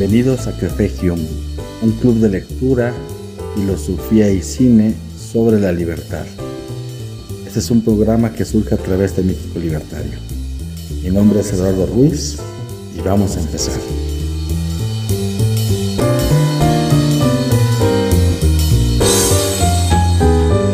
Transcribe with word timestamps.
Bienvenidos 0.00 0.46
a 0.46 0.54
Hume, 1.02 1.28
un 1.82 1.92
club 2.00 2.20
de 2.20 2.30
lectura, 2.30 2.94
filosofía 3.54 4.30
y 4.30 4.40
cine 4.40 4.94
sobre 5.14 5.60
la 5.60 5.72
libertad. 5.72 6.24
Este 7.46 7.58
es 7.58 7.70
un 7.70 7.82
programa 7.82 8.32
que 8.32 8.46
surge 8.46 8.74
a 8.74 8.78
través 8.78 9.14
de 9.14 9.24
México 9.24 9.58
Libertario. 9.58 10.18
Mi 11.02 11.10
nombre 11.10 11.40
es 11.40 11.52
Eduardo 11.52 11.84
Ruiz 11.84 12.38
y 12.96 13.02
vamos 13.02 13.36
a 13.36 13.40
empezar. 13.40 13.78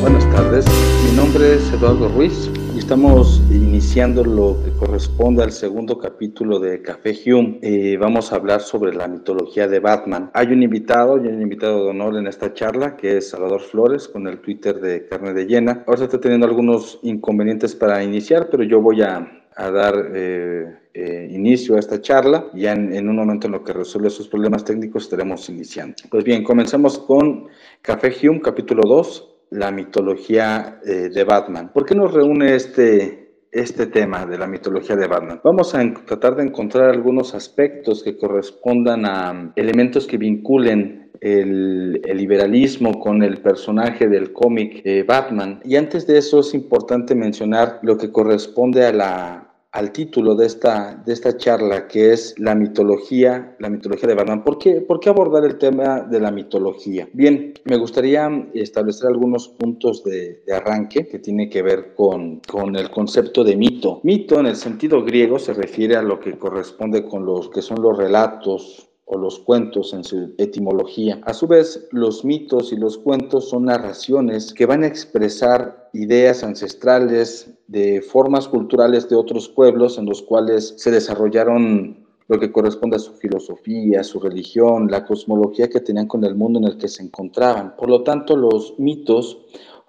Buenas 0.02 0.30
tardes, 0.30 0.64
mi 1.10 1.16
nombre 1.16 1.56
es 1.56 1.62
Eduardo 1.72 2.08
Ruiz 2.10 2.48
Estamos 2.86 3.42
iniciando 3.50 4.22
lo 4.22 4.62
que 4.62 4.70
corresponde 4.70 5.42
al 5.42 5.50
segundo 5.50 5.98
capítulo 5.98 6.60
de 6.60 6.82
Café 6.82 7.18
Hume. 7.26 7.58
Eh, 7.60 7.96
vamos 7.96 8.32
a 8.32 8.36
hablar 8.36 8.60
sobre 8.60 8.94
la 8.94 9.08
mitología 9.08 9.66
de 9.66 9.80
Batman. 9.80 10.30
Hay 10.34 10.52
un 10.52 10.62
invitado, 10.62 11.16
y 11.16 11.26
un 11.26 11.42
invitado 11.42 11.82
de 11.82 11.90
honor 11.90 12.16
en 12.16 12.28
esta 12.28 12.54
charla, 12.54 12.96
que 12.96 13.16
es 13.16 13.30
Salvador 13.30 13.60
Flores, 13.60 14.06
con 14.06 14.28
el 14.28 14.38
Twitter 14.38 14.80
de 14.80 15.04
Carne 15.08 15.32
de 15.32 15.46
Llena. 15.46 15.82
Ahora 15.84 16.04
está 16.04 16.20
teniendo 16.20 16.46
algunos 16.46 17.00
inconvenientes 17.02 17.74
para 17.74 18.04
iniciar, 18.04 18.50
pero 18.52 18.62
yo 18.62 18.80
voy 18.80 19.02
a, 19.02 19.32
dar 19.56 20.12
eh, 20.14 20.72
eh, 20.94 21.28
inicio 21.32 21.74
a 21.74 21.80
esta 21.80 22.00
charla. 22.00 22.46
Ya 22.54 22.72
en, 22.72 22.94
en, 22.94 23.08
un 23.08 23.16
momento 23.16 23.48
en 23.48 23.54
lo 23.54 23.64
que 23.64 23.72
resuelve 23.72 24.10
sus 24.10 24.28
problemas 24.28 24.64
técnicos 24.64 25.02
estaremos 25.02 25.48
iniciando. 25.48 25.96
Pues 26.08 26.22
bien, 26.22 26.44
comencemos 26.44 27.00
con 27.00 27.48
Café 27.82 28.14
Hume, 28.22 28.40
capítulo 28.40 28.82
2 28.86 29.32
la 29.50 29.70
mitología 29.70 30.80
eh, 30.84 31.08
de 31.12 31.24
Batman. 31.24 31.70
¿Por 31.72 31.86
qué 31.86 31.94
nos 31.94 32.12
reúne 32.12 32.54
este, 32.54 33.44
este 33.50 33.86
tema 33.86 34.26
de 34.26 34.38
la 34.38 34.46
mitología 34.46 34.96
de 34.96 35.06
Batman? 35.06 35.40
Vamos 35.44 35.74
a 35.74 35.82
tratar 36.06 36.36
de 36.36 36.44
encontrar 36.44 36.90
algunos 36.90 37.34
aspectos 37.34 38.02
que 38.02 38.16
correspondan 38.16 39.06
a 39.06 39.30
um, 39.30 39.52
elementos 39.56 40.06
que 40.06 40.18
vinculen 40.18 41.10
el, 41.20 42.02
liberalismo 42.14 43.00
con 43.00 43.22
el 43.22 43.38
personaje 43.38 44.08
del 44.08 44.32
cómic 44.32 44.82
eh, 44.84 45.04
Batman. 45.06 45.60
Y 45.64 45.76
antes 45.76 46.06
de 46.06 46.18
eso 46.18 46.40
es 46.40 46.54
importante 46.54 47.14
mencionar 47.14 47.78
lo 47.82 47.96
que 47.96 48.10
corresponde 48.10 48.84
a 48.84 48.92
la 48.92 49.45
al 49.72 49.92
título 49.92 50.34
de 50.34 50.46
esta, 50.46 51.02
de 51.04 51.12
esta 51.12 51.36
charla, 51.36 51.86
que 51.86 52.12
es 52.12 52.34
la 52.38 52.54
mitología, 52.54 53.56
la 53.58 53.68
mitología 53.68 54.08
de 54.08 54.14
Batman. 54.14 54.42
¿Por 54.42 54.58
qué, 54.58 54.80
¿Por 54.80 55.00
qué 55.00 55.10
abordar 55.10 55.44
el 55.44 55.58
tema 55.58 56.00
de 56.00 56.18
la 56.20 56.30
mitología? 56.30 57.08
Bien, 57.12 57.52
me 57.64 57.76
gustaría 57.76 58.28
establecer 58.54 59.08
algunos 59.08 59.48
puntos 59.48 60.02
de, 60.04 60.42
de 60.46 60.54
arranque 60.54 61.06
que 61.06 61.18
tiene 61.18 61.50
que 61.50 61.62
ver 61.62 61.94
con, 61.94 62.40
con, 62.48 62.76
el 62.76 62.90
concepto 62.90 63.44
de 63.44 63.56
mito. 63.56 64.00
Mito 64.02 64.40
en 64.40 64.46
el 64.46 64.56
sentido 64.56 65.04
griego 65.04 65.38
se 65.38 65.52
refiere 65.52 65.96
a 65.96 66.02
lo 66.02 66.20
que 66.20 66.38
corresponde 66.38 67.04
con 67.04 67.26
los 67.26 67.50
que 67.50 67.60
son 67.60 67.82
los 67.82 67.96
relatos 67.96 68.85
o 69.06 69.16
los 69.16 69.38
cuentos 69.38 69.94
en 69.94 70.04
su 70.04 70.34
etimología. 70.36 71.20
A 71.24 71.32
su 71.32 71.46
vez, 71.46 71.88
los 71.92 72.24
mitos 72.24 72.72
y 72.72 72.76
los 72.76 72.98
cuentos 72.98 73.48
son 73.48 73.66
narraciones 73.66 74.52
que 74.52 74.66
van 74.66 74.82
a 74.82 74.88
expresar 74.88 75.88
ideas 75.92 76.42
ancestrales 76.42 77.50
de 77.68 78.02
formas 78.02 78.48
culturales 78.48 79.08
de 79.08 79.16
otros 79.16 79.48
pueblos 79.48 79.96
en 79.98 80.06
los 80.06 80.22
cuales 80.22 80.74
se 80.76 80.90
desarrollaron 80.90 82.04
lo 82.28 82.40
que 82.40 82.50
corresponde 82.50 82.96
a 82.96 82.98
su 82.98 83.12
filosofía, 83.12 84.02
su 84.02 84.18
religión, 84.18 84.90
la 84.90 85.04
cosmología 85.04 85.70
que 85.70 85.80
tenían 85.80 86.08
con 86.08 86.24
el 86.24 86.34
mundo 86.34 86.58
en 86.58 86.64
el 86.64 86.76
que 86.76 86.88
se 86.88 87.04
encontraban. 87.04 87.76
Por 87.76 87.88
lo 87.88 88.02
tanto, 88.02 88.36
los 88.36 88.74
mitos 88.78 89.38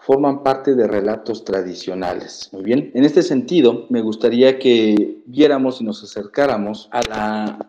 forman 0.08 0.42
parte 0.42 0.74
de 0.74 0.88
relatos 0.88 1.44
tradicionales. 1.44 2.50
Muy 2.54 2.64
bien, 2.64 2.92
en 2.94 3.04
este 3.04 3.22
sentido, 3.22 3.88
me 3.90 4.02
gustaría 4.02 4.58
que 4.58 5.22
viéramos 5.26 5.82
y 5.82 5.84
nos 5.84 6.02
acercáramos 6.02 6.88
a 6.94 7.02
la, 7.10 7.68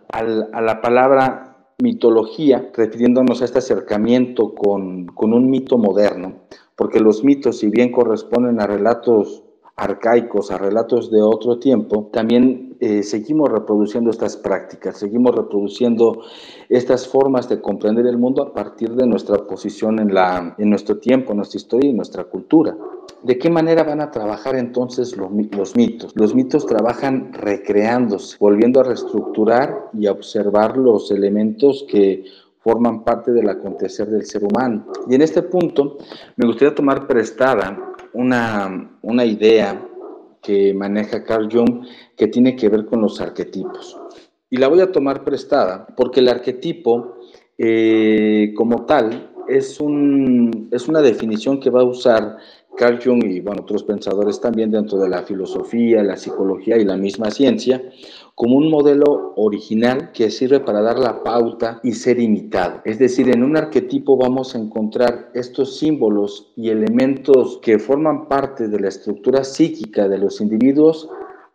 a 0.52 0.60
la 0.60 0.80
palabra 0.80 1.66
mitología, 1.82 2.70
refiriéndonos 2.76 3.42
a 3.42 3.44
este 3.44 3.58
acercamiento 3.58 4.54
con, 4.54 5.06
con 5.06 5.32
un 5.32 5.50
mito 5.50 5.78
moderno, 5.78 6.34
porque 6.76 7.00
los 7.00 7.24
mitos, 7.24 7.58
si 7.58 7.70
bien 7.70 7.90
corresponden 7.90 8.60
a 8.60 8.68
relatos 8.68 9.42
arcaicos, 9.74 10.52
a 10.52 10.58
relatos 10.58 11.10
de 11.10 11.22
otro 11.22 11.58
tiempo, 11.58 12.08
también 12.12 12.67
eh, 12.80 13.02
seguimos 13.02 13.50
reproduciendo 13.50 14.10
estas 14.10 14.36
prácticas, 14.36 14.98
seguimos 14.98 15.34
reproduciendo 15.34 16.22
estas 16.68 17.08
formas 17.08 17.48
de 17.48 17.60
comprender 17.60 18.06
el 18.06 18.18
mundo 18.18 18.42
a 18.42 18.54
partir 18.54 18.90
de 18.90 19.06
nuestra 19.06 19.46
posición 19.46 19.98
en, 19.98 20.14
la, 20.14 20.54
en 20.58 20.70
nuestro 20.70 20.98
tiempo, 20.98 21.34
nuestra 21.34 21.58
historia 21.58 21.90
y 21.90 21.92
nuestra 21.92 22.24
cultura. 22.24 22.76
¿De 23.22 23.36
qué 23.36 23.50
manera 23.50 23.82
van 23.82 24.00
a 24.00 24.12
trabajar 24.12 24.54
entonces 24.54 25.16
los, 25.16 25.30
mitos? 25.30 26.12
Los 26.14 26.34
mitos 26.34 26.66
trabajan 26.66 27.32
recreándose, 27.32 28.36
volviendo 28.38 28.80
a 28.80 28.84
reestructurar 28.84 29.90
y 29.92 30.06
a 30.06 30.12
observar 30.12 30.76
los 30.76 31.10
elementos 31.10 31.84
que 31.90 32.24
forman 32.60 33.02
parte 33.02 33.32
del 33.32 33.48
acontecer 33.48 34.08
del 34.08 34.24
ser 34.24 34.44
humano. 34.44 34.86
Y 35.08 35.16
en 35.16 35.22
este 35.22 35.42
punto 35.42 35.98
me 36.36 36.46
gustaría 36.46 36.74
tomar 36.74 37.08
prestada 37.08 37.94
una, 38.12 38.88
una 39.02 39.24
idea 39.24 39.84
que 40.42 40.74
maneja 40.74 41.24
Carl 41.24 41.48
Jung 41.50 41.84
que 42.16 42.28
tiene 42.28 42.56
que 42.56 42.68
ver 42.68 42.86
con 42.86 43.00
los 43.00 43.20
arquetipos. 43.20 43.96
Y 44.50 44.56
la 44.56 44.68
voy 44.68 44.80
a 44.80 44.92
tomar 44.92 45.24
prestada 45.24 45.86
porque 45.96 46.20
el 46.20 46.28
arquetipo 46.28 47.18
eh, 47.58 48.52
como 48.56 48.86
tal 48.86 49.32
es, 49.48 49.80
un, 49.80 50.68
es 50.70 50.88
una 50.88 51.00
definición 51.00 51.58
que 51.58 51.70
va 51.70 51.80
a 51.80 51.84
usar 51.84 52.36
Carl 52.78 53.00
Jung 53.02 53.24
y 53.24 53.40
bueno, 53.40 53.62
otros 53.62 53.82
pensadores 53.82 54.40
también 54.40 54.70
dentro 54.70 54.98
de 54.98 55.08
la 55.08 55.22
filosofía, 55.22 56.02
la 56.04 56.16
psicología 56.16 56.76
y 56.76 56.84
la 56.84 56.96
misma 56.96 57.30
ciencia, 57.30 57.82
como 58.36 58.56
un 58.56 58.70
modelo 58.70 59.32
original 59.34 60.12
que 60.12 60.30
sirve 60.30 60.60
para 60.60 60.80
dar 60.80 60.96
la 60.96 61.24
pauta 61.24 61.80
y 61.82 61.92
ser 61.92 62.20
imitado. 62.20 62.80
Es 62.84 63.00
decir, 63.00 63.28
en 63.34 63.42
un 63.42 63.56
arquetipo 63.56 64.16
vamos 64.16 64.54
a 64.54 64.58
encontrar 64.58 65.30
estos 65.34 65.76
símbolos 65.78 66.52
y 66.54 66.70
elementos 66.70 67.58
que 67.62 67.80
forman 67.80 68.28
parte 68.28 68.68
de 68.68 68.78
la 68.78 68.88
estructura 68.88 69.42
psíquica 69.42 70.08
de 70.08 70.18
los 70.18 70.40
individuos 70.40 71.08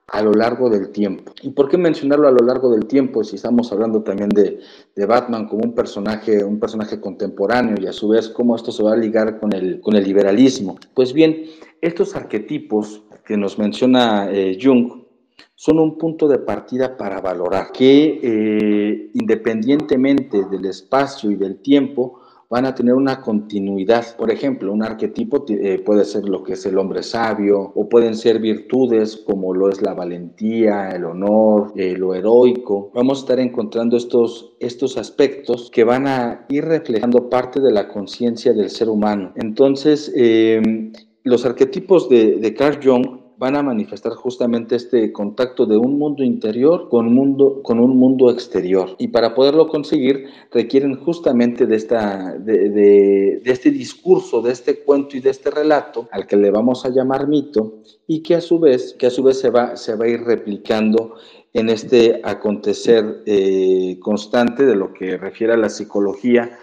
a 0.08 0.22
lo 0.22 0.32
largo 0.32 0.70
del 0.70 0.90
tiempo. 0.90 1.34
¿Y 1.42 1.50
por 1.52 1.70
qué 1.70 1.78
mencionarlo 1.78 2.28
a 2.28 2.32
lo 2.32 2.46
largo 2.46 2.72
del 2.72 2.86
tiempo 2.86 3.24
si 3.24 3.38
estamos 3.38 3.72
hablando 3.72 4.04
también 4.04 4.30
de, 4.30 4.60
de, 4.96 5.06
Batman 5.06 5.48
como 5.48 5.64
un 5.64 5.74
personaje, 5.74 6.44
un 6.44 6.60
personaje 6.60 7.00
contemporáneo 7.00 7.76
y 7.80 7.88
a 7.88 7.94
su 7.94 8.10
vez 8.10 8.30
cómo 8.30 8.56
esto 8.56 8.72
se 8.72 8.84
va 8.84 8.94
a 8.94 8.98
ligar 8.98 9.40
con 9.40 9.54
el, 9.54 9.80
con 9.80 9.96
el 9.96 10.04
liberalismo? 10.04 10.78
Pues 10.94 11.14
bien, 11.14 11.46
estos 11.82 12.16
arquetipos 12.16 13.04
que 13.26 13.38
nos 13.38 13.58
menciona 13.58 14.30
eh, 14.30 14.58
Jung 14.62 15.04
son 15.56 15.80
un 15.80 15.98
punto 15.98 16.28
de 16.28 16.40
partida 16.40 16.98
para 16.98 17.22
valorar 17.22 17.72
que 17.72 18.20
eh, 18.22 19.12
independientemente 19.14 20.44
del 20.46 20.66
espacio 20.66 21.32
y 21.32 21.36
del 21.36 21.58
tiempo, 21.58 22.20
van 22.54 22.68
a 22.68 22.76
tener 22.76 22.94
una 22.94 23.20
continuidad. 23.20 24.16
Por 24.16 24.30
ejemplo, 24.30 24.72
un 24.72 24.84
arquetipo 24.84 25.44
eh, 25.50 25.82
puede 25.84 26.06
ser 26.06 26.30
lo 26.30 26.44
que 26.44 26.54
es 26.54 26.64
el 26.68 26.78
hombre 26.78 27.02
sabio 27.02 27.72
o 27.74 27.90
pueden 27.90 28.16
ser 28.16 28.38
virtudes 28.38 29.18
como 29.18 29.56
lo 29.56 29.70
es 29.70 29.82
la 29.82 29.96
valentía, 29.96 30.92
el 30.92 31.06
honor, 31.06 31.74
eh, 31.76 31.98
lo 31.98 32.14
heroico. 32.14 32.92
Vamos 32.94 33.18
a 33.18 33.22
estar 33.22 33.40
encontrando 33.40 33.98
estos, 33.98 34.54
estos 34.60 34.98
aspectos 34.98 35.72
que 35.74 35.84
van 35.84 36.06
a 36.06 36.46
ir 36.48 36.66
reflejando 36.66 37.28
parte 37.28 37.60
de 37.60 37.72
la 37.72 37.88
conciencia 37.88 38.54
del 38.54 38.70
ser 38.70 38.88
humano. 38.88 39.34
Entonces, 39.36 40.14
los 41.24 41.46
arquetipos 41.48 42.08
de, 42.08 42.36
de 42.36 42.54
Carl 42.54 42.80
Jung 42.84 43.13
van 43.44 43.58
a 43.58 43.62
manifestar 43.62 44.14
justamente 44.14 44.78
este 44.78 45.12
contacto 45.12 45.66
de 45.66 45.76
un 45.76 46.00
mundo 46.00 46.24
interior 46.24 46.88
con, 46.88 47.14
mundo, 47.14 47.62
con 47.62 47.78
un 47.78 47.98
mundo 47.98 48.32
exterior. 48.32 48.96
Y 49.00 49.10
para 49.10 49.36
poderlo 49.36 49.68
conseguir 49.68 50.28
requieren 50.50 50.96
justamente 50.96 51.66
de, 51.66 51.76
esta, 51.76 52.38
de, 52.38 52.70
de, 52.70 53.42
este 53.44 53.70
discurso, 53.70 54.42
de 54.42 54.54
este 54.54 54.80
cuento 54.86 55.18
y 55.18 55.20
de 55.20 55.32
este 55.32 55.52
relato, 55.52 56.08
al 56.14 56.26
que 56.26 56.38
le 56.38 56.52
vamos 56.52 56.86
a 56.86 56.90
llamar 56.90 57.28
mito, 57.28 57.80
y 58.08 58.24
que 58.24 58.36
a 58.36 58.40
su 58.40 58.60
vez, 58.60 58.96
que 58.98 59.08
a 59.08 59.10
su 59.10 59.24
vez 59.24 59.42
se, 59.42 59.50
va, 59.50 59.76
se 59.76 59.94
va 59.96 60.06
a 60.06 60.08
ir 60.08 60.22
replicando 60.22 61.16
en 61.52 61.68
este 61.68 62.22
acontecer 62.24 63.24
eh, 63.26 63.98
constante 64.00 64.66
de 64.66 64.78
lo 64.78 64.94
que 64.94 65.18
refiere 65.18 65.52
a 65.52 65.58
la 65.58 65.68
psicología 65.68 66.58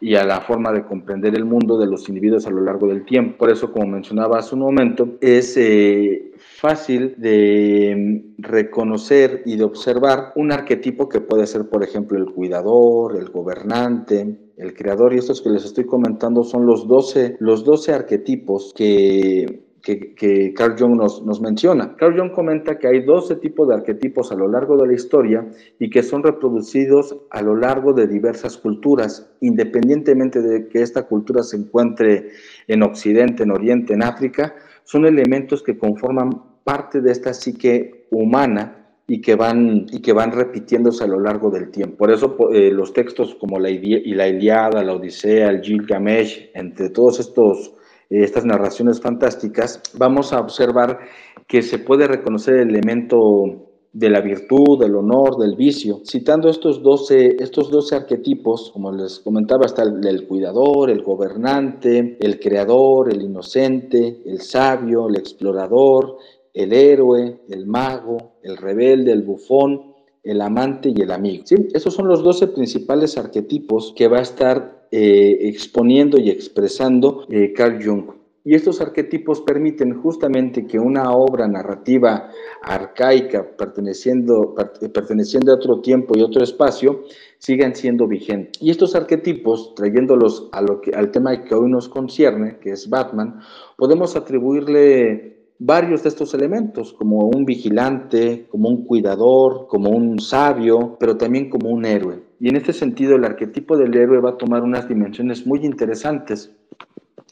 y 0.00 0.14
a 0.14 0.24
la 0.24 0.40
forma 0.40 0.72
de 0.72 0.84
comprender 0.84 1.34
el 1.34 1.44
mundo 1.44 1.78
de 1.78 1.86
los 1.86 2.08
individuos 2.08 2.46
a 2.46 2.50
lo 2.50 2.60
largo 2.60 2.86
del 2.86 3.04
tiempo. 3.04 3.38
Por 3.38 3.50
eso, 3.50 3.72
como 3.72 3.86
mencionaba 3.86 4.38
hace 4.38 4.54
un 4.54 4.62
momento, 4.62 5.16
es 5.20 5.56
eh, 5.56 6.32
fácil 6.36 7.14
de 7.18 8.22
mm, 8.38 8.42
reconocer 8.42 9.42
y 9.44 9.56
de 9.56 9.64
observar 9.64 10.32
un 10.36 10.52
arquetipo 10.52 11.08
que 11.08 11.20
puede 11.20 11.46
ser, 11.46 11.68
por 11.68 11.82
ejemplo, 11.82 12.18
el 12.18 12.26
cuidador, 12.26 13.16
el 13.16 13.30
gobernante, 13.30 14.38
el 14.56 14.74
creador, 14.74 15.14
y 15.14 15.18
estos 15.18 15.40
que 15.40 15.50
les 15.50 15.64
estoy 15.64 15.84
comentando 15.84 16.44
son 16.44 16.66
los 16.66 16.86
12, 16.86 17.36
los 17.40 17.64
12 17.64 17.92
arquetipos 17.92 18.72
que 18.74 19.69
que, 19.82 20.52
Carl 20.54 20.76
Jung 20.78 20.96
nos, 20.96 21.40
menciona. 21.40 21.96
Carl 21.96 22.18
Jung 22.18 22.32
comenta 22.32 22.78
que 22.78 22.86
hay 22.86 23.02
12 23.02 23.36
tipos 23.36 23.68
de 23.68 23.74
arquetipos 23.74 24.30
a 24.32 24.34
lo 24.34 24.48
largo 24.48 24.76
de 24.76 24.86
la 24.86 24.92
historia 24.92 25.46
y 25.78 25.90
que 25.90 26.02
son 26.02 26.22
reproducidos 26.22 27.16
a 27.30 27.42
lo 27.42 27.56
largo 27.56 27.92
de 27.92 28.06
diversas 28.06 28.56
culturas, 28.56 29.30
independientemente 29.40 30.42
de 30.42 30.68
que 30.68 30.82
esta 30.82 31.04
cultura 31.04 31.42
se 31.42 31.56
encuentre 31.56 32.30
en 32.68 32.82
Occidente, 32.82 33.42
en 33.42 33.50
Oriente, 33.50 33.94
en 33.94 34.02
África, 34.02 34.54
son 34.84 35.06
elementos 35.06 35.62
que 35.62 35.78
conforman 35.78 36.42
parte 36.64 37.00
de 37.00 37.12
esta 37.12 37.32
psique 37.32 38.06
humana 38.10 38.76
y 39.06 39.20
que 39.20 39.34
van, 39.34 39.86
y 39.90 40.00
que 40.00 40.12
van 40.12 40.30
repitiéndose 40.30 41.02
a 41.02 41.08
lo 41.08 41.18
largo 41.18 41.50
del 41.50 41.70
tiempo. 41.70 41.96
Por 41.96 42.12
eso 42.12 42.36
eh, 42.52 42.70
los 42.70 42.92
textos 42.92 43.34
como 43.34 43.58
la, 43.58 43.70
y 43.70 44.14
la 44.14 44.28
Iliada, 44.28 44.84
la 44.84 44.94
Odisea, 44.94 45.48
el 45.48 45.62
Gilgamesh, 45.62 46.50
entre 46.54 46.90
todos 46.90 47.18
estos 47.18 47.74
estas 48.10 48.44
narraciones 48.44 49.00
fantásticas, 49.00 49.80
vamos 49.94 50.32
a 50.32 50.40
observar 50.40 50.98
que 51.46 51.62
se 51.62 51.78
puede 51.78 52.06
reconocer 52.08 52.56
el 52.56 52.70
elemento 52.70 53.66
de 53.92 54.10
la 54.10 54.20
virtud, 54.20 54.78
del 54.80 54.94
honor, 54.94 55.38
del 55.38 55.56
vicio. 55.56 56.00
Citando 56.04 56.48
estos 56.48 56.82
12, 56.82 57.36
estos 57.40 57.70
12 57.70 57.96
arquetipos, 57.96 58.70
como 58.72 58.92
les 58.92 59.18
comentaba, 59.20 59.66
está 59.66 59.82
el, 59.82 60.06
el, 60.06 60.26
cuidador, 60.26 60.90
el 60.90 61.02
gobernante, 61.02 62.16
el 62.20 62.38
creador, 62.38 63.12
el 63.12 63.22
inocente, 63.22 64.22
el 64.26 64.40
sabio, 64.40 65.08
el 65.08 65.16
explorador, 65.16 66.18
el 66.54 66.72
héroe, 66.72 67.40
el 67.48 67.66
mago, 67.66 68.34
el 68.42 68.56
rebelde, 68.56 69.12
el 69.12 69.22
bufón, 69.22 69.94
el 70.22 70.40
amante 70.40 70.92
y 70.94 71.00
el 71.00 71.10
amigo. 71.10 71.44
¿sí? 71.46 71.56
Esos 71.72 71.94
son 71.94 72.08
los 72.08 72.22
12 72.22 72.48
principales 72.48 73.16
arquetipos 73.16 73.92
que 73.96 74.08
va 74.08 74.18
a 74.18 74.22
estar 74.22 74.79
eh, 74.90 75.38
exponiendo 75.42 76.18
y 76.18 76.30
expresando 76.30 77.26
eh, 77.30 77.52
Carl 77.52 77.82
Jung. 77.84 78.20
Y 78.42 78.54
estos 78.54 78.80
arquetipos 78.80 79.42
permiten 79.42 80.00
justamente 80.00 80.66
que 80.66 80.78
una 80.78 81.12
obra 81.12 81.46
narrativa 81.46 82.30
arcaica 82.62 83.56
perteneciendo, 83.56 84.54
perteneciendo 84.94 85.52
a 85.52 85.56
otro 85.56 85.80
tiempo 85.80 86.16
y 86.16 86.22
otro 86.22 86.42
espacio 86.42 87.02
sigan 87.38 87.74
siendo 87.74 88.08
vigentes. 88.08 88.60
Y 88.62 88.70
estos 88.70 88.94
arquetipos, 88.94 89.74
trayéndolos 89.74 90.48
a 90.52 90.62
lo 90.62 90.80
que, 90.80 90.90
al 90.92 91.10
tema 91.10 91.44
que 91.44 91.54
hoy 91.54 91.70
nos 91.70 91.88
concierne, 91.88 92.58
que 92.58 92.70
es 92.70 92.88
Batman, 92.88 93.40
podemos 93.76 94.16
atribuirle 94.16 95.36
varios 95.58 96.02
de 96.02 96.08
estos 96.08 96.32
elementos, 96.32 96.94
como 96.94 97.28
un 97.28 97.44
vigilante, 97.44 98.46
como 98.50 98.70
un 98.70 98.86
cuidador, 98.86 99.66
como 99.68 99.90
un 99.90 100.18
sabio, 100.18 100.96
pero 100.98 101.18
también 101.18 101.50
como 101.50 101.68
un 101.68 101.84
héroe. 101.84 102.29
Y 102.40 102.48
en 102.48 102.56
este 102.56 102.72
sentido, 102.72 103.16
el 103.16 103.24
arquetipo 103.24 103.76
del 103.76 103.94
héroe 103.94 104.18
va 104.18 104.30
a 104.30 104.38
tomar 104.38 104.62
unas 104.62 104.88
dimensiones 104.88 105.46
muy 105.46 105.64
interesantes 105.64 106.50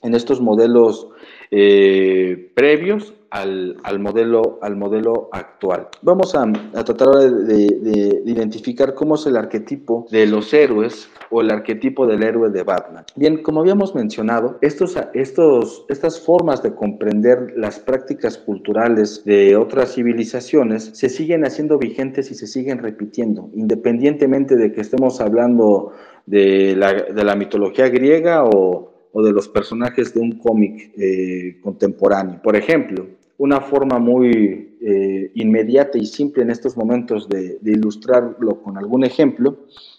en 0.03 0.15
estos 0.15 0.41
modelos 0.41 1.09
eh, 1.51 2.53
previos 2.55 3.15
al, 3.31 3.99
modelo, 3.99 4.59
al 4.63 4.77
modelo 4.77 5.29
actual. 5.33 5.89
Vamos 6.03 6.35
a, 6.35 6.51
tratar 6.85 7.09
de, 7.09 7.67
de, 7.67 8.23
identificar 8.25 8.95
cómo 8.95 9.17
es 9.17 9.27
el 9.27 9.37
arquetipo 9.37 10.07
de 10.11 10.27
los 10.27 10.53
héroes 10.55 11.09
o 11.31 11.41
el 11.43 11.51
arquetipo 11.51 12.07
del 12.07 12.23
héroe 12.23 12.51
de 12.51 12.63
Batman. 12.63 13.05
Bien, 13.17 13.43
como 13.43 13.61
habíamos 13.61 13.95
mencionado, 13.95 14.59
estos, 14.63 14.97
estos, 15.15 15.85
estas 15.89 16.21
formas 16.21 16.63
de 16.63 16.75
comprender 16.75 17.53
las 17.57 17.79
prácticas 17.79 18.39
culturales 18.39 19.23
de 19.25 19.57
otras 19.57 19.95
civilizaciones 19.95 20.91
se 20.95 21.09
siguen 21.09 21.45
haciendo 21.45 21.79
vigentes 21.79 22.31
y 22.31 22.35
se 22.35 22.47
siguen 22.47 22.79
repitiendo, 22.79 23.51
independientemente 23.55 24.57
de 24.57 24.73
que 24.73 24.81
estemos 24.81 25.21
hablando 25.21 25.93
de 26.27 26.75
la, 26.77 26.93
de 26.95 27.25
la 27.25 27.37
mitología 27.37 27.89
griega 27.89 28.45
o 28.45 28.99
o 29.13 29.23
de 29.23 29.33
los 29.33 29.49
personajes 29.49 30.15
de 30.15 30.21
un 30.21 30.39
cómic 30.39 30.93
eh, 30.97 31.59
contemporáneo. 31.63 32.41
Por 32.43 32.57
ejemplo, 32.57 33.07
una 33.39 33.61
forma 33.61 33.99
muy 33.99 34.77
eh, 34.81 35.31
inmediata 35.35 35.97
y 35.97 36.07
simple 36.07 36.43
en 36.43 36.51
estos 36.51 36.77
momentos 36.77 37.29
de, 37.29 37.59
ilustrarlo 37.65 38.63
con 38.63 38.77
algún 38.77 39.05
ejemplo 39.05 39.57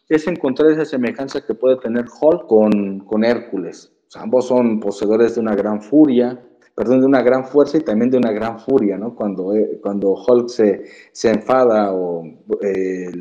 es 0.09 0.27
encontrar 0.27 0.71
esa 0.71 0.85
semejanza 0.85 1.45
que 1.45 1.53
puede 1.53 1.77
tener 1.77 2.05
Hulk 2.21 2.47
con, 2.47 2.99
con 2.99 3.23
Hércules. 3.23 3.91
ambos 4.15 4.47
son 4.47 4.79
poseedores 4.79 5.35
de 5.35 5.41
una 5.41 5.55
gran 5.55 5.81
furia, 5.81 6.39
perdón, 6.79 7.01
de 7.01 7.07
una 7.07 7.21
gran 7.21 7.43
fuerza 7.43 7.77
y 7.77 7.81
también 7.81 8.09
de 8.09 8.17
una 8.17 8.31
gran 8.31 8.57
furia, 8.57 8.97
¿no? 8.97 9.13
Cuando, 9.13 9.53
eh, 9.53 9.81
cuando 9.81 10.13
Hulk 10.13 10.47
se, 10.47 10.85
se 11.11 11.29
enfada 11.29 11.91
o 11.93 12.23
eh, 12.61 13.11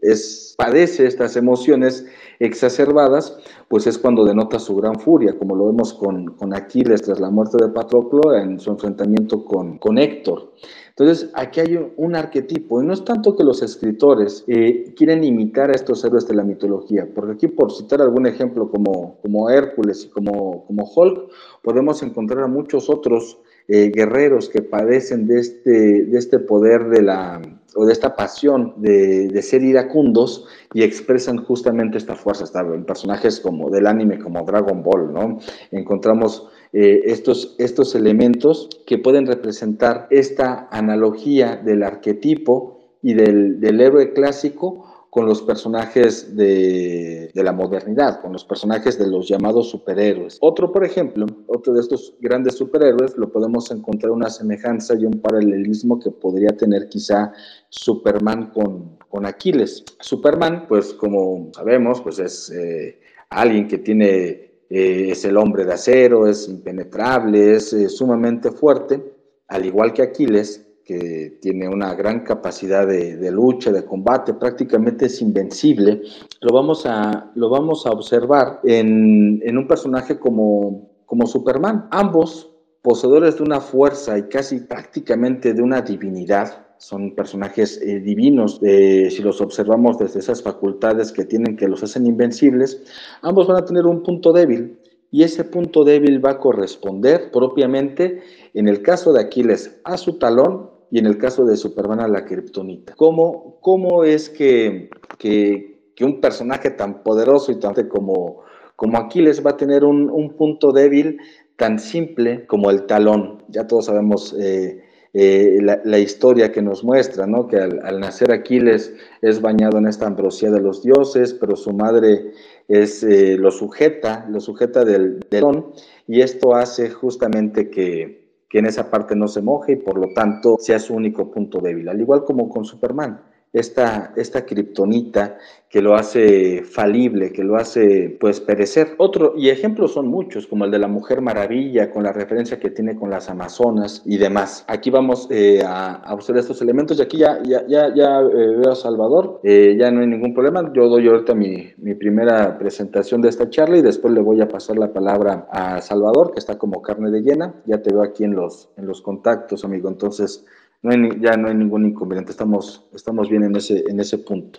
es, 0.00 0.54
padece 0.56 1.06
estas 1.06 1.36
emociones 1.36 2.06
exacerbadas, 2.38 3.36
pues 3.68 3.86
es 3.86 3.98
cuando 3.98 4.24
denota 4.24 4.58
su 4.58 4.74
gran 4.76 4.98
furia, 4.98 5.36
como 5.38 5.54
lo 5.54 5.66
vemos 5.66 5.92
con, 5.92 6.34
con 6.36 6.54
Aquiles 6.54 7.02
tras 7.02 7.20
la 7.20 7.28
muerte 7.28 7.58
de 7.62 7.68
Patroclo 7.68 8.34
en 8.34 8.58
su 8.58 8.70
enfrentamiento 8.70 9.44
con, 9.44 9.76
con 9.76 9.98
Héctor. 9.98 10.54
Entonces, 10.92 11.30
aquí 11.32 11.60
hay 11.60 11.92
un 11.96 12.14
arquetipo, 12.14 12.82
y 12.82 12.86
no 12.86 12.92
es 12.92 13.02
tanto 13.02 13.34
que 13.34 13.44
los 13.44 13.62
escritores 13.62 14.44
eh, 14.46 14.92
quieren 14.94 15.24
imitar 15.24 15.70
a 15.70 15.72
estos 15.72 16.04
héroes 16.04 16.28
de 16.28 16.34
la 16.34 16.44
mitología, 16.44 17.08
porque 17.14 17.32
aquí, 17.32 17.48
por 17.48 17.72
citar 17.72 18.02
algún 18.02 18.26
ejemplo 18.26 18.70
como, 18.70 19.16
como 19.22 19.48
Hércules 19.48 20.04
y 20.04 20.08
como, 20.08 20.66
como 20.66 20.84
Hulk, 20.84 21.30
podemos 21.62 22.02
encontrar 22.02 22.44
a 22.44 22.46
muchos 22.46 22.90
otros 22.90 23.38
eh, 23.68 23.90
guerreros 23.94 24.50
que 24.50 24.60
padecen 24.60 25.26
de 25.26 25.40
este, 25.40 26.04
de 26.04 26.18
este 26.18 26.38
poder 26.38 26.90
de 26.90 27.00
la, 27.00 27.40
o 27.74 27.86
de 27.86 27.92
esta 27.92 28.14
pasión 28.14 28.74
de, 28.76 29.28
de, 29.28 29.42
ser 29.42 29.62
iracundos 29.62 30.46
y 30.74 30.82
expresan 30.82 31.38
justamente 31.38 31.96
esta 31.96 32.16
fuerza. 32.16 32.44
en 32.60 32.84
personajes 32.84 33.40
como 33.40 33.70
del 33.70 33.86
anime, 33.86 34.18
como 34.18 34.44
Dragon 34.44 34.82
Ball, 34.82 35.12
¿no? 35.12 35.38
Encontramos 35.70 36.48
eh, 36.72 37.02
estos, 37.06 37.54
estos 37.58 37.94
elementos 37.94 38.68
que 38.86 38.98
pueden 38.98 39.26
representar 39.26 40.06
esta 40.10 40.68
analogía 40.70 41.56
del 41.56 41.82
arquetipo 41.82 42.80
y 43.02 43.14
del, 43.14 43.60
del 43.60 43.80
héroe 43.80 44.12
clásico 44.12 44.86
con 45.12 45.26
los 45.26 45.42
personajes 45.42 46.34
de, 46.34 47.30
de, 47.34 47.44
la 47.44 47.52
modernidad, 47.52 48.22
con 48.22 48.32
los 48.32 48.46
personajes 48.46 48.98
de 48.98 49.06
los 49.06 49.28
llamados 49.28 49.68
superhéroes. 49.68 50.38
Otro, 50.40 50.72
por 50.72 50.86
ejemplo, 50.86 51.26
otro 51.48 51.74
de 51.74 51.80
estos 51.80 52.14
grandes 52.18 52.54
superhéroes, 52.54 53.18
lo 53.18 53.30
podemos 53.30 53.70
encontrar 53.70 54.10
una 54.12 54.30
semejanza 54.30 54.94
y 54.94 55.04
un 55.04 55.20
paralelismo 55.20 55.98
que 55.98 56.10
podría 56.10 56.56
tener 56.56 56.88
quizá 56.88 57.30
Superman 57.68 58.52
con, 58.54 58.96
con 59.10 59.26
Aquiles. 59.26 59.84
Superman, 60.00 60.64
pues 60.66 60.94
como 60.94 61.50
sabemos, 61.54 62.00
pues 62.00 62.18
es 62.18 62.48
eh, 62.48 62.98
alguien 63.28 63.68
que 63.68 63.76
tiene, 63.76 64.51
eh, 64.74 65.10
es 65.10 65.22
el 65.26 65.36
hombre 65.36 65.66
de 65.66 65.74
acero, 65.74 66.26
es 66.26 66.48
impenetrable, 66.48 67.56
es 67.56 67.74
eh, 67.74 67.90
sumamente 67.90 68.50
fuerte, 68.50 69.04
al 69.48 69.66
igual 69.66 69.92
que 69.92 70.00
Aquiles, 70.00 70.66
que 70.82 71.38
tiene 71.42 71.68
una 71.68 71.94
gran 71.94 72.20
capacidad 72.20 72.86
de, 72.86 73.30
lucha, 73.30 73.70
de 73.70 73.84
combate, 73.84 74.32
prácticamente 74.32 75.06
es 75.06 75.20
invencible, 75.20 76.00
lo 76.40 76.54
vamos 76.54 76.86
a, 76.86 77.30
lo 77.34 77.50
vamos 77.50 77.86
a 77.86 77.90
observar 77.90 78.60
en, 78.64 79.42
en 79.44 79.58
un 79.58 79.68
personaje 79.68 80.18
como, 80.18 80.90
como 81.04 81.26
Superman. 81.26 81.88
Ambos 81.90 82.50
poseedores 82.80 83.36
de 83.36 83.42
una 83.42 83.60
fuerza 83.60 84.16
y 84.16 84.22
casi 84.22 84.60
prácticamente 84.60 85.52
de 85.52 85.60
una 85.60 85.82
divinidad, 85.82 86.66
son 86.82 87.14
personajes 87.14 87.80
eh, 87.80 88.00
divinos, 88.00 88.58
eh, 88.60 89.08
si 89.08 89.22
los 89.22 89.40
observamos 89.40 89.98
desde 89.98 90.18
esas 90.18 90.42
facultades 90.42 91.12
que 91.12 91.24
tienen 91.24 91.56
que 91.56 91.68
los 91.68 91.80
hacen 91.84 92.08
invencibles, 92.08 92.82
ambos 93.22 93.46
van 93.46 93.58
a 93.58 93.64
tener 93.64 93.86
un 93.86 94.02
punto 94.02 94.32
débil 94.32 94.80
y 95.12 95.22
ese 95.22 95.44
punto 95.44 95.84
débil 95.84 96.24
va 96.24 96.32
a 96.32 96.38
corresponder 96.38 97.30
propiamente, 97.30 98.22
en 98.52 98.66
el 98.66 98.82
caso 98.82 99.12
de 99.12 99.20
Aquiles, 99.20 99.80
a 99.84 99.96
su 99.96 100.18
talón 100.18 100.70
y 100.90 100.98
en 100.98 101.06
el 101.06 101.18
caso 101.18 101.44
de 101.44 101.56
Superman 101.56 102.00
a 102.00 102.08
la 102.08 102.24
kriptonita. 102.24 102.94
¿Cómo, 102.96 103.58
cómo 103.60 104.02
es 104.02 104.28
que, 104.28 104.90
que, 105.18 105.92
que, 105.94 106.04
un 106.04 106.20
personaje 106.20 106.70
tan 106.70 107.04
poderoso 107.04 107.52
y 107.52 107.60
tan 107.60 107.74
como, 107.86 108.42
como 108.74 108.98
Aquiles 108.98 109.46
va 109.46 109.52
a 109.52 109.56
tener 109.56 109.84
un, 109.84 110.10
un 110.10 110.30
punto 110.36 110.72
débil 110.72 111.20
tan 111.54 111.78
simple 111.78 112.44
como 112.48 112.72
el 112.72 112.86
talón? 112.86 113.44
Ya 113.48 113.68
todos 113.68 113.84
sabemos 113.86 114.34
eh, 114.36 114.82
eh, 115.14 115.58
la, 115.60 115.80
la, 115.84 115.98
historia 115.98 116.52
que 116.52 116.62
nos 116.62 116.84
muestra, 116.84 117.26
¿no? 117.26 117.46
Que 117.46 117.58
al, 117.58 118.00
nacer 118.00 118.32
Aquiles 118.32 118.94
es 119.20 119.40
bañado 119.40 119.78
en 119.78 119.86
esta 119.86 120.06
ambrosía 120.06 120.50
de 120.50 120.60
los 120.60 120.82
dioses, 120.82 121.34
pero 121.34 121.54
su 121.56 121.72
madre 121.72 122.32
eh, 122.68 123.36
lo 123.38 123.50
sujeta, 123.50 124.26
lo 124.30 124.40
sujeta 124.40 124.84
del, 124.84 125.20
del 125.20 125.28
talón, 125.28 125.72
y 126.06 126.22
esto 126.22 126.54
hace 126.54 126.90
justamente 126.90 127.70
que 127.70 128.22
que 128.52 128.58
en 128.58 128.66
esa 128.66 128.90
parte 128.90 129.16
no 129.16 129.28
se 129.28 129.40
moje 129.40 129.72
y 129.72 129.76
por 129.76 129.96
lo 129.96 130.12
tanto 130.12 130.58
sea 130.60 130.78
su 130.78 130.94
único 130.94 131.30
punto 131.30 131.58
débil, 131.58 131.88
al 131.88 131.98
igual 131.98 132.24
como 132.26 132.50
con 132.50 132.66
Superman 132.66 133.22
esta, 133.52 134.12
esta 134.16 134.46
kriptonita 134.46 135.36
que 135.68 135.80
lo 135.80 135.94
hace 135.94 136.64
falible, 136.64 137.32
que 137.32 137.44
lo 137.44 137.56
hace 137.56 138.14
pues 138.20 138.40
perecer. 138.40 138.88
Otro, 138.98 139.32
y 139.36 139.48
ejemplos 139.48 139.94
son 139.94 140.06
muchos, 140.06 140.46
como 140.46 140.66
el 140.66 140.70
de 140.70 140.78
la 140.78 140.86
Mujer 140.86 141.22
Maravilla, 141.22 141.90
con 141.90 142.02
la 142.02 142.12
referencia 142.12 142.60
que 142.60 142.68
tiene 142.70 142.94
con 142.94 143.08
las 143.08 143.30
Amazonas 143.30 144.02
y 144.04 144.18
demás. 144.18 144.66
Aquí 144.68 144.90
vamos 144.90 145.28
eh, 145.30 145.62
a, 145.64 145.94
a, 145.94 146.12
observar 146.12 146.40
estos 146.40 146.60
elementos 146.60 146.98
y 146.98 147.02
aquí 147.02 147.16
ya, 147.16 147.42
ya, 147.42 147.66
ya, 147.66 147.94
ya 147.94 148.20
eh, 148.20 148.56
veo 148.58 148.72
a 148.72 148.74
Salvador, 148.74 149.40
eh, 149.44 149.74
ya 149.78 149.90
no 149.90 150.02
hay 150.02 150.08
ningún 150.08 150.34
problema. 150.34 150.70
Yo 150.74 150.88
doy 150.88 151.08
ahorita 151.08 151.34
mi, 151.34 151.72
mi 151.78 151.94
primera 151.94 152.58
presentación 152.58 153.22
de 153.22 153.30
esta 153.30 153.48
charla 153.48 153.78
y 153.78 153.82
después 153.82 154.12
le 154.12 154.20
voy 154.20 154.42
a 154.42 154.48
pasar 154.48 154.76
la 154.78 154.92
palabra 154.92 155.48
a 155.50 155.80
Salvador, 155.80 156.32
que 156.32 156.38
está 156.38 156.58
como 156.58 156.82
carne 156.82 157.10
de 157.10 157.22
llena. 157.22 157.54
Ya 157.64 157.80
te 157.80 157.94
veo 157.94 158.02
aquí 158.02 158.24
en 158.24 158.34
los, 158.34 158.68
en 158.76 158.86
los 158.86 159.00
contactos, 159.00 159.64
amigo. 159.64 159.88
Entonces, 159.88 160.44
ya 160.82 161.36
no 161.36 161.48
hay 161.48 161.54
ningún 161.54 161.86
inconveniente, 161.86 162.32
estamos, 162.32 162.84
estamos 162.92 163.28
bien 163.28 163.44
en 163.44 163.54
ese, 163.54 163.84
en 163.88 164.00
ese 164.00 164.18
punto. 164.18 164.58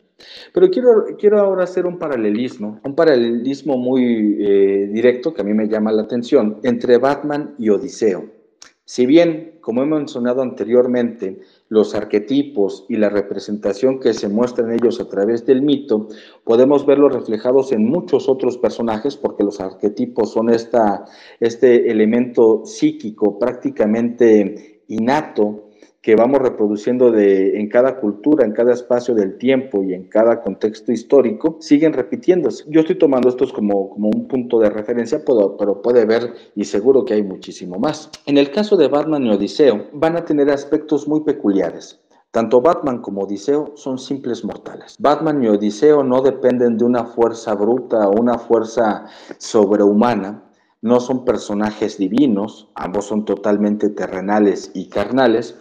Pero 0.53 0.69
quiero, 0.69 1.05
quiero 1.19 1.39
ahora 1.39 1.65
hacer 1.65 1.85
un 1.85 1.99
paralelismo, 1.99 2.79
un 2.83 2.95
paralelismo 2.95 3.77
muy 3.77 4.37
eh, 4.39 4.89
directo 4.91 5.33
que 5.33 5.41
a 5.41 5.43
mí 5.43 5.53
me 5.53 5.67
llama 5.67 5.91
la 5.91 6.03
atención, 6.03 6.59
entre 6.63 6.97
Batman 6.97 7.55
y 7.59 7.69
Odiseo. 7.69 8.25
Si 8.85 9.05
bien, 9.05 9.59
como 9.61 9.81
he 9.81 9.85
mencionado 9.85 10.41
anteriormente, 10.41 11.39
los 11.69 11.95
arquetipos 11.95 12.85
y 12.89 12.97
la 12.97 13.09
representación 13.09 13.99
que 13.99 14.13
se 14.13 14.27
muestra 14.27 14.65
en 14.65 14.73
ellos 14.73 14.99
a 14.99 15.07
través 15.07 15.45
del 15.45 15.61
mito, 15.61 16.09
podemos 16.43 16.85
verlos 16.85 17.13
reflejados 17.13 17.71
en 17.71 17.85
muchos 17.85 18.29
otros 18.29 18.57
personajes, 18.57 19.15
porque 19.15 19.43
los 19.43 19.59
arquetipos 19.59 20.31
son 20.31 20.49
esta, 20.49 21.05
este 21.39 21.89
elemento 21.91 22.65
psíquico 22.65 23.39
prácticamente 23.39 24.81
innato 24.89 25.69
que 26.03 26.17
vamos 26.17 26.41
reproduciendo 26.41 27.11
de, 27.11 27.57
en 27.57 27.69
cada 27.69 27.97
cultura, 27.97 28.45
en 28.45 28.51
cada 28.51 28.73
espacio 28.73 29.15
del 29.15 29.37
tiempo 29.37 29.83
y 29.83 29.93
en 29.93 30.09
cada 30.09 30.41
contexto 30.41 30.91
histórico, 30.91 31.55
siguen 31.61 31.93
repitiéndose. 31.93 32.65
Yo 32.67 32.81
estoy 32.81 32.97
tomando 32.97 33.29
estos 33.29 33.53
como, 33.53 33.89
como 33.89 34.09
un 34.09 34.27
punto 34.27 34.59
de 34.59 34.69
referencia, 34.69 35.23
pero, 35.25 35.55
pero 35.55 35.81
puede 35.81 36.03
ver 36.03 36.33
y 36.55 36.65
seguro 36.65 37.05
que 37.05 37.13
hay 37.13 37.23
muchísimo 37.23 37.79
más. 37.79 38.11
En 38.25 38.37
el 38.37 38.51
caso 38.51 38.75
de 38.75 38.89
Batman 38.89 39.25
y 39.25 39.29
Odiseo, 39.29 39.87
van 39.93 40.17
a 40.17 40.25
tener 40.25 40.49
aspectos 40.49 41.07
muy 41.07 41.21
peculiares. 41.21 42.01
Tanto 42.31 42.59
Batman 42.59 43.01
como 43.01 43.21
Odiseo 43.21 43.71
son 43.75 43.97
simples 43.97 44.43
mortales. 44.43 44.97
Batman 44.99 45.41
y 45.41 45.47
Odiseo 45.47 46.03
no 46.03 46.21
dependen 46.21 46.77
de 46.77 46.83
una 46.83 47.05
fuerza 47.05 47.55
bruta 47.55 48.09
o 48.09 48.19
una 48.19 48.37
fuerza 48.37 49.05
sobrehumana, 49.37 50.43
no 50.83 50.99
son 50.99 51.23
personajes 51.23 51.97
divinos, 51.97 52.67
ambos 52.75 53.05
son 53.05 53.23
totalmente 53.23 53.87
terrenales 53.87 54.69
y 54.73 54.89
carnales, 54.89 55.57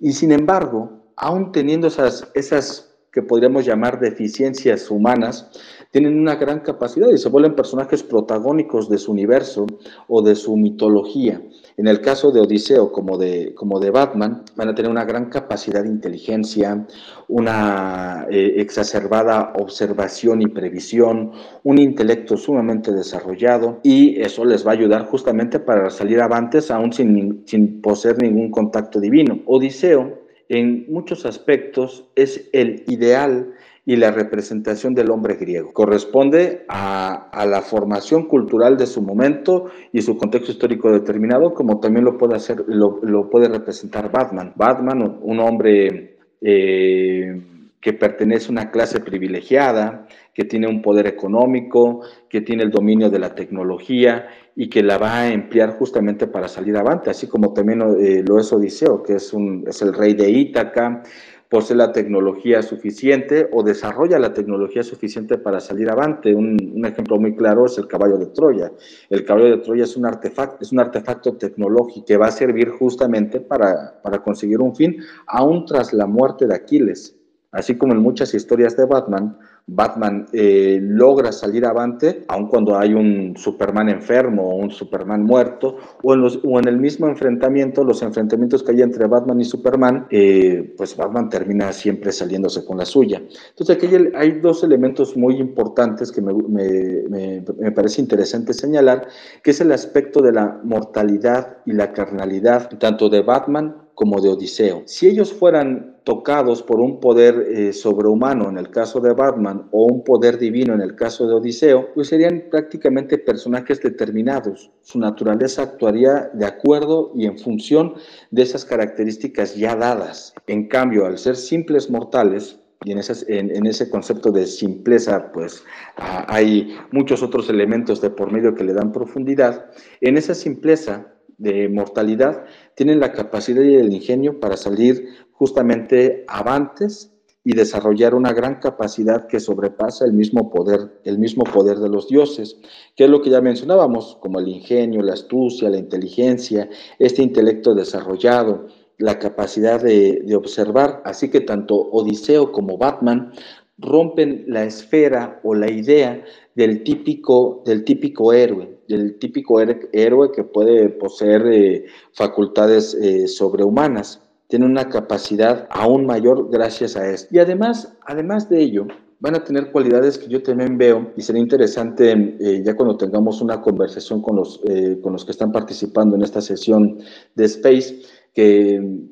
y 0.00 0.12
sin 0.12 0.32
embargo, 0.32 1.12
aún 1.16 1.52
teniendo 1.52 1.86
esas, 1.86 2.26
esas 2.34 2.96
que 3.12 3.22
podríamos 3.22 3.66
llamar 3.66 4.00
deficiencias 4.00 4.90
humanas, 4.90 5.50
tienen 5.90 6.18
una 6.18 6.36
gran 6.36 6.60
capacidad 6.60 7.08
y 7.08 7.18
se 7.18 7.28
vuelven 7.28 7.56
personajes 7.56 8.02
protagónicos 8.02 8.88
de 8.88 8.98
su 8.98 9.10
universo 9.10 9.66
o 10.06 10.22
de 10.22 10.36
su 10.36 10.56
mitología. 10.56 11.42
En 11.76 11.88
el 11.88 12.00
caso 12.00 12.30
de 12.30 12.40
Odiseo 12.40 12.92
como 12.92 13.18
de, 13.18 13.54
como 13.54 13.80
de 13.80 13.90
Batman, 13.90 14.44
van 14.54 14.68
a 14.68 14.74
tener 14.74 14.90
una 14.90 15.04
gran 15.04 15.30
capacidad 15.30 15.82
de 15.82 15.88
inteligencia, 15.88 16.86
una 17.26 18.26
eh, 18.30 18.54
exacerbada 18.58 19.52
observación 19.56 20.42
y 20.42 20.46
previsión, 20.46 21.32
un 21.64 21.78
intelecto 21.78 22.36
sumamente 22.36 22.92
desarrollado 22.92 23.80
y 23.82 24.20
eso 24.20 24.44
les 24.44 24.64
va 24.64 24.70
a 24.70 24.74
ayudar 24.74 25.06
justamente 25.06 25.58
para 25.58 25.90
salir 25.90 26.20
avantes 26.20 26.70
aún 26.70 26.92
sin, 26.92 27.42
sin 27.46 27.80
poseer 27.80 28.22
ningún 28.22 28.50
contacto 28.50 29.00
divino. 29.00 29.40
Odiseo 29.46 30.20
en 30.48 30.84
muchos 30.92 31.26
aspectos 31.26 32.04
es 32.16 32.48
el 32.52 32.84
ideal 32.88 33.54
y 33.90 33.96
la 33.96 34.12
representación 34.12 34.94
del 34.94 35.10
hombre 35.10 35.34
griego. 35.34 35.72
Corresponde 35.72 36.64
a, 36.68 37.44
la 37.44 37.60
formación 37.60 38.28
cultural 38.28 38.76
de 38.76 38.86
su 38.86 39.02
momento 39.02 39.64
y 39.92 40.00
su 40.00 40.16
contexto 40.16 40.52
histórico 40.52 40.92
determinado, 40.92 41.52
como 41.54 41.80
también 41.80 42.04
lo 42.04 42.16
puede 42.16 42.36
hacer, 42.36 42.62
lo, 42.68 43.28
puede 43.28 43.48
representar 43.48 44.08
Batman. 44.12 44.52
Batman, 44.54 45.18
un 45.20 45.40
hombre 45.40 46.18
eh, 46.40 47.42
que 47.80 47.92
pertenece 47.94 48.46
a 48.46 48.52
una 48.52 48.70
clase 48.70 49.00
privilegiada, 49.00 50.06
que 50.32 50.44
tiene 50.44 50.68
un 50.68 50.82
poder 50.82 51.08
económico, 51.08 52.02
que 52.28 52.42
tiene 52.42 52.62
el 52.62 52.70
dominio 52.70 53.10
de 53.10 53.18
la 53.18 53.34
tecnología 53.34 54.28
y 54.54 54.68
que 54.68 54.84
la 54.84 54.98
va 54.98 55.22
a 55.22 55.32
emplear 55.32 55.76
justamente 55.78 56.28
para 56.28 56.46
salir 56.46 56.76
avante, 56.76 57.10
así 57.10 57.26
como 57.26 57.52
también 57.52 57.80
eh, 57.98 58.22
lo 58.24 58.38
es 58.38 58.52
Odiseo, 58.52 59.02
que 59.02 59.14
es, 59.14 59.32
un, 59.32 59.64
es 59.66 59.82
el 59.82 59.92
rey 59.94 60.14
de 60.14 60.30
Ítaca, 60.30 61.02
posee 61.50 61.76
la 61.76 61.90
tecnología 61.90 62.62
suficiente 62.62 63.48
o 63.52 63.64
desarrolla 63.64 64.20
la 64.20 64.32
tecnología 64.32 64.84
suficiente 64.84 65.36
para 65.36 65.58
salir 65.58 65.90
avante. 65.90 66.32
Un, 66.32 66.86
ejemplo 66.86 67.18
muy 67.18 67.34
claro 67.34 67.66
es 67.66 67.76
el 67.76 67.88
caballo 67.88 68.16
de 68.18 68.26
Troya. 68.26 68.70
El 69.10 69.24
caballo 69.24 69.50
de 69.50 69.58
Troya 69.58 69.82
es 69.82 69.96
un 69.96 70.06
artefacto, 70.06 70.58
es 70.60 70.70
un 70.70 70.78
artefacto 70.78 71.36
tecnológico 71.36 72.06
que 72.06 72.16
va 72.16 72.28
a 72.28 72.30
servir 72.30 72.70
justamente 72.70 73.40
para, 73.40 74.00
para 74.00 74.22
conseguir 74.22 74.60
un 74.60 74.76
fin, 74.76 74.98
aún 75.26 75.66
tras 75.66 75.92
la 75.92 76.06
muerte 76.06 76.46
de 76.46 76.54
Aquiles. 76.54 77.16
Así 77.50 77.76
como 77.76 77.94
en 77.94 77.98
muchas 77.98 78.32
historias 78.32 78.76
de 78.76 78.86
Batman, 78.86 79.36
Batman 79.66 80.26
eh, 80.32 80.78
logra 80.82 81.32
salir 81.32 81.64
avante, 81.64 82.24
aun 82.28 82.48
cuando 82.48 82.78
hay 82.78 82.92
un 82.92 83.36
Superman 83.36 83.88
enfermo 83.88 84.50
o 84.50 84.56
un 84.56 84.70
Superman 84.70 85.22
muerto, 85.24 85.76
o 86.02 86.14
en, 86.14 86.20
los, 86.20 86.40
o 86.42 86.58
en 86.58 86.68
el 86.68 86.78
mismo 86.78 87.06
enfrentamiento, 87.08 87.84
los 87.84 88.02
enfrentamientos 88.02 88.62
que 88.62 88.72
hay 88.72 88.82
entre 88.82 89.06
Batman 89.06 89.40
y 89.40 89.44
Superman, 89.44 90.06
eh, 90.10 90.74
pues 90.76 90.96
Batman 90.96 91.28
termina 91.28 91.72
siempre 91.72 92.12
saliéndose 92.12 92.64
con 92.64 92.78
la 92.78 92.84
suya. 92.84 93.22
Entonces 93.50 93.76
aquí 93.76 93.86
hay 94.14 94.40
dos 94.40 94.64
elementos 94.64 95.16
muy 95.16 95.36
importantes 95.36 96.10
que 96.10 96.20
me, 96.20 96.32
me, 96.34 97.44
me 97.58 97.72
parece 97.72 98.00
interesante 98.00 98.52
señalar, 98.52 99.06
que 99.42 99.52
es 99.52 99.60
el 99.60 99.72
aspecto 99.72 100.20
de 100.20 100.32
la 100.32 100.60
mortalidad 100.64 101.58
y 101.66 101.72
la 101.72 101.92
carnalidad, 101.92 102.70
tanto 102.78 103.08
de 103.08 103.22
Batman 103.22 103.76
como 103.94 104.20
de 104.20 104.30
Odiseo. 104.30 104.82
Si 104.86 105.06
ellos 105.06 105.30
fueran 105.30 105.99
tocados 106.04 106.62
por 106.62 106.80
un 106.80 107.00
poder 107.00 107.46
eh, 107.50 107.72
sobrehumano 107.72 108.48
en 108.48 108.58
el 108.58 108.70
caso 108.70 109.00
de 109.00 109.12
Batman 109.12 109.68
o 109.70 109.84
un 109.84 110.04
poder 110.04 110.38
divino 110.38 110.74
en 110.74 110.80
el 110.80 110.94
caso 110.94 111.26
de 111.26 111.34
Odiseo, 111.34 111.92
pues 111.94 112.08
serían 112.08 112.44
prácticamente 112.50 113.18
personajes 113.18 113.80
determinados. 113.82 114.70
Su 114.82 114.98
naturaleza 114.98 115.62
actuaría 115.62 116.30
de 116.32 116.46
acuerdo 116.46 117.12
y 117.14 117.26
en 117.26 117.38
función 117.38 117.94
de 118.30 118.42
esas 118.42 118.64
características 118.64 119.56
ya 119.56 119.76
dadas. 119.76 120.34
En 120.46 120.68
cambio, 120.68 121.06
al 121.06 121.18
ser 121.18 121.36
simples 121.36 121.90
mortales, 121.90 122.58
y 122.82 122.92
en, 122.92 122.98
esas, 122.98 123.26
en, 123.28 123.66
ese 123.66 123.90
concepto 123.90 124.32
de 124.32 124.46
simpleza, 124.46 125.32
pues 125.32 125.64
hay 125.96 126.74
muchos 126.92 127.22
otros 127.22 127.50
elementos 127.50 128.00
de 128.00 128.08
por 128.08 128.32
medio 128.32 128.54
que 128.54 128.64
le 128.64 128.72
dan 128.72 128.90
profundidad. 128.90 129.66
En 130.00 130.16
esa 130.16 130.34
simpleza 130.34 131.12
de 131.40 131.70
mortalidad, 131.70 132.44
tienen 132.74 133.00
la 133.00 133.12
capacidad 133.12 133.62
y 133.62 133.74
el 133.74 133.92
ingenio 133.92 134.40
para 134.40 134.58
salir 134.58 135.08
justamente 135.40 136.26
avantes 136.28 137.10
y 137.42 137.54
desarrollar 137.54 138.14
una 138.14 138.34
gran 138.34 138.56
capacidad 138.56 139.26
que 139.26 139.40
sobrepasa 139.40 140.04
el 140.04 140.12
mismo 140.12 140.50
poder, 140.50 141.00
el 141.04 141.18
mismo 141.18 141.44
poder 141.44 141.78
de 141.78 141.88
los 141.88 142.08
dioses, 142.08 142.58
que 142.94 143.04
es 143.04 143.10
lo 143.10 143.22
que 143.22 143.30
ya 143.30 143.40
mencionábamos, 143.40 144.18
como 144.20 144.38
el 144.38 144.48
ingenio, 144.48 145.00
la 145.00 145.14
astucia, 145.14 145.70
la 145.70 145.78
inteligencia, 145.78 146.68
este 146.98 147.22
intelecto 147.22 147.74
desarrollado, 147.74 148.66
la 148.98 149.18
capacidad 149.18 149.82
de, 149.82 150.22
observar. 150.36 151.00
Así 151.06 151.30
que 151.30 151.40
tanto 151.40 151.74
Odiseo 151.74 152.52
como 152.52 152.76
Batman 152.76 153.32
rompen 153.78 154.44
la 154.46 154.64
esfera 154.64 155.40
o 155.42 155.54
la 155.54 155.70
idea 155.70 156.22
del 156.54 156.84
típico, 156.84 157.62
del 157.64 157.84
típico 157.84 158.34
héroe, 158.34 158.78
del 158.88 159.18
típico 159.18 159.58
héroe 159.58 160.32
que 160.32 160.44
puede 160.44 160.90
poseer 160.90 161.46
eh, 161.46 161.86
facultades 162.12 162.92
eh, 162.92 163.26
sobrehumanas. 163.26 164.20
Tiene 164.50 164.66
una 164.66 164.88
capacidad 164.88 165.68
aún 165.70 166.04
mayor 166.06 166.50
gracias 166.50 166.96
a 166.96 167.08
esto. 167.08 167.28
Y 167.34 167.38
además, 167.38 167.96
además 168.04 168.50
de 168.50 168.60
ello, 168.60 168.86
van 169.20 169.36
a 169.36 169.44
tener 169.44 169.70
cualidades 169.70 170.18
que 170.18 170.28
yo 170.28 170.42
también 170.42 170.76
veo 170.76 171.12
y 171.16 171.22
sería 171.22 171.40
interesante 171.40 172.36
eh, 172.40 172.62
ya 172.64 172.74
cuando 172.74 172.96
tengamos 172.96 173.40
una 173.40 173.62
conversación 173.62 174.20
con 174.20 174.36
los, 174.36 174.60
con 175.02 175.12
los 175.12 175.24
que 175.24 175.30
están 175.30 175.52
participando 175.52 176.16
en 176.16 176.22
esta 176.22 176.40
sesión 176.40 176.98
de 177.36 177.44
Space, 177.44 178.02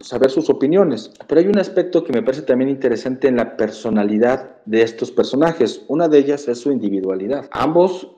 saber 0.00 0.30
sus 0.30 0.50
opiniones. 0.50 1.12
Pero 1.28 1.40
hay 1.40 1.47
un 1.47 1.59
aspecto 1.59 2.02
que 2.02 2.12
me 2.12 2.23
parece 2.23 2.42
también 2.42 2.71
interesante 2.71 3.28
en 3.28 3.37
la 3.37 3.57
personalidad 3.57 4.57
de 4.64 4.83
estos 4.83 5.12
personajes. 5.12 5.85
Una 5.88 6.09
de 6.09 6.18
ellas 6.18 6.49
es 6.49 6.59
su 6.59 6.73
individualidad. 6.73 7.49
Ambos 7.52 8.09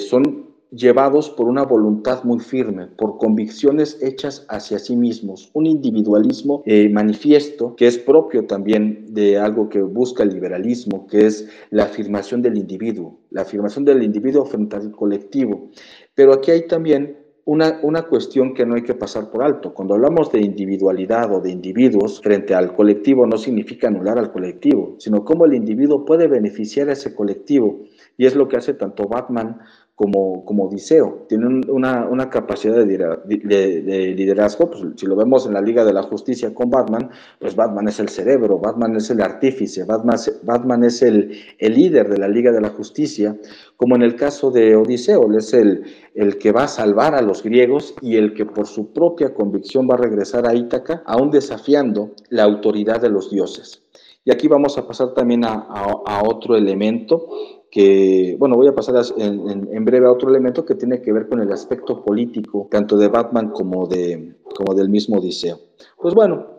son 0.00 0.55
llevados 0.76 1.30
por 1.30 1.48
una 1.48 1.64
voluntad 1.64 2.22
muy 2.24 2.38
firme, 2.38 2.86
por 2.86 3.16
convicciones 3.16 3.98
hechas 4.02 4.46
hacia 4.48 4.78
sí 4.78 4.94
mismos, 4.94 5.50
un 5.54 5.66
individualismo 5.66 6.62
eh, 6.66 6.88
manifiesto 6.90 7.74
que 7.76 7.86
es 7.86 7.98
propio 7.98 8.46
también 8.46 9.06
de 9.14 9.38
algo 9.38 9.68
que 9.68 9.80
busca 9.80 10.22
el 10.22 10.30
liberalismo, 10.30 11.06
que 11.06 11.26
es 11.26 11.48
la 11.70 11.84
afirmación 11.84 12.42
del 12.42 12.58
individuo, 12.58 13.18
la 13.30 13.42
afirmación 13.42 13.84
del 13.84 14.02
individuo 14.02 14.44
frente 14.44 14.76
al 14.76 14.92
colectivo. 14.92 15.70
Pero 16.14 16.34
aquí 16.34 16.50
hay 16.50 16.66
también 16.66 17.18
una, 17.46 17.78
una, 17.82 18.02
cuestión 18.02 18.54
que 18.54 18.66
no 18.66 18.74
hay 18.74 18.82
que 18.82 18.94
pasar 18.94 19.30
por 19.30 19.44
alto. 19.44 19.72
Cuando 19.72 19.94
hablamos 19.94 20.32
de 20.32 20.40
individualidad 20.40 21.32
o 21.32 21.40
de 21.40 21.50
individuos 21.50 22.20
frente 22.20 22.54
al 22.54 22.74
colectivo, 22.74 23.24
no 23.24 23.38
significa 23.38 23.86
anular 23.86 24.18
al 24.18 24.32
colectivo, 24.32 24.96
sino 24.98 25.24
cómo 25.24 25.44
el 25.44 25.54
individuo 25.54 26.04
puede 26.04 26.26
beneficiar 26.26 26.88
a 26.88 26.94
ese 26.94 27.14
colectivo. 27.14 27.84
Y 28.18 28.26
es 28.26 28.34
lo 28.34 28.48
que 28.48 28.56
hace 28.56 28.74
tanto 28.74 29.06
Batman 29.06 29.60
como, 29.96 30.44
como 30.44 30.64
Odiseo. 30.64 31.24
Tiene 31.26 31.62
una, 31.68 32.06
una, 32.06 32.28
capacidad 32.28 32.84
de, 32.84 34.14
liderazgo, 34.14 34.70
pues, 34.70 34.84
si 34.96 35.06
lo 35.06 35.16
vemos 35.16 35.46
en 35.46 35.54
la 35.54 35.62
Liga 35.62 35.86
de 35.86 35.94
la 35.94 36.02
Justicia 36.02 36.54
con 36.54 36.68
Batman, 36.68 37.10
pues 37.40 37.56
Batman 37.56 37.88
es 37.88 37.98
el 37.98 38.10
cerebro, 38.10 38.58
Batman 38.58 38.94
es 38.96 39.08
el 39.08 39.22
artífice, 39.22 39.84
Batman, 39.84 40.18
Batman 40.42 40.84
es 40.84 41.00
el, 41.00 41.38
el 41.58 41.74
líder 41.74 42.10
de 42.10 42.18
la 42.18 42.28
Liga 42.28 42.52
de 42.52 42.60
la 42.60 42.68
Justicia, 42.68 43.36
como 43.78 43.96
en 43.96 44.02
el 44.02 44.16
caso 44.16 44.50
de 44.50 44.76
Odiseo, 44.76 45.26
él 45.30 45.36
es 45.36 45.54
el, 45.54 45.84
el 46.14 46.36
que 46.36 46.52
va 46.52 46.64
a 46.64 46.68
salvar 46.68 47.14
a 47.14 47.22
los 47.22 47.42
griegos 47.42 47.94
y 48.02 48.16
el 48.16 48.34
que 48.34 48.44
por 48.44 48.66
su 48.66 48.92
propia 48.92 49.32
convicción 49.32 49.88
va 49.88 49.94
a 49.94 49.98
regresar 49.98 50.46
a 50.46 50.54
Ítaca, 50.54 51.02
aún 51.06 51.30
desafiando 51.30 52.10
la 52.28 52.44
autoridad 52.44 53.00
de 53.00 53.08
los 53.08 53.30
dioses. 53.30 53.82
Y 54.26 54.32
aquí 54.32 54.46
vamos 54.46 54.76
a 54.76 54.86
pasar 54.86 55.14
también 55.14 55.44
a, 55.44 55.52
a 55.54 56.22
otro 56.22 56.56
elemento 56.56 57.28
que, 57.70 58.36
bueno, 58.38 58.56
voy 58.56 58.68
a 58.68 58.74
pasar 58.74 59.02
en, 59.18 59.84
breve 59.84 60.06
a 60.06 60.12
otro 60.12 60.30
elemento 60.30 60.64
que 60.64 60.74
tiene 60.74 61.02
que 61.02 61.12
ver 61.12 61.28
con 61.28 61.40
el 61.40 61.52
aspecto 61.52 62.04
político, 62.04 62.68
tanto 62.70 62.96
de 62.96 63.08
Batman 63.08 63.50
como, 63.50 63.86
de, 63.86 64.34
como 64.54 64.74
del 64.74 64.88
mismo 64.88 65.18
Odiseo. 65.18 65.58
Pues 66.00 66.14
bueno, 66.14 66.56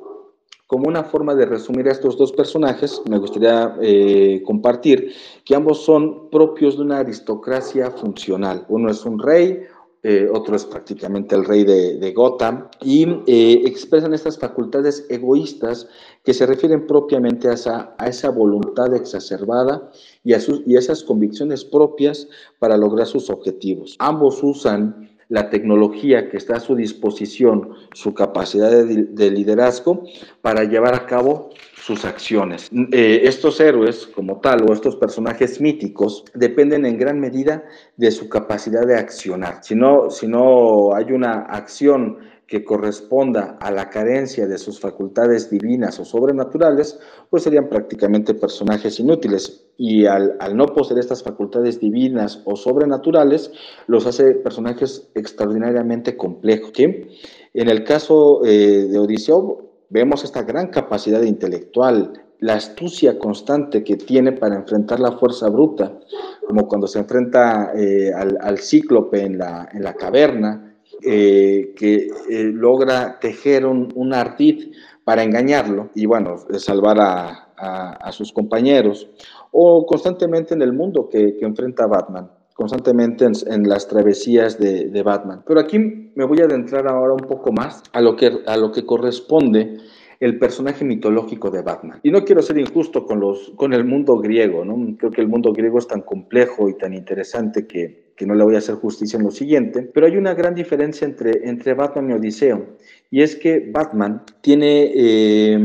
como 0.67 0.89
una 0.89 1.05
forma 1.05 1.33
de 1.33 1.45
resumir 1.45 1.87
a 1.87 1.93
estos 1.93 2.17
dos 2.17 2.33
personajes, 2.33 3.01
me 3.09 3.17
gustaría 3.17 3.77
eh, 3.81 4.43
compartir 4.45 5.13
que 5.45 5.55
ambos 5.55 5.83
son 5.83 6.29
propios 6.29 6.75
de 6.75 6.83
una 6.83 6.99
aristocracia 6.99 7.89
funcional. 7.91 8.65
Uno 8.67 8.91
es 8.91 9.05
un 9.05 9.17
rey, 9.17 9.63
eh, 10.09 10.29
otro 10.31 10.55
es 10.55 10.63
prácticamente 10.63 11.35
el 11.35 11.43
rey 11.43 11.65
de, 11.65 12.13
Gotham, 12.13 12.69
y 12.81 13.03
eh, 13.27 13.63
expresan 13.65 14.13
estas 14.13 14.39
facultades 14.39 15.05
egoístas 15.09 15.89
que 16.23 16.33
se 16.33 16.45
refieren 16.45 16.87
propiamente 16.87 17.49
a 17.49 17.53
esa, 17.55 17.93
a 17.97 18.07
esa 18.07 18.29
voluntad 18.29 18.95
exacerbada 18.95 19.91
y 20.23 20.31
a, 20.31 20.39
sus, 20.39 20.61
y 20.65 20.77
esas 20.77 21.03
convicciones 21.03 21.65
propias 21.65 22.29
para 22.57 22.77
lograr 22.77 23.05
sus 23.05 23.29
objetivos. 23.29 23.97
Ambos 23.99 24.41
usan 24.43 25.09
la 25.27 25.49
tecnología 25.49 26.29
que 26.29 26.37
está 26.37 26.55
a 26.55 26.61
su 26.61 26.75
disposición, 26.75 27.73
su 27.93 28.13
capacidad 28.13 28.71
de, 28.71 29.31
liderazgo 29.31 30.03
para 30.41 30.63
llevar 30.63 30.95
a 30.95 31.05
cabo 31.05 31.49
sus 31.87 32.03
acciones. 32.03 32.69
Eh, 32.91 33.21
estos 33.23 33.61
héroes 33.61 34.07
como 34.07 34.41
tal 34.41 34.69
o 34.69 34.73
estos 34.73 34.97
personajes 34.97 35.61
míticos 35.61 36.25
dependen 36.33 36.85
en 36.85 36.97
gran 36.97 37.17
medida 37.17 37.63
de 37.95 38.11
su 38.11 38.27
capacidad 38.27 38.85
de 38.85 38.97
accionar. 38.97 39.63
Si 39.63 39.73
no, 39.73 40.09
si 40.09 40.27
no 40.27 40.93
hay 40.93 41.13
una 41.13 41.43
acción 41.43 42.17
que 42.45 42.65
corresponda 42.65 43.57
a 43.61 43.71
la 43.71 43.89
carencia 43.89 44.47
de 44.47 44.57
sus 44.57 44.81
facultades 44.81 45.49
divinas 45.49 45.97
o 45.99 46.03
sobrenaturales, 46.03 46.99
pues 47.29 47.43
serían 47.43 47.69
prácticamente 47.69 48.33
personajes 48.33 48.99
inútiles. 48.99 49.65
Y 49.77 50.05
al, 50.07 50.37
no 50.55 50.65
poseer 50.65 50.99
estas 50.99 51.23
facultades 51.23 51.79
divinas 51.79 52.41
o 52.43 52.57
sobrenaturales, 52.57 53.51
los 53.87 54.05
hace 54.05 54.33
personajes 54.35 55.09
extraordinariamente 55.15 56.17
complejos. 56.17 56.71
En 56.77 57.69
el 57.69 57.83
caso 57.85 58.41
eh, 58.45 58.87
de 58.89 58.99
Odiseo, 58.99 59.66
vemos 59.89 60.23
esta 60.23 60.43
gran 60.43 60.67
capacidad 60.67 61.21
intelectual, 61.21 62.13
la 62.39 62.53
astucia 62.53 63.17
constante 63.17 63.83
que 63.83 63.97
tiene 63.97 64.31
para 64.31 64.55
enfrentar 64.55 64.99
la 64.99 65.13
fuerza 65.13 65.49
bruta, 65.49 65.97
como 66.47 66.67
cuando 66.67 66.87
se 66.87 66.99
enfrenta 66.99 67.71
eh, 67.75 68.11
al, 68.13 68.59
cíclope 68.59 69.21
en 69.21 69.37
la, 69.37 69.69
en 69.73 69.83
la 69.83 69.93
caverna, 69.93 70.75
eh, 71.01 71.73
que 71.75 72.07
eh, 72.29 72.43
logra 72.53 73.19
tejer 73.19 73.65
un, 73.65 73.91
un, 73.95 74.13
ardid 74.13 74.71
para 75.03 75.23
engañarlo 75.23 75.89
y, 75.95 76.05
bueno, 76.05 76.37
salvar 76.57 76.97
a, 76.99 78.11
sus 78.11 78.31
compañeros, 78.31 79.09
o 79.51 79.85
constantemente 79.85 80.53
en 80.53 80.61
el 80.61 80.73
mundo 80.73 81.09
que, 81.09 81.37
enfrenta 81.41 81.87
Batman 81.87 82.29
constantemente 82.57 83.23
en, 83.25 83.69
las 83.69 83.87
travesías 83.87 84.59
de, 84.59 84.89
de, 84.89 85.03
Batman. 85.03 85.43
Pero 85.45 85.59
aquí 85.59 85.77
me 85.77 86.25
voy 86.25 86.41
a 86.41 86.45
adentrar 86.45 86.87
ahora 86.87 87.13
un 87.13 87.27
poco 87.27 87.51
más 87.51 87.83
a 87.93 88.01
lo 88.01 88.15
que, 88.15 88.39
a 88.47 88.57
lo 88.57 88.71
que 88.71 88.83
corresponde 88.83 89.77
el 90.19 90.39
personaje 90.39 90.83
mitológico 90.83 91.51
de 91.51 91.61
Batman. 91.61 91.99
Y 92.01 92.09
no 92.09 92.25
quiero 92.25 92.41
ser 92.41 92.57
injusto 92.57 93.05
con, 93.05 93.19
los, 93.19 93.53
con 93.55 93.73
el 93.73 93.85
mundo 93.85 94.17
griego, 94.17 94.65
¿no? 94.65 94.97
Creo 94.97 95.11
que 95.11 95.21
el 95.21 95.27
mundo 95.27 95.53
griego 95.53 95.77
es 95.77 95.85
tan 95.85 96.01
complejo 96.01 96.67
y 96.67 96.75
tan 96.75 96.95
interesante 96.95 97.67
que, 97.67 98.06
que 98.17 98.25
no 98.25 98.33
le 98.33 98.43
voy 98.43 98.55
a 98.55 98.57
hacer 98.57 98.75
justicia 98.75 99.17
en 99.17 99.23
lo 99.23 99.31
siguiente, 99.31 99.83
pero 99.93 100.07
hay 100.07 100.17
una 100.17 100.33
gran 100.33 100.55
diferencia 100.55 101.05
entre, 101.05 101.47
entre 101.47 101.75
Batman 101.75 102.09
y 102.09 102.13
Odiseo, 102.13 102.77
y 103.11 103.21
es 103.21 103.35
que 103.35 103.69
Batman 103.71 104.23
tiene 104.41 104.91
eh, 104.93 105.57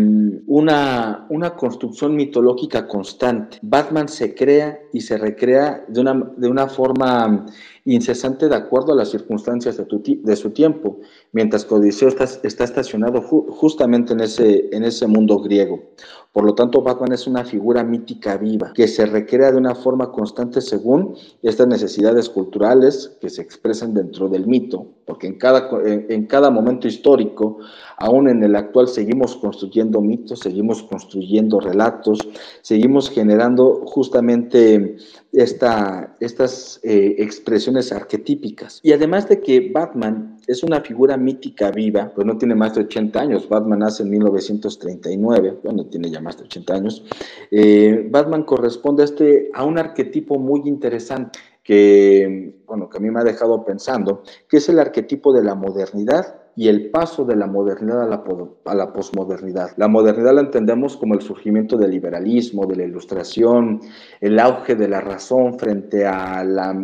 una, 0.47 1.26
una 1.30 1.56
construcción 1.56 2.14
mitológica 2.14 2.87
constante. 2.87 3.59
Batman 3.62 4.09
se 4.09 4.35
crea 4.35 4.78
y 4.92 5.00
se 5.00 5.16
recrea 5.16 5.85
de 5.88 6.00
una, 6.00 6.32
de 6.37 6.49
una 6.49 6.68
forma 6.68 7.47
incesante 7.85 8.49
de 8.49 8.54
acuerdo 8.54 8.92
a 8.92 8.97
las 8.97 9.11
circunstancias 9.11 9.76
de, 9.76 9.87
de 10.23 10.37
su 10.37 10.50
tiempo, 10.50 11.00
mientras 11.32 11.64
que 11.64 11.75
Odiseo 11.75 12.09
está, 12.09 12.25
está 12.25 12.64
estacionado 12.64 13.23
justamente 13.23 14.12
en 14.12 14.21
ese, 14.21 14.68
en 14.71 14.85
ese 14.85 15.06
mundo 15.09 15.40
griego. 15.40 15.82
Por 16.32 16.44
lo 16.44 16.54
tanto, 16.54 16.80
Batman 16.80 17.12
es 17.12 17.26
una 17.26 17.44
figura 17.44 17.85
mítica 17.85 18.37
viva 18.38 18.73
que 18.73 18.88
se 18.88 19.04
recrea 19.04 19.50
de 19.50 19.59
una 19.59 19.75
forma 19.75 20.10
constante 20.12 20.60
según 20.60 21.15
estas 21.43 21.67
necesidades 21.67 22.30
culturales 22.30 22.42
que 22.50 23.31
se 23.31 23.43
expresan 23.43 23.95
dentro 23.95 24.28
del 24.28 24.47
mito, 24.47 24.87
porque 25.07 25.26
en 25.26 25.39
cada, 25.39 25.69
en, 25.85 26.26
cada 26.26 26.50
momento 26.50 26.89
histórico, 26.89 27.59
aún 27.99 28.28
en 28.28 28.43
el 28.43 28.57
actual, 28.57 28.89
seguimos 28.89 29.37
construyendo 29.37 30.00
mitos, 30.00 30.41
seguimos 30.41 30.83
construyendo 30.83 31.61
relatos, 31.61 32.19
seguimos 32.63 33.11
generando 33.11 33.83
justamente 33.87 34.97
esta, 35.33 36.17
estas 36.21 36.81
eh, 36.83 37.17
expresiones 37.19 37.93
arquetípicas. 37.93 38.81
Y 38.83 38.93
además 38.93 39.28
de 39.28 39.41
que 39.41 39.71
Batman 39.73 40.39
es 40.47 40.63
una 40.63 40.81
figura 40.81 41.17
mítica 41.17 41.71
viva, 41.71 42.13
pues 42.15 42.26
no 42.26 42.37
tiene 42.37 42.55
más 42.55 42.75
de 42.75 42.83
80 42.83 43.21
años, 43.21 43.49
Batman 43.49 43.81
nace 43.81 44.02
en 44.02 44.11
1939, 44.11 45.59
bueno, 45.63 45.87
tiene 45.87 46.11
ya 46.11 46.21
más 46.21 46.37
de 46.37 46.45
80 46.45 46.75
años, 46.75 47.05
eh, 47.50 48.09
Batman 48.11 48.45
corresponde 48.45 49.02
a, 49.02 49.05
este, 49.07 49.50
a 49.55 49.65
un 49.65 49.78
arquetipo 49.78 50.39
muy 50.39 50.63
interesante 50.67 51.39
bueno, 52.67 52.89
que 52.89 52.99
a 52.99 53.00
mí 53.00 53.11
me 53.11 53.21
ha 53.21 53.25
dejado 53.25 53.65
pensando, 53.65 54.23
que 54.49 54.58
es 54.58 54.69
el 54.69 54.78
arquetipo 54.78 55.32
de 55.32 55.45
la 55.45 55.54
modernidad 55.54 56.37
y 56.54 56.69
el 56.69 56.91
paso 56.91 57.25
de 57.25 57.37
la 57.37 57.47
modernidad 57.47 58.02
a 58.02 58.06
la, 58.06 58.25
a 58.67 58.75
la 58.75 58.93
posmodernidad. 58.93 59.71
La 59.76 59.89
modernidad 59.89 60.35
la 60.35 60.43
entendemos 60.43 60.97
como 60.97 61.15
el 61.15 61.23
surgimiento 61.23 61.76
del 61.76 61.93
liberalismo, 61.93 62.67
de 62.67 62.76
la 62.76 62.85
ilustración, 62.85 63.80
el 64.21 64.39
auge 64.39 64.75
de 64.75 64.89
la 64.89 65.00
razón 65.00 65.58
frente 65.58 66.06
a 66.06 66.45
la 66.45 66.75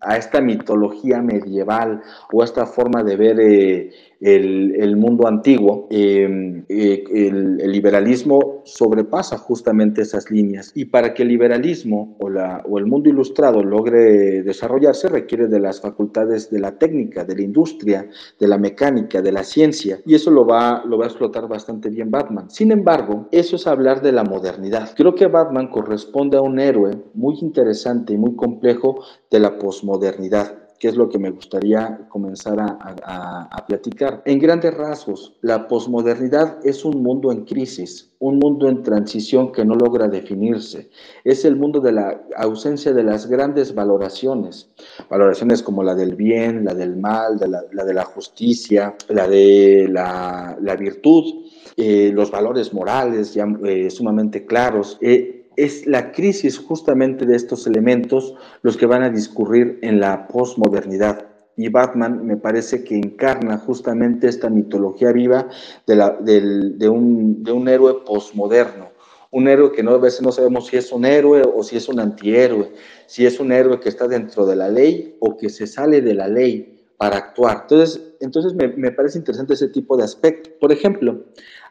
a 0.00 0.16
esta 0.16 0.40
mitología 0.40 1.20
medieval 1.20 2.02
o 2.32 2.42
a 2.42 2.44
esta 2.44 2.66
forma 2.66 3.02
de 3.02 3.16
ver 3.16 3.40
eh, 3.40 3.90
el, 4.20 4.96
mundo 4.96 5.28
antiguo, 5.28 5.86
em, 5.90 6.64
eh, 6.68 7.04
el, 7.14 7.70
liberalismo 7.70 8.62
sobrepasa 8.64 9.38
justamente 9.38 10.02
esas 10.02 10.30
líneas. 10.30 10.72
Y 10.74 10.86
para 10.86 11.14
que 11.14 11.22
el 11.22 11.28
liberalismo 11.28 12.16
o, 12.20 12.28
la, 12.28 12.64
o 12.68 12.78
el 12.78 12.86
mundo 12.86 13.08
ilustrado 13.08 13.62
logre 13.62 14.42
desarrollarse 14.42 15.08
requiere 15.08 15.46
de 15.46 15.60
las 15.60 15.80
facultades 15.80 16.50
de 16.50 16.58
la 16.60 16.78
técnica, 16.78 17.24
de 17.24 17.36
la 17.36 17.42
industria, 17.42 18.08
de 18.38 18.48
la 18.48 18.58
mecánica, 18.58 19.22
de 19.22 19.32
la 19.32 19.44
ciencia. 19.44 20.00
Y 20.04 20.14
eso 20.14 20.30
lo 20.30 20.46
va, 20.46 20.82
lo 20.84 20.98
va 20.98 21.04
a 21.04 21.08
explotar 21.08 21.46
bastante 21.48 21.88
bien 21.88 22.10
Batman. 22.10 22.50
Sin 22.50 22.72
embargo, 22.72 23.28
eso 23.30 23.56
es 23.56 23.66
hablar 23.66 24.02
de 24.02 24.12
la 24.12 24.24
modernidad. 24.24 24.90
Creo 24.96 25.14
que 25.14 25.26
Batman 25.26 25.68
corresponde 25.68 26.36
a 26.36 26.42
un 26.42 26.58
héroe 26.58 26.98
muy 27.14 27.36
interesante 27.40 28.14
y 28.14 28.16
muy 28.16 28.34
complejo 28.34 29.04
de 29.30 29.40
la 29.40 29.58
posmodernidad 29.58 30.67
que 30.78 30.88
es 30.88 30.96
lo 30.96 31.08
que 31.08 31.18
me 31.18 31.30
gustaría 31.30 32.06
comenzar 32.08 32.58
a, 32.60 33.64
platicar. 33.66 34.22
En 34.24 34.38
grandes 34.38 34.74
rasgos, 34.74 35.34
la 35.42 35.68
posmodernidad 35.68 36.64
es 36.64 36.84
un 36.84 37.02
mundo 37.02 37.32
en 37.32 37.44
crisis, 37.44 38.10
un 38.18 38.38
mundo 38.38 38.68
en 38.68 38.82
transición 38.82 39.52
que 39.52 39.64
no 39.64 39.74
logra 39.74 40.08
definirse. 40.08 40.88
Es 41.24 41.44
el 41.44 41.56
mundo 41.56 41.80
de 41.80 41.92
la 41.92 42.22
ausencia 42.36 42.92
de 42.92 43.02
las 43.02 43.26
grandes 43.26 43.74
valoraciones, 43.74 44.70
valoraciones 45.10 45.62
como 45.62 45.82
la 45.82 45.94
del 45.94 46.14
bien, 46.14 46.64
la 46.64 46.74
del 46.74 46.96
mal, 46.96 47.38
la, 47.38 47.84
de 47.84 47.94
la 47.94 48.04
justicia, 48.04 48.96
la 49.08 49.28
de 49.28 49.88
la, 49.90 50.76
virtud, 50.78 51.44
eh, 51.76 52.10
los 52.14 52.30
valores 52.30 52.72
morales 52.72 53.34
ya 53.34 53.46
eh, 53.64 53.90
sumamente 53.90 54.46
claros. 54.46 54.96
Eh, 55.00 55.37
es 55.58 55.88
la 55.88 56.12
crisis 56.12 56.56
justamente 56.56 57.26
de 57.26 57.34
estos 57.34 57.66
elementos 57.66 58.36
los 58.62 58.76
que 58.76 58.86
van 58.86 59.02
a 59.02 59.10
discurrir 59.10 59.80
en 59.82 59.98
la 59.98 60.28
posmodernidad. 60.28 61.26
Y 61.56 61.68
Batman 61.68 62.24
me 62.24 62.36
parece 62.36 62.84
que 62.84 62.94
encarna 62.94 63.58
justamente 63.58 64.28
esta 64.28 64.48
mitología 64.48 65.10
viva 65.10 65.48
de, 65.84 66.88
un, 66.88 67.68
héroe 67.68 68.04
posmoderno. 68.06 68.90
Un 69.32 69.48
héroe 69.48 69.72
que 69.72 69.82
no, 69.82 69.90
a 69.90 69.98
veces 69.98 70.22
no 70.22 70.30
sabemos 70.30 70.68
si 70.68 70.76
es 70.76 70.92
un 70.92 71.04
héroe 71.04 71.42
o 71.42 71.64
si 71.64 71.76
es 71.76 71.88
un 71.88 71.98
antihéroe, 71.98 72.72
si 73.06 73.26
es 73.26 73.40
un 73.40 73.50
héroe 73.50 73.80
que 73.80 73.88
está 73.88 74.06
dentro 74.06 74.46
de 74.46 74.54
la 74.54 74.68
ley 74.68 75.16
o 75.18 75.36
que 75.36 75.48
se 75.48 75.66
sale 75.66 76.00
de 76.00 76.14
la 76.14 76.28
ley 76.28 76.86
para 76.96 77.16
actuar. 77.16 77.62
Entonces, 77.62 78.00
entonces 78.20 78.54
me, 78.54 78.68
me 78.68 78.92
parece 78.92 79.18
interesante 79.18 79.54
ese 79.54 79.68
tipo 79.68 79.96
de 79.96 80.04
aspecto. 80.04 80.50
Por 80.60 80.70
ejemplo, 80.70 81.24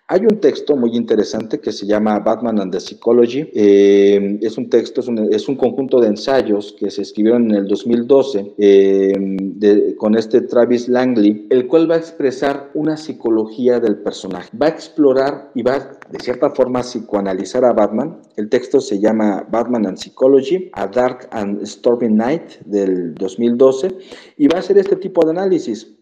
hay 0.10 0.22
un 0.22 0.40
texto 0.40 0.78
muy 0.78 0.96
interesante 0.96 1.60
que 1.60 1.74
se 1.74 1.86
llama 1.86 2.20
Batman 2.20 2.62
and 2.62 2.72
the 2.72 2.80
Psychology. 2.80 3.50
Eh, 3.54 4.40
es 4.42 4.58
un 4.58 4.70
texto, 4.70 5.02
es 5.02 5.50
un, 5.50 5.58
conjunto 5.58 6.00
de 6.00 6.08
ensayos 6.08 6.74
que 6.80 6.90
se 6.90 7.02
escribieron 7.02 7.52
en 7.52 7.58
el 7.58 7.68
2012 7.68 8.54
eh, 8.58 9.96
con 9.98 10.16
este 10.16 10.42
Travis 10.42 10.88
Langley, 10.88 11.48
el 11.50 11.68
cual 11.68 11.92
va 11.92 11.96
a 11.96 11.98
expresar 11.98 12.72
una 12.74 12.96
psicología 12.96 13.82
del 13.82 13.98
personaje. 13.98 14.50
Va 14.58 14.68
a 14.68 14.70
explorar 14.70 15.52
y 15.54 15.62
va 15.62 16.00
de 16.10 16.20
cierta 16.20 16.52
forma 16.52 16.84
psicoanalizar 16.84 17.66
a 17.66 17.74
Batman. 17.74 18.22
El 18.38 18.48
texto 18.48 18.80
se 18.80 19.02
llama 19.02 19.46
Batman 19.52 19.88
and 19.88 19.98
Psychology, 19.98 20.70
A 20.72 20.88
Dark 20.88 21.28
and 21.32 21.66
Stormy 21.66 22.08
Night 22.08 22.62
del 22.66 23.14
2012 23.16 23.98
y 24.38 24.48
va 24.48 24.56
a 24.56 24.60
hacer 24.60 24.78
este 24.78 24.96
tipo 24.96 25.26
de 25.26 25.32
análisis. 25.32 25.98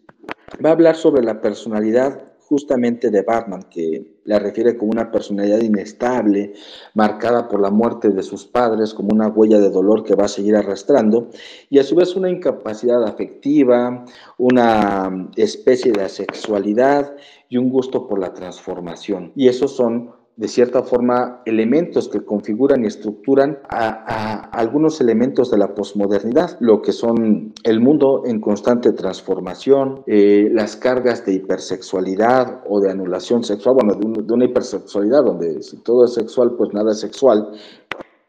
Va 0.64 0.68
a 0.68 0.72
hablar 0.74 0.94
sobre 0.94 1.24
la 1.24 1.40
personalidad 1.40 2.35
justamente 2.48 3.10
de 3.10 3.22
Batman, 3.22 3.64
que 3.70 4.20
la 4.24 4.38
refiere 4.38 4.76
como 4.76 4.92
una 4.92 5.10
personalidad 5.10 5.60
inestable, 5.60 6.54
marcada 6.94 7.48
por 7.48 7.60
la 7.60 7.70
muerte 7.70 8.10
de 8.10 8.22
sus 8.22 8.44
padres, 8.44 8.94
como 8.94 9.10
una 9.12 9.28
huella 9.28 9.58
de 9.58 9.70
dolor 9.70 10.04
que 10.04 10.14
va 10.14 10.24
a 10.24 10.28
seguir 10.28 10.56
arrastrando, 10.56 11.28
y 11.70 11.78
a 11.78 11.84
su 11.84 11.94
vez 11.94 12.16
una 12.16 12.30
incapacidad 12.30 13.04
afectiva, 13.04 14.04
una 14.38 15.30
especie 15.36 15.92
de 15.92 16.02
asexualidad 16.02 17.16
y 17.48 17.56
un 17.56 17.70
gusto 17.70 18.06
por 18.06 18.18
la 18.18 18.32
transformación. 18.32 19.32
Y 19.34 19.48
esos 19.48 19.74
son 19.76 20.12
de 20.36 20.48
cierta 20.48 20.82
forma, 20.82 21.40
elementos 21.46 22.08
que 22.08 22.22
configuran 22.22 22.84
y 22.84 22.88
estructuran 22.88 23.58
a, 23.70 24.50
algunos 24.50 25.00
elementos 25.00 25.50
de 25.50 25.56
la 25.56 25.74
posmodernidad, 25.74 26.58
lo 26.60 26.82
que 26.82 26.92
son 26.92 27.54
el 27.64 27.80
mundo 27.80 28.22
en 28.26 28.40
constante 28.40 28.92
transformación, 28.92 30.02
eh, 30.06 30.50
las 30.52 30.76
cargas 30.76 31.24
de 31.24 31.34
hipersexualidad 31.34 32.62
o 32.68 32.80
de 32.80 32.90
anulación 32.90 33.44
sexual, 33.44 33.76
bueno, 33.76 33.94
de, 33.94 34.34
una 34.34 34.44
hipersexualidad 34.44 35.24
donde 35.24 35.62
si 35.62 35.78
todo 35.78 36.04
es 36.04 36.12
sexual, 36.12 36.52
pues 36.58 36.72
nada 36.74 36.92
es 36.92 37.00
sexual, 37.00 37.52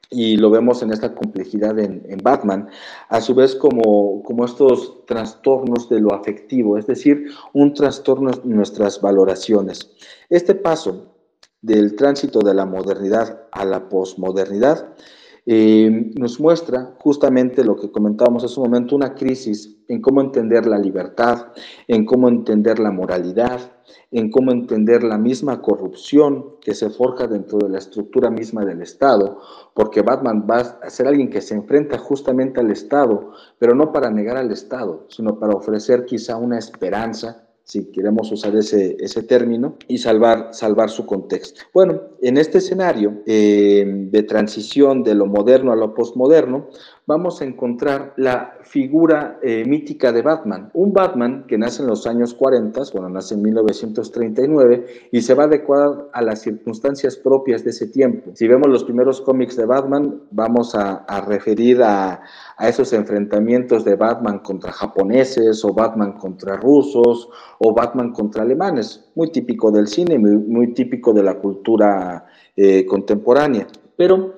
y 0.09 0.37
lo 0.37 0.49
vemos 0.49 0.81
en 0.83 0.93
esta 0.93 1.13
complejidad 1.13 1.77
en, 1.79 2.17
Batman, 2.23 2.69
a 3.09 3.19
su 3.19 3.35
vez 3.35 3.53
como, 3.53 4.23
como 4.23 4.45
estos 4.45 5.05
trastornos 5.05 5.89
de 5.89 5.99
lo 5.99 6.13
afectivo, 6.13 6.77
es 6.77 6.87
decir, 6.87 7.25
un 7.51 7.73
trastorno 7.73 8.31
en 8.31 8.55
nuestras 8.55 9.01
valoraciones. 9.01 9.91
Este 10.29 10.55
paso 10.55 11.16
del 11.67 11.97
tránsito 11.97 12.39
de 12.39 12.53
la 12.53 12.65
modernidad 12.65 13.41
a 13.51 13.65
la 13.65 13.89
posmodernidad, 13.89 14.95
eh, 15.45 16.11
nos 16.15 16.39
muestra 16.39 16.95
justamente 16.99 17.63
lo 17.63 17.75
que 17.75 17.91
comentábamos 17.91 18.43
hace 18.43 18.59
un 18.59 18.67
momento, 18.67 18.95
una 18.95 19.15
crisis 19.15 19.77
en 19.89 20.01
cómo 20.01 20.21
entender 20.21 20.65
la 20.65 20.77
libertad, 20.77 21.47
en 21.87 22.05
cómo 22.05 22.29
entender 22.29 22.79
la 22.79 22.91
moralidad, 22.91 23.71
en 24.11 24.29
cómo 24.31 24.51
entender 24.51 25.03
la 25.03 25.17
misma 25.17 25.61
corrupción 25.61 26.55
que 26.61 26.73
se 26.73 26.89
forja 26.89 27.27
dentro 27.27 27.59
de 27.59 27.69
la 27.69 27.79
estructura 27.79 28.29
misma 28.29 28.63
del 28.65 28.81
Estado, 28.81 29.39
porque 29.73 30.01
Batman 30.01 30.47
va 30.49 30.79
a 30.81 30.89
ser 30.89 31.07
alguien 31.07 31.29
que 31.29 31.41
se 31.41 31.55
enfrenta 31.55 31.97
justamente 31.97 32.61
al 32.61 32.71
Estado, 32.71 33.31
pero 33.59 33.75
no 33.75 33.91
para 33.91 34.09
negar 34.09 34.37
al 34.37 34.51
Estado, 34.51 35.05
sino 35.09 35.39
para 35.39 35.55
ofrecer 35.55 36.05
quizá 36.05 36.37
una 36.37 36.57
esperanza 36.57 37.46
si 37.67 37.91
queremos 37.91 38.31
usar 38.31 38.55
ese, 38.55 38.95
ese 38.97 39.23
término, 39.23 39.75
y 39.89 39.97
salvar, 39.97 40.49
salvar 40.53 40.89
su 40.89 41.05
contexto. 41.05 41.61
Bueno, 41.73 42.01
en 42.21 42.37
este 42.37 42.59
escenario 42.59 43.21
eh, 43.25 43.83
de 43.85 44.23
transición 44.23 45.03
de 45.03 45.15
lo 45.15 45.25
moderno 45.25 45.73
a 45.73 45.75
lo 45.75 45.93
postmoderno, 45.93 46.69
vamos 47.07 47.41
a 47.41 47.45
encontrar 47.45 48.13
la 48.17 48.57
figura 48.63 49.39
eh, 49.41 49.63
mítica 49.65 50.11
de 50.11 50.21
Batman. 50.21 50.69
Un 50.73 50.91
Batman 50.91 51.45
que 51.47 51.57
nace 51.57 51.81
en 51.81 51.87
los 51.87 52.05
años 52.05 52.33
40, 52.33 52.81
bueno, 52.91 53.07
nace 53.07 53.33
en 53.35 53.43
1939 53.43 54.85
y 55.11 55.21
se 55.21 55.33
va 55.33 55.43
a 55.43 55.45
adecuar 55.45 56.09
a 56.11 56.21
las 56.21 56.41
circunstancias 56.41 57.15
propias 57.15 57.63
de 57.63 57.69
ese 57.69 57.87
tiempo. 57.87 58.31
Si 58.35 58.45
vemos 58.45 58.69
los 58.69 58.83
primeros 58.83 59.21
cómics 59.21 59.55
de 59.55 59.65
Batman, 59.65 60.21
vamos 60.31 60.75
a, 60.75 61.05
referir 61.25 61.81
a, 61.81 62.21
esos 62.59 62.91
enfrentamientos 62.91 63.85
de 63.85 63.95
Batman 63.95 64.39
contra 64.39 64.73
japoneses 64.73 65.63
o 65.63 65.73
Batman 65.73 66.13
contra 66.13 66.57
rusos 66.57 67.29
o 67.59 67.73
Batman 67.73 68.11
contra 68.11 68.43
alemanes, 68.43 69.09
muy 69.15 69.31
típico 69.31 69.71
del 69.71 69.87
cine, 69.87 70.19
muy, 70.19 70.73
típico 70.73 71.13
de 71.13 71.23
la 71.23 71.35
cultura 71.35 72.25
eh, 72.55 72.85
contemporánea. 72.85 73.67
Pero 73.97 74.35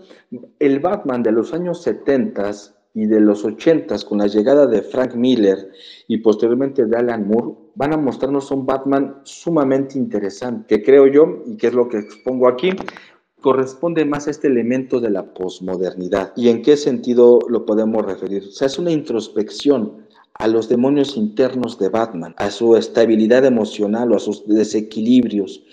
el 0.58 0.80
Batman 0.80 1.22
de 1.22 1.32
los 1.32 1.54
años 1.54 1.84
70 1.84 2.52
y 2.96 3.06
de 3.06 3.20
los 3.20 3.46
80 3.46 3.96
con 4.08 4.18
la 4.18 4.28
llegada 4.28 4.66
de 4.66 4.82
Frank 4.82 5.14
Miller 5.14 5.70
y 6.08 6.18
posteriormente 6.18 6.86
de 6.86 6.98
Alan 6.98 7.28
Moore 7.28 7.56
van 7.76 7.94
a 7.94 7.98
mostrarnos 7.98 8.50
un 8.52 8.66
Batman 8.66 9.22
sumamente 9.24 9.98
interesante, 9.98 10.66
que 10.68 10.84
creo 10.84 11.06
yo, 11.08 11.44
y 11.46 11.56
que 11.56 11.68
es 11.68 11.74
lo 11.74 11.88
que 11.88 12.00
expongo 12.00 12.48
aquí, 12.48 12.72
corresponde 13.42 14.04
más 14.06 14.28
a 14.28 14.32
este 14.32 14.48
elemento 14.48 15.00
de 15.00 15.12
la 15.12 15.34
posmodernidad. 15.34 16.34
¿Y 16.36 16.50
en 16.50 16.62
qué 16.62 16.76
sentido 16.76 17.40
lo 17.48 17.66
podemos 17.66 18.06
referir? 18.06 18.44
O 18.44 18.52
sea, 18.52 18.68
es 18.68 18.80
una 18.80 18.92
introspección 18.92 20.08
a 20.40 20.48
los 20.48 20.70
demonios 20.70 21.18
internos 21.18 21.78
de 21.78 21.90
Batman, 21.90 22.34
a 22.38 22.50
su 22.50 22.78
estabilidad 22.78 23.44
emocional 23.44 24.14
o 24.14 24.16
a 24.16 24.20
sus 24.20 24.48
desequilibrios, 24.48 25.66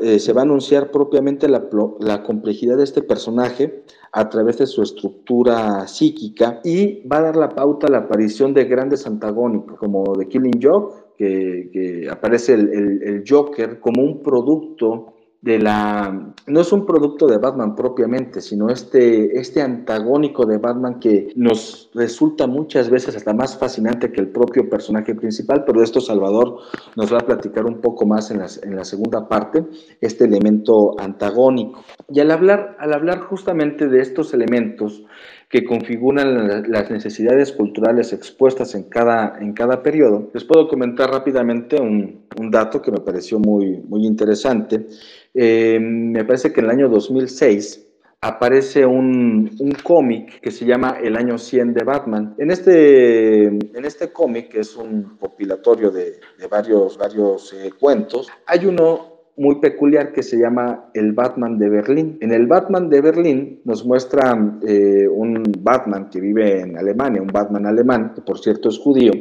eh, 0.00 0.20
se 0.20 0.32
va 0.32 0.42
a 0.42 0.44
anunciar 0.44 0.92
propiamente 0.92 1.48
la, 1.48 1.68
la, 1.98 2.22
complejidad 2.22 2.76
de 2.76 2.84
este 2.84 3.02
personaje 3.02 3.82
a 4.12 4.28
través 4.28 4.58
de 4.58 4.68
su 4.68 4.82
estructura 4.82 5.88
psíquica 5.88 6.60
y 6.62 7.04
va 7.08 7.18
a 7.18 7.22
dar 7.22 7.36
la 7.36 7.48
pauta 7.48 7.88
a 7.88 7.90
la 7.90 7.98
aparición 7.98 8.54
de 8.54 8.64
grandes 8.64 9.08
antagónicos 9.08 9.76
como 9.76 10.04
The 10.16 10.28
Killing 10.28 10.60
Joke, 10.62 10.94
que, 11.18 12.08
aparece 12.08 12.54
el, 12.54 13.02
el 13.02 13.24
Joker 13.28 13.80
como 13.80 14.04
un 14.04 14.22
producto 14.22 15.14
de 15.42 15.58
la 15.58 16.34
no 16.46 16.60
es 16.60 16.70
un 16.70 16.84
producto 16.84 17.26
de 17.26 17.38
Batman 17.38 17.74
propiamente, 17.74 18.42
sino 18.42 18.68
este 18.68 19.38
este 19.38 19.62
antagónico 19.62 20.44
de 20.44 20.58
Batman 20.58 21.00
que 21.00 21.32
nos 21.34 21.90
resulta 21.94 22.46
muchas 22.46 22.90
veces 22.90 23.16
hasta 23.16 23.32
más 23.32 23.56
fascinante 23.56 24.12
que 24.12 24.20
el 24.20 24.28
propio 24.28 24.68
personaje 24.68 25.14
principal, 25.14 25.64
pero 25.64 25.78
de 25.78 25.84
esto 25.84 26.00
Salvador 26.00 26.58
nos 26.94 27.12
va 27.12 27.18
a 27.18 27.26
platicar 27.26 27.64
un 27.64 27.80
poco 27.80 28.04
más 28.04 28.30
en 28.30 28.40
la, 28.40 28.48
en 28.62 28.76
la 28.76 28.84
segunda 28.84 29.28
parte, 29.28 29.64
este 30.00 30.24
elemento 30.24 31.00
antagónico. 31.00 31.84
Y 32.12 32.20
al 32.20 32.30
hablar 32.30 32.76
al 32.78 32.92
hablar 32.92 33.20
justamente 33.20 33.88
de 33.88 34.00
estos 34.02 34.34
elementos 34.34 35.04
que 35.50 35.64
configuran 35.64 36.70
las 36.70 36.90
necesidades 36.92 37.50
culturales 37.50 38.12
expuestas 38.12 38.76
en 38.76 38.84
cada, 38.84 39.36
en 39.40 39.52
cada 39.52 39.82
periodo, 39.82 40.30
les 40.32 40.44
puedo 40.44 40.68
comentar 40.68 41.10
rápidamente 41.10 41.80
un, 41.80 42.20
un 42.38 42.50
dato 42.52 42.80
que 42.80 42.92
me 42.92 43.00
pareció 43.00 43.40
muy, 43.40 43.82
muy 43.88 44.06
interesante. 44.06 44.86
Eh, 45.34 45.78
me 45.80 46.24
parece 46.24 46.52
que 46.52 46.60
en 46.60 46.66
el 46.66 46.72
año 46.72 46.88
2006 46.88 47.86
aparece 48.22 48.84
un, 48.84 49.50
un 49.58 49.72
cómic 49.82 50.40
que 50.40 50.50
se 50.50 50.66
llama 50.66 50.98
El 51.02 51.16
año 51.16 51.38
100 51.38 51.74
de 51.74 51.84
Batman. 51.84 52.34
En 52.38 52.50
este, 52.50 53.44
en 53.44 53.84
este 53.84 54.12
cómic, 54.12 54.48
que 54.50 54.60
es 54.60 54.76
un 54.76 55.16
compilatorio 55.18 55.90
de, 55.90 56.20
de 56.38 56.46
varios, 56.46 56.98
varios 56.98 57.52
eh, 57.54 57.70
cuentos, 57.78 58.28
hay 58.46 58.66
uno 58.66 59.10
muy 59.40 59.54
peculiar 59.54 60.12
que 60.12 60.22
se 60.22 60.36
llama 60.36 60.90
el 60.92 61.12
Batman 61.12 61.58
de 61.58 61.70
Berlín. 61.70 62.18
En 62.20 62.30
el 62.30 62.46
Batman 62.46 62.90
de 62.90 63.00
Berlín 63.00 63.62
nos 63.64 63.86
muestra 63.86 64.36
eh, 64.66 65.08
un 65.08 65.42
Batman 65.60 66.10
que 66.10 66.20
vive 66.20 66.60
en 66.60 66.76
Alemania, 66.76 67.22
un 67.22 67.28
Batman 67.28 67.64
alemán, 67.64 68.12
que 68.14 68.20
por 68.20 68.38
cierto 68.38 68.68
es 68.68 68.78
judío, 68.78 69.12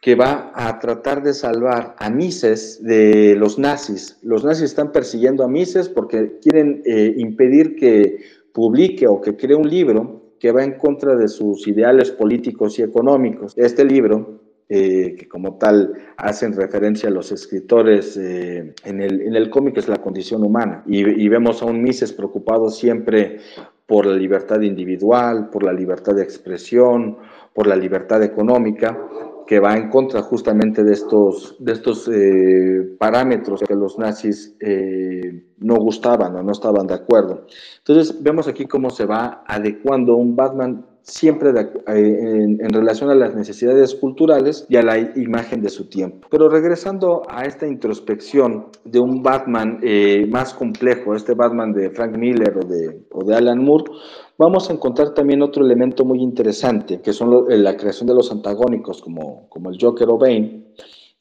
que 0.00 0.14
va 0.14 0.52
a 0.54 0.78
tratar 0.78 1.22
de 1.22 1.34
salvar 1.34 1.94
a 1.98 2.10
Mises 2.10 2.82
de 2.82 3.34
los 3.36 3.58
nazis. 3.58 4.18
Los 4.22 4.44
nazis 4.44 4.64
están 4.64 4.92
persiguiendo 4.92 5.44
a 5.44 5.48
Mises 5.48 5.88
porque 5.88 6.38
quieren 6.40 6.82
eh, 6.86 7.14
impedir 7.16 7.76
que 7.76 8.18
publique 8.52 9.06
o 9.06 9.20
que 9.20 9.36
cree 9.36 9.56
un 9.56 9.68
libro 9.68 10.34
que 10.38 10.52
va 10.52 10.64
en 10.64 10.78
contra 10.78 11.16
de 11.16 11.28
sus 11.28 11.68
ideales 11.68 12.10
políticos 12.10 12.78
y 12.78 12.82
económicos. 12.82 13.52
Este 13.56 13.84
libro 13.84 14.40
eh, 14.72 15.16
que 15.18 15.26
como 15.26 15.58
tal 15.58 15.94
hacen 16.16 16.54
referencia 16.54 17.08
a 17.08 17.12
los 17.12 17.32
escritores 17.32 18.16
eh, 18.16 18.72
en, 18.84 19.02
el, 19.02 19.20
en 19.20 19.34
el 19.34 19.50
cómic 19.50 19.76
es 19.78 19.88
la 19.88 19.96
condición 19.96 20.44
humana. 20.44 20.84
Y, 20.86 21.28
vemos 21.28 21.60
a 21.60 21.66
un 21.66 21.82
Mises 21.82 22.12
preocupado 22.12 22.70
siempre 22.70 23.38
por 23.86 24.06
la 24.06 24.14
libertad 24.14 24.60
individual, 24.60 25.50
por 25.50 25.64
la 25.64 25.72
libertad 25.72 26.14
de 26.14 26.22
expresión, 26.22 27.18
por 27.52 27.66
la 27.66 27.74
libertad 27.74 28.22
económica, 28.22 28.96
que 29.50 29.58
va 29.58 29.76
en 29.76 29.88
contra 29.88 30.22
justamente 30.22 30.84
de 30.84 30.92
estos, 30.92 31.56
de 31.58 31.72
estos 31.72 32.06
eh, 32.06 32.94
parámetros 32.96 33.64
que 33.66 33.74
los 33.74 33.98
nazis 33.98 34.56
no 35.58 35.74
gustaban 35.74 36.36
o 36.36 36.42
no 36.44 36.52
estaban 36.52 36.86
de 36.86 36.94
acuerdo. 36.94 37.46
Entonces 37.78 38.22
vemos 38.22 38.46
aquí 38.46 38.66
cómo 38.66 38.90
se 38.90 39.06
va 39.06 39.42
adecuando 39.44 40.14
un 40.14 40.36
Batman 40.36 40.86
siempre 41.10 41.50
en, 41.86 42.70
relación 42.70 43.10
a 43.10 43.14
las 43.14 43.34
necesidades 43.34 43.96
culturales 43.96 44.64
y 44.68 44.76
a 44.76 44.82
la 44.82 44.96
imagen 45.16 45.60
de 45.60 45.68
su 45.68 45.88
tiempo. 45.88 46.28
Pero 46.30 46.48
regresando 46.48 47.22
a 47.28 47.44
esta 47.44 47.66
introspección 47.66 48.68
de 48.84 49.00
un 49.00 49.22
Batman 49.22 49.80
eh, 49.82 50.26
más 50.30 50.54
complejo, 50.54 51.14
este 51.14 51.34
Batman 51.34 51.72
de 51.72 51.90
Frank 51.90 52.16
Miller 52.16 52.56
o 52.56 52.64
de, 52.64 53.00
o 53.10 53.24
de, 53.24 53.34
Alan 53.34 53.62
Moore, 53.62 53.90
vamos 54.38 54.70
a 54.70 54.72
encontrar 54.72 55.12
también 55.12 55.42
otro 55.42 55.64
elemento 55.64 56.04
muy 56.04 56.22
interesante, 56.22 57.00
que 57.00 57.12
son 57.12 57.50
eh, 57.50 57.58
la 57.58 57.76
creación 57.76 58.06
de 58.06 58.14
los 58.14 58.30
antagónicos 58.30 59.02
como, 59.02 59.48
como 59.48 59.70
el 59.70 59.78
Joker 59.80 60.08
o 60.08 60.16
Bane, 60.16 60.64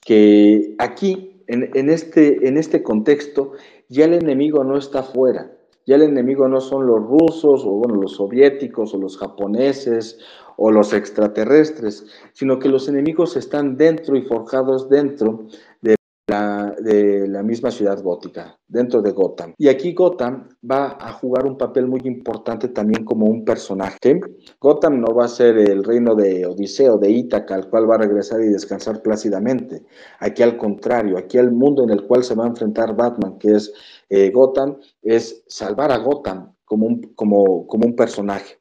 que 0.01 0.75
aquí, 0.77 1.41
en, 1.47 1.71
en, 1.73 1.89
este, 1.89 2.47
en 2.47 2.57
este 2.57 2.83
contexto, 2.83 3.53
ya 3.87 4.05
el 4.05 4.13
enemigo 4.13 4.63
no 4.63 4.77
está 4.77 5.01
fuera, 5.01 5.51
ya 5.89 5.95
el 5.95 6.03
enemigo 6.03 6.47
no 6.47 6.61
son 6.61 6.85
los 6.85 7.01
rusos 7.01 7.65
o 7.65 7.71
bueno, 7.71 7.95
los 7.95 8.13
soviéticos 8.13 8.93
o 8.93 8.99
los 8.99 9.17
japoneses 9.17 10.19
o 10.55 10.69
los 10.69 10.93
extraterrestres, 10.93 12.05
sino 12.31 12.59
que 12.59 12.69
los 12.69 12.87
enemigos 12.87 13.35
están 13.35 13.75
dentro 13.75 14.15
y 14.15 14.21
forjados 14.21 14.87
dentro 14.87 15.47
de 15.81 15.95
la, 16.27 16.75
de 16.79 17.27
la 17.27 17.41
misma 17.41 17.71
ciudad 17.71 18.03
gótica, 18.03 18.55
dentro 18.67 19.01
de 19.01 19.13
Gotham. 19.13 19.55
Y 19.57 19.67
aquí 19.67 19.95
Gotham 19.95 20.49
va 20.69 20.95
a 20.99 21.11
jugar 21.13 21.47
un 21.47 21.57
papel 21.57 21.87
muy 21.87 22.01
importante 22.03 22.67
también 22.67 23.03
como 23.03 23.25
un 23.25 23.43
personaje. 23.43 24.19
Gotham 24.61 25.01
no 25.01 25.15
va 25.15 25.25
a 25.25 25.27
ser 25.27 25.57
el 25.57 25.83
reino 25.83 26.13
de 26.13 26.45
Odiseo, 26.45 26.99
de 26.99 27.09
Ítaca, 27.09 27.55
al 27.55 27.67
cual 27.67 27.89
va 27.89 27.95
a 27.95 27.99
regresar 28.05 28.41
y 28.41 28.49
descansar 28.49 29.01
plácidamente. 29.01 29.81
Aquí 30.19 30.43
al 30.43 30.55
contrario, 30.55 31.17
aquí 31.17 31.39
el 31.39 31.51
mundo 31.51 31.83
en 31.83 31.89
el 31.89 32.05
cual 32.05 32.23
se 32.23 32.35
va 32.35 32.43
a 32.43 32.49
enfrentar 32.49 32.95
Batman, 32.95 33.39
que 33.39 33.53
es 33.53 33.73
eh, 34.09 34.29
Gotham, 34.31 34.77
es 35.01 35.43
salvar 35.47 35.91
a 35.91 35.97
Gotham 35.97 36.53
como 36.65 36.87
un, 36.87 37.01
como, 37.15 37.67
como 37.67 37.85
un 37.85 37.95
personaje. 37.95 38.59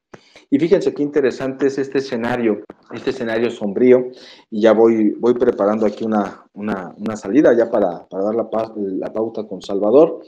Y 0.50 0.58
fíjense 0.58 0.94
qué 0.94 1.02
interesante 1.02 1.66
es 1.66 1.76
este 1.78 1.98
escenario, 1.98 2.64
este 2.94 3.10
escenario 3.10 3.50
sombrío, 3.50 4.08
y 4.50 4.62
ya 4.62 4.72
voy, 4.72 5.10
voy 5.18 5.34
preparando 5.34 5.84
aquí 5.84 6.04
una, 6.04 6.46
una, 6.54 6.94
una 6.96 7.16
salida 7.16 7.54
ya 7.54 7.70
para, 7.70 8.08
para 8.08 8.24
dar 8.24 8.34
la, 8.34 8.48
la, 8.76 9.12
pauta 9.12 9.46
con 9.46 9.60
Salvador. 9.60 10.20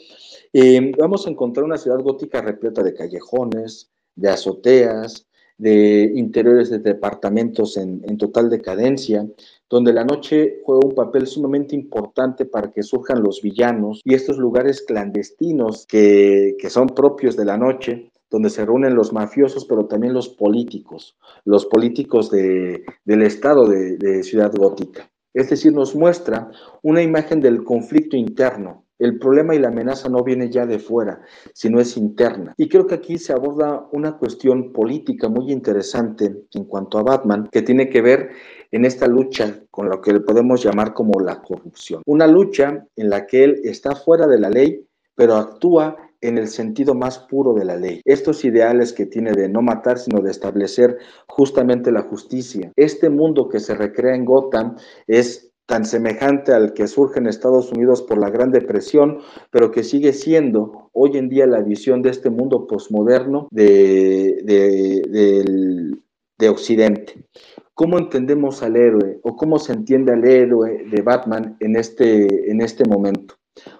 Eh, 0.52 0.92
vamos 0.98 1.26
a 1.26 1.30
encontrar 1.30 1.64
una 1.64 1.78
ciudad 1.78 2.00
gótica 2.00 2.42
repleta 2.42 2.82
de 2.82 2.92
callejones, 2.92 3.90
de 4.14 4.28
azoteas, 4.28 5.26
de 5.60 6.10
interiores 6.14 6.70
de 6.70 6.78
departamentos 6.78 7.76
en, 7.76 8.02
en, 8.08 8.16
total 8.16 8.48
decadencia, 8.48 9.26
donde 9.68 9.92
la 9.92 10.04
noche 10.04 10.60
juega 10.64 10.86
un 10.86 10.94
papel 10.94 11.26
sumamente 11.26 11.76
importante 11.76 12.46
para 12.46 12.70
que 12.70 12.82
surjan 12.82 13.22
los 13.22 13.42
villanos 13.42 14.00
y 14.04 14.14
estos 14.14 14.38
lugares 14.38 14.80
clandestinos 14.80 15.86
que, 15.86 16.56
que 16.58 16.70
son 16.70 16.88
propios 16.88 17.36
de 17.36 17.44
la 17.44 17.58
noche, 17.58 18.10
donde 18.30 18.48
se 18.48 18.64
reúnen 18.64 18.94
los 18.94 19.12
mafiosos, 19.12 19.66
pero 19.66 19.84
también 19.84 20.14
los 20.14 20.30
políticos, 20.30 21.18
los 21.44 21.66
políticos 21.66 22.30
de, 22.30 22.82
del 23.04 23.22
Estado 23.22 23.66
de, 23.68 23.98
de 23.98 24.22
Ciudad 24.22 24.52
Gótica. 24.54 25.10
Es 25.34 25.50
decir, 25.50 25.74
nos 25.74 25.94
muestra 25.94 26.50
una 26.82 27.02
imagen 27.02 27.40
del 27.40 27.64
conflicto 27.64 28.16
interno, 28.16 28.86
el 29.00 29.18
problema 29.18 29.54
y 29.54 29.58
la 29.58 29.68
amenaza 29.68 30.08
no 30.08 30.22
viene 30.22 30.50
ya 30.50 30.66
de 30.66 30.78
fuera, 30.78 31.22
sino 31.52 31.80
es 31.80 31.96
interna. 31.96 32.54
Y 32.56 32.68
creo 32.68 32.86
que 32.86 32.94
aquí 32.94 33.18
se 33.18 33.32
aborda 33.32 33.88
una 33.92 34.18
cuestión 34.18 34.72
política 34.72 35.28
muy 35.28 35.50
interesante 35.50 36.44
en 36.54 36.64
cuanto 36.64 36.98
a 36.98 37.02
Batman, 37.02 37.48
que 37.50 37.62
tiene 37.62 37.88
que 37.88 38.02
ver 38.02 38.30
en 38.70 38.84
esta 38.84 39.08
lucha 39.08 39.60
con 39.70 39.88
lo 39.88 40.00
que 40.00 40.20
podemos 40.20 40.62
llamar 40.62 40.92
como 40.94 41.18
la 41.20 41.42
corrupción. 41.42 42.02
Una 42.06 42.26
lucha 42.26 42.86
en 42.94 43.10
la 43.10 43.26
que 43.26 43.44
él 43.44 43.60
está 43.64 43.96
fuera 43.96 44.26
de 44.26 44.38
la 44.38 44.50
ley, 44.50 44.86
pero 45.16 45.34
actúa 45.36 45.96
en 46.20 46.38
el 46.38 46.48
sentido 46.48 46.94
más 46.94 47.18
puro 47.18 47.54
de 47.54 47.64
la 47.64 47.76
ley. 47.76 48.02
Estos 48.04 48.44
ideales 48.44 48.92
que 48.92 49.06
tiene 49.06 49.32
de 49.32 49.48
no 49.48 49.62
matar, 49.62 49.98
sino 49.98 50.20
de 50.20 50.30
establecer 50.30 50.98
justamente 51.26 51.90
la 51.90 52.02
justicia. 52.02 52.72
Este 52.76 53.08
mundo 53.08 53.48
que 53.48 53.60
se 53.60 53.74
recrea 53.74 54.14
en 54.14 54.26
Gotham 54.26 54.76
es 55.06 55.49
tan 55.70 55.84
semejante 55.84 56.52
al 56.52 56.72
que 56.72 56.88
surge 56.88 57.20
en 57.20 57.28
Estados 57.28 57.70
Unidos 57.70 58.02
por 58.02 58.18
la 58.18 58.28
Gran 58.28 58.50
Depresión, 58.50 59.18
pero 59.52 59.70
que 59.70 59.84
sigue 59.84 60.12
siendo 60.12 60.90
hoy 60.92 61.16
en 61.16 61.28
día 61.28 61.46
la 61.46 61.62
visión 61.62 62.02
de 62.02 62.10
este 62.10 62.28
mundo 62.28 62.66
posmoderno 62.66 63.46
de, 63.52 64.40
de, 64.42 65.00
de, 65.08 65.96
de 66.38 66.48
Occidente. 66.48 67.24
¿Cómo 67.74 67.98
entendemos 67.98 68.64
al 68.64 68.74
héroe 68.74 69.20
o 69.22 69.36
cómo 69.36 69.60
se 69.60 69.72
entiende 69.72 70.12
al 70.12 70.24
héroe 70.24 70.86
de 70.90 71.02
Batman 71.02 71.56
en 71.60 71.76
este, 71.76 72.50
en 72.50 72.62
este 72.62 72.84
momento? 72.84 73.36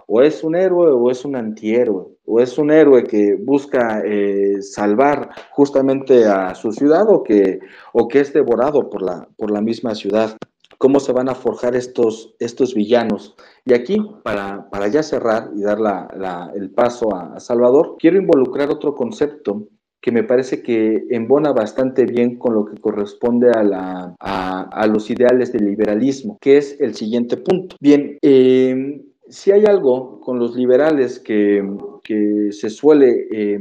O 0.07 0.23
es 0.23 0.45
un 0.45 0.55
héroe 0.55 0.93
o 0.93 1.11
es 1.11 1.25
un 1.25 1.35
antihéroe, 1.35 2.07
o 2.25 2.39
es 2.39 2.57
un 2.57 2.71
héroe 2.71 3.03
que 3.03 3.35
busca 3.35 4.03
eh, 4.05 4.63
salvar 4.63 5.31
justamente 5.51 6.25
a 6.25 6.55
su 6.55 6.71
ciudad 6.71 7.09
o 7.09 7.25
que, 7.25 7.59
o 7.93 8.07
que 8.07 8.21
es 8.21 8.33
devorado 8.33 8.89
por 8.89 9.03
la, 9.03 9.29
por 9.37 9.51
la 9.51 9.61
misma 9.61 9.97
ciudad. 9.97 10.37
¿Cómo 10.81 10.99
se 10.99 11.13
van 11.13 11.29
a 11.29 11.35
forjar 11.35 11.77
estos, 11.77 12.35
estos 12.39 12.75
villanos? 12.75 13.37
Y 13.67 13.75
aquí, 13.75 13.99
para, 14.25 14.71
para 14.71 14.89
ya 14.89 15.03
cerrar 15.03 15.51
y 15.55 15.61
dar 15.61 15.79
la, 15.79 16.51
el 16.55 16.71
paso 16.71 17.15
a, 17.15 17.39
Salvador, 17.39 17.97
quiero 17.99 18.17
involucrar 18.17 18.71
otro 18.71 18.95
concepto 18.95 19.69
que 20.01 20.11
me 20.11 20.25
parece 20.25 20.63
que 20.63 21.05
embona 21.11 21.53
bastante 21.53 22.07
bien 22.07 22.39
con 22.39 22.55
lo 22.55 22.65
que 22.65 22.81
corresponde 22.81 23.51
a, 23.51 23.63
la, 23.63 24.17
a, 24.19 24.63
a 24.63 24.87
los 24.87 25.11
ideales 25.11 25.53
del 25.53 25.67
liberalismo, 25.67 26.39
que 26.41 26.57
es 26.57 26.81
el 26.81 26.95
siguiente 26.95 27.37
punto. 27.37 27.77
Bien, 27.79 28.17
eh, 28.23 29.03
si 29.29 29.53
hay 29.53 29.67
algo 29.67 30.19
con 30.21 30.39
los 30.39 30.57
liberales 30.57 31.19
que, 31.19 31.63
que 32.03 32.53
se 32.53 32.71
suele 32.71 33.29
eh, 33.31 33.59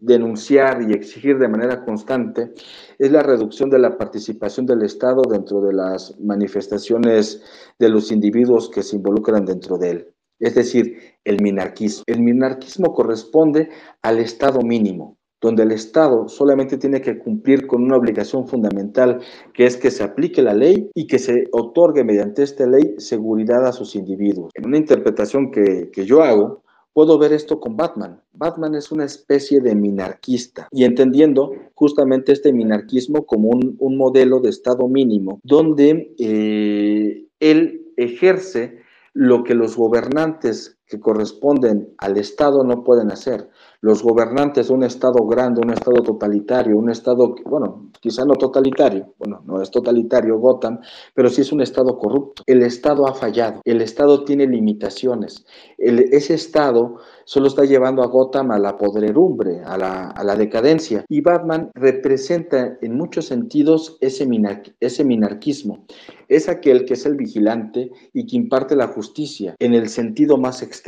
denunciar 0.00 0.82
y 0.82 0.92
exigir 0.92 1.38
de 1.38 1.48
manera 1.48 1.84
constante, 1.84 2.52
es 2.98 3.12
la 3.12 3.22
reducción 3.22 3.70
de 3.70 3.78
la 3.78 3.96
participación 3.96 4.66
del 4.66 4.82
Estado 4.82 5.22
dentro 5.30 5.60
de 5.60 5.74
las 5.74 6.18
manifestaciones 6.18 7.42
de 7.78 7.88
los 7.88 8.10
individuos 8.10 8.70
que 8.70 8.82
se 8.82 8.96
involucran 8.96 9.44
dentro 9.44 9.78
de 9.78 9.90
él. 9.90 10.14
Es 10.38 10.54
decir, 10.54 10.96
el 11.24 11.42
minarquismo. 11.42 12.02
El 12.06 12.22
minarquismo 12.22 12.94
corresponde 12.94 13.68
al 14.00 14.18
Estado 14.18 14.62
mínimo, 14.62 15.18
donde 15.38 15.64
el 15.64 15.72
Estado 15.72 16.28
solamente 16.28 16.78
tiene 16.78 17.02
que 17.02 17.18
cumplir 17.18 17.66
con 17.66 17.82
una 17.82 17.96
obligación 17.96 18.48
fundamental, 18.48 19.20
que 19.52 19.66
es 19.66 19.76
que 19.76 19.90
se 19.90 20.02
aplique 20.02 20.40
la 20.40 20.54
ley 20.54 20.90
y 20.94 21.06
que 21.06 21.18
se 21.18 21.44
otorgue 21.52 22.04
mediante 22.04 22.42
esta 22.42 22.66
ley 22.66 22.94
seguridad 22.96 23.66
a 23.66 23.72
sus 23.72 23.94
individuos. 23.94 24.50
En 24.54 24.66
una 24.66 24.78
interpretación 24.78 25.50
que, 25.50 25.90
que 25.92 26.06
yo 26.06 26.22
hago, 26.22 26.62
puedo 26.92 27.18
ver 27.18 27.32
esto 27.32 27.60
con 27.60 27.76
Batman. 27.76 28.20
Batman 28.32 28.74
es 28.74 28.90
una 28.92 29.04
especie 29.04 29.60
de 29.60 29.74
minarquista 29.74 30.68
y 30.70 30.84
entendiendo 30.84 31.52
justamente 31.74 32.32
este 32.32 32.52
minarquismo 32.52 33.26
como 33.26 33.48
un, 33.50 33.76
un 33.78 33.96
modelo 33.96 34.40
de 34.40 34.50
Estado 34.50 34.88
mínimo, 34.88 35.40
donde 35.42 36.14
eh, 36.18 37.26
él 37.40 37.92
ejerce 37.96 38.80
lo 39.12 39.44
que 39.44 39.54
los 39.54 39.76
gobernantes 39.76 40.78
que 40.90 40.98
corresponden 40.98 41.94
al 41.98 42.16
Estado 42.16 42.64
no 42.64 42.82
pueden 42.82 43.12
hacer 43.12 43.48
los 43.80 44.02
gobernantes 44.02 44.68
de 44.68 44.74
un 44.74 44.82
Estado 44.82 45.24
grande, 45.26 45.62
un 45.62 45.70
Estado 45.70 46.02
totalitario, 46.02 46.76
un 46.76 46.90
Estado, 46.90 47.34
bueno, 47.46 47.90
quizá 48.00 48.24
no 48.24 48.34
totalitario, 48.34 49.14
bueno, 49.18 49.42
no 49.46 49.62
es 49.62 49.70
totalitario 49.70 50.38
Gotham, 50.38 50.80
pero 51.14 51.30
sí 51.30 51.40
es 51.40 51.52
un 51.52 51.62
Estado 51.62 51.96
corrupto. 51.96 52.42
El 52.46 52.62
Estado 52.62 53.06
ha 53.06 53.14
fallado, 53.14 53.62
el 53.64 53.80
Estado 53.80 54.24
tiene 54.24 54.46
limitaciones. 54.46 55.46
El, 55.78 56.00
ese 56.12 56.34
Estado 56.34 56.96
solo 57.24 57.46
está 57.46 57.64
llevando 57.64 58.02
a 58.02 58.08
Gotham 58.08 58.50
a 58.50 58.58
la 58.58 58.76
podredumbre, 58.76 59.62
a 59.64 59.78
la, 59.78 60.08
a 60.08 60.24
la 60.24 60.36
decadencia. 60.36 61.04
Y 61.08 61.20
Batman 61.20 61.70
representa 61.74 62.76
en 62.82 62.96
muchos 62.96 63.26
sentidos 63.26 63.96
ese, 64.00 64.26
minar, 64.26 64.62
ese 64.80 65.04
minarquismo. 65.04 65.86
Es 66.28 66.48
aquel 66.48 66.84
que 66.84 66.94
es 66.94 67.06
el 67.06 67.16
vigilante 67.16 67.90
y 68.12 68.26
que 68.26 68.36
imparte 68.36 68.76
la 68.76 68.88
justicia 68.88 69.54
en 69.58 69.74
el 69.74 69.88
sentido 69.88 70.36
más 70.36 70.62
extremo, 70.62 70.79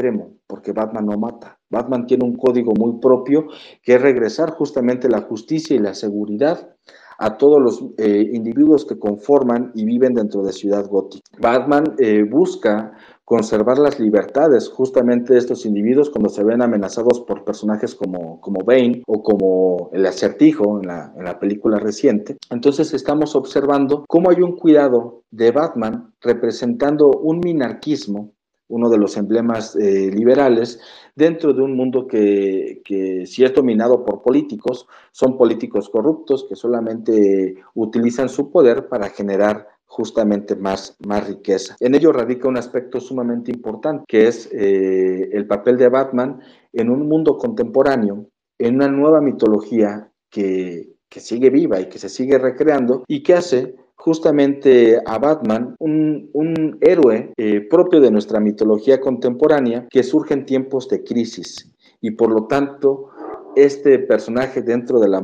porque 0.46 0.72
Batman 0.72 1.06
no 1.06 1.18
mata. 1.18 1.58
Batman 1.70 2.06
tiene 2.06 2.24
un 2.24 2.36
código 2.36 2.72
muy 2.74 3.00
propio 3.00 3.46
que 3.82 3.94
es 3.94 4.02
regresar 4.02 4.50
justamente 4.50 5.08
la 5.08 5.22
justicia 5.22 5.76
y 5.76 5.78
la 5.78 5.94
seguridad 5.94 6.76
a 7.18 7.36
todos 7.36 7.60
los 7.62 7.84
eh, 7.98 8.30
individuos 8.32 8.84
que 8.84 8.98
conforman 8.98 9.70
y 9.74 9.84
viven 9.84 10.14
dentro 10.14 10.42
de 10.42 10.52
Ciudad 10.52 10.88
Gótica. 10.88 11.22
Batman 11.38 11.94
eh, 11.98 12.24
busca 12.24 12.92
conservar 13.24 13.78
las 13.78 14.00
libertades 14.00 14.68
justamente 14.68 15.32
de 15.32 15.38
estos 15.38 15.64
individuos 15.64 16.10
cuando 16.10 16.28
se 16.28 16.42
ven 16.42 16.60
amenazados 16.60 17.20
por 17.20 17.44
personajes 17.44 17.94
como, 17.94 18.40
como 18.40 18.64
Bane 18.64 19.02
o 19.06 19.22
como 19.22 19.90
el 19.92 20.04
acertijo 20.04 20.80
en 20.80 20.88
la 21.24 21.38
película 21.38 21.78
reciente. 21.78 22.36
Entonces 22.50 22.92
estamos 22.92 23.36
observando 23.36 24.04
cómo 24.08 24.30
hay 24.30 24.42
un 24.42 24.56
cuidado 24.56 25.22
de 25.30 25.52
Batman 25.52 26.12
representando 26.20 27.08
un 27.10 27.38
minarquismo 27.38 28.32
uno 28.72 28.88
de 28.88 28.96
los 28.96 29.16
emblemas 29.18 29.76
eh, 29.76 30.10
liberales, 30.10 30.80
dentro 31.14 31.52
de 31.52 31.60
un 31.62 31.76
mundo 31.76 32.06
que, 32.06 32.80
que, 32.84 33.26
si 33.26 33.44
es 33.44 33.52
dominado 33.52 34.02
por 34.04 34.22
políticos, 34.22 34.86
son 35.12 35.36
políticos 35.36 35.90
corruptos 35.90 36.46
que 36.48 36.56
solamente 36.56 37.56
utilizan 37.74 38.30
su 38.30 38.50
poder 38.50 38.88
para 38.88 39.10
generar 39.10 39.68
justamente 39.84 40.56
más, 40.56 40.96
más 41.06 41.28
riqueza. 41.28 41.76
En 41.78 41.94
ello 41.94 42.12
radica 42.12 42.48
un 42.48 42.56
aspecto 42.56 42.98
sumamente 42.98 43.50
importante, 43.50 44.04
que 44.08 44.26
es 44.26 44.48
eh, 44.50 45.28
el 45.32 45.46
papel 45.46 45.76
de 45.76 45.90
Batman 45.90 46.40
en 46.72 46.88
un 46.88 47.06
mundo 47.06 47.36
contemporáneo, 47.36 48.26
en 48.58 48.76
una 48.76 48.88
nueva 48.88 49.20
mitología 49.20 50.10
que, 50.30 50.94
que 51.10 51.20
sigue 51.20 51.50
viva 51.50 51.78
y 51.78 51.90
que 51.90 51.98
se 51.98 52.08
sigue 52.08 52.38
recreando 52.38 53.04
y 53.06 53.22
que 53.22 53.34
hace 53.34 53.74
justamente 54.02 55.00
a 55.06 55.18
Batman, 55.18 55.76
un, 55.78 56.76
héroe 56.80 57.32
eh, 57.36 57.60
propio 57.70 58.00
de 58.00 58.10
nuestra 58.10 58.40
mitología 58.40 59.00
contemporánea 59.00 59.86
que 59.88 60.02
surge 60.02 60.34
en 60.34 60.44
tiempos 60.44 60.88
de 60.88 61.04
crisis 61.04 61.72
y 62.00 62.10
por 62.10 62.32
lo 62.32 62.48
tanto 62.48 63.10
este 63.54 64.00
personaje 64.00 64.60
dentro 64.60 64.98
de 64.98 65.08
la 65.08 65.22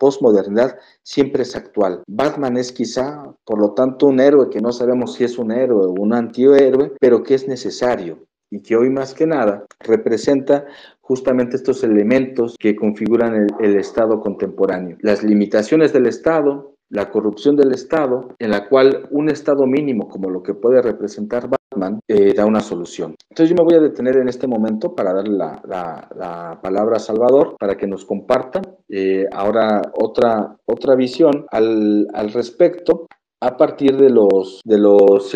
postmodernidad 0.00 0.78
siempre 1.04 1.42
es 1.44 1.54
actual. 1.54 2.02
Batman 2.08 2.56
es 2.56 2.72
quizá, 2.72 3.32
por 3.44 3.60
lo 3.60 3.70
tanto, 3.72 4.06
un 4.06 4.18
héroe 4.18 4.50
que 4.50 4.60
no 4.60 4.72
sabemos 4.72 5.14
si 5.14 5.22
es 5.22 5.38
un 5.38 5.52
héroe 5.52 5.86
o 5.86 5.90
un 5.92 6.12
antihéroe, 6.12 6.92
pero 6.98 7.22
que 7.22 7.34
es 7.34 7.46
necesario 7.46 8.18
y 8.50 8.62
que 8.62 8.74
hoy 8.74 8.90
más 8.90 9.14
que 9.14 9.26
nada 9.26 9.64
representa 9.78 10.66
justamente 11.02 11.54
estos 11.54 11.84
elementos 11.84 12.56
que 12.58 12.74
configuran 12.74 13.46
el 13.60 13.76
Estado 13.76 14.20
contemporáneo. 14.20 14.96
Las 15.02 15.22
limitaciones 15.22 15.92
del 15.92 16.06
Estado, 16.06 16.74
la 16.90 17.10
corrupción 17.10 17.56
del 17.56 17.72
Estado, 17.72 18.28
en 18.38 18.50
la 18.50 18.68
cual 18.68 19.08
un 19.10 19.28
Estado 19.30 19.66
mínimo, 19.66 20.08
como 20.08 20.28
lo 20.28 20.42
que 20.42 20.54
puede 20.54 20.82
representar 20.82 21.48
Batman, 21.48 22.00
eh, 22.08 22.34
da 22.34 22.46
una 22.46 22.60
solución. 22.60 23.14
Entonces 23.30 23.48
yo 23.48 23.56
me 23.56 23.64
voy 23.64 23.74
a 23.74 23.80
detener 23.80 24.16
en 24.16 24.28
este 24.28 24.46
momento 24.46 24.94
para 24.94 25.12
darle 25.14 25.38
la, 25.38 26.58
palabra 26.62 26.96
a 26.96 27.00
Salvador 27.00 27.56
para 27.58 27.76
que 27.76 27.86
nos 27.86 28.04
comparta 28.04 28.60
eh, 28.88 29.26
ahora 29.32 29.80
otra, 29.94 30.56
otra 30.66 30.94
visión 30.96 31.46
al, 31.50 32.08
al, 32.12 32.32
respecto 32.32 33.06
a 33.40 33.56
partir 33.56 33.96
de 33.96 34.10
los, 34.10 34.60
de 34.64 34.78
los 34.78 35.34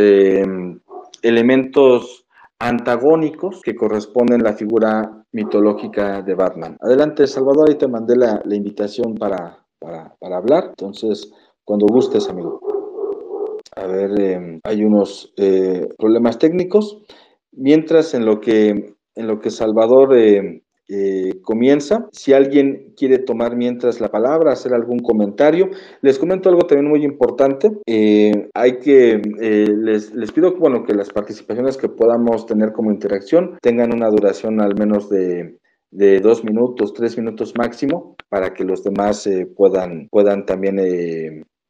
elementos 1.23 2.25
antagónicos 2.59 3.61
que 3.62 3.75
corresponden 3.75 4.40
a 4.40 4.51
la 4.51 4.53
figura 4.55 5.25
mitológica 5.33 6.23
de 6.23 6.35
Batman. 6.35 6.77
Adelante, 6.81 7.27
Salvador, 7.27 7.69
ahí 7.69 7.75
te 7.77 7.88
mandé 7.88 8.17
la, 8.17 8.40
invitación 8.51 9.14
para, 9.17 9.59
para, 9.79 10.37
hablar, 10.37 10.69
entonces, 10.69 11.33
cuando 11.64 11.87
gustes, 11.87 12.29
amigo. 12.29 12.61
A 13.77 13.87
ver, 13.87 14.20
em, 14.20 14.61
hay 14.64 14.85
unos 14.85 15.33
eh, 15.37 15.88
problemas 15.98 16.38
técnicos, 16.38 17.03
mientras 17.53 18.14
en 18.14 18.24
lo 18.24 18.40
que, 18.40 18.94
en 19.14 19.27
lo 19.27 19.40
que 19.40 19.50
Salvador 19.50 20.16
em, 20.16 20.61
eh, 20.87 21.40
comienza. 21.42 22.09
Si 22.12 22.35
alguien 22.35 22.92
quiere 22.94 23.18
tomar 23.18 23.57
mientras 23.57 24.03
la 24.03 24.11
palabra, 24.11 24.53
hacer 24.53 24.74
algún 24.74 24.98
comentario, 24.98 25.70
les 26.03 26.18
comento 26.18 26.50
algo 26.50 26.66
también 26.66 26.90
muy 26.90 27.05
importante. 27.05 27.70
Eh, 27.87 28.50
hay 28.53 28.79
que, 28.81 29.22
eh, 29.40 29.66
les, 29.66 30.14
les, 30.14 30.31
pido 30.33 30.55
bueno, 30.57 30.85
que 30.85 30.92
las 30.92 31.09
participaciones 31.09 31.79
que 31.79 31.88
podamos 31.88 32.44
tener 32.44 32.72
como 32.72 32.92
interacción 32.92 33.57
tengan 33.62 33.94
una 33.94 34.11
duración 34.11 34.61
al 34.61 34.77
menos 34.79 35.09
de, 35.09 35.59
de 35.90 36.20
dos 36.20 36.44
minutos, 36.44 36.92
tres 36.92 37.16
minutos 37.16 37.55
máximo, 37.57 38.14
para 38.29 38.53
que 38.53 38.64
los 38.64 38.85
demás 38.85 39.27
puedan, 39.57 40.09
puedan 40.11 40.44
también 40.44 40.79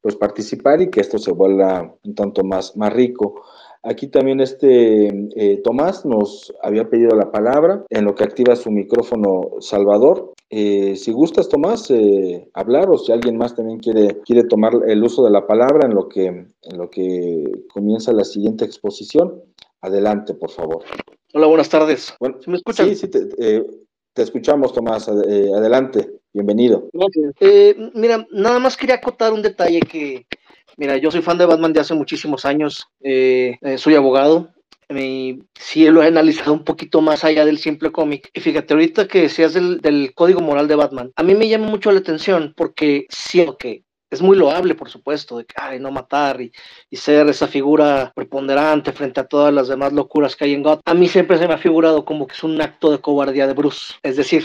pues 0.05 0.17
participar 0.17 0.83
y 0.83 0.90
que 0.90 1.01
esto 1.01 1.17
se 1.17 1.33
vuelva 1.33 1.97
un 2.05 2.14
tanto 2.14 2.45
más, 2.45 2.77
más 2.77 2.93
rico. 2.93 3.43
Aquí 3.83 4.09
también 4.09 4.38
este 4.38 5.07
eh, 5.35 5.62
Tomás 5.64 6.05
nos 6.05 6.53
había 6.62 6.90
pedido 6.90 7.17
la 7.17 7.33
palabra 7.33 7.87
en 7.88 8.05
lo 8.05 8.14
que 8.14 8.25
activa 8.25 8.55
su 8.55 8.71
micrófono 8.71 9.53
Salvador. 9.61 10.35
Eh, 10.51 10.95
si 10.97 11.11
gustas, 11.11 11.49
Tomás, 11.49 11.90
eh, 11.90 12.51
hablar 12.53 12.90
o 12.90 12.99
si 12.99 13.12
alguien 13.12 13.38
más 13.38 13.57
también 13.57 13.79
quiere, 13.79 14.21
quiere 14.27 14.45
tomar 14.45 14.75
el 14.87 15.03
uso 15.03 15.25
de 15.25 15.31
la 15.31 15.47
palabra 15.47 15.87
en 15.87 15.95
lo 15.95 16.07
que, 16.07 16.27
en 16.27 16.77
lo 16.77 16.90
que 16.90 17.43
comienza 17.73 18.12
la 18.12 18.25
siguiente 18.25 18.67
exposición, 18.67 19.40
adelante, 19.81 20.35
por 20.35 20.51
favor. 20.51 20.85
Hola, 21.33 21.47
buenas 21.47 21.71
tardes. 21.71 22.12
Bueno, 22.21 22.37
me 22.47 22.57
escuchan? 22.59 22.90
Sí, 22.90 22.95
sí, 22.97 23.09
te, 23.09 23.25
te 24.12 24.23
escuchamos, 24.23 24.75
Tomás. 24.75 25.09
adelante, 25.09 26.21
bienvenido. 26.35 26.90
mira, 27.94 28.27
nada 28.31 28.59
más 28.59 28.77
quería 28.77 28.97
acotar 28.97 29.33
un 29.33 29.40
detalle 29.40 29.81
que 29.81 30.27
Mira, 30.77 30.97
yo 30.97 31.11
soy 31.11 31.23
fan 31.23 31.38
de 31.38 31.47
Batman 31.47 31.73
de 31.73 31.81
hace 31.81 31.94
muchísimos 31.94 32.44
años, 32.44 32.88
eh, 33.01 33.59
eh, 33.62 33.79
soy 33.79 33.94
abogado, 33.94 34.51
y 34.90 35.38
sí 35.55 35.88
lo 35.88 36.03
he 36.03 36.09
analizado 36.09 36.53
un 36.53 36.64
poquito 36.64 37.01
más 37.01 37.25
allá 37.25 37.44
del 37.44 37.59
simple 37.59 37.92
cómic. 37.92 38.31
Y 38.35 38.40
fíjate, 38.40 38.75
ahorita 38.75 39.07
que 39.07 39.23
decías 39.23 39.55
del, 39.55 40.12
código 40.14 40.40
moral 40.40 40.68
de 40.68 40.75
Batman, 40.75 41.12
a 41.16 41.23
mí 41.23 41.35
me 41.35 41.49
llama 41.49 41.68
mucho 41.68 41.92
la 41.92 42.01
atención 42.01 42.55
porque 42.57 43.07
siento 43.09 43.57
que 43.57 43.85
es 44.11 44.20
muy 44.20 44.37
loable, 44.37 44.75
por 44.75 44.90
supuesto, 44.90 45.38
de 45.38 45.44
que 45.44 45.79
no 45.81 45.90
matar 45.90 46.40
y, 46.40 46.53
y, 46.90 46.97
ser 46.97 47.29
esa 47.29 47.49
figura 47.49 48.12
preponderante 48.14 48.92
frente 48.92 49.20
a 49.20 49.27
todas 49.27 49.53
las 49.53 49.68
demás 49.68 49.92
locuras 49.92 50.37
que 50.37 50.44
hay 50.44 50.55
en 50.55 50.62
Gotham. 50.62 50.83
A 50.85 50.94
mí 50.94 51.09
siempre 51.09 51.38
se 51.38 51.49
me 51.49 51.55
ha 51.55 51.59
figurado 51.59 52.05
como 52.05 52.27
que 52.27 52.35
es 52.35 52.44
un 52.44 52.61
acto 52.61 52.92
de 52.92 53.01
cobardía 53.01 53.47
de 53.47 53.55
Bruce. 53.55 53.94
Es 54.03 54.16
decir, 54.16 54.44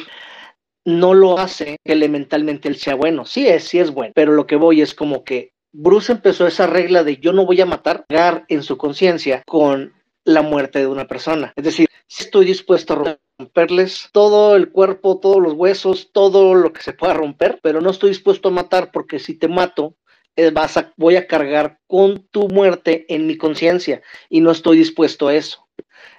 no 0.89 1.13
lo 1.13 1.39
hace 1.39 1.77
que 1.83 1.93
elementalmente 1.93 2.67
él 2.67 2.75
sea 2.75 2.95
bueno. 2.95 3.25
Sí 3.25 3.47
es, 3.47 3.65
sí 3.65 3.79
es 3.79 3.91
bueno, 3.91 4.11
pero 4.15 4.33
lo 4.33 4.47
que 4.47 4.55
voy 4.55 4.81
es 4.81 4.93
como 4.93 5.23
que 5.23 5.51
Bruce 5.71 6.11
empezó 6.11 6.47
esa 6.47 6.65
regla 6.65 7.03
de 7.03 7.17
yo 7.17 7.31
no 7.31 7.45
voy 7.45 7.61
a 7.61 7.65
matar, 7.65 8.05
en 8.47 8.63
su 8.63 8.77
conciencia 8.77 9.43
con 9.45 9.93
la 10.23 10.41
muerte 10.41 10.79
de 10.79 10.87
una 10.87 11.07
persona. 11.07 11.53
Es 11.55 11.63
decir, 11.63 11.87
estoy 12.07 12.45
dispuesto 12.45 12.93
a 12.93 13.17
romperles 13.37 14.09
todo 14.11 14.55
el 14.55 14.71
cuerpo, 14.71 15.19
todos 15.19 15.41
los 15.41 15.53
huesos, 15.53 16.11
todo 16.11 16.55
lo 16.55 16.73
que 16.73 16.81
se 16.81 16.93
pueda 16.93 17.13
romper, 17.13 17.59
pero 17.61 17.81
no 17.81 17.91
estoy 17.91 18.09
dispuesto 18.09 18.49
a 18.49 18.51
matar 18.51 18.91
porque 18.91 19.19
si 19.19 19.35
te 19.35 19.47
mato, 19.47 19.95
eh, 20.35 20.51
vas 20.51 20.77
a, 20.77 20.93
voy 20.97 21.15
a 21.15 21.27
cargar 21.27 21.79
con 21.87 22.27
tu 22.31 22.47
muerte 22.47 23.05
en 23.09 23.27
mi 23.27 23.37
conciencia 23.37 24.01
y 24.29 24.41
no 24.41 24.51
estoy 24.51 24.77
dispuesto 24.77 25.27
a 25.27 25.35
eso. 25.35 25.67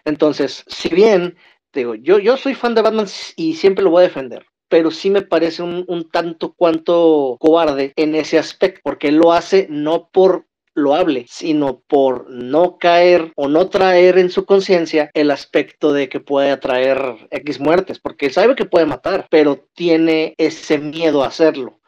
Entonces, 0.05 0.65
si 0.67 0.89
bien, 0.91 1.37
digo, 1.73 1.95
yo, 1.95 2.19
yo 2.19 2.37
soy 2.37 2.55
fan 2.55 2.75
de 2.75 2.83
Batman 2.83 3.07
y 3.37 3.55
siempre 3.55 3.85
lo 3.85 3.91
voy 3.91 4.01
a 4.01 4.09
defender, 4.09 4.47
pero 4.71 4.91
sí 4.93 5.11
me 5.11 5.23
parece 5.23 5.63
un, 5.63 6.09
tanto 6.11 6.55
cuanto 6.55 7.37
cobarde 7.41 7.93
en 7.97 8.15
ese 8.15 8.39
aspecto, 8.39 8.81
porque 8.85 9.13
lo 9.13 9.33
hace 9.33 9.67
no 9.69 10.09
por 10.11 10.47
lo 10.75 10.95
hable, 10.95 11.27
sino 11.29 11.81
por 11.89 12.31
no 12.31 12.79
caer 12.79 13.33
o 13.35 13.49
no 13.49 13.69
traer 13.69 14.17
en 14.17 14.31
su 14.31 14.47
conciencia 14.47 15.11
el 15.13 15.33
aspecto 15.33 15.93
de 15.93 16.09
que 16.09 16.21
puede 16.21 16.53
atraer 16.53 17.17
X 17.31 17.59
muertes, 17.59 17.99
porque 17.99 18.31
sabe 18.31 18.55
que 18.55 18.65
puede 18.65 18.87
matar, 18.87 19.27
pero 19.29 19.67
tiene 19.75 20.35
ese 20.39 20.79
miedo 20.79 21.25
a 21.25 21.27
hacerlo. 21.27 21.81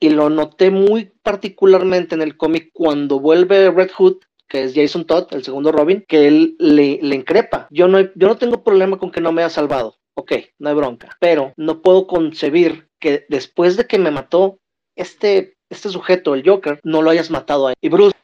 Y 0.00 0.10
lo 0.10 0.28
noté 0.28 0.70
muy 0.70 1.12
particularmente 1.22 2.16
en 2.16 2.22
el 2.22 2.36
cómic 2.36 2.70
cuando 2.74 3.20
vuelve 3.20 3.70
Red 3.70 3.92
Hood 3.92 4.16
que 4.48 4.64
es 4.64 4.72
Jason 4.74 5.04
Todd, 5.04 5.26
el 5.32 5.44
segundo 5.44 5.70
Robin, 5.72 6.02
que 6.08 6.26
él 6.26 6.56
le, 6.58 6.98
le 7.02 7.14
increpa. 7.14 7.68
Yo 7.70 7.86
no, 7.86 8.00
yo 8.00 8.28
no 8.28 8.38
tengo 8.38 8.64
problema 8.64 8.98
con 8.98 9.10
que 9.10 9.20
no 9.20 9.30
me 9.30 9.42
haya 9.42 9.50
salvado 9.50 9.98
ok, 10.18 10.32
no 10.58 10.68
hay 10.68 10.74
bronca, 10.74 11.16
pero 11.20 11.52
no 11.56 11.80
puedo 11.80 12.06
concebir 12.06 12.88
que 12.98 13.24
después 13.28 13.76
de 13.76 13.86
que 13.86 13.98
me 13.98 14.10
mató 14.10 14.58
este, 14.96 15.56
este 15.70 15.88
sujeto, 15.90 16.34
el 16.34 16.42
Joker, 16.44 16.80
no 16.82 17.02
lo 17.02 17.10
hayas 17.10 17.30
matado 17.30 17.68
a 17.68 17.70
él. 17.70 17.76
Y 17.80 17.88
Bruce 17.88 18.16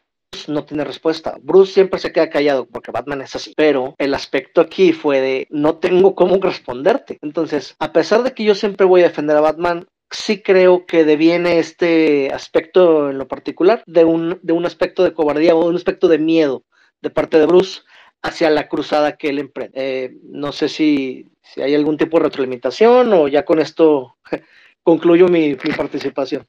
no 0.49 0.65
tiene 0.65 0.85
respuesta. 0.85 1.37
Bruce 1.41 1.73
siempre 1.73 2.01
se 2.01 2.13
queda 2.13 2.31
callado 2.31 2.67
porque 2.67 2.91
Batman 2.91 3.23
es 3.23 3.37
así. 3.37 3.53
Pero 3.57 3.95
el 3.99 4.13
aspecto 4.13 4.61
aquí 4.61 4.93
fue 4.93 5.21
de 5.21 5.47
no 5.51 5.77
tengo 5.77 6.17
cómo 6.17 6.37
responderte. 6.39 7.19
Entonces, 7.23 7.77
a 7.79 7.93
pesar 7.93 8.25
de 8.25 8.35
que 8.35 8.43
yo 8.43 8.57
siempre 8.57 8.87
voy 8.87 9.03
a 9.03 9.09
defender 9.09 9.37
a 9.37 9.41
Batman, 9.41 9.87
sí 10.11 10.43
creo 10.43 10.87
que 10.87 11.05
deviene 11.05 11.61
este 11.61 12.33
aspecto 12.33 13.11
en 13.11 13.19
lo 13.19 13.29
particular 13.29 13.85
de 13.87 14.05
un, 14.05 14.41
de 14.43 14.53
un 14.53 14.67
aspecto 14.67 15.05
de 15.05 15.15
cobardía 15.15 15.55
o 15.55 15.69
un 15.69 15.77
aspecto 15.77 16.09
de 16.09 16.19
miedo 16.19 16.65
de 17.01 17.11
parte 17.11 17.39
de 17.39 17.47
Bruce 17.47 17.83
hacia 18.25 18.51
la 18.51 18.69
cruzada 18.69 19.17
que 19.17 19.29
él 19.29 19.39
emprende. 19.39 19.73
Eh, 19.75 20.17
no 20.31 20.51
sé 20.51 20.69
si, 20.69 21.27
si, 21.43 21.61
hay 21.61 21.75
algún 21.75 21.99
tipo 21.99 22.19
de 22.19 22.25
retroalimentación 22.25 23.13
o 23.13 23.29
ya 23.29 23.45
con 23.45 23.61
esto 23.61 24.17
concluyo 24.83 25.29
mi, 25.29 25.55
participación. 25.55 26.45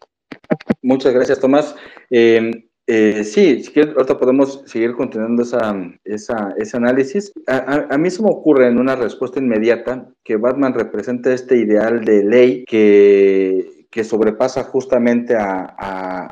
Muchas 0.81 1.13
gracias, 1.13 1.39
Tomás. 1.39 1.75
Eh, 2.09 2.65
eh, 2.87 3.23
sí, 3.23 3.63
si 3.63 3.71
quieres, 3.71 3.93
podemos 3.93 4.63
seguir 4.67 4.93
continuando 4.93 5.43
esa, 5.43 5.75
esa, 6.05 6.53
ese 6.57 6.77
análisis. 6.77 7.33
A, 7.47 7.97
mí 7.97 8.09
se 8.09 8.21
me 8.21 8.29
ocurre 8.29 8.67
en 8.67 8.77
una 8.77 8.95
respuesta 8.95 9.39
inmediata 9.39 10.07
que 10.23 10.37
Batman 10.37 10.73
representa 10.73 11.33
este 11.33 11.57
ideal 11.57 12.05
de 12.05 12.23
ley 12.23 12.63
que, 12.65 13.87
que 13.89 14.03
sobrepasa 14.03 14.63
justamente 14.63 15.35
a, 15.35 15.75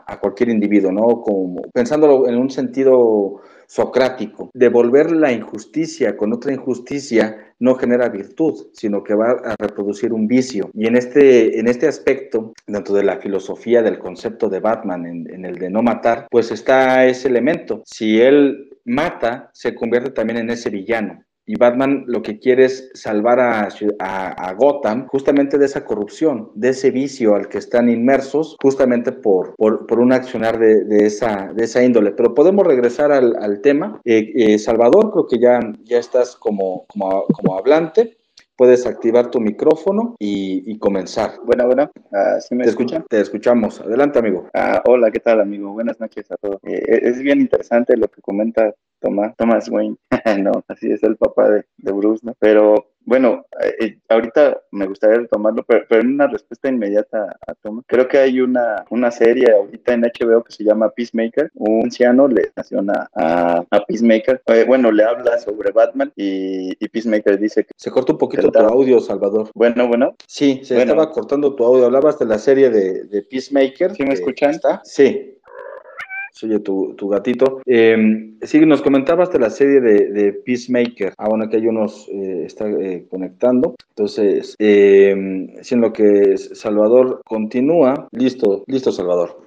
a, 0.07 0.19
cualquier 0.21 0.49
individuo, 0.49 0.91
¿no? 0.91 1.21
Como 1.21 1.63
pensándolo 1.73 2.29
en 2.29 2.37
un 2.37 2.49
sentido 2.49 3.41
socrático. 3.73 4.51
Devolver 4.53 5.11
la 5.11 5.31
injusticia 5.31 6.15
con 6.15 6.31
otra 6.31 6.53
injusticia 6.53 7.55
no 7.57 7.73
genera 7.73 8.07
virtud, 8.07 8.67
sino 8.73 9.03
que 9.03 9.15
va 9.15 9.31
a 9.31 9.55
reproducir 9.57 10.13
un 10.13 10.27
vicio. 10.27 10.69
Y 10.75 10.85
en 10.85 10.95
este, 10.95 11.59
en 11.59 11.67
este 11.67 11.87
aspecto, 11.87 12.53
dentro 12.67 12.93
de 12.93 13.03
la 13.03 13.17
filosofía 13.17 13.81
del 13.81 13.97
concepto 13.97 14.47
de 14.47 14.59
Batman, 14.59 15.07
en, 15.07 15.43
el 15.43 15.55
de 15.55 15.71
no 15.71 15.81
matar, 15.81 16.27
pues 16.29 16.51
está 16.51 17.07
ese 17.07 17.29
elemento. 17.29 17.81
Si 17.85 18.21
él 18.21 18.69
mata, 18.85 19.49
se 19.53 19.73
convierte 19.73 20.11
también 20.11 20.37
en 20.37 20.51
ese 20.51 20.69
villano. 20.69 21.23
Y 21.45 21.57
Batman 21.57 22.05
lo 22.07 22.21
que 22.21 22.39
quiere 22.39 22.65
es 22.65 22.89
salvar 22.93 23.39
a, 23.39 23.67
a, 23.99 24.53
Gotham 24.53 25.07
justamente 25.07 25.57
de 25.57 25.65
esa 25.65 25.83
corrupción, 25.83 26.51
de 26.55 26.69
ese 26.69 26.91
vicio 26.91 27.35
al 27.35 27.49
que 27.49 27.57
están 27.57 27.89
inmersos, 27.89 28.55
justamente 28.61 29.11
por, 29.11 29.55
por, 29.55 29.99
un 29.99 30.13
accionar 30.13 30.57
de, 30.57 30.85
de, 30.85 31.05
esa, 31.05 31.51
de 31.53 31.65
esa 31.65 31.83
índole. 31.83 32.11
Pero 32.11 32.33
podemos 32.33 32.65
regresar 32.65 33.11
al, 33.11 33.35
al 33.41 33.61
tema. 33.61 33.99
Eh, 34.05 34.31
eh, 34.35 34.59
Salvador, 34.59 35.11
creo 35.11 35.27
que 35.27 35.39
ya, 35.39 35.59
ya 35.83 35.97
estás 35.97 36.35
como, 36.35 36.85
como, 36.87 37.25
como 37.25 37.57
hablante 37.57 38.17
puedes 38.55 38.85
activar 38.85 39.31
tu 39.31 39.39
micrófono 39.39 40.15
y, 40.19 40.77
comenzar. 40.79 41.31
Bueno, 41.45 41.65
bueno, 41.65 41.91
uh, 41.95 42.39
¿sí 42.39 42.55
me 42.55 42.63
te 42.63 42.71
escuchan? 42.71 43.05
Te 43.09 43.21
escuchamos. 43.21 43.79
Adelante, 43.81 44.19
amigo. 44.19 44.49
Ah, 44.53 44.81
hola, 44.85 45.11
¿qué 45.11 45.19
tal, 45.19 45.41
amigo? 45.41 45.71
Buenas 45.71 45.99
noches 45.99 46.29
a 46.31 46.35
todos. 46.37 46.57
Eh, 46.63 46.99
es 47.03 47.19
bien 47.19 47.39
interesante 47.41 47.95
lo 47.97 48.07
que 48.07 48.21
comenta 48.21 48.73
Tomás, 49.03 49.35
Thomas 49.35 49.69
Wayne. 49.69 49.97
no, 50.39 50.63
así 50.69 50.89
es 50.89 51.03
el 51.03 51.17
papá 51.17 51.49
de, 51.49 51.65
de 51.77 51.91
Bruce, 51.91 52.25
¿no? 52.25 52.33
Pero 52.39 52.87
bueno, 53.05 53.45
eh, 53.61 53.75
eh, 53.79 53.97
ahorita 54.07 54.61
me 54.71 54.87
gustaría 54.87 55.17
retomarlo, 55.17 55.65
pero, 55.67 55.85
pero, 55.89 56.01
en 56.01 56.13
una 56.13 56.27
respuesta 56.27 56.69
inmediata 56.69 57.37
a 57.45 57.53
Thomas. 57.55 57.83
Creo 57.85 58.07
que 58.07 58.17
hay 58.17 58.39
una, 58.39 58.85
una 58.89 59.11
serie 59.11 59.51
ahorita 59.51 59.93
en 59.93 60.03
HBO 60.03 60.41
que 60.43 60.53
se 60.53 60.63
llama 60.63 60.89
Peacemaker. 60.89 61.51
Un 61.55 61.83
anciano 61.83 62.29
le 62.29 62.51
naciona 62.55 63.09
a, 63.13 63.65
a 63.69 63.85
Peacemaker. 63.85 64.41
Eh, 64.47 64.63
bueno, 64.65 64.89
le 64.91 65.03
habla 65.03 65.37
sobre 65.39 65.71
Batman 65.71 66.13
y, 66.15 66.71
y, 66.83 66.87
Peacemaker 66.87 67.37
dice 67.37 67.65
que... 67.65 67.71
Se 67.75 67.91
cortó 67.91 68.13
un 68.13 68.19
poquito 68.19 68.49
tu 68.49 68.59
audio, 68.59 69.01
Salvador. 69.01 69.49
Bueno, 69.53 69.87
bueno. 69.87 70.15
Sí, 70.25 70.61
se 70.63 70.81
estaba 70.81 71.11
cortando 71.11 71.55
tu 71.55 71.65
audio. 71.65 71.85
Hablabas 71.85 72.19
de 72.19 72.25
la 72.25 72.39
serie 72.39 72.69
de, 72.69 73.03
de 73.03 73.21
Peacemaker. 73.23 73.95
¿Sí 73.95 74.03
me 74.03 74.13
escuchan? 74.13 74.51
¿Está? 74.51 74.81
Sí. 74.85 75.33
Se 76.33 76.47
oye 76.47 76.59
tu, 76.59 76.95
tu 76.97 77.07
gatito. 77.07 77.61
Eh, 77.65 78.33
sí, 78.41 78.59
nos 78.65 78.81
comentabas 78.81 79.31
de 79.31 79.39
la 79.39 79.49
serie 79.49 79.79
de, 79.79 80.11
de 80.11 80.33
Peacemaker. 80.33 81.13
Ah, 81.17 81.29
bueno, 81.29 81.47
que 81.47 81.57
hay 81.57 81.67
unos 81.67 82.09
eh, 82.09 82.43
está 82.45 82.67
eh, 82.69 83.05
conectando. 83.09 83.75
Entonces, 83.89 84.55
eh, 84.59 85.47
siendo 85.61 85.93
que 85.93 86.37
Salvador 86.37 87.21
continúa. 87.23 88.07
Listo, 88.11 88.63
listo, 88.67 88.91
Salvador. 88.91 89.41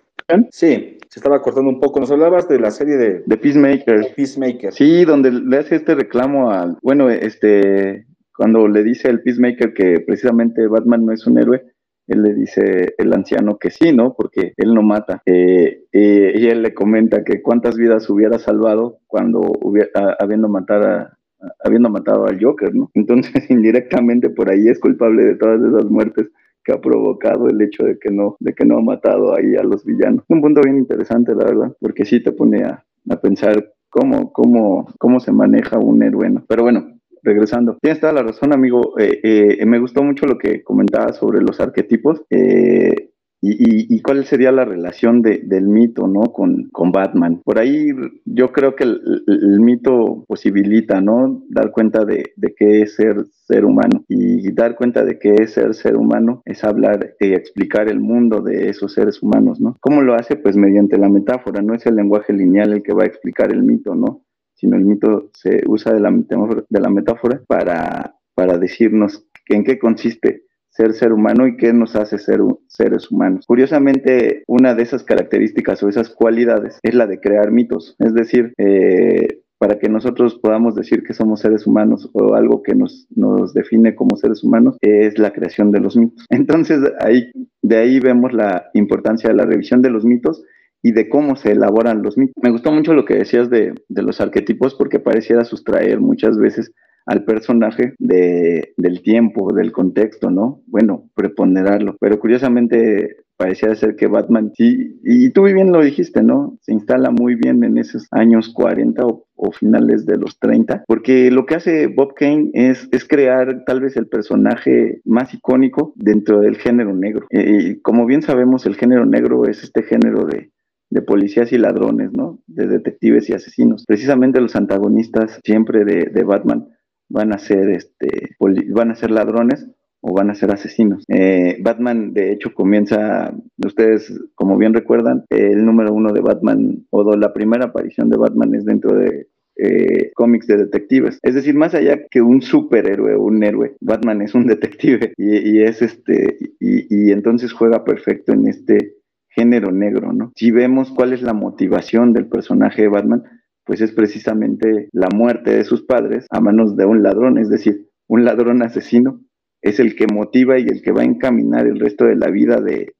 Sí, 0.50 0.98
se 1.08 1.20
estaba 1.20 1.42
cortando 1.42 1.70
un 1.70 1.80
poco. 1.80 2.00
Nos 2.00 2.10
hablabas 2.10 2.48
de 2.48 2.58
la 2.58 2.70
serie 2.70 2.96
de, 2.96 3.22
de 3.26 3.36
Peacemaker. 3.36 4.14
Peacemaker. 4.14 4.72
Sí, 4.72 5.04
donde 5.04 5.30
le 5.30 5.58
hace 5.58 5.76
este 5.76 5.94
reclamo 5.94 6.50
al, 6.50 6.78
bueno, 6.82 7.10
este, 7.10 8.06
cuando 8.36 8.66
le 8.66 8.82
dice 8.82 9.08
el 9.08 9.22
Peacemaker 9.22 9.72
que 9.72 10.00
precisamente 10.00 10.66
Batman 10.66 11.06
no 11.06 11.12
es 11.12 11.26
un 11.26 11.38
héroe, 11.38 11.64
él 12.06 12.22
le 12.22 12.34
dice 12.34 12.94
el 12.98 13.12
anciano 13.12 13.58
que 13.58 13.70
sí, 13.70 13.92
¿no? 13.92 14.14
Porque 14.14 14.52
él 14.56 14.74
no 14.74 14.82
mata. 14.82 15.22
Eh, 15.26 15.84
eh, 15.92 16.32
y 16.36 16.46
él 16.46 16.62
le 16.62 16.74
comenta 16.74 17.24
que 17.24 17.42
cuántas 17.42 17.76
vidas 17.76 18.08
hubiera 18.10 18.38
salvado 18.38 18.98
cuando 19.06 19.40
hubiera, 19.62 20.16
habiendo, 20.18 20.48
matar 20.48 20.82
a, 20.84 21.18
habiendo 21.64 21.90
matado 21.90 22.26
al 22.26 22.42
Joker, 22.42 22.74
¿no? 22.74 22.90
Entonces, 22.94 23.32
indirectamente 23.50 24.30
por 24.30 24.50
ahí 24.50 24.68
es 24.68 24.78
culpable 24.78 25.24
de 25.24 25.34
todas 25.36 25.60
esas 25.60 25.90
muertes 25.90 26.28
que 26.64 26.72
ha 26.72 26.80
provocado 26.80 27.48
el 27.48 27.60
hecho 27.62 27.84
de 27.84 27.98
que 27.98 28.10
no, 28.10 28.36
de 28.40 28.52
que 28.52 28.64
no 28.64 28.78
ha 28.78 28.82
matado 28.82 29.36
ahí 29.36 29.54
a 29.54 29.62
los 29.62 29.84
villanos. 29.84 30.24
Un 30.28 30.40
punto 30.40 30.60
bien 30.64 30.78
interesante, 30.78 31.32
la 31.34 31.44
verdad, 31.44 31.76
porque 31.80 32.04
sí 32.04 32.20
te 32.22 32.32
pone 32.32 32.64
a, 32.64 32.84
a 33.08 33.20
pensar 33.20 33.72
cómo, 33.88 34.32
cómo, 34.32 34.88
cómo 34.98 35.20
se 35.20 35.32
maneja 35.32 35.78
un 35.78 36.02
héroe. 36.02 36.28
¿no? 36.28 36.44
Pero 36.48 36.64
bueno, 36.64 36.95
regresando. 37.26 37.76
Tienes 37.82 38.00
toda 38.00 38.14
la 38.14 38.22
razón, 38.22 38.54
amigo. 38.54 38.98
Eh, 38.98 39.20
eh, 39.60 39.66
me 39.66 39.78
gustó 39.78 40.02
mucho 40.02 40.26
lo 40.26 40.38
que 40.38 40.62
comentabas 40.62 41.16
sobre 41.16 41.42
los 41.42 41.60
arquetipos. 41.60 42.22
Eh, 42.30 43.10
y, 43.42 43.94
y, 43.94 44.00
cuál 44.00 44.24
sería 44.24 44.50
la 44.50 44.64
relación 44.64 45.20
de, 45.20 45.42
del 45.44 45.68
mito, 45.68 46.08
¿no? 46.08 46.32
Con, 46.32 46.68
con, 46.72 46.90
Batman. 46.90 47.42
Por 47.44 47.58
ahí 47.58 47.90
yo 48.24 48.50
creo 48.50 48.74
que 48.74 48.84
el, 48.84 49.24
el, 49.26 49.60
mito 49.60 50.24
posibilita, 50.26 51.02
¿no? 51.02 51.44
Dar 51.50 51.70
cuenta 51.70 52.04
de, 52.04 52.32
de, 52.36 52.54
qué 52.56 52.80
es 52.82 52.94
ser 52.96 53.26
ser 53.46 53.66
humano. 53.66 54.04
Y 54.08 54.50
dar 54.52 54.74
cuenta 54.74 55.04
de 55.04 55.18
qué 55.18 55.34
es 55.34 55.52
ser 55.52 55.74
ser 55.74 55.96
humano 55.96 56.42
es 56.46 56.64
hablar 56.64 57.14
y 57.20 57.34
explicar 57.34 57.88
el 57.88 58.00
mundo 58.00 58.40
de 58.40 58.70
esos 58.70 58.94
seres 58.94 59.22
humanos, 59.22 59.60
¿no? 59.60 59.76
¿Cómo 59.80 60.00
lo 60.02 60.14
hace? 60.14 60.36
Pues 60.36 60.56
mediante 60.56 60.96
la 60.96 61.10
metáfora. 61.10 61.60
No 61.60 61.74
es 61.74 61.84
el 61.86 61.96
lenguaje 61.96 62.32
lineal 62.32 62.72
el 62.72 62.82
que 62.82 62.94
va 62.94 63.02
a 63.02 63.06
explicar 63.06 63.52
el 63.52 63.62
mito, 63.62 63.94
¿no? 63.94 64.22
Sino 64.56 64.76
el 64.76 64.84
mito 64.84 65.30
se 65.34 65.62
usa 65.66 65.92
de 65.92 66.00
la 66.00 66.10
metáfora, 66.10 66.64
de 66.68 66.80
la 66.80 66.90
metáfora 66.90 67.42
para, 67.46 68.16
para 68.34 68.58
decirnos 68.58 69.26
en 69.48 69.64
qué 69.64 69.78
consiste 69.78 70.46
ser 70.76 70.92
ser 70.92 71.12
humano 71.12 71.46
y 71.46 71.56
qué 71.56 71.72
nos 71.72 71.96
hace 71.96 72.18
ser 72.18 72.40
seres 72.66 73.10
humanos. 73.10 73.46
Curiosamente, 73.46 74.42
una 74.46 74.74
de 74.74 74.82
esas 74.82 75.04
características 75.04 75.82
o 75.82 75.88
esas 75.88 76.10
cualidades 76.10 76.78
es 76.82 76.94
la 76.94 77.06
de 77.06 77.18
crear 77.18 77.50
mitos, 77.50 77.96
es 77.98 78.12
decir, 78.12 78.52
eh, 78.58 79.40
para 79.58 79.78
que 79.78 79.88
nosotros 79.88 80.38
podamos 80.38 80.74
decir 80.74 81.02
que 81.02 81.14
somos 81.14 81.40
seres 81.40 81.66
humanos 81.66 82.10
o 82.12 82.34
algo 82.34 82.62
que 82.62 82.74
nos, 82.74 83.06
nos 83.16 83.54
define 83.54 83.94
como 83.94 84.16
seres 84.16 84.44
humanos 84.44 84.76
es 84.82 85.18
la 85.18 85.32
creación 85.32 85.72
de 85.72 85.80
los 85.80 85.96
mitos. 85.96 86.26
Entonces, 86.30 86.80
ahí, 87.00 87.30
de 87.62 87.76
ahí 87.76 87.98
vemos 87.98 88.34
la 88.34 88.66
importancia 88.74 89.30
de 89.30 89.36
la 89.36 89.46
revisión 89.46 89.80
de 89.80 89.90
los 89.90 90.04
mitos 90.04 90.42
y 90.86 90.92
de 90.92 91.08
cómo 91.08 91.34
se 91.34 91.50
elaboran 91.50 92.04
los 92.04 92.16
mitos. 92.16 92.40
Me 92.40 92.50
gustó 92.50 92.70
mucho 92.70 92.94
lo 92.94 93.04
que 93.04 93.16
decías 93.16 93.50
de, 93.50 93.74
de 93.88 94.02
los 94.02 94.20
arquetipos 94.20 94.76
porque 94.76 95.00
pareciera 95.00 95.44
sustraer 95.44 96.00
muchas 96.00 96.38
veces 96.38 96.70
al 97.06 97.24
personaje 97.24 97.94
de, 97.98 98.72
del 98.76 99.02
tiempo, 99.02 99.52
del 99.52 99.72
contexto, 99.72 100.30
¿no? 100.30 100.60
Bueno, 100.66 101.08
preponderarlo. 101.14 101.96
Pero 102.00 102.20
curiosamente 102.20 103.16
parecía 103.36 103.74
ser 103.74 103.96
que 103.96 104.06
Batman 104.06 104.52
sí, 104.56 104.98
y 105.04 105.30
tú 105.30 105.44
bien 105.44 105.70
lo 105.72 105.82
dijiste, 105.82 106.22
¿no? 106.22 106.58
Se 106.62 106.72
instala 106.72 107.10
muy 107.10 107.34
bien 107.34 107.62
en 107.64 107.78
esos 107.78 108.06
años 108.10 108.52
40 108.52 109.04
o, 109.06 109.22
finales 109.52 110.06
de 110.06 110.16
los 110.16 110.38
30, 110.40 110.84
porque 110.88 111.30
lo 111.30 111.46
que 111.46 111.54
hace 111.54 111.86
Bob 111.86 112.14
Kane 112.14 112.50
es, 112.52 112.88
es 112.90 113.06
crear 113.06 113.64
tal 113.64 113.80
vez 113.80 113.96
el 113.96 114.08
personaje 114.08 115.00
más 115.04 115.32
icónico 115.34 115.92
dentro 115.94 116.40
del 116.40 116.56
género 116.56 116.94
negro. 116.94 117.26
Y 117.30 117.80
como 117.80 118.06
bien 118.06 118.22
sabemos, 118.22 118.66
el 118.66 118.74
género 118.74 119.06
negro 119.06 119.44
es 119.44 119.62
este 119.62 119.82
género 119.82 120.24
de, 120.24 120.50
de 120.90 121.02
policías 121.02 121.52
y 121.52 121.58
ladrones, 121.58 122.12
¿no? 122.12 122.40
De 122.46 122.66
detectives 122.66 123.28
y 123.28 123.32
asesinos. 123.32 123.84
Precisamente 123.86 124.40
los 124.40 124.56
antagonistas 124.56 125.40
siempre 125.44 125.84
de, 125.84 126.24
Batman 126.24 126.68
van 127.08 127.32
a 127.32 127.38
ser 127.38 127.70
este 127.70 128.36
van 128.38 128.90
a 128.90 128.96
ser 128.96 129.10
ladrones 129.10 129.68
o 130.00 130.12
van 130.12 130.30
a 130.30 130.34
ser 130.34 130.52
asesinos. 130.52 131.04
Eh, 131.08 131.58
Batman, 131.60 132.12
de 132.12 132.32
hecho, 132.32 132.54
comienza, 132.54 133.34
ustedes 133.64 134.12
como 134.34 134.56
bien 134.56 134.74
recuerdan, 134.74 135.24
el 135.30 135.64
número 135.64 135.92
uno 135.92 136.12
de 136.12 136.20
Batman, 136.20 136.86
o 136.90 137.16
la 137.16 137.32
primera 137.32 137.66
aparición 137.66 138.08
de 138.08 138.16
Batman 138.16 138.54
es 138.54 138.64
dentro 138.64 138.94
de 138.94 139.28
eh, 139.56 140.12
cómics 140.14 140.46
de 140.46 140.58
detectives. 140.58 141.18
Es 141.22 141.34
decir, 141.34 141.54
más 141.54 141.74
allá 141.74 142.06
que 142.08 142.22
un 142.22 142.42
superhéroe 142.42 143.14
o 143.14 143.22
un 143.22 143.42
héroe, 143.42 143.76
Batman 143.80 144.22
es 144.22 144.34
un 144.34 144.46
detective 144.46 145.12
y, 145.16 145.60
es 145.60 145.82
este, 145.82 146.38
y 146.60 147.10
entonces 147.10 147.52
juega 147.52 147.82
perfecto 147.82 148.32
en 148.32 148.46
este 148.46 148.95
género 149.36 149.70
negro, 149.70 150.12
¿no? 150.12 150.32
Si 150.34 150.50
vemos 150.50 150.90
cuál 150.90 151.12
es 151.12 151.22
la 151.22 151.34
motivación 151.34 152.12
del 152.12 152.26
personaje 152.26 152.82
de 152.82 152.88
Batman, 152.88 153.22
pues 153.64 153.80
es 153.80 153.92
precisamente 153.92 154.88
la 154.92 155.08
muerte 155.14 155.50
de 155.50 155.64
sus 155.64 155.82
padres 155.82 156.26
a 156.30 156.40
manos 156.40 156.76
de 156.76 156.86
un 156.86 157.02
ladrón, 157.02 157.36
es 157.38 157.50
decir, 157.50 157.88
un 158.08 158.24
ladrón 158.24 158.62
asesino 158.62 159.20
es 159.60 159.80
el 159.80 159.96
que 159.96 160.06
motiva 160.06 160.58
y 160.58 160.62
el 160.62 160.80
que 160.80 160.92
va 160.92 161.02
a 161.02 161.06
encaminar 161.06 161.66
el 161.66 161.80
resto 161.80 162.04
de 162.04 162.14
la 162.14 162.30
vida 162.30 162.60
de, 162.60 162.92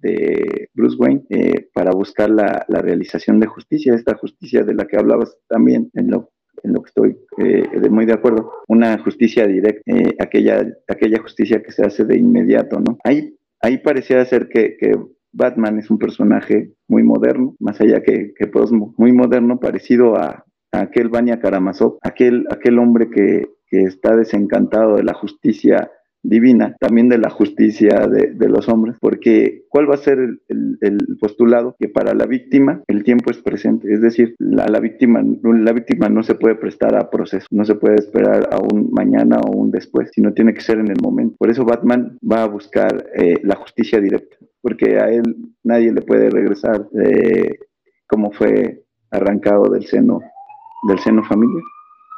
Bruce 0.75 0.97
Wayne 0.99 1.23
eh, 1.31 1.69
para 1.73 1.93
buscar 1.93 2.29
la, 2.29 2.67
realización 2.69 3.39
de 3.41 3.47
justicia, 3.47 3.95
esta 3.95 4.15
justicia 4.17 4.65
de 4.65 4.75
la 4.75 4.87
que 4.87 4.97
hablabas 4.97 5.39
también 5.49 5.91
en 5.95 6.11
lo, 6.11 6.33
en 6.65 6.73
lo 6.73 6.83
que 6.83 6.89
estoy 6.89 7.17
eh, 7.39 7.81
de 7.81 7.89
muy 7.89 8.05
de 8.05 8.15
acuerdo, 8.15 8.51
una 8.67 8.99
justicia 8.99 9.47
directa, 9.47 9.81
eh, 9.87 10.17
aquella, 10.19 10.67
aquella 10.89 11.23
justicia 11.23 11.63
que 11.63 11.71
se 11.71 11.85
hace 11.85 12.05
de 12.05 12.19
inmediato, 12.19 12.81
¿no? 12.81 12.99
Ahí, 13.05 13.37
ahí 13.61 13.79
parecía 13.79 14.25
ser 14.25 14.49
que 14.49 14.77
Batman 15.37 15.79
es 15.79 15.91
un 15.91 15.99
personaje 15.99 16.73
muy 16.89 17.03
moderno, 17.03 17.55
más 17.61 17.81
allá 17.81 18.03
que, 18.03 18.33
que 18.35 18.51
muy 18.97 19.13
moderno, 19.13 19.61
parecido 19.61 20.17
a, 20.17 20.45
aquel 20.73 21.09
Banya 21.09 21.41
Karamazov, 21.41 21.99
aquel, 22.03 22.47
aquel 22.51 22.79
hombre 22.79 23.11
que, 23.11 23.55
está 23.69 24.17
desencantado 24.17 24.97
de 24.97 25.03
la 25.03 25.13
justicia 25.13 25.91
divina, 26.23 26.77
también 26.81 27.11
de 27.11 27.19
la 27.19 27.29
justicia 27.29 28.07
de, 28.09 28.49
los 28.49 28.71
hombres, 28.71 28.97
porque 28.99 29.65
¿cuál 29.69 29.91
va 29.91 29.97
a 29.97 29.99
ser 29.99 30.19
el, 30.19 30.99
postulado? 31.21 31.77
Que 31.79 31.89
para 31.89 32.15
la 32.15 32.25
víctima 32.25 32.83
el 32.87 33.05
tiempo 33.05 33.31
es 33.31 33.37
presente, 33.37 33.93
es 33.93 34.01
decir, 34.01 34.35
la, 34.39 34.67
la, 34.69 34.81
víctima, 34.81 35.23
la 35.43 35.73
víctima 35.73 36.09
no 36.09 36.23
se 36.23 36.37
puede 36.37 36.55
prestar 36.55 36.97
a 36.97 37.11
proceso, 37.11 37.47
no 37.51 37.67
se 37.67 37.75
puede 37.75 37.97
esperar 37.97 38.49
a 38.51 38.61
un 38.61 38.91
mañana 38.93 39.41
o 39.41 39.51
un 39.51 39.71
después, 39.71 40.09
sino 40.15 40.33
tiene 40.33 40.55
que 40.55 40.63
ser 40.63 40.79
en 40.79 40.89
el 40.89 41.01
momento. 41.03 41.37
Por 41.39 41.51
eso 41.51 41.67
Batman 41.67 42.17
va 42.23 42.45
a 42.45 42.49
buscar 42.49 43.11
eh, 43.15 43.41
la 43.43 43.57
justicia 43.57 44.01
directa, 44.01 44.37
porque 44.67 44.99
a 44.99 45.09
él 45.13 45.23
nadie 45.63 45.93
le 45.93 46.03
puede 46.03 46.29
regresar 46.29 46.89
eh, 47.01 47.57
como 48.09 48.33
fue 48.33 48.83
arrancado 49.13 49.71
del 49.71 49.87
seno, 49.87 50.21
del 50.89 50.99
seno 50.99 51.23
familiar. 51.23 51.63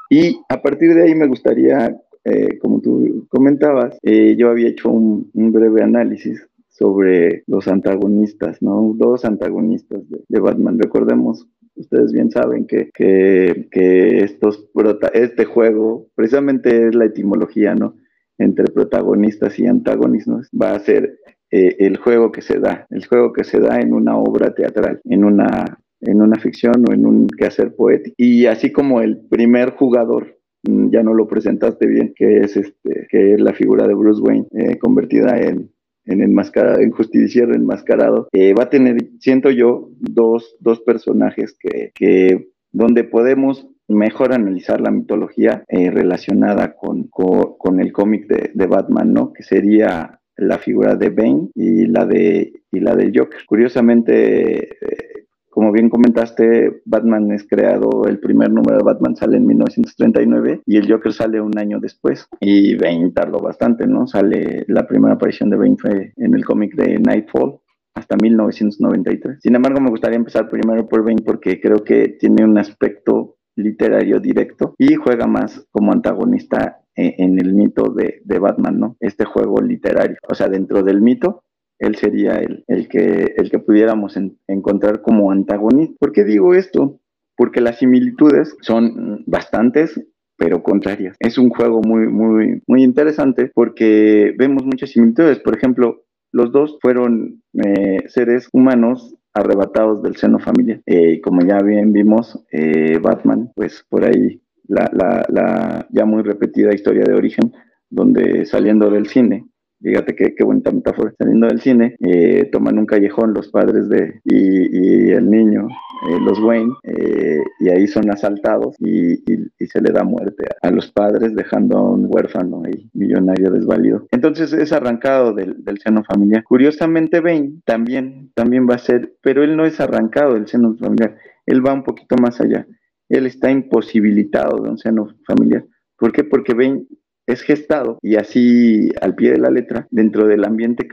Y 0.08 0.40
a 0.48 0.62
partir 0.62 0.94
de 0.94 1.02
ahí 1.02 1.14
me 1.14 1.26
gustaría 1.26 1.94
eh, 2.24 2.58
como 2.58 2.80
tú 2.80 3.26
comentabas, 3.28 3.98
eh, 4.02 4.34
yo 4.38 4.48
había 4.48 4.68
hecho 4.68 4.88
un, 4.88 5.30
un, 5.34 5.52
breve 5.52 5.82
análisis 5.82 6.42
sobre 6.68 7.42
los 7.46 7.68
antagonistas, 7.68 8.62
¿no? 8.62 8.94
Dos 8.96 9.26
antagonistas 9.26 10.08
de, 10.08 10.20
de 10.26 10.40
Batman. 10.40 10.78
Recordemos, 10.78 11.46
ustedes 11.74 12.12
bien 12.12 12.30
saben 12.30 12.66
que, 12.66 12.88
que, 12.94 13.68
que 13.70 14.20
estos 14.24 14.70
este 15.12 15.44
juego, 15.44 16.06
precisamente 16.14 16.88
es 16.88 16.94
la 16.94 17.04
etimología, 17.04 17.74
¿no? 17.74 17.94
Entre 18.38 18.64
protagonistas 18.72 19.58
y 19.58 19.66
antagonistas, 19.66 20.48
va 20.50 20.72
a 20.72 20.80
ser 20.80 21.18
eh, 21.50 21.76
el 21.78 21.96
juego 21.96 22.32
que 22.32 22.42
se 22.42 22.58
da, 22.58 22.86
el 22.90 23.06
juego 23.06 23.32
que 23.32 23.44
se 23.44 23.60
da 23.60 23.80
en 23.80 23.92
una 23.92 24.16
obra 24.16 24.54
teatral, 24.54 25.00
en 25.04 25.24
una, 25.24 25.78
en 26.00 26.22
una 26.22 26.38
ficción 26.38 26.84
o 26.88 26.92
en 26.92 27.06
un 27.06 27.28
quehacer 27.28 27.74
poético. 27.74 28.14
Y 28.18 28.46
así 28.46 28.72
como 28.72 29.00
el 29.00 29.18
primer 29.28 29.70
jugador 29.70 30.38
ya 30.62 31.02
no 31.02 31.14
lo 31.14 31.28
presentaste 31.28 31.86
bien, 31.86 32.12
que 32.16 32.40
es 32.40 32.56
este, 32.56 33.06
que 33.08 33.34
es 33.34 33.40
la 33.40 33.52
figura 33.52 33.86
de 33.86 33.94
Bruce 33.94 34.20
Wayne 34.20 34.46
eh, 34.52 34.76
convertida 34.78 35.38
en, 35.38 35.70
en 36.04 36.22
en 36.22 36.90
justiciero 36.90 37.54
enmascarado, 37.54 38.28
eh, 38.32 38.54
va 38.54 38.64
a 38.64 38.70
tener, 38.70 38.96
siento 39.20 39.50
yo, 39.50 39.90
dos, 40.00 40.56
dos 40.60 40.80
personajes 40.80 41.56
que, 41.58 41.92
que 41.94 42.48
donde 42.72 43.04
podemos 43.04 43.68
mejor 43.88 44.34
analizar 44.34 44.80
la 44.80 44.90
mitología 44.90 45.64
eh, 45.68 45.90
relacionada 45.90 46.74
con, 46.74 47.04
con, 47.08 47.56
con 47.56 47.80
el 47.80 47.92
cómic 47.92 48.26
de, 48.26 48.50
de, 48.52 48.66
Batman, 48.66 49.12
¿no? 49.12 49.32
Que 49.32 49.42
sería 49.42 50.20
la 50.38 50.58
figura 50.58 50.94
de 50.96 51.10
Bane 51.10 51.48
y 51.54 51.86
la 51.86 52.06
de 52.06 52.52
y 52.70 52.80
la 52.80 52.94
del 52.94 53.12
Joker. 53.14 53.40
Curiosamente, 53.46 54.68
eh, 54.68 55.26
como 55.50 55.72
bien 55.72 55.90
comentaste, 55.90 56.82
Batman 56.84 57.32
es 57.32 57.46
creado, 57.46 58.04
el 58.06 58.20
primer 58.20 58.50
número 58.50 58.78
de 58.78 58.84
Batman 58.84 59.16
sale 59.16 59.38
en 59.38 59.46
1939 59.46 60.62
y 60.64 60.76
el 60.76 60.90
Joker 60.90 61.12
sale 61.12 61.40
un 61.40 61.58
año 61.58 61.80
después. 61.80 62.28
Y 62.40 62.76
Bane 62.76 63.10
tardó 63.10 63.40
bastante, 63.40 63.86
¿no? 63.86 64.06
Sale, 64.06 64.64
la 64.68 64.86
primera 64.86 65.14
aparición 65.14 65.50
de 65.50 65.56
Bane 65.56 65.76
fue 65.76 66.12
en 66.16 66.34
el 66.34 66.44
cómic 66.44 66.74
de 66.76 66.98
Nightfall 66.98 67.58
hasta 67.94 68.16
1993. 68.16 69.40
Sin 69.42 69.56
embargo, 69.56 69.80
me 69.80 69.90
gustaría 69.90 70.16
empezar 70.16 70.48
primero 70.48 70.88
por 70.88 71.04
Bane 71.04 71.22
porque 71.24 71.60
creo 71.60 71.82
que 71.82 72.16
tiene 72.20 72.44
un 72.44 72.56
aspecto 72.56 73.38
literario 73.56 74.20
directo 74.20 74.74
y 74.78 74.94
juega 74.94 75.26
más 75.26 75.66
como 75.72 75.92
antagonista 75.92 76.77
en, 76.98 77.38
el 77.38 77.54
mito 77.54 77.94
de, 77.94 78.38
Batman, 78.38 78.78
¿no? 78.78 78.96
Este 79.00 79.24
juego 79.24 79.60
literario. 79.60 80.16
O 80.28 80.34
sea, 80.34 80.48
dentro 80.48 80.82
del 80.82 81.00
mito, 81.00 81.44
él 81.78 81.96
sería 81.96 82.38
el, 82.38 82.64
el, 82.66 82.88
que, 82.88 83.34
el 83.36 83.50
que 83.50 83.60
pudiéramos 83.60 84.18
encontrar 84.48 85.00
como 85.00 85.30
antagonista. 85.30 85.94
¿Por 86.00 86.12
qué 86.12 86.24
digo 86.24 86.54
esto? 86.54 87.00
Porque 87.36 87.60
las 87.60 87.78
similitudes 87.78 88.56
son 88.62 89.22
bastantes, 89.26 90.00
pero 90.36 90.62
contrarias. 90.62 91.16
Es 91.20 91.38
un 91.38 91.50
juego 91.50 91.80
muy, 91.82 92.08
muy, 92.08 92.62
muy 92.66 92.82
interesante 92.82 93.50
porque 93.54 94.34
vemos 94.36 94.64
muchas 94.64 94.90
similitudes. 94.90 95.38
Por 95.38 95.56
ejemplo, 95.56 96.04
los 96.32 96.50
dos 96.52 96.78
fueron 96.82 97.42
eh, 97.54 98.08
seres 98.08 98.48
humanos 98.52 99.14
arrebatados 99.34 100.02
del 100.02 100.16
seno 100.16 100.40
familiar. 100.40 100.80
Eh, 100.86 101.20
como 101.20 101.42
ya 101.42 101.58
bien 101.58 101.92
vimos, 101.92 102.44
eh, 102.50 102.98
Batman, 102.98 103.52
pues 103.54 103.84
por 103.88 104.04
ahí 104.04 104.42
la, 104.68 105.26
la, 105.28 105.86
ya 105.90 106.04
muy 106.04 106.22
repetida 106.22 106.74
historia 106.74 107.04
de 107.04 107.14
origen, 107.14 107.52
donde 107.90 108.44
saliendo 108.46 108.90
del 108.90 109.06
cine, 109.06 109.46
fíjate 109.80 110.14
qué, 110.14 110.34
qué 110.34 110.44
bonita 110.44 110.70
metáfora, 110.70 111.12
saliendo 111.18 111.46
del 111.46 111.60
cine, 111.60 111.96
eh, 112.00 112.48
toman 112.52 112.78
un 112.78 112.86
callejón 112.86 113.32
los 113.32 113.48
padres 113.48 113.88
de 113.88 114.20
y, 114.24 115.10
el 115.10 115.30
niño, 115.30 115.68
eh, 116.08 116.18
los 116.20 116.38
Wayne, 116.40 116.72
eh, 116.82 117.40
y 117.60 117.68
ahí 117.70 117.86
son 117.86 118.10
asaltados 118.10 118.76
y, 118.78 119.14
y, 119.14 119.46
y, 119.58 119.66
se 119.66 119.80
le 119.80 119.90
da 119.90 120.04
muerte 120.04 120.44
a, 120.60 120.70
los 120.70 120.90
padres, 120.92 121.34
dejando 121.34 121.78
a 121.78 121.90
un 121.90 122.06
huérfano 122.08 122.62
y 122.68 122.90
millonario 122.92 123.50
desvalido. 123.50 124.06
Entonces 124.10 124.52
es 124.52 124.72
arrancado 124.72 125.32
del, 125.32 125.64
del, 125.64 125.78
seno 125.78 126.04
familiar. 126.04 126.44
Curiosamente, 126.44 127.20
Bane 127.20 127.60
también, 127.64 128.30
también 128.34 128.68
va 128.68 128.74
a 128.74 128.78
ser, 128.78 129.14
pero 129.22 129.42
él 129.42 129.56
no 129.56 129.64
es 129.64 129.80
arrancado 129.80 130.34
del 130.34 130.46
seno 130.46 130.76
familiar, 130.76 131.16
él 131.46 131.66
va 131.66 131.72
un 131.72 131.84
poquito 131.84 132.16
más 132.16 132.40
allá. 132.40 132.66
Él 133.08 133.26
está 133.26 133.50
imposibilitado 133.50 134.62
de 134.62 134.70
un 134.70 134.78
seno 134.78 135.08
familiar. 135.26 135.64
¿Por 135.96 136.12
qué? 136.12 136.24
Porque 136.24 136.54
Bane 136.54 136.86
es 137.28 137.42
gestado 137.42 137.98
y 138.02 138.16
así 138.16 138.90
al 139.02 139.14
pie 139.14 139.32
de 139.32 139.38
la 139.38 139.50
letra 139.50 139.86
dentro 139.90 140.26
del 140.26 140.44
ambiente 140.44 140.88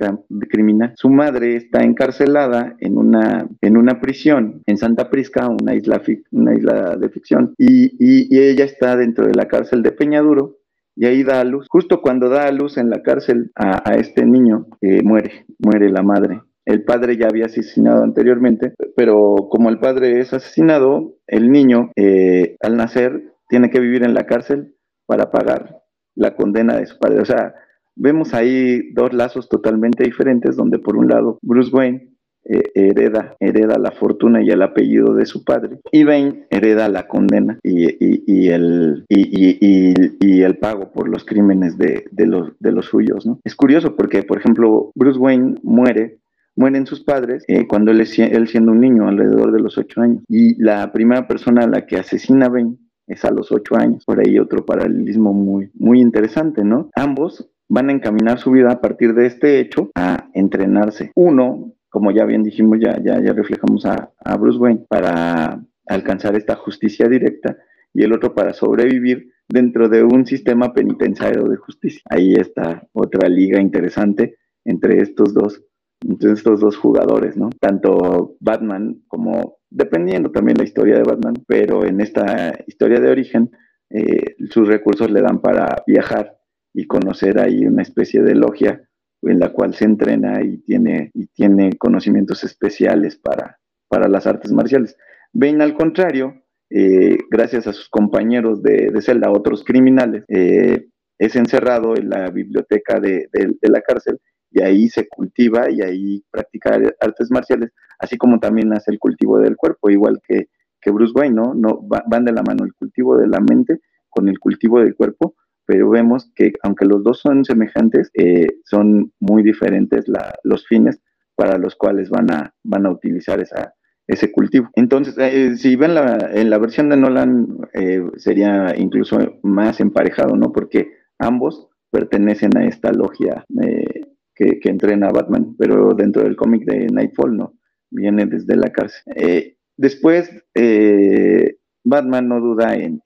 criminal. 0.50 0.94
Su 0.98 1.10
madre 1.10 1.56
está 1.56 1.82
encarcelada 1.82 2.76
en 2.80 2.98
una, 2.98 3.48
en 3.62 3.78
una 3.78 4.02
prisión 4.02 4.62
en 4.66 4.78
Santa 4.78 5.10
Prisca, 5.10 5.48
una 5.48 5.74
isla, 5.74 6.02
una 6.32 6.54
isla 6.54 6.98
de 6.98 7.10
ficción, 7.10 7.54
y, 7.58 7.96
y, 8.00 8.38
ella 8.38 8.66
está 8.66 8.98
dentro 8.98 9.26
de 9.26 9.34
la 9.34 9.48
cárcel 9.48 9.82
de 9.82 9.94
Peñaduro 9.94 10.58
y 10.94 11.06
ahí 11.06 11.24
da 11.24 11.40
a 11.40 11.46
luz. 11.46 11.68
Justo 11.70 12.02
cuando 12.02 12.28
da 12.28 12.48
a 12.48 12.52
luz 12.52 12.78
en 12.78 12.90
la 12.90 13.02
cárcel 13.02 13.52
a, 13.56 13.90
a 13.90 13.96
este 13.96 14.26
niño, 14.26 14.68
eh, 14.82 15.02
muere, 15.04 15.46
muere 15.58 15.90
la 15.90 16.04
madre. 16.04 16.42
El 16.66 16.84
padre 16.84 17.18
ya 17.18 17.28
había 17.28 17.46
asesinado 17.46 18.04
anteriormente, 18.04 18.74
pero 18.96 19.48
como 19.50 19.70
el 19.70 19.80
padre 19.80 20.20
es 20.20 20.34
asesinado, 20.34 21.16
el 21.28 21.52
niño 21.52 21.92
eh, 21.96 22.58
al 22.62 22.76
nacer 22.78 23.34
tiene 23.50 23.70
que 23.70 23.80
vivir 23.80 24.04
en 24.04 24.14
la 24.14 24.26
cárcel 24.26 24.76
para 25.06 25.32
pagar 25.32 25.84
la 26.16 26.36
condena 26.36 26.78
de 26.78 26.88
su 26.88 26.98
padre. 26.98 27.20
O 27.20 27.26
sea, 27.26 27.54
vemos 27.96 28.34
ahí 28.34 28.92
dos 28.94 29.14
lazos 29.14 29.48
totalmente 29.50 30.04
diferentes, 30.04 30.56
donde 30.56 30.80
por 30.80 30.98
un 30.98 31.08
lado 31.08 31.38
Bruce 31.42 31.72
Wayne 31.72 32.16
eh, 32.48 32.62
hereda, 32.76 33.36
hereda 33.40 33.80
la 33.80 33.90
fortuna 33.92 34.44
y 34.44 34.52
el 34.52 34.62
apellido 34.62 35.16
de 35.16 35.26
su 35.26 35.44
padre, 35.44 35.80
y 35.92 36.04
Bane 36.04 36.46
hereda 36.52 36.88
la 36.90 37.08
condena 37.08 37.58
y, 37.64 37.88
y, 38.00 38.50
el, 38.50 39.04
y, 39.10 40.42
el 40.44 40.58
pago 40.60 40.92
por 40.92 41.10
los 41.10 41.26
crímenes 41.26 41.76
de, 41.80 42.06
de, 42.12 42.28
los, 42.28 42.52
de 42.60 42.72
los 42.72 42.86
suyos. 42.86 43.26
¿no? 43.26 43.40
Es 43.44 43.56
curioso 43.56 43.96
porque, 43.96 44.22
por 44.22 44.38
ejemplo, 44.38 44.92
Bruce 44.94 45.18
Wayne 45.18 45.56
muere 45.64 46.20
mueren 46.56 46.86
sus 46.86 47.04
padres 47.04 47.44
eh, 47.48 47.68
cuando 47.68 47.92
él, 47.92 48.02
él, 48.02 48.48
siendo 48.48 48.72
un 48.72 48.82
niño, 48.82 49.08
alrededor 49.08 49.52
de 49.52 49.60
los 49.60 49.78
ocho 49.78 50.02
años. 50.02 50.24
Y 50.28 50.62
la 50.62 50.92
primera 50.92 51.28
persona 51.28 51.64
a 51.64 51.68
la 51.68 51.86
que 51.86 51.98
asesina 51.98 52.50
Ben 52.50 52.80
es 53.08 53.26
a 53.26 53.32
los 53.32 53.52
ocho 53.52 53.76
años. 53.76 54.04
Por 54.06 54.20
ahí 54.20 54.40
otro 54.40 54.66
paralelismo 54.66 55.34
muy, 55.34 55.70
muy 55.74 56.02
interesante, 56.02 56.64
¿no? 56.64 56.90
Ambos 56.96 57.50
van 57.68 57.90
a 57.90 57.94
encaminar 57.94 58.40
su 58.40 58.52
vida 58.52 58.72
a 58.72 58.82
partir 58.82 59.14
de 59.14 59.26
este 59.26 59.60
hecho 59.60 59.92
a 59.96 60.30
entrenarse. 60.34 61.12
Uno, 61.16 61.74
como 61.90 62.12
ya 62.12 62.26
bien 62.26 62.44
dijimos, 62.44 62.80
ya, 62.80 63.02
ya, 63.04 63.22
ya 63.22 63.34
reflejamos 63.34 63.86
a, 63.86 64.12
a 64.24 64.38
Bruce 64.38 64.60
Wayne, 64.60 64.86
para 64.88 65.64
alcanzar 65.88 66.36
esta 66.36 66.56
justicia 66.56 67.08
directa 67.08 67.58
y 67.94 68.04
el 68.04 68.14
otro 68.14 68.34
para 68.34 68.54
sobrevivir 68.54 69.32
dentro 69.48 69.88
de 69.88 70.04
un 70.04 70.26
sistema 70.26 70.74
penitenciario 70.74 71.44
de 71.44 71.58
justicia. 71.58 72.02
Ahí 72.10 72.34
está 72.34 72.88
otra 72.94 73.30
liga 73.30 73.62
interesante 73.62 74.38
entre 74.66 75.02
estos 75.02 75.34
dos, 75.34 75.64
entre 76.02 76.34
estos 76.34 76.60
dos 76.60 76.78
jugadores, 76.78 77.38
¿no? 77.38 77.50
Tanto 77.60 78.36
Batman 78.40 79.02
como 79.08 79.58
dependiendo 79.70 80.32
también 80.32 80.58
la 80.58 80.64
historia 80.64 80.96
de 80.96 81.04
Batman, 81.04 81.36
pero 81.48 81.86
en 81.86 82.00
esta 82.02 82.58
historia 82.68 83.00
de 83.00 83.10
origen, 83.10 83.52
eh, 83.90 84.36
sus 84.50 84.68
recursos 84.68 85.10
le 85.12 85.22
dan 85.22 85.42
para 85.42 85.84
viajar 85.86 86.38
y 86.74 86.86
conocer 86.86 87.40
ahí 87.40 87.66
una 87.66 87.82
especie 87.82 88.22
de 88.22 88.36
logia 88.36 88.88
en 89.22 89.40
la 89.40 89.50
cual 89.50 89.74
se 89.74 89.86
entrena 89.86 90.44
y 90.44 90.58
tiene, 90.58 91.12
y 91.14 91.28
tiene 91.28 91.72
conocimientos 91.78 92.44
especiales 92.44 93.18
para, 93.18 93.60
para 93.88 94.08
las 94.08 94.28
artes 94.28 94.52
marciales. 94.52 94.96
Bane, 95.34 95.64
al 95.64 95.74
contrario, 95.74 96.44
eh, 96.70 97.18
gracias 97.30 97.68
a 97.68 97.74
sus 97.74 97.90
compañeros 97.90 98.62
de, 98.62 98.92
de 98.92 99.02
celda, 99.02 99.32
otros 99.32 99.64
criminales, 99.64 100.24
eh, 100.28 100.88
es 101.18 101.36
encerrado 101.36 101.96
en 101.96 102.10
la 102.10 102.30
biblioteca 102.30 103.00
de, 103.00 103.30
de 103.32 103.70
la 103.70 103.82
cárcel 103.82 104.20
y 104.56 104.62
ahí 104.62 104.90
se 104.90 105.08
cultiva 105.10 105.70
y 105.70 105.82
ahí 105.82 106.24
practica 106.32 106.80
artes 107.02 107.30
marciales, 107.30 107.72
así 108.00 108.18
como 108.18 108.40
también 108.40 108.74
hace 108.74 108.92
el 108.92 109.00
cultivo 109.00 109.38
del 109.38 109.58
cuerpo, 109.58 109.90
igual 109.90 110.22
que, 110.26 110.48
que 110.82 110.92
Bruce 110.92 111.12
Wayne, 111.14 111.36
¿no? 111.36 111.54
no 111.54 111.82
van 111.82 112.24
de 112.24 112.32
la 112.32 112.42
mano 112.42 112.64
el 112.64 112.74
cultivo 112.74 113.18
de 113.18 113.28
la 113.28 113.42
mente 113.42 113.82
con 114.10 114.30
el 114.30 114.40
cultivo 114.40 114.80
del 114.80 114.96
cuerpo, 114.96 115.36
pero 115.66 115.90
vemos 115.90 116.32
que 116.36 116.54
aunque 116.64 116.86
los 116.86 117.04
dos 117.04 117.20
son 117.20 117.44
semejantes, 117.44 118.10
eh, 118.14 118.48
son 118.64 119.12
muy 119.20 119.44
diferentes 119.44 120.06
los 120.44 120.66
fines 120.68 121.02
para 121.36 121.58
los 121.58 121.76
cuales 121.76 122.10
van 122.10 122.32
a, 122.32 122.54
van 122.64 122.86
a 122.86 122.92
utilizar 122.92 123.42
esa, 123.42 123.74
ese 124.08 124.32
cultivo. 124.32 124.70
Entonces, 124.76 125.18
eh, 125.18 125.58
si 125.58 125.76
ven 125.76 125.96
la, 125.96 126.30
en 126.34 126.50
la 126.50 126.60
versión 126.60 126.88
de 126.88 126.96
Nolan, 126.96 127.58
eh, 127.74 128.04
sería 128.16 128.74
incluso 128.78 129.20
más 129.44 129.82
emparejado, 129.82 130.38
¿no? 130.38 130.54
Porque 130.54 130.94
ambos 131.20 131.68
pertenecen 131.96 132.58
a 132.58 132.66
esta 132.66 132.92
logia 132.92 133.46
eh, 133.64 133.95
que, 134.36 134.60
entrena 134.64 135.08
a 135.08 135.14
Batman, 135.14 135.56
pero 135.58 135.94
dentro 135.94 136.24
del 136.24 136.36
cómic 136.36 136.66
de 136.66 136.88
Nightfall 136.88 137.36
no, 137.36 137.54
viene 137.90 138.26
desde 138.26 138.56
la 138.56 138.72
cárcel. 138.72 139.14
Eh, 139.16 139.58
después, 139.78 140.30
eh, 140.54 141.58
Batman 141.84 142.28
no 142.28 142.42
duda 142.42 142.76
en, 142.76 143.02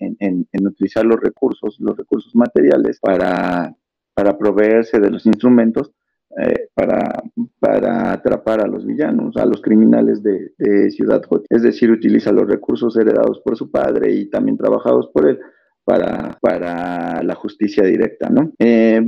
utilizar 0.65 1.05
los 1.05 1.19
recursos, 1.19 1.77
los 1.79 1.97
recursos 1.97 2.33
materiales 2.35 2.99
para, 2.99 3.75
para 4.13 4.37
proveerse 4.37 4.99
de 4.99 5.09
los 5.09 5.25
instrumentos 5.25 5.93
eh, 6.37 6.69
para, 6.75 7.23
para 7.59 8.13
atrapar 8.13 8.61
a 8.61 8.67
los 8.67 8.85
villanos, 8.85 9.35
a 9.35 9.45
los 9.45 9.61
criminales 9.61 10.21
de, 10.21 10.51
Ciudad 10.91 11.23
Hot. 11.27 11.45
Es 11.49 11.63
decir, 11.63 11.91
utiliza 11.91 12.31
los 12.31 12.47
recursos 12.47 12.95
heredados 12.97 13.41
por 13.43 13.57
su 13.57 13.71
padre 13.71 14.13
y 14.13 14.29
también 14.29 14.57
trabajados 14.57 15.09
por 15.13 15.27
él 15.27 15.39
para, 15.83 16.37
para 16.39 17.23
la 17.23 17.35
justicia 17.35 17.83
directa, 17.83 18.29
¿no? 18.29 18.53
Eh, 18.59 19.01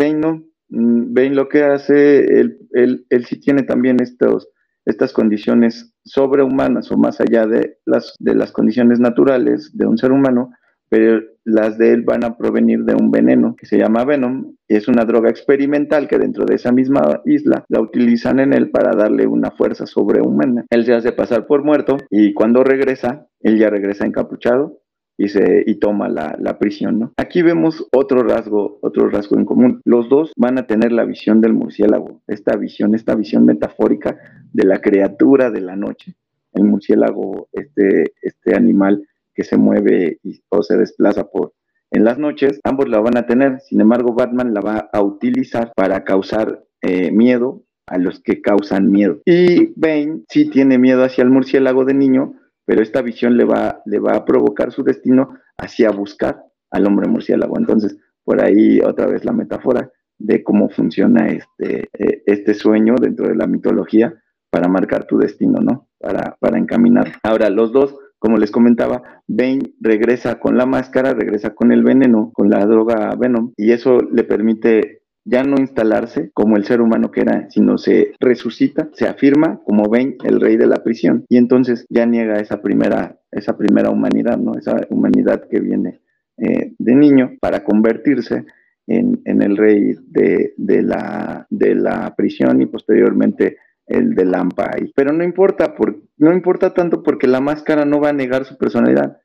ven 0.71 1.35
lo 1.35 1.49
que 1.49 1.63
hace, 1.63 2.39
él, 2.39 2.59
él, 2.71 3.05
él 3.09 3.25
sí 3.25 3.39
tiene 3.39 3.63
también 3.63 4.01
estos, 4.01 4.49
estas 4.85 5.13
condiciones 5.13 5.93
sobrehumanas 6.03 6.91
o 6.91 6.97
más 6.97 7.19
allá 7.19 7.45
de 7.45 7.77
las, 7.85 8.15
de 8.19 8.35
las 8.35 8.51
condiciones 8.51 8.99
naturales 8.99 9.75
de 9.77 9.85
un 9.85 9.97
ser 9.97 10.11
humano, 10.11 10.51
pero 10.89 11.21
las 11.43 11.77
de 11.77 11.93
él 11.93 12.03
van 12.03 12.23
a 12.23 12.37
provenir 12.37 12.83
de 12.83 12.95
un 12.95 13.11
veneno 13.11 13.55
que 13.55 13.65
se 13.65 13.77
llama 13.77 14.05
Venom, 14.05 14.55
es 14.67 14.87
una 14.87 15.05
droga 15.05 15.29
experimental 15.29 16.07
que 16.07 16.17
dentro 16.17 16.45
de 16.45 16.55
esa 16.55 16.71
misma 16.71 17.21
isla 17.25 17.65
la 17.69 17.81
utilizan 17.81 18.39
en 18.39 18.53
él 18.53 18.69
para 18.69 18.95
darle 18.95 19.25
una 19.25 19.51
fuerza 19.51 19.85
sobrehumana. 19.85 20.65
Él 20.69 20.85
se 20.85 20.93
hace 20.93 21.11
pasar 21.11 21.47
por 21.47 21.63
muerto 21.63 21.97
y 22.09 22.33
cuando 22.33 22.63
regresa, 22.63 23.27
él 23.39 23.57
ya 23.57 23.69
regresa 23.69 24.05
encapuchado 24.05 24.80
y, 25.21 25.29
se, 25.29 25.63
toma 25.79 26.09
la, 26.09 26.35
la, 26.39 26.57
prisión. 26.57 26.99
¿no? 26.99 27.13
Aquí 27.17 27.41
vemos 27.41 27.87
otro 27.93 28.23
rasgo, 28.23 28.79
otro 28.81 29.09
rasgo 29.09 29.37
en 29.37 29.45
común. 29.45 29.81
Los 29.85 30.09
dos 30.09 30.31
van 30.35 30.57
a 30.57 30.65
tener 30.65 30.91
la 30.91 31.05
visión 31.05 31.41
del 31.41 31.53
murciélago, 31.53 32.21
esta 32.27 32.57
visión, 32.57 32.95
esta 32.95 33.13
visión 33.13 33.45
metafórica 33.45 34.17
de 34.51 34.65
la 34.65 34.79
criatura 34.79 35.51
de 35.51 35.61
la 35.61 35.75
noche. 35.75 36.15
El 36.53 36.63
murciélago, 36.63 37.49
este, 37.51 38.13
este 38.21 38.55
animal 38.55 39.07
que 39.33 39.43
se 39.43 39.57
mueve 39.57 40.19
y, 40.23 40.41
o 40.49 40.63
se 40.63 40.77
desplaza 40.77 41.25
por 41.25 41.53
en 41.91 42.05
las 42.05 42.17
noches, 42.17 42.59
ambos 42.63 42.87
la 42.87 42.99
van 42.99 43.17
a 43.17 43.25
tener. 43.25 43.59
Sin 43.59 43.81
embargo, 43.81 44.13
Batman 44.13 44.53
la 44.53 44.61
va 44.61 44.89
a 44.93 45.01
utilizar 45.01 45.73
para 45.75 46.05
causar 46.05 46.63
eh, 46.81 47.11
miedo 47.11 47.63
a 47.85 47.97
los 47.97 48.21
que 48.21 48.41
causan 48.41 48.89
miedo. 48.89 49.19
Y 49.25 49.73
Bane 49.75 50.21
sí 50.29 50.49
tiene 50.49 50.77
miedo 50.77 51.03
hacia 51.03 51.23
el 51.23 51.29
murciélago 51.29 51.83
de 51.83 51.93
niño, 51.93 52.33
pero 52.71 52.83
esta 52.83 53.01
visión 53.01 53.35
le 53.35 53.43
va, 53.43 53.81
le 53.85 53.99
va 53.99 54.15
a 54.15 54.23
provocar 54.23 54.71
su 54.71 54.81
destino 54.81 55.35
hacia 55.57 55.91
buscar 55.91 56.41
al 56.69 56.87
hombre 56.87 57.09
murciélago. 57.09 57.59
Entonces, 57.59 57.97
por 58.23 58.41
ahí 58.41 58.79
otra 58.79 59.07
vez 59.07 59.25
la 59.25 59.33
metáfora 59.33 59.91
de 60.17 60.41
cómo 60.41 60.69
funciona 60.69 61.27
este, 61.27 61.89
eh, 61.91 62.23
este 62.25 62.53
sueño 62.53 62.95
dentro 62.95 63.27
de 63.27 63.35
la 63.35 63.45
mitología 63.45 64.13
para 64.49 64.69
marcar 64.69 65.03
tu 65.05 65.17
destino, 65.17 65.59
¿no? 65.59 65.89
Para, 65.99 66.37
para 66.39 66.57
encaminar. 66.57 67.11
Ahora, 67.23 67.49
los 67.49 67.73
dos, 67.73 67.93
como 68.19 68.37
les 68.37 68.51
comentaba, 68.51 69.03
Bane 69.27 69.73
regresa 69.81 70.39
con 70.39 70.55
la 70.55 70.65
máscara, 70.65 71.13
regresa 71.13 71.53
con 71.53 71.73
el 71.73 71.83
veneno, 71.83 72.31
con 72.33 72.49
la 72.49 72.65
droga 72.65 73.13
Venom, 73.19 73.51
y 73.57 73.73
eso 73.73 73.97
le 73.99 74.23
permite 74.23 75.00
ya 75.23 75.43
no 75.43 75.57
instalarse 75.59 76.31
como 76.33 76.57
el 76.57 76.65
ser 76.65 76.81
humano 76.81 77.11
que 77.11 77.21
era, 77.21 77.49
sino 77.49 77.77
se 77.77 78.13
resucita, 78.19 78.89
se 78.93 79.07
afirma 79.07 79.61
como 79.65 79.89
Bane, 79.89 80.17
el 80.23 80.39
rey 80.39 80.57
de 80.57 80.67
la 80.67 80.83
prisión, 80.83 81.25
y 81.29 81.37
entonces 81.37 81.85
ya 81.89 82.05
niega 82.05 82.39
esa 82.39 82.61
primera, 82.61 83.19
esa 83.31 83.57
primera 83.57 83.89
humanidad, 83.89 84.37
¿no? 84.37 84.55
Esa 84.55 84.87
humanidad 84.89 85.47
que 85.49 85.59
viene 85.59 86.01
eh, 86.37 86.73
de 86.77 86.95
niño 86.95 87.37
para 87.39 87.63
convertirse 87.63 88.45
en, 88.87 89.21
el 89.25 89.57
rey 89.57 89.95
de, 90.07 90.53
la, 90.81 91.45
de 91.49 91.75
la 91.75 92.13
prisión 92.15 92.61
y 92.61 92.65
posteriormente 92.65 93.57
el 93.85 94.15
de 94.15 94.25
Lampa. 94.25 94.71
Pero 94.95 95.13
no 95.13 95.23
importa, 95.23 95.75
por, 95.75 96.01
no 96.17 96.33
importa 96.33 96.73
tanto 96.73 97.03
porque 97.03 97.27
la 97.27 97.41
máscara 97.41 97.85
no 97.85 97.99
va 97.99 98.09
a 98.09 98.13
negar 98.13 98.45
su 98.45 98.57
personalidad. 98.57 99.19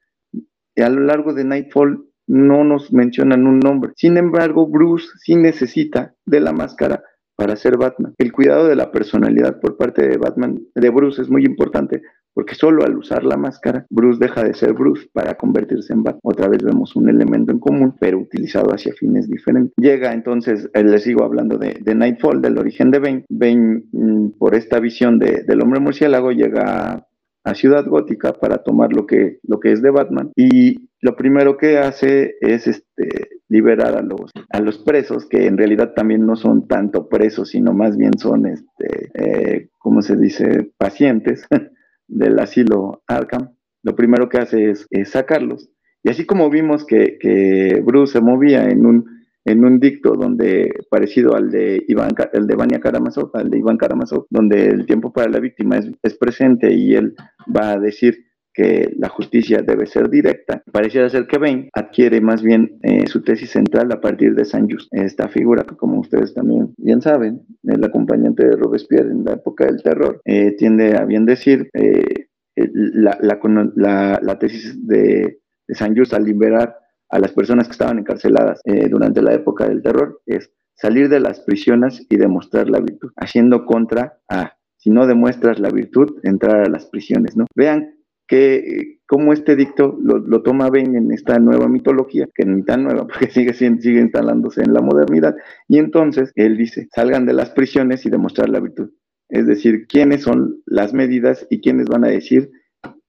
Y 0.75 0.83
a 0.83 0.91
lo 0.91 1.01
largo 1.01 1.33
de 1.33 1.45
Nightfall 1.45 2.05
no 2.27 2.65
nos 2.65 2.93
mencionan 2.93 3.47
un 3.47 3.61
nombre. 3.61 3.93
Sin 3.97 4.17
embargo, 4.17 4.67
Bruce 4.67 5.07
sí 5.23 5.37
necesita 5.37 6.15
de 6.25 6.41
la 6.41 6.53
máscara 6.53 7.03
para 7.37 7.57
ser 7.57 7.77
Batman. 7.77 8.15
El 8.19 8.33
cuidado 8.33 8.67
de 8.67 8.77
la 8.77 8.91
personalidad 8.91 9.61
por 9.61 9.77
parte 9.77 10.09
de 10.09 10.17
Batman, 10.17 10.59
de 10.75 10.91
Bruce, 10.91 11.23
es 11.23 11.29
muy 11.29 11.45
importante 11.45 12.03
porque 12.33 12.55
solo 12.55 12.85
al 12.85 12.99
usar 12.99 13.25
la 13.25 13.39
máscara, 13.39 13.87
Bruce 13.89 14.19
deja 14.21 14.45
de 14.45 14.53
ser 14.53 14.75
Bruce 14.75 15.09
para 15.11 15.37
convertirse 15.37 15.95
en 15.95 16.03
Batman. 16.03 16.21
Otra 16.23 16.49
vez 16.49 16.63
vemos 16.63 16.95
un 16.95 17.09
elemento 17.09 17.51
en 17.51 17.59
común, 17.59 17.95
pero 17.99 18.19
utilizado 18.19 18.75
hacia 18.75 18.93
fines 18.93 19.27
diferentes. 19.27 19.73
Llega 19.79 20.13
entonces, 20.13 20.69
eh, 20.75 20.85
les 20.85 21.03
sigo 21.03 21.25
hablando 21.25 21.57
de, 21.57 21.95
Nightfall, 21.95 22.43
del 22.43 22.59
origen 22.59 22.91
de 22.91 22.99
Bane. 22.99 23.25
Bane, 23.31 23.85
mm, 23.91 24.29
por 24.39 24.55
esta 24.55 24.81
visión 24.81 25.19
del 25.19 25.63
hombre 25.63 25.81
murciélago, 25.81 26.31
llega 26.31 27.07
a 27.43 27.55
Ciudad 27.55 27.87
Gótica 27.87 28.35
para 28.35 28.59
tomar 28.59 28.93
lo 28.93 29.07
que, 29.07 29.39
lo 29.45 29.59
que 29.59 29.73
es 29.73 29.81
de 29.81 29.91
Batman 29.91 30.33
y 30.37 30.86
lo 31.07 31.15
primero 31.15 31.57
que 31.57 31.79
hace 31.79 32.35
es 32.41 32.67
este, 32.67 33.29
liberar 33.49 33.97
a 33.97 34.03
los, 34.03 34.33
a 34.51 34.61
los 34.61 34.79
presos, 34.79 35.25
que 35.25 35.47
en 35.47 35.57
realidad 35.57 35.93
también 35.95 36.27
no 36.27 36.35
son 36.35 36.67
tanto 36.67 37.09
presos, 37.09 37.51
sino 37.51 37.73
más 37.73 37.97
bien 37.97 38.19
son, 38.19 38.47
este, 38.47 39.11
eh, 39.15 39.69
¿cómo 39.79 40.03
se 40.03 40.17
dice?, 40.17 40.73
pacientes 40.77 41.47
del 42.09 42.41
asilo 42.41 43.05
Arkham. 43.07 43.55
Lo 43.85 43.95
primero 43.95 44.29
que 44.29 44.39
hace 44.39 44.71
es, 44.71 44.89
sacarlos. 45.09 45.71
Y 46.03 46.11
así 46.11 46.27
como 46.27 46.51
vimos 46.51 46.85
que, 46.85 47.19
que, 47.21 47.81
Bruce 47.85 48.15
se 48.15 48.21
movía 48.21 48.65
en 48.65 48.85
un, 48.85 49.05
en 49.45 49.65
un 49.65 49.79
dicto 49.79 50.15
donde, 50.15 50.75
parecido 50.91 51.37
al 51.37 51.53
de 51.53 51.85
Iván, 51.87 52.15
el 52.33 52.49
de 52.49 52.57
Vania 52.57 52.81
Karamazov, 52.81 53.31
al 53.35 53.49
de 53.49 53.59
Iván 53.59 53.77
Karamazov, 53.77 54.27
donde 54.29 54.67
el 54.67 54.87
tiempo 54.87 55.13
para 55.13 55.31
la 55.31 55.39
víctima 55.39 55.79
es, 55.79 55.89
es 56.03 56.15
presente 56.17 56.73
y 56.73 56.97
él 56.97 57.15
va 57.57 57.75
a 57.75 57.79
decir 57.79 58.27
que 58.57 58.91
la 58.97 59.11
justicia 59.11 59.61
debe 59.61 59.85
ser 59.87 60.09
directa, 60.09 60.63
pareciera 60.73 61.11
ser 61.11 61.27
que 61.27 61.37
Bain 61.37 61.69
adquiere 61.75 62.23
más 62.23 62.43
bien 62.43 62.79
eh, 62.83 63.07
su 63.07 63.23
tesis 63.23 63.51
central 63.51 63.93
a 63.93 64.01
partir 64.01 64.35
de 64.35 64.47
Saint 64.47 64.73
Just, 64.73 64.89
esta 64.93 65.29
figura 65.29 65.63
como 65.65 66.01
ustedes 66.01 66.33
también 66.33 66.73
bien 66.79 67.03
saben, 67.03 67.43
el 67.65 67.85
acompañante 67.85 68.47
de 68.47 68.57
Robespierre 68.57 69.11
en 69.11 69.25
la 69.25 69.35
época 69.35 69.67
del 69.67 69.83
terror, 69.83 70.23
eh, 70.25 70.53
tiende 70.53 70.97
a 70.97 71.05
bien 71.05 71.27
decir 71.27 71.69
eh, 71.75 72.29
la, 72.57 73.19
la, 73.21 74.39
tesis 74.39 74.87
de, 74.87 75.41
de 75.69 75.75
Saint 75.75 75.99
Just 75.99 76.15
al 76.15 76.25
liberar 76.25 76.79
a 77.11 77.19
las 77.19 77.33
personas 77.33 77.67
que 77.67 77.73
estaban 77.73 77.99
encarceladas 77.99 78.63
durante 78.91 79.21
la 79.21 79.35
época 79.35 79.69
del 79.69 79.83
terror 79.83 80.23
es 80.25 80.51
salir 80.75 81.11
de 81.11 81.21
las 81.21 81.41
prisiones 81.41 82.07
y 82.09 82.17
demostrar 82.17 82.71
la 82.71 82.81
virtud, 82.81 83.13
haciendo 83.17 83.67
contra 83.67 84.19
a 84.31 84.57
si 84.79 84.91
no 84.91 85.07
demuestras 85.07 85.59
la 85.59 85.71
virtud, 85.71 86.21
entrar 86.23 86.61
a 86.61 86.69
las 86.69 86.87
prisiones, 86.87 87.37
¿no? 87.37 87.47
Vean 87.57 87.96
que 88.27 88.99
como 89.07 89.33
este 89.33 89.55
dicto 89.55 89.97
lo, 90.03 90.43
toma 90.43 90.69
Ben 90.69 90.97
en 90.97 91.13
esta 91.13 91.39
nueva 91.39 91.69
mitología, 91.69 92.29
que 92.35 92.45
ni 92.45 92.63
tan 92.63 92.85
nueva, 92.85 93.07
porque 93.09 93.31
sigue, 93.31 93.55
sigue 93.55 94.01
instalándose 94.01 94.63
en 94.63 94.73
la 94.73 94.81
modernidad, 94.81 95.37
y 95.69 95.79
entonces 95.79 96.33
él 96.35 96.57
dice, 96.57 96.89
salgan 96.95 97.27
de 97.27 97.33
las 97.33 97.51
prisiones 97.51 98.05
y 98.05 98.11
demostrar 98.11 98.49
la 98.49 98.61
virtud. 98.61 98.91
Es 99.29 99.47
decir, 99.47 99.87
quiénes 99.89 100.23
son 100.23 100.63
las 100.67 100.93
medidas 100.93 101.47
y 101.51 101.61
quiénes 101.61 101.89
van 101.89 102.05
a 102.05 102.09
decir 102.09 102.51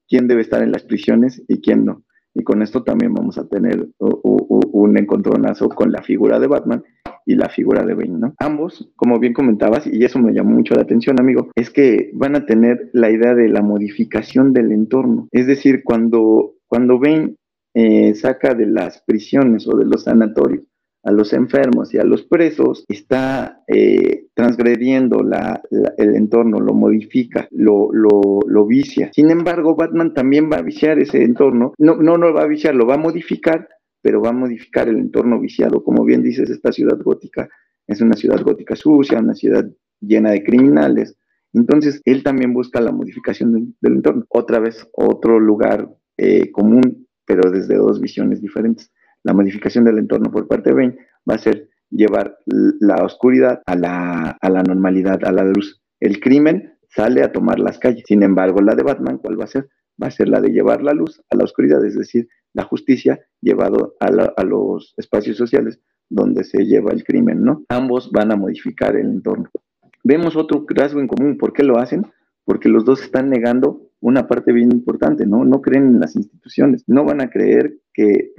quién 0.08 0.28
debe 0.28 0.42
estar 0.42 0.64
en 0.64 0.72
las 0.72 0.84
prisiones 0.84 1.44
y 1.48 1.62
quién 1.62 1.86
no. 1.86 2.04
Y 2.38 2.44
con 2.44 2.62
esto 2.62 2.84
también 2.84 3.16
vamos 3.16 3.40
a 3.40 3.48
tener 3.48 3.90
un 3.98 4.98
encontronazo 4.98 5.70
con 5.70 5.92
la 5.92 6.04
figura 6.04 6.40
de 6.40 6.46
Batman 6.46 6.84
y 7.26 7.34
la 7.34 7.50
figura 7.50 7.84
de 7.84 7.96
Bane, 7.96 8.20
¿no? 8.20 8.36
Ambos, 8.38 8.92
como 8.96 9.18
bien 9.18 9.34
comentabas, 9.34 9.88
y 9.88 10.06
eso 10.06 10.20
me 10.20 10.34
llamó 10.34 10.52
mucho 10.52 10.76
la 10.76 10.84
atención, 10.84 11.20
amigo, 11.20 11.50
es 11.56 11.72
que 11.72 12.12
van 12.14 12.36
a 12.36 12.46
tener 12.46 12.92
la 12.94 13.10
idea 13.10 13.34
de 13.34 13.50
la 13.50 13.64
modificación 13.64 14.54
del 14.54 14.72
entorno. 14.72 15.28
Es 15.32 15.48
decir, 15.48 15.82
cuando, 15.84 16.54
cuando 16.68 17.00
Bane 17.00 17.38
eh, 17.74 18.14
saca 18.14 18.54
de 18.54 18.68
las 18.68 19.02
prisiones 19.02 19.68
o 19.68 19.76
de 19.76 19.86
los 19.86 20.04
sanatorios 20.04 20.64
a 21.08 21.12
los 21.12 21.32
enfermos 21.32 21.94
y 21.94 22.00
a 22.00 22.04
los 22.04 22.24
presos, 22.24 22.84
está 22.90 23.64
eh, 23.68 24.26
transgrediendo 24.34 25.26
el 25.98 26.16
entorno, 26.16 26.60
lo 26.60 26.74
modifica, 26.74 27.48
lo, 27.52 27.90
lo, 27.94 28.66
vicia. 28.66 29.10
Sin 29.14 29.32
embargo, 29.32 29.76
Batman 29.76 30.14
también 30.14 30.50
va 30.52 30.58
a 30.58 30.62
viciar 30.62 31.00
ese 31.00 31.24
entorno, 31.24 31.74
no, 31.78 31.96
no 31.96 32.18
lo 32.18 32.34
va 32.34 32.44
a 32.44 32.48
viciar, 32.48 32.76
lo 32.76 32.86
va 32.86 32.96
a 32.96 32.98
modificar 33.00 33.70
pero 34.02 34.22
va 34.22 34.30
a 34.30 34.34
modificar 34.34 34.88
el 34.88 34.98
entorno 34.98 35.40
viciado. 35.40 35.84
Como 35.84 36.06
bien 36.06 36.24
dices, 36.24 36.50
esta 36.50 36.72
ciudad 36.72 36.98
gótica 37.02 37.50
es 37.88 38.00
una 38.00 38.14
ciudad 38.14 38.42
gótica 38.42 38.76
sucia, 38.76 39.20
una 39.20 39.34
ciudad 39.34 39.70
llena 40.00 40.32
de 40.32 40.44
criminales. 40.44 41.18
Entonces, 41.52 42.02
él 42.06 42.24
también 42.24 42.54
busca 42.54 42.80
la 42.80 42.92
modificación 42.92 43.76
del, 43.82 43.94
entorno. 43.94 44.26
Otra 44.30 44.60
vez, 44.60 44.88
otro 44.94 45.40
lugar 45.40 45.90
eh, 46.18 46.52
común, 46.52 47.08
pero 47.26 47.52
desde 47.52 47.76
dos 47.76 48.00
visiones 48.00 48.42
diferentes. 48.42 48.92
La 49.24 49.34
modificación 49.34 49.84
del 49.86 49.98
entorno 49.98 50.32
por 50.32 50.48
parte 50.48 50.70
de 50.70 50.76
Bane 50.76 50.98
va 51.30 51.36
a 51.36 51.40
ser 51.40 51.70
llevar 51.90 52.38
la 52.46 53.04
oscuridad 53.04 53.62
a 53.66 53.76
la, 53.76 54.38
a 54.42 54.50
la 54.50 54.64
normalidad, 54.64 55.24
a 55.24 55.32
la 55.32 55.44
luz. 55.44 55.82
El 56.00 56.20
crimen 56.20 56.78
sale 56.90 57.24
a 57.24 57.32
tomar 57.32 57.60
las 57.60 57.80
calles. 57.80 58.04
Sin 58.08 58.24
embargo, 58.24 58.62
la 58.62 58.76
de 58.76 58.84
Batman, 58.84 59.18
¿cuál 59.18 59.40
va 59.40 59.46
a 59.46 59.48
ser? 59.48 59.70
Va 60.02 60.08
a 60.08 60.12
ser 60.12 60.30
la 60.30 60.42
de 60.42 60.50
llevar 60.50 60.82
la 60.84 60.94
luz 60.94 61.22
a 61.30 61.36
la 61.36 61.44
oscuridad, 61.44 61.84
es 61.86 61.96
decir, 61.96 62.28
la 62.54 62.64
justicia 62.64 63.20
llevado 63.42 63.96
a, 64.00 64.44
los 64.44 64.94
espacios 64.98 65.38
sociales 65.38 65.80
donde 66.10 66.44
se 66.44 66.66
lleva 66.66 66.92
el 66.92 67.04
crimen, 67.04 67.44
¿no? 67.44 67.66
Ambos 67.70 68.12
van 68.12 68.32
a 68.32 68.36
modificar 68.36 68.96
el 68.96 69.08
entorno. 69.08 69.50
Vemos 70.04 70.36
otro 70.36 70.66
rasgo 70.70 71.00
en 71.00 71.08
común. 71.08 71.38
¿Por 71.38 71.54
qué 71.54 71.64
lo 71.64 71.78
hacen? 71.78 72.08
Porque 72.46 72.70
los 72.70 72.86
dos 72.86 73.02
están 73.02 73.30
negando 73.30 73.82
una 74.00 74.28
parte 74.28 74.54
bien 74.54 74.72
importante, 74.72 75.26
¿no? 75.26 75.44
No 75.44 75.62
creen 75.62 75.88
en 75.88 76.00
las 76.00 76.16
instituciones. 76.16 76.84
No 76.88 77.04
van 77.04 77.22
a 77.22 77.30
creer 77.30 77.78
que, 77.94 78.34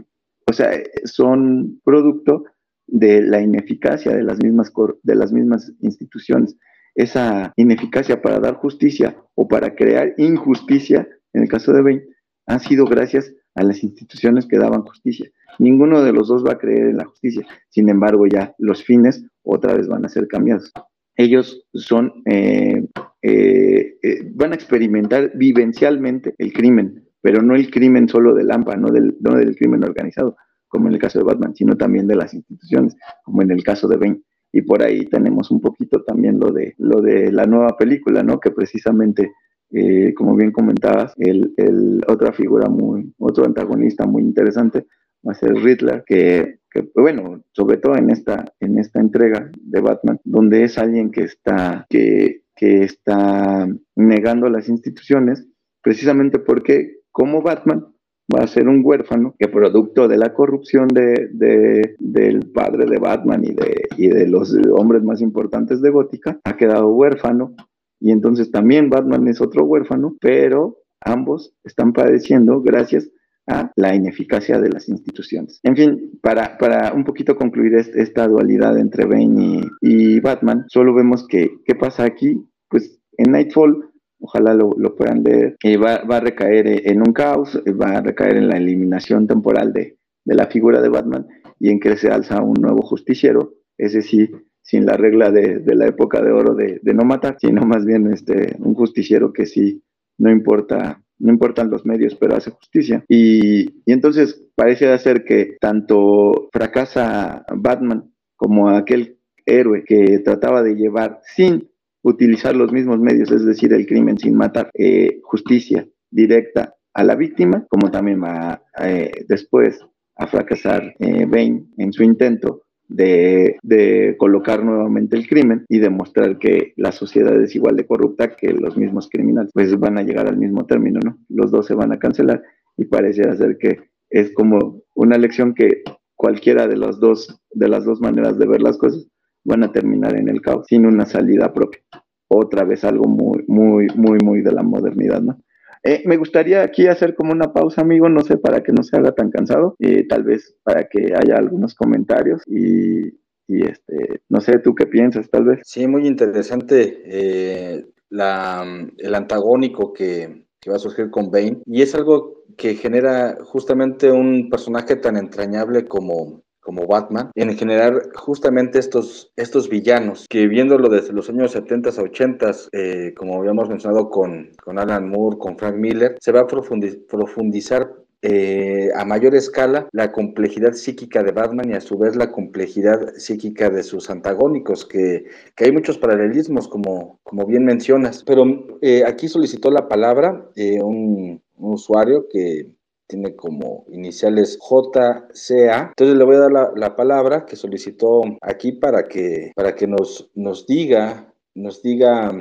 o 0.49 0.53
sea, 0.53 0.71
son 1.05 1.81
producto 1.85 2.45
de 2.87 3.21
la 3.21 3.41
ineficacia 3.43 4.17
de 4.17 4.23
las 4.23 4.43
mismas, 4.43 4.73
de 5.03 5.15
las 5.15 5.31
mismas 5.31 5.73
instituciones. 5.81 6.57
Esa 6.95 7.53
ineficacia 7.57 8.23
para 8.23 8.41
dar 8.41 8.55
justicia 8.55 9.17
o 9.35 9.47
para 9.47 9.75
crear 9.75 10.15
injusticia, 10.17 11.07
en 11.35 11.43
el 11.43 11.49
caso 11.49 11.73
de 11.73 11.83
Bain, 11.83 12.03
ha 12.47 12.59
sido 12.59 12.87
gracias 12.87 13.33
a 13.55 13.63
las 13.63 13.85
instituciones 13.85 14.47
que 14.47 14.57
daban 14.57 14.83
justicia. 14.83 15.31
Ninguno 15.59 16.03
de 16.03 16.13
los 16.13 16.29
dos 16.29 16.45
va 16.45 16.53
a 16.53 16.59
creer 16.59 16.89
en 16.89 16.97
la 16.97 17.05
justicia. 17.05 17.47
Sin 17.69 17.91
embargo, 17.91 18.27
ya 18.27 18.55
los 18.59 18.83
fines 18.83 19.25
otra 19.43 19.75
vez 19.75 19.87
van 19.87 20.05
a 20.07 20.09
ser 20.09 20.29
cambiados. 20.29 20.73
Ellos 21.17 21.67
son, 21.75 22.23
eh, 22.25 22.87
eh, 23.23 23.99
eh, 24.03 24.33
van 24.35 24.53
a 24.53 24.55
experimentar 24.55 25.33
vivencialmente 25.35 26.35
el 26.39 26.53
crimen, 26.53 27.08
pero 27.21 27.43
no 27.43 27.55
el 27.55 27.71
crimen 27.71 28.09
solo 28.09 28.35
del 28.35 28.51
AMPA, 28.51 28.77
no 28.77 28.91
del, 28.91 29.17
no 29.21 29.37
del 29.37 29.57
crimen 29.57 29.85
organizado, 29.85 30.37
como 30.69 30.89
en 30.89 30.95
el 30.95 31.01
caso 31.01 31.19
de 31.19 31.25
Batman, 31.25 31.55
sino 31.55 31.77
también 31.77 32.07
de 32.07 32.17
las 32.17 32.35
instituciones, 32.35 32.97
como 33.25 33.43
en 33.43 33.51
el 33.51 33.63
caso 33.63 33.89
de 33.89 33.97
Bane. 33.97 34.23
Y 34.53 34.63
por 34.63 34.83
ahí 34.83 35.05
tenemos 35.07 35.51
un 35.51 35.61
poquito 35.61 36.03
también 36.05 36.39
lo 36.39 36.53
de, 36.53 36.75
lo 36.79 37.01
de 37.01 37.31
la 37.33 37.45
nueva 37.45 37.77
película, 37.77 38.23
¿no? 38.23 38.41
Que 38.41 38.51
precisamente 38.51 39.33
eh, 39.71 40.15
como 40.15 40.35
bien 40.35 40.51
comentabas, 40.51 41.13
el, 41.19 41.53
el, 41.57 42.01
otra 42.09 42.33
figura 42.33 42.69
muy, 42.69 43.13
otro 43.19 43.45
antagonista 43.45 44.07
muy 44.07 44.23
interesante 44.23 44.87
va 45.27 45.33
a 45.33 45.35
ser 45.35 45.53
Riddler, 45.55 46.05
que, 46.07 46.61
que, 46.71 46.91
bueno, 46.95 47.43
sobre 47.53 47.77
todo 47.77 47.97
en 47.97 48.09
esta, 48.11 48.53
en 48.61 48.79
esta 48.79 49.01
entrega 49.01 49.51
de 49.61 49.81
Batman, 49.81 50.21
donde 50.25 50.65
es 50.65 50.79
alguien 50.79 51.11
que 51.11 51.23
está, 51.23 51.87
que, 51.91 52.45
que 52.57 52.83
está 52.83 53.69
negando 53.95 54.49
las 54.49 54.69
instituciones, 54.69 55.47
precisamente 55.83 56.39
porque 56.39 56.98
como 57.13 57.43
Batman 57.43 57.87
va 58.35 58.45
a 58.45 58.47
ser 58.47 58.69
un 58.69 58.83
huérfano 58.85 59.35
que 59.39 59.49
producto 59.49 60.07
de 60.07 60.19
la 60.19 60.35
corrupción 60.35 60.89
de, 60.89 61.31
de, 61.33 61.97
del 61.99 62.51
padre 62.51 62.85
de 62.87 62.99
Batman 62.99 63.45
y 63.45 63.55
de, 63.55 63.83
y 63.97 64.09
los 64.27 64.55
hombres 64.73 65.03
más 65.03 65.23
importantes 65.23 65.81
de 65.81 65.91
Gótica, 65.91 66.39
ha 66.45 66.57
quedado 66.57 66.89
huérfano 66.89 67.55
y 68.01 68.13
entonces 68.13 68.51
también 68.51 68.91
Batman 68.91 69.27
es 69.29 69.41
otro 69.41 69.65
huérfano, 69.65 70.17
pero 70.21 70.79
ambos 71.01 71.55
están 71.65 71.93
padeciendo 71.93 72.61
gracias 72.61 73.11
a 73.49 73.73
la 73.77 73.95
ineficacia 73.95 74.61
de 74.61 74.69
las 74.69 74.89
instituciones. 74.89 75.59
En 75.63 75.75
fin, 75.75 76.19
para, 76.23 76.59
para 76.59 76.93
un 76.93 77.05
poquito 77.05 77.35
concluir 77.35 77.75
esta 77.75 78.29
dualidad 78.29 78.79
entre 78.79 79.07
Bane 79.07 79.63
y, 79.81 80.21
Batman, 80.21 80.67
solo 80.69 80.95
vemos 80.95 81.27
que, 81.27 81.59
¿qué 81.65 81.75
pasa 81.75 82.05
aquí? 82.05 82.45
Pues 82.69 83.01
en 83.17 83.33
Nightfall, 83.33 83.91
ojalá 84.21 84.55
lo, 84.55 84.97
puedan 84.97 85.23
leer, 85.23 85.57
va, 85.83 86.03
va, 86.05 86.17
a 86.17 86.21
recaer 86.21 86.89
en 86.89 87.01
un 87.01 87.13
caos, 87.13 87.61
va 87.81 87.99
a 87.99 88.01
recaer 88.01 88.37
en 88.37 88.49
la 88.49 88.57
eliminación 88.57 89.27
temporal 89.27 89.73
de, 89.73 89.97
de 90.25 90.35
la 90.35 90.47
figura 90.47 90.81
de 90.81 90.89
Batman 90.89 91.27
y 91.59 91.71
en 91.71 91.81
que 91.81 91.97
se 91.97 92.11
alza 92.11 92.43
un 92.43 92.55
nuevo 92.61 92.83
justiciero, 92.83 93.55
ese 93.77 94.03
sí, 94.03 94.31
sin 94.63 94.87
la 94.87 94.97
regla 94.97 95.31
de, 95.31 95.61
de 95.61 95.75
la 95.75 95.87
época 95.87 96.21
de 96.21 96.31
oro 96.31 96.55
de, 96.55 96.81
de, 96.83 96.95
no 96.95 97.05
matar, 97.05 97.37
sino 97.41 97.63
más 97.63 97.85
bien 97.87 98.13
este, 98.13 98.57
un 98.59 98.75
justiciero 98.75 99.33
que 99.33 99.47
sí 99.47 99.83
no 100.19 100.31
importa 100.31 101.03
no 101.21 101.33
importan 101.33 101.71
los 101.71 101.85
medios, 101.85 102.15
pero 102.15 102.37
hace 102.37 102.53
justicia. 102.53 103.05
Y, 103.09 103.83
y 103.85 103.93
entonces 103.93 104.41
parece 104.55 104.97
ser 104.99 105.25
que 105.25 105.57
tanto 105.61 106.49
fracasa 106.53 107.45
Batman 107.57 108.13
como 108.37 108.69
aquel 108.69 109.19
héroe 109.45 109.85
que 109.85 110.21
trataba 110.21 110.63
de 110.63 110.75
llevar 110.75 111.21
sin 111.35 111.69
utilizar 112.09 112.57
los 112.57 112.73
mismos 112.73 112.99
medios, 112.99 113.31
es 113.31 113.45
decir, 113.45 113.73
el 113.73 113.87
crimen 113.87 114.19
sin 114.19 114.37
matar, 114.37 114.71
eh, 114.75 115.21
justicia 115.23 115.87
directa 116.11 116.75
a 116.95 117.05
la 117.05 117.15
víctima, 117.15 117.67
como 117.69 117.91
también 117.91 118.23
va 118.23 118.63
eh, 118.83 119.13
después 119.29 119.81
a 120.17 120.27
fracasar 120.27 120.95
eh, 120.99 121.27
Bane 121.27 121.67
en 121.77 121.93
su 121.93 122.03
intento 122.03 122.63
de, 122.89 123.59
de, 123.63 124.17
colocar 124.19 124.65
nuevamente 124.65 125.17
el 125.17 125.29
crimen 125.29 125.65
y 125.69 125.79
demostrar 125.79 126.39
que 126.39 126.73
la 126.77 126.91
sociedad 126.91 127.41
es 127.41 127.55
igual 127.55 127.77
de 127.77 127.87
corrupta 127.87 128.35
que 128.35 128.53
los 128.53 128.77
mismos 128.77 129.09
criminales, 129.11 129.51
pues 129.53 129.79
van 129.79 129.99
a 129.99 130.03
llegar 130.03 130.27
al 130.27 130.39
mismo 130.39 130.67
término, 130.67 130.99
¿no? 131.05 131.19
Los 131.29 131.51
dos 131.51 131.67
se 131.67 131.75
van 131.75 131.93
a 131.93 131.99
cancelar 131.99 132.43
y 132.77 132.87
parece 132.87 133.37
ser 133.37 133.59
que 133.59 133.79
es 134.11 134.33
como 134.33 134.83
una 134.95 135.19
lección 135.19 135.55
que 135.55 135.83
cualquiera 136.15 136.67
de 136.67 136.77
las 136.77 136.99
dos, 136.99 137.41
de 137.51 137.69
las 137.69 137.85
dos 137.85 138.01
maneras 138.01 138.39
de 138.39 138.47
ver 138.47 138.63
las 138.63 138.79
cosas 138.79 139.07
van 139.45 139.65
a 139.65 139.73
terminar 139.73 140.17
en 140.17 140.29
el 140.29 140.41
caos, 140.41 140.67
sin 140.69 140.87
una 140.87 141.07
salida 141.07 141.53
propia. 141.53 141.81
Otra 142.29 142.65
vez 142.65 142.85
algo 142.85 143.09
muy, 143.09 143.45
muy, 143.49 143.87
muy, 143.95 144.19
muy 144.23 144.43
de 144.43 144.53
la 144.53 144.63
modernidad, 144.63 145.21
¿no? 145.23 145.39
Eh, 145.85 146.03
me 146.07 146.17
gustaría 146.17 146.63
aquí 146.63 146.87
hacer 146.89 147.15
como 147.15 147.33
una 147.33 147.53
pausa, 147.53 147.83
amigo, 147.83 148.09
no 148.09 148.21
sé, 148.23 148.37
para 148.37 148.63
que 148.63 148.73
no 148.73 148.83
se 148.83 148.97
haga 148.97 149.13
tan 149.13 149.31
cansado, 149.31 149.77
y 149.79 150.07
tal 150.09 150.25
vez 150.25 150.55
para 150.63 150.89
que 150.89 151.15
haya 151.15 151.37
algunos 151.37 151.75
comentarios 151.75 152.43
y, 152.47 153.15
este, 153.47 154.21
no 154.29 154.41
sé, 154.41 154.59
¿tú 154.59 154.75
qué 154.75 154.87
piensas, 154.87 155.31
tal 155.31 155.45
vez? 155.45 155.61
Sí, 155.65 155.87
muy 155.87 156.07
interesante 156.07 157.01
eh, 157.07 157.87
la, 158.11 158.67
el 158.99 159.15
antagónico 159.15 159.93
que, 159.93 160.45
que 160.61 160.71
va 160.71 160.77
a 160.77 160.81
surgir 160.81 161.11
con 161.11 161.31
Bane, 161.31 161.63
y 161.65 161.83
es 161.83 161.95
algo 161.95 162.45
que 162.57 162.75
genera 162.75 163.39
justamente 163.45 164.11
un 164.11 164.51
personaje 164.51 164.97
tan 164.97 165.17
entrañable 165.17 165.87
como, 165.87 166.43
como 166.69 166.87
Batman, 166.87 167.31
en 167.35 167.57
generar 167.57 168.11
justamente 168.15 168.79
estos, 168.79 169.33
estos 169.37 169.71
villanos, 169.71 170.27
que 170.29 170.47
viéndolo 170.49 170.91
desde 170.91 171.15
los 171.15 171.31
años 171.31 171.53
70 171.53 171.89
a 171.89 172.03
80, 172.03 172.51
eh, 172.73 173.15
como 173.17 173.39
habíamos 173.41 173.71
mencionado 173.71 174.11
con, 174.11 174.51
con 174.63 174.79
Alan 174.79 175.09
Moore, 175.09 175.39
con 175.39 175.57
Frank 175.57 175.77
Miller, 175.77 176.17
se 176.21 176.31
va 176.31 176.41
a 176.41 176.47
profundizar 176.47 177.91
eh, 178.21 178.91
a 178.95 179.07
mayor 179.07 179.35
escala 179.35 179.89
la 179.93 180.13
complejidad 180.13 180.75
psíquica 180.75 181.23
de 181.23 181.33
Batman 181.33 181.71
y 181.71 181.73
a 181.73 181.81
su 181.81 181.97
vez 181.97 182.17
la 182.17 182.31
complejidad 182.31 183.15
psíquica 183.15 183.71
de 183.71 183.83
sus 183.83 184.11
antagónicos, 184.11 184.85
que, 184.85 185.25
que 185.57 185.65
hay 185.65 185.73
muchos 185.73 185.97
paralelismos, 185.97 186.69
como, 186.69 187.19
como 187.23 187.47
bien 187.47 187.65
mencionas. 187.65 188.25
Pero 188.25 188.45
eh, 188.83 189.05
aquí 189.07 189.29
solicitó 189.29 189.71
la 189.71 189.89
palabra 189.89 190.51
un, 190.55 191.41
un 191.57 191.73
usuario 191.73 192.27
que 192.31 192.67
tiene 193.09 193.35
como 193.35 193.85
iniciales 193.89 194.59
JCA. 194.61 195.89
Entonces 195.89 196.17
le 196.17 196.25
voy 196.25 196.37
a 196.37 196.41
dar 196.41 196.73
la, 196.77 196.97
palabra 196.97 197.47
que 197.47 197.57
solicitó 197.57 198.23
aquí 198.41 198.73
para 198.73 199.05
que, 199.05 199.53
para 199.57 199.75
que 199.75 199.87
nos, 199.87 200.31
nos 200.35 200.67
diga, 200.67 201.33
nos 201.55 201.83
diga 201.83 202.33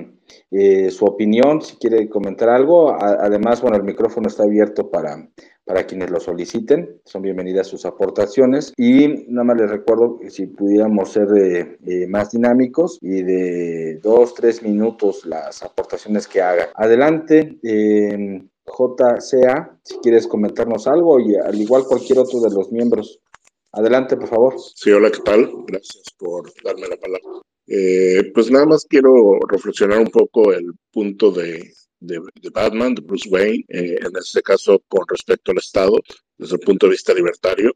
eh, 0.51 0.89
su 0.91 1.05
opinión, 1.05 1.61
si 1.61 1.77
quiere 1.77 2.09
comentar 2.09 2.49
algo. 2.49 2.91
además, 3.01 3.61
bueno, 3.61 3.77
el 3.77 3.83
micrófono 3.83 4.27
está 4.27 4.43
abierto 4.43 4.89
para, 4.91 5.29
para 5.63 5.85
quienes 5.85 6.09
lo 6.09 6.19
soliciten. 6.19 6.99
Son 7.05 7.21
bienvenidas 7.21 7.67
sus 7.67 7.85
aportaciones. 7.85 8.73
Y 8.77 9.25
nada 9.29 9.45
más 9.45 9.57
les 9.57 9.69
recuerdo 9.69 10.17
que 10.17 10.29
si 10.29 10.47
pudiéramos 10.47 11.11
ser 11.13 11.27
eh, 11.37 11.77
eh, 11.85 12.07
más 12.07 12.31
dinámicos 12.31 12.97
y 13.01 13.23
de 13.23 13.99
dos, 14.03 14.33
tres 14.33 14.63
minutos 14.63 15.25
las 15.25 15.63
aportaciones 15.63 16.27
que 16.27 16.41
haga. 16.41 16.69
Adelante. 16.75 17.57
JCA, 18.67 19.79
si 19.83 19.97
quieres 19.99 20.27
comentarnos 20.27 20.87
algo 20.87 21.19
y 21.19 21.35
al 21.35 21.59
igual 21.59 21.85
cualquier 21.85 22.19
otro 22.19 22.39
de 22.39 22.53
los 22.53 22.71
miembros. 22.71 23.19
Adelante, 23.71 24.17
por 24.17 24.27
favor. 24.27 24.55
Sí, 24.75 24.91
hola, 24.91 25.11
¿qué 25.11 25.19
tal? 25.19 25.51
Gracias 25.67 26.03
por 26.17 26.51
darme 26.63 26.87
la 26.87 26.97
palabra. 26.97 27.41
Eh, 27.67 28.31
pues 28.33 28.49
nada 28.49 28.65
más 28.65 28.85
quiero 28.85 29.39
reflexionar 29.47 29.99
un 29.99 30.07
poco 30.07 30.53
el 30.53 30.71
punto 30.91 31.31
de, 31.31 31.73
de, 31.99 32.21
Batman, 32.51 32.95
de 32.95 33.01
Bruce 33.01 33.29
Wayne, 33.29 33.65
eh, 33.67 33.97
en 34.01 34.17
este 34.17 34.41
caso 34.41 34.81
con 34.87 35.05
respecto 35.07 35.51
al 35.51 35.57
Estado, 35.57 35.99
desde 36.37 36.55
el 36.55 36.61
punto 36.61 36.85
de 36.85 36.91
vista 36.91 37.13
libertario, 37.13 37.73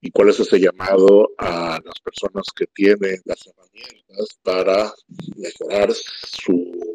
y 0.00 0.10
cuál 0.10 0.30
es 0.30 0.40
ese 0.40 0.58
llamado 0.58 1.30
a 1.38 1.78
las 1.84 2.00
personas 2.02 2.46
que 2.54 2.66
tienen 2.74 3.20
las 3.24 3.46
herramientas 3.46 4.38
para 4.42 4.92
mejorar 5.36 5.92
su 5.92 6.94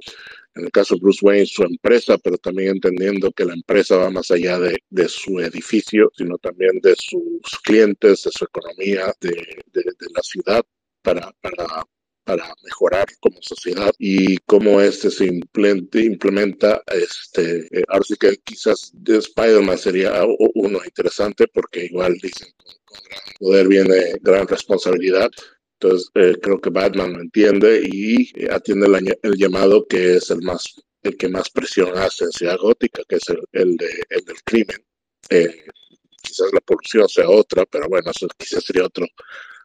en 0.57 0.65
el 0.65 0.71
caso 0.71 0.95
de 0.95 1.01
Bruce 1.01 1.19
Wayne, 1.23 1.45
su 1.45 1.63
empresa, 1.63 2.17
pero 2.17 2.37
también 2.37 2.69
entendiendo 2.69 3.31
que 3.31 3.45
la 3.45 3.53
empresa 3.53 3.97
va 3.97 4.09
más 4.09 4.31
allá 4.31 4.59
de, 4.59 4.77
de 4.89 5.07
su 5.07 5.39
edificio, 5.39 6.11
sino 6.15 6.37
también 6.37 6.79
de 6.81 6.95
sus 6.97 7.59
clientes, 7.63 8.23
de 8.23 8.31
su 8.31 8.45
economía, 8.45 9.13
de, 9.21 9.31
de, 9.73 9.83
la 10.13 10.21
ciudad, 10.21 10.63
para, 11.01 11.31
para, 11.41 11.85
para, 12.23 12.53
mejorar 12.63 13.07
como 13.19 13.37
sociedad 13.41 13.91
y 13.99 14.37
cómo 14.39 14.81
este 14.81 15.09
se 15.11 15.25
implementa, 15.25 15.99
implementa 15.99 16.81
este, 16.93 17.67
eh, 17.71 17.83
ahora 17.87 18.03
sí 18.05 18.15
que 18.19 18.37
quizás 18.43 18.91
de 18.93 19.17
Spider-Man 19.17 19.77
sería 19.77 20.23
uno 20.55 20.79
interesante 20.83 21.47
porque 21.53 21.85
igual 21.85 22.13
dicen 22.21 22.49
con, 22.57 22.73
con 22.83 22.99
gran 23.09 23.35
poder 23.39 23.67
viene 23.67 24.13
gran 24.21 24.47
responsabilidad 24.47 25.29
entonces, 25.79 26.09
eh, 26.15 26.35
creo 26.41 26.59
que 26.59 26.71
Batman 26.71 27.13
lo 27.13 27.21
entiende 27.21 27.81
y 27.83 28.31
eh, 28.35 28.49
atiende 28.51 28.87
el, 29.21 29.35
llamado 29.35 29.85
que 29.87 30.15
es 30.15 30.31
el 30.31 30.41
más 30.41 30.75
el 31.03 31.15
que 31.15 31.29
más 31.29 31.49
presión 31.51 31.95
hace 31.97 32.25
en 32.25 32.31
Ciudad 32.31 32.57
Gótica, 32.57 33.03
que 33.07 33.17
es 33.17 33.29
el, 33.29 33.43
el, 33.51 33.77
de, 33.77 34.03
el 34.09 34.25
del 34.25 34.43
crimen. 34.43 34.83
Eh, 35.29 35.65
quizás 36.21 36.51
la 36.51 36.61
polución 36.61 37.07
sea 37.07 37.29
otra, 37.29 37.65
pero 37.67 37.87
bueno, 37.87 38.09
eso 38.09 38.27
quizás 38.37 38.63
sería 38.63 38.85
otro, 38.85 39.05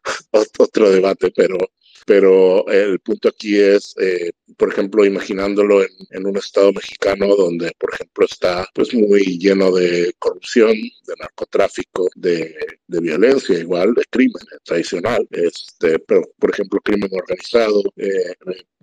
otro 0.59 0.91
debate, 0.91 1.31
pero 1.35 1.57
pero 2.05 2.67
el 2.67 2.99
punto 2.99 3.29
aquí 3.29 3.59
es, 3.59 3.95
eh, 3.99 4.31
por 4.57 4.71
ejemplo, 4.71 5.05
imaginándolo 5.05 5.83
en, 5.83 6.25
un 6.25 6.37
estado 6.37 6.71
mexicano 6.73 7.35
donde, 7.35 7.71
por 7.79 7.93
ejemplo, 7.93 8.25
está 8.25 8.67
pues 8.73 8.93
muy 8.93 9.37
lleno 9.39 9.71
de 9.71 10.13
corrupción, 10.19 10.71
de 10.71 11.13
narcotráfico, 11.19 12.09
de, 12.15 12.55
violencia, 12.87 13.59
igual 13.59 13.93
de 13.93 14.03
crimen 14.09 14.43
tradicional, 14.63 15.27
este, 15.31 15.99
pero 15.99 16.23
por 16.39 16.51
ejemplo, 16.51 16.79
crimen 16.81 17.09
organizado, 17.13 17.81
eh, 17.97 18.33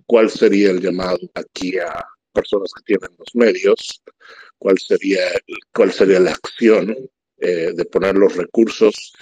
¿cuál 0.05 0.29
sería 0.29 0.71
el 0.71 0.81
llamado 0.81 1.19
aquí 1.33 1.77
a 1.79 2.05
personas 2.33 2.71
que 2.73 2.83
tienen 2.83 3.09
los 3.17 3.35
medios? 3.35 4.01
¿Cuál 4.57 4.77
sería, 4.79 5.23
cuál 5.73 5.91
sería 5.91 6.19
la 6.19 6.31
acción 6.31 6.95
eh, 7.37 7.71
de 7.73 7.85
poner 7.85 8.15
los 8.15 8.35
recursos 8.35 9.13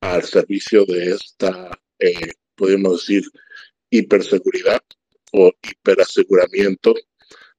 al 0.00 0.22
servicio 0.24 0.84
de 0.84 1.12
esta 1.12 1.70
eh, 1.98 2.32
podemos 2.58 3.00
decir, 3.00 3.24
hiperseguridad 3.90 4.82
o 5.32 5.52
hiperaseguramiento 5.62 6.94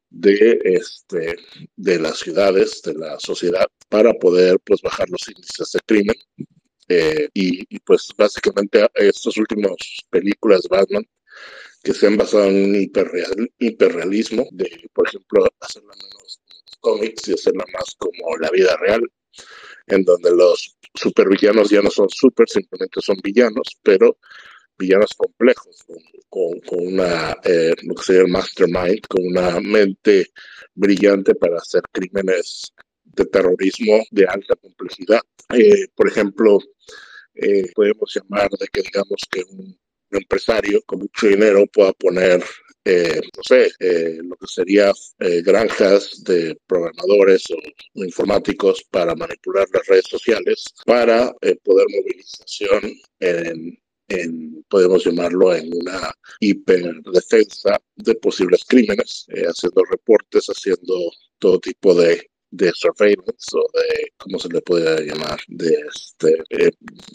de, 0.10 0.60
este, 0.64 1.38
de 1.76 2.00
las 2.00 2.20
ciudades, 2.20 2.82
de 2.84 2.93
la 2.95 3.20
sociedad, 3.20 3.68
para 3.88 4.14
poder 4.14 4.60
pues, 4.66 4.82
bajar 4.82 5.10
los 5.10 5.28
índices 5.28 5.72
de 5.72 5.80
crimen. 5.86 6.16
Eh, 6.91 7.30
y, 7.34 7.80
pues 7.82 8.10
básicamente 8.18 8.86
estas 8.95 9.38
últimas 9.38 9.76
películas 10.10 10.68
Batman 10.68 11.06
que 11.84 11.93
se 11.93 12.08
han 12.08 12.18
basado 12.18 12.45
en 12.45 12.70
un 12.70 12.76
hiperreal, 12.76 13.52
hiperrealismo, 13.60 14.47
de 14.52 14.89
por 14.91 15.08
ejemplo 15.08 15.45
hacerla 15.60 15.93
menos 15.93 16.41
cómics 16.80 17.28
y 17.28 17.34
hacerla 17.34 17.64
más 17.72 17.95
como 17.95 18.36
la 18.38 18.50
vida 18.50 18.76
real, 18.78 19.02
en 19.86 20.04
donde 20.04 20.32
los 20.32 20.76
supervillanos 20.95 21.70
ya 21.70 21.84
no 21.84 21.91
son 21.91 22.10
super, 22.10 22.50
simplemente 22.50 23.02
son 23.02 23.18
villanos, 23.24 23.78
pero 23.84 24.18
villanos 24.80 25.13
complejos, 25.15 25.86
con, 26.30 26.59
una, 26.69 27.38
eh, 27.43 27.73
lo 27.84 27.95
que 27.95 28.03
sería 28.03 28.21
el 28.21 28.30
mastermind, 28.30 29.01
con 29.07 29.27
una 29.27 29.59
mente 29.59 30.27
brillante 30.73 31.36
para 31.36 31.57
hacer 31.57 31.84
crímenes 31.91 32.73
de 33.03 33.25
terrorismo 33.25 34.01
de 34.11 34.25
alta 34.25 34.55
complejidad. 34.55 35.21
Eh, 35.53 35.88
por 35.93 36.07
ejemplo, 36.07 36.59
eh, 37.36 37.69
podemos 37.75 38.15
llamar 38.15 38.49
de 38.51 38.67
que 38.67 38.82
digamos 38.82 39.21
que 39.30 39.43
un, 39.51 39.77
empresario 40.11 40.82
con 40.88 40.99
mucho 41.01 41.27
dinero 41.27 41.67
pueda 41.71 41.93
poner, 41.93 42.39
no 42.39 43.43
sé, 43.43 43.69
lo 44.23 44.36
que 44.38 44.47
sería 44.47 44.91
granjas 45.43 46.23
de 46.23 46.57
programadores 46.65 47.43
o 47.51 48.03
informáticos 48.03 48.84
para 48.89 49.13
manipular 49.13 49.67
las 49.71 49.86
redes 49.86 50.05
sociales 50.09 50.65
para 50.84 51.32
poder 51.63 51.86
movilización 51.91 52.91
en 53.19 53.80
en, 54.10 54.64
podemos 54.68 55.05
llamarlo, 55.05 55.55
en 55.55 55.74
una 55.74 56.12
hiperdefensa 56.39 57.80
de 57.95 58.16
posibles 58.16 58.64
crímenes, 58.68 59.26
eh, 59.30 59.45
haciendo 59.45 59.84
reportes, 59.86 60.47
haciendo 60.47 61.12
todo 61.39 61.60
tipo 61.60 61.93
de 61.95 62.30
de 62.51 62.72
surveillance 62.74 63.55
o 63.55 63.70
de, 63.74 64.14
¿cómo 64.18 64.39
se 64.39 64.49
le 64.49 64.62
puede 64.62 65.05
llamar? 65.05 65.39
De, 65.47 65.84
este, 65.88 66.43
eh, 66.49 66.72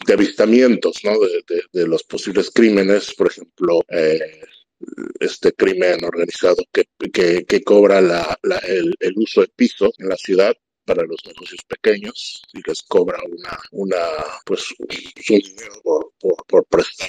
de 0.07 0.12
avistamientos, 0.12 1.01
¿no? 1.05 1.12
De, 1.18 1.62
de, 1.72 1.86
los 1.86 2.05
posibles 2.05 2.51
crímenes, 2.51 3.12
por 3.14 3.28
ejemplo, 3.28 3.80
eh, 3.88 4.40
este 5.20 5.53
crimen 5.53 6.05
organizado 6.05 6.62
que, 6.72 6.84
que, 7.12 7.45
que 7.45 7.62
cobra 7.62 8.01
la, 8.01 8.38
la, 8.42 8.59
el, 8.59 8.95
el, 9.01 9.14
uso 9.16 9.40
de 9.40 9.49
piso 9.49 9.92
en 9.99 10.09
la 10.09 10.16
ciudad 10.16 10.55
para 10.85 11.03
los 11.05 11.18
negocios 11.26 11.61
pequeños 11.66 12.43
y 12.53 12.61
les 12.66 12.82
cobra 12.82 13.18
una, 13.26 13.59
una 13.72 13.97
pues, 14.45 14.74
un 14.78 14.87
dinero 15.39 15.80
por, 15.82 16.12
por, 16.47 16.64
prestar 16.66 17.09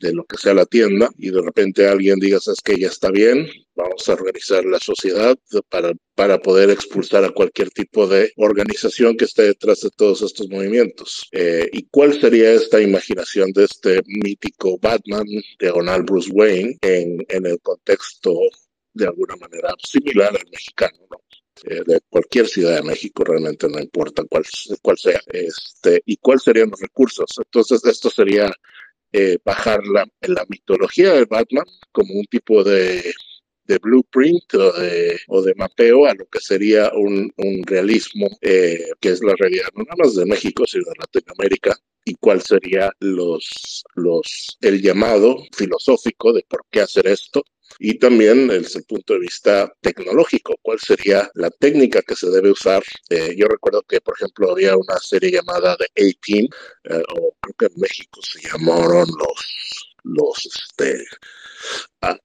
de 0.00 0.12
lo 0.12 0.24
que 0.24 0.36
sea 0.36 0.54
la 0.54 0.66
tienda 0.66 1.10
y 1.16 1.30
de 1.30 1.40
repente 1.40 1.86
alguien 1.86 2.18
diga, 2.18 2.40
sabes 2.40 2.60
que 2.60 2.78
ya 2.78 2.88
está 2.88 3.10
bien, 3.10 3.46
vamos 3.74 4.08
a 4.08 4.14
organizar 4.14 4.64
la 4.64 4.78
sociedad 4.80 5.36
para, 5.68 5.92
para 6.14 6.38
poder 6.38 6.70
expulsar 6.70 7.24
a 7.24 7.30
cualquier 7.30 7.70
tipo 7.70 8.06
de 8.06 8.32
organización 8.36 9.16
que 9.16 9.26
esté 9.26 9.42
detrás 9.42 9.80
de 9.80 9.90
todos 9.90 10.22
estos 10.22 10.48
movimientos. 10.48 11.28
Eh, 11.32 11.68
¿Y 11.72 11.84
cuál 11.84 12.20
sería 12.20 12.52
esta 12.52 12.80
imaginación 12.80 13.52
de 13.52 13.64
este 13.64 14.00
mítico 14.06 14.78
Batman, 14.78 15.26
diagonal 15.58 16.02
Bruce 16.02 16.30
Wayne, 16.32 16.78
en, 16.82 17.24
en 17.28 17.46
el 17.46 17.60
contexto 17.60 18.32
de 18.94 19.06
alguna 19.06 19.36
manera 19.36 19.74
similar 19.82 20.30
al 20.36 20.50
mexicano, 20.50 20.98
¿no? 21.10 21.18
Eh, 21.64 21.82
de 21.86 22.00
cualquier 22.08 22.48
ciudad 22.48 22.76
de 22.76 22.82
México, 22.82 23.22
realmente 23.24 23.68
no 23.68 23.78
importa 23.78 24.24
cuál, 24.28 24.44
cuál 24.80 24.98
sea, 24.98 25.20
este, 25.32 26.02
y 26.06 26.16
cuáles 26.16 26.42
serían 26.42 26.70
los 26.70 26.80
recursos. 26.80 27.26
Entonces, 27.38 27.84
esto 27.84 28.10
sería 28.10 28.52
eh, 29.12 29.38
bajar 29.44 29.80
la, 29.86 30.06
mitología 30.48 31.12
de 31.12 31.24
Batman 31.26 31.66
como 31.92 32.14
un 32.14 32.24
tipo 32.24 32.64
de, 32.64 33.12
de 33.64 33.78
blueprint 33.78 34.54
o 34.54 34.72
de, 34.72 35.20
o 35.28 35.42
de, 35.42 35.54
mapeo 35.54 36.06
a 36.06 36.14
lo 36.14 36.26
que 36.26 36.40
sería 36.40 36.90
un, 36.94 37.32
un 37.36 37.62
realismo 37.64 38.28
eh, 38.40 38.88
que 39.00 39.10
es 39.10 39.22
la 39.22 39.34
realidad 39.38 39.68
no 39.74 39.84
nada 39.84 39.96
más 39.98 40.16
de 40.16 40.26
México, 40.26 40.64
sino 40.66 40.84
de 40.84 40.98
Latinoamérica 40.98 41.78
y 42.04 42.14
cuál 42.14 42.42
sería 42.42 42.90
los, 43.00 43.84
los, 43.94 44.58
el 44.60 44.82
llamado 44.82 45.36
filosófico 45.52 46.32
de 46.32 46.44
por 46.48 46.64
qué 46.70 46.80
hacer 46.80 47.06
esto 47.06 47.44
y 47.78 47.98
también 47.98 48.48
desde 48.48 48.80
el 48.80 48.84
punto 48.84 49.14
de 49.14 49.20
vista 49.20 49.72
tecnológico, 49.80 50.56
cuál 50.62 50.78
sería 50.78 51.30
la 51.34 51.50
técnica 51.50 52.02
que 52.02 52.16
se 52.16 52.30
debe 52.30 52.50
usar. 52.50 52.82
Eh, 53.10 53.34
yo 53.36 53.46
recuerdo 53.46 53.82
que, 53.82 54.00
por 54.00 54.14
ejemplo, 54.16 54.50
había 54.50 54.76
una 54.76 54.98
serie 54.98 55.30
llamada 55.30 55.76
The 55.76 55.86
A-Team, 55.86 56.48
eh, 56.84 57.02
o 57.14 57.34
creo 57.40 57.54
que 57.58 57.66
en 57.66 57.80
México 57.80 58.20
se 58.22 58.48
llamaron 58.48 59.08
los, 59.18 59.96
los, 60.04 60.46
este, 60.46 61.04
ah, 62.02 62.18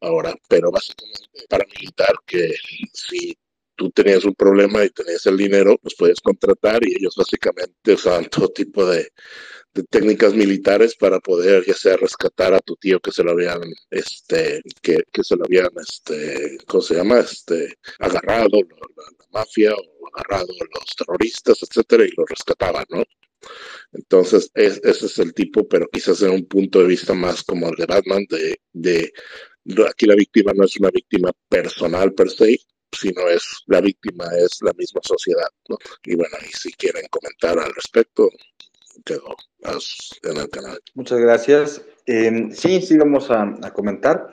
ahora, 0.00 0.34
pero 0.48 0.70
básicamente 0.70 1.46
paramilitar 1.48 2.14
que 2.26 2.54
si 2.92 3.36
tú 3.76 3.90
tenías 3.90 4.24
un 4.24 4.34
problema 4.34 4.84
y 4.84 4.90
tenías 4.90 5.26
el 5.26 5.36
dinero, 5.36 5.76
pues 5.82 5.94
puedes 5.96 6.20
contratar 6.20 6.82
y 6.86 6.96
ellos 6.96 7.14
básicamente 7.16 7.92
usaban 7.92 8.24
todo 8.26 8.48
tipo 8.48 8.86
de, 8.86 9.10
de 9.76 9.82
técnicas 9.84 10.34
militares 10.34 10.96
para 10.96 11.20
poder 11.20 11.64
ya 11.66 11.74
sea 11.74 11.96
rescatar 11.98 12.54
a 12.54 12.60
tu 12.60 12.76
tío 12.76 12.98
que 12.98 13.12
se 13.12 13.22
lo 13.22 13.32
habían 13.32 13.60
este 13.90 14.62
que, 14.80 15.04
se 15.22 15.36
lo 15.36 15.44
habían 15.44 15.70
este 15.76 16.56
cómo 16.66 16.82
se 16.82 16.94
llama 16.94 17.20
este 17.20 17.76
agarrado 17.98 18.58
la, 18.62 19.06
mafia 19.32 19.74
o 19.74 20.08
agarrado 20.14 20.48
los 20.48 20.96
terroristas 20.96 21.62
etcétera 21.62 22.06
y 22.06 22.12
lo 22.16 22.24
rescataban 22.24 22.86
no 22.88 23.04
entonces 23.92 24.50
es, 24.54 24.80
ese 24.82 25.06
es 25.06 25.18
el 25.18 25.34
tipo 25.34 25.68
pero 25.68 25.86
quizás 25.92 26.22
en 26.22 26.30
un 26.30 26.46
punto 26.46 26.80
de 26.80 26.86
vista 26.86 27.12
más 27.12 27.44
como 27.44 27.68
el 27.68 27.76
de 27.76 27.86
Batman 27.86 28.24
de, 28.30 28.58
de 28.72 29.12
aquí 29.88 30.06
la 30.06 30.14
víctima 30.14 30.52
no 30.54 30.64
es 30.64 30.76
una 30.78 30.90
víctima 30.90 31.30
personal 31.50 32.14
per 32.14 32.30
se 32.30 32.58
sino 32.98 33.28
es 33.28 33.44
la 33.66 33.82
víctima 33.82 34.24
es 34.38 34.58
la 34.62 34.72
misma 34.72 35.02
sociedad 35.04 35.50
¿no? 35.68 35.76
y 36.04 36.14
bueno 36.14 36.34
y 36.48 36.52
si 36.52 36.72
quieren 36.72 37.06
comentar 37.10 37.58
al 37.58 37.74
respecto 37.74 38.30
quedó 39.04 39.36
en 40.22 40.36
el 40.36 40.48
canal. 40.50 40.78
Muchas 40.94 41.18
gracias. 41.18 41.82
Eh, 42.06 42.48
sí, 42.52 42.80
sí, 42.80 42.96
vamos 42.96 43.30
a, 43.30 43.42
a 43.62 43.72
comentar. 43.72 44.28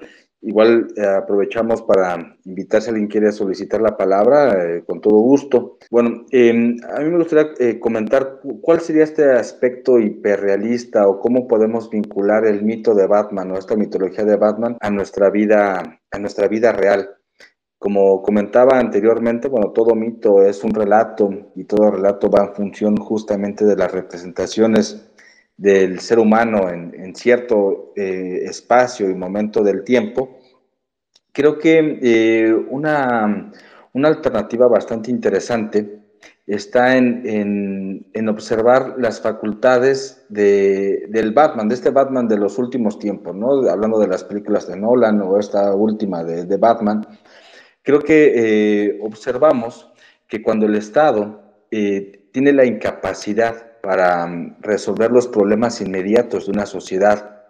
Igual 0.46 0.88
eh, 0.98 1.06
aprovechamos 1.06 1.84
para 1.84 2.38
invitar 2.44 2.82
si 2.82 2.90
alguien 2.90 3.08
quiere 3.08 3.32
solicitar 3.32 3.82
la 3.82 3.96
palabra, 3.96 4.76
eh, 4.76 4.84
con 4.86 5.00
todo 5.00 5.16
gusto. 5.20 5.78
Bueno, 5.90 6.26
eh, 6.32 6.50
a 6.50 7.00
mí 7.00 7.10
me 7.10 7.18
gustaría 7.18 7.54
eh, 7.60 7.80
comentar 7.80 8.42
cuál 8.62 8.82
sería 8.82 9.06
este 9.06 9.32
aspecto 9.32 10.00
hiperrealista 10.00 11.08
o 11.08 11.22
cómo 11.22 11.48
podemos 11.48 11.90
vincular 11.90 12.46
el 12.46 12.62
mito 12.62 12.94
de 12.94 13.08
Batman 13.08 13.52
o 13.52 13.58
esta 13.58 13.78
mitología 13.78 14.26
de 14.26 14.36
Batman 14.36 14.76
a 14.82 14.90
nuestra 14.90 15.30
vida, 15.30 16.02
a 16.12 16.20
nuestra 16.20 16.50
vida 16.50 16.74
real. 16.74 17.10
Como 17.84 18.22
comentaba 18.22 18.80
anteriormente, 18.80 19.50
bueno, 19.50 19.72
todo 19.72 19.94
mito 19.94 20.42
es 20.42 20.64
un 20.64 20.74
relato 20.74 21.30
y 21.54 21.66
todo 21.66 21.92
relato 21.92 22.30
va 22.30 22.46
en 22.46 22.56
función 22.56 22.96
justamente 22.96 23.66
de 23.66 23.76
las 23.76 23.92
representaciones 23.92 25.12
del 25.58 26.00
ser 26.00 26.20
humano 26.20 26.70
en, 26.70 26.96
en 26.96 27.14
cierto 27.14 27.92
eh, 27.98 28.46
espacio 28.46 29.10
y 29.10 29.16
momento 29.16 29.62
del 29.62 29.84
tiempo. 29.84 30.40
Creo 31.34 31.60
que 31.60 32.00
eh, 32.02 32.54
una, 32.54 33.52
una, 33.92 34.08
alternativa 34.08 34.70
bastante 34.70 35.12
interesante 35.12 36.00
está 36.48 36.96
en, 36.96 37.24
en, 37.26 38.08
en 38.14 38.30
observar 38.30 38.96
las 38.98 39.20
facultades 39.20 40.26
de, 40.30 41.08
del 41.10 41.34
Batman, 41.34 41.68
de 41.68 41.76
este 41.76 41.90
Batman 41.90 42.30
de 42.30 42.38
los 42.38 42.58
últimos 42.58 42.98
tiempos, 42.98 43.36
¿no? 43.36 43.70
Hablando 43.70 44.00
de 44.00 44.08
las 44.08 44.24
películas 44.24 44.70
de 44.70 44.78
Nolan 44.78 45.20
o 45.20 45.38
esta 45.38 45.76
última 45.76 46.24
de, 46.24 46.46
de 46.46 46.56
Batman 46.56 47.06
creo 47.84 48.00
que 48.00 48.34
eh, 48.36 49.00
observamos 49.02 49.92
que 50.28 50.42
cuando 50.42 50.66
el 50.66 50.76
Estado 50.76 51.44
eh, 51.70 52.30
tiene 52.32 52.54
la 52.54 52.66
incapacidad 52.66 53.80
para 53.82 54.26
um, 54.26 54.56
resolver 54.62 55.12
los 55.12 55.28
problemas 55.28 55.82
inmediatos 55.82 56.46
de 56.46 56.54
una 56.54 56.66
sociedad 56.66 57.46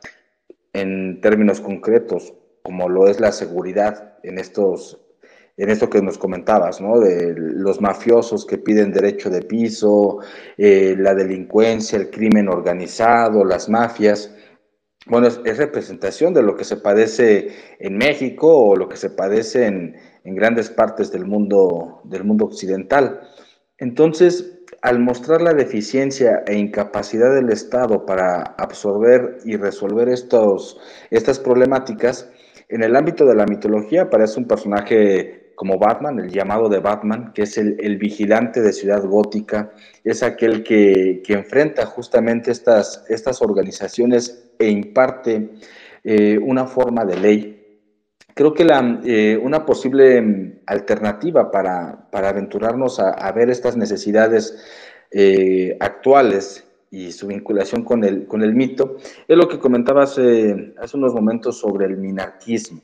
en 0.74 1.22
términos 1.22 1.62
concretos, 1.62 2.34
como 2.64 2.90
lo 2.90 3.08
es 3.08 3.20
la 3.20 3.32
seguridad 3.32 4.18
en 4.24 4.40
estos 4.40 5.00
en 5.56 5.70
esto 5.70 5.88
que 5.88 6.02
nos 6.02 6.18
comentabas, 6.18 6.82
¿no? 6.82 7.00
De 7.00 7.36
los 7.38 7.80
mafiosos 7.80 8.44
que 8.44 8.58
piden 8.58 8.92
derecho 8.92 9.30
de 9.30 9.44
piso, 9.44 10.18
eh, 10.58 10.96
la 10.98 11.14
delincuencia, 11.14 12.00
el 12.00 12.10
crimen 12.10 12.50
organizado, 12.50 13.46
las 13.46 13.70
mafias. 13.70 14.34
Bueno, 15.06 15.28
es, 15.28 15.40
es, 15.46 15.58
representación 15.58 16.34
de 16.34 16.42
lo 16.42 16.58
que 16.58 16.64
se 16.64 16.78
padece 16.78 17.50
en 17.78 17.98
México 17.98 18.70
o 18.70 18.76
lo 18.76 18.90
que 18.90 18.98
se 18.98 19.12
padece 19.12 19.68
en, 19.68 19.96
en 20.24 20.36
grandes 20.36 20.70
partes 20.70 21.12
del 21.12 21.26
mundo, 21.26 22.02
del 22.04 22.24
mundo 22.24 22.46
occidental. 22.46 23.22
Entonces, 23.78 24.60
al 24.82 25.00
mostrar 25.00 25.42
la 25.42 25.54
deficiencia 25.54 26.44
e 26.48 26.58
incapacidad 26.58 27.34
del 27.34 27.50
Estado 27.50 28.06
para 28.06 28.42
absorber 28.58 29.40
y 29.46 29.56
resolver 29.56 30.10
estos, 30.10 30.80
estas 31.10 31.40
problemáticas, 31.40 32.30
en 32.70 32.84
el 32.84 32.96
ámbito 32.96 33.26
de 33.26 33.36
la 33.36 33.46
mitología 33.46 34.04
aparece 34.04 34.40
un 34.40 34.48
personaje 34.48 35.54
como 35.56 35.78
Batman, 35.78 36.20
el 36.20 36.32
llamado 36.32 36.68
de 36.70 36.80
Batman, 36.80 37.32
que 37.34 37.44
es 37.44 37.58
el, 37.58 37.78
el 37.80 37.98
vigilante 37.98 38.62
de 38.62 38.74
Ciudad 38.74 39.04
Gótica, 39.04 39.72
es 40.04 40.24
aquel 40.24 40.64
que, 40.64 41.22
que 41.26 41.34
enfrenta 41.34 41.86
justamente 41.86 42.52
estas, 42.52 43.06
estas 43.08 43.42
organizaciones 43.42 44.50
e 44.58 44.70
imparte 44.70 45.52
eh, 46.04 46.38
una 46.40 46.66
forma 46.66 47.06
de 47.06 47.18
ley 47.18 47.53
creo 48.34 48.54
que 48.54 48.66
la, 48.66 49.02
eh, 49.06 49.40
una 49.42 49.66
posible 49.66 50.22
mm, 50.22 50.60
alternativa 50.66 51.52
para, 51.52 52.10
para 52.12 52.30
aventurarnos 52.30 53.00
a, 53.00 53.32
ver 53.32 53.50
estas 53.50 53.78
necesidades 53.78 54.64
eh, 55.12 55.78
actuales 55.80 56.66
y 56.92 57.12
su 57.12 57.28
vinculación 57.28 57.84
con 57.84 58.04
el, 58.04 58.28
con 58.28 58.44
el 58.44 58.54
mito 58.54 58.98
es 59.28 59.38
lo 59.38 59.48
que 59.48 59.60
comentaba 59.60 60.04
hace, 60.04 60.74
hace 60.80 60.98
unos 60.98 61.14
momentos 61.14 61.58
sobre 61.58 61.86
el 61.86 61.98
minarquismo. 61.98 62.82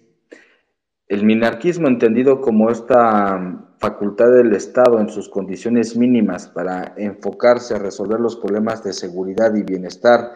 El 1.08 1.26
minarquismo 1.26 1.88
entendido 1.88 2.40
como 2.42 2.70
esta 2.70 3.38
mm, 3.38 3.70
facultad 3.80 4.32
del 4.32 4.54
Estado 4.54 5.00
en 5.00 5.10
sus 5.10 5.30
condiciones 5.30 5.96
mínimas 5.96 6.48
para 6.48 6.94
enfocarse 6.98 7.74
a 7.74 7.80
resolver 7.80 8.20
los 8.20 8.36
problemas 8.36 8.84
de 8.84 8.94
seguridad 8.94 9.56
y 9.56 9.64
bienestar 9.64 10.34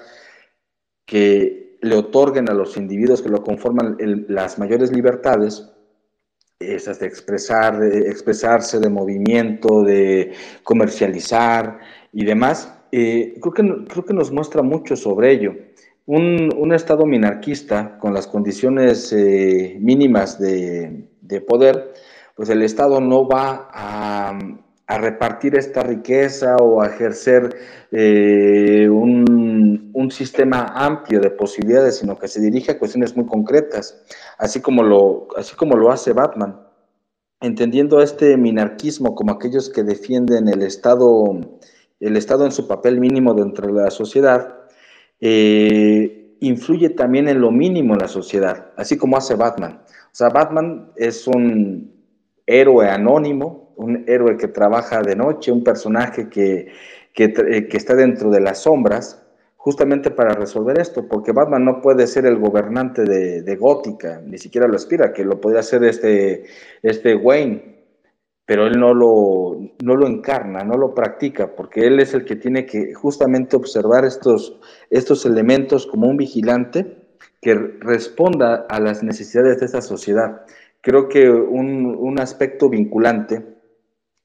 que 1.05 1.62
le 1.83 1.95
otorguen 1.95 2.49
a 2.49 2.53
los 2.53 2.77
individuos 2.77 3.21
que 3.21 3.29
lo 3.29 3.43
conforman 3.43 3.97
las 4.29 4.57
mayores 4.57 4.91
libertades, 4.91 5.69
esas 6.59 6.99
de 6.99 7.07
expresar, 7.07 7.77
de 7.77 8.09
expresarse, 8.09 8.79
de 8.79 8.89
movimiento, 8.89 9.83
de 9.83 10.31
comercializar 10.63 11.79
y 12.13 12.23
demás, 12.23 12.73
eh, 12.91 13.37
creo, 13.41 13.53
que, 13.53 13.85
creo 13.87 14.05
que 14.05 14.13
nos 14.13 14.31
muestra 14.31 14.61
mucho 14.61 14.95
sobre 14.95 15.31
ello. 15.31 15.55
Un, 16.05 16.71
Estado 16.73 17.05
minarquista 17.05 17.99
con 17.99 18.13
las 18.13 18.27
condiciones 18.27 19.13
eh, 19.13 19.77
mínimas 19.79 20.39
de, 20.39 21.07
poder, 21.47 21.93
pues 22.35 22.49
el 22.49 22.63
Estado 22.63 22.99
no 22.99 23.27
va 23.27 23.69
a, 23.71 24.39
a 24.87 24.97
repartir 24.97 25.55
esta 25.55 25.81
riqueza 25.83 26.57
o 26.57 26.81
a 26.81 26.87
ejercer 26.87 27.55
eh, 27.91 28.87
un, 28.89 29.91
un, 29.93 30.11
sistema 30.11 30.73
amplio 30.75 31.21
de 31.21 31.29
posibilidades, 31.29 31.97
sino 31.97 32.17
que 32.17 32.27
se 32.27 32.41
dirige 32.41 32.71
a 32.71 32.79
cuestiones 32.79 33.15
muy 33.15 33.25
concretas, 33.25 34.03
así 34.37 34.61
como 34.61 34.83
lo, 34.83 35.27
así 35.37 35.55
como 35.55 35.77
lo 35.77 35.89
hace 35.91 36.11
Batman, 36.11 36.59
entendiendo 37.39 38.01
este 38.01 38.37
minarquismo 38.37 39.15
como 39.15 39.31
aquellos 39.31 39.69
que 39.69 39.83
defienden 39.83 40.49
el 40.49 40.61
Estado, 40.61 41.39
el 41.99 42.17
Estado 42.17 42.45
en 42.45 42.51
su 42.51 42.67
papel 42.67 42.99
mínimo 42.99 43.33
dentro 43.33 43.67
de 43.67 43.83
la 43.83 43.91
sociedad, 43.91 44.63
eh, 45.21 46.35
influye 46.41 46.89
también 46.89 47.29
en 47.29 47.39
lo 47.39 47.51
mínimo 47.51 47.93
en 47.93 47.99
la 47.99 48.07
sociedad, 48.09 48.71
así 48.75 48.97
como 48.97 49.15
hace 49.15 49.35
Batman. 49.35 49.81
O 49.87 50.15
sea, 50.15 50.29
Batman 50.29 50.91
es 50.97 51.25
un 51.25 51.93
héroe 52.45 52.89
anónimo, 52.89 53.62
un 53.75 54.03
héroe 54.07 54.37
que 54.37 54.47
trabaja 54.47 55.01
de 55.01 55.15
noche, 55.15 55.51
un 55.51 55.63
personaje 55.63 56.29
que, 56.29 56.71
eh, 57.15 57.67
que, 57.67 57.77
está 57.77 57.95
dentro 57.95 58.31
de 58.31 58.41
las 58.41 58.63
sombras, 58.63 59.21
justamente 59.55 60.09
para 60.09 60.33
resolver 60.33 60.79
esto, 60.79 61.07
porque 61.07 61.31
Batman 61.31 61.63
no 61.63 61.81
puede 61.81 62.07
ser 62.07 62.25
el 62.25 62.37
gobernante 62.37 63.03
de, 63.03 63.55
Gótica, 63.55 64.21
ni 64.25 64.37
siquiera 64.37 64.67
lo 64.67 64.75
aspira, 64.75 65.13
que 65.13 65.23
lo 65.23 65.39
podría 65.39 65.61
ser 65.61 65.83
este, 65.83 66.45
este 66.81 67.15
Wayne, 67.15 67.73
pero 68.45 68.65
él 68.65 68.79
no 68.79 68.93
lo, 68.93 69.57
no 69.83 69.95
lo 69.95 70.07
encarna, 70.07 70.63
no 70.63 70.75
lo 70.75 70.93
practica, 70.93 71.55
porque 71.55 71.87
él 71.87 71.99
es 71.99 72.13
el 72.13 72.25
que 72.25 72.35
tiene 72.35 72.65
que 72.65 72.93
justamente 72.93 73.55
observar 73.55 74.05
estos, 74.05 74.59
estos 74.89 75.25
elementos 75.25 75.85
como 75.87 76.07
un 76.07 76.17
vigilante 76.17 76.97
que 77.41 77.53
responda 77.53 78.65
a 78.69 78.79
las 78.79 79.03
necesidades 79.03 79.59
de 79.59 79.65
esta 79.67 79.81
sociedad. 79.81 80.41
Creo 80.81 81.07
que 81.07 81.29
un, 81.29 81.95
un 81.95 82.19
aspecto 82.19 82.69
vinculante 82.69 83.52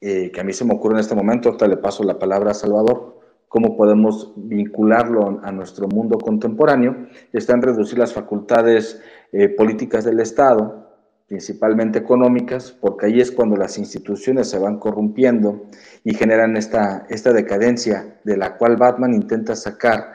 eh, 0.00 0.30
que 0.30 0.40
a 0.40 0.44
mí 0.44 0.52
se 0.52 0.64
me 0.64 0.74
ocurre 0.74 0.94
en 0.94 1.00
este 1.00 1.14
momento, 1.14 1.48
ahorita 1.48 1.66
le 1.66 1.76
paso 1.76 2.04
la 2.04 2.18
palabra 2.18 2.52
a 2.52 2.54
Salvador, 2.54 3.18
cómo 3.48 3.76
podemos 3.76 4.32
vincularlo 4.36 5.40
a 5.42 5.50
nuestro 5.52 5.88
mundo 5.88 6.18
contemporáneo, 6.18 7.08
está 7.32 7.54
en 7.54 7.62
reducir 7.62 7.98
las 7.98 8.12
facultades 8.12 9.00
eh, 9.32 9.48
políticas 9.48 10.04
del 10.04 10.20
Estado, 10.20 10.86
principalmente 11.26 11.98
económicas, 11.98 12.70
porque 12.70 13.06
ahí 13.06 13.20
es 13.20 13.30
cuando 13.30 13.56
las 13.56 13.76
instituciones 13.76 14.48
se 14.48 14.58
van 14.58 14.78
corrompiendo 14.78 15.66
y 16.04 16.14
generan 16.14 16.56
esta, 16.56 17.06
esta 17.10 17.32
decadencia 17.32 18.18
de 18.24 18.36
la 18.36 18.56
cual 18.56 18.76
Batman 18.76 19.14
intenta 19.14 19.54
sacar 19.54 20.12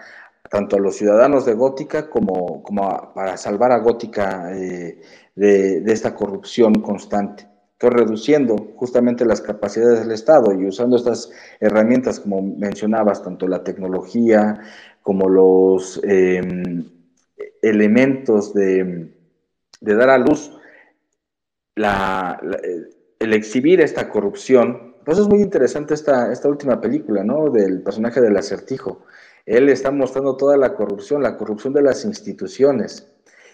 tanto 0.49 0.75
a 0.75 0.79
los 0.79 0.95
ciudadanos 0.95 1.45
de 1.45 1.53
Gótica 1.53 2.09
como, 2.09 2.63
como 2.63 3.13
para 3.13 3.37
salvar 3.37 3.71
a 3.71 3.79
Gótica 3.79 4.55
eh, 4.55 5.01
de, 5.35 5.81
de 5.81 5.93
esta 5.93 6.15
corrupción 6.15 6.81
constante. 6.81 7.47
Reduciendo 7.79 8.62
justamente 8.75 9.25
las 9.25 9.41
capacidades 9.41 10.01
del 10.01 10.11
Estado 10.11 10.53
y 10.53 10.65
usando 10.65 10.97
estas 10.97 11.31
herramientas, 11.59 12.19
como 12.19 12.41
mencionabas, 12.41 13.23
tanto 13.23 13.47
la 13.47 13.63
tecnología 13.63 14.59
como 15.01 15.29
los 15.29 15.99
em, 16.03 16.83
elementos 17.61 18.53
de, 18.53 19.11
dar 19.81 20.09
a 20.09 20.17
luz 20.17 20.51
el 21.75 23.33
exhibir 23.33 23.81
esta 23.81 24.09
corrupción. 24.09 24.95
Pues 25.05 25.17
es 25.17 25.27
muy 25.27 25.41
interesante 25.41 25.93
esta, 25.93 26.31
esta 26.31 26.47
última 26.47 26.79
película, 26.79 27.23
¿no? 27.23 27.49
Del 27.49 27.81
personaje 27.81 28.21
del 28.21 28.37
acertijo. 28.37 29.05
Él 29.45 29.69
está 29.69 29.91
mostrando 29.91 30.37
toda 30.37 30.55
la 30.55 30.75
corrupción, 30.75 31.21
la 31.21 31.37
corrupción 31.37 31.73
de 31.73 31.81
las 31.81 32.05
instituciones 32.05 33.13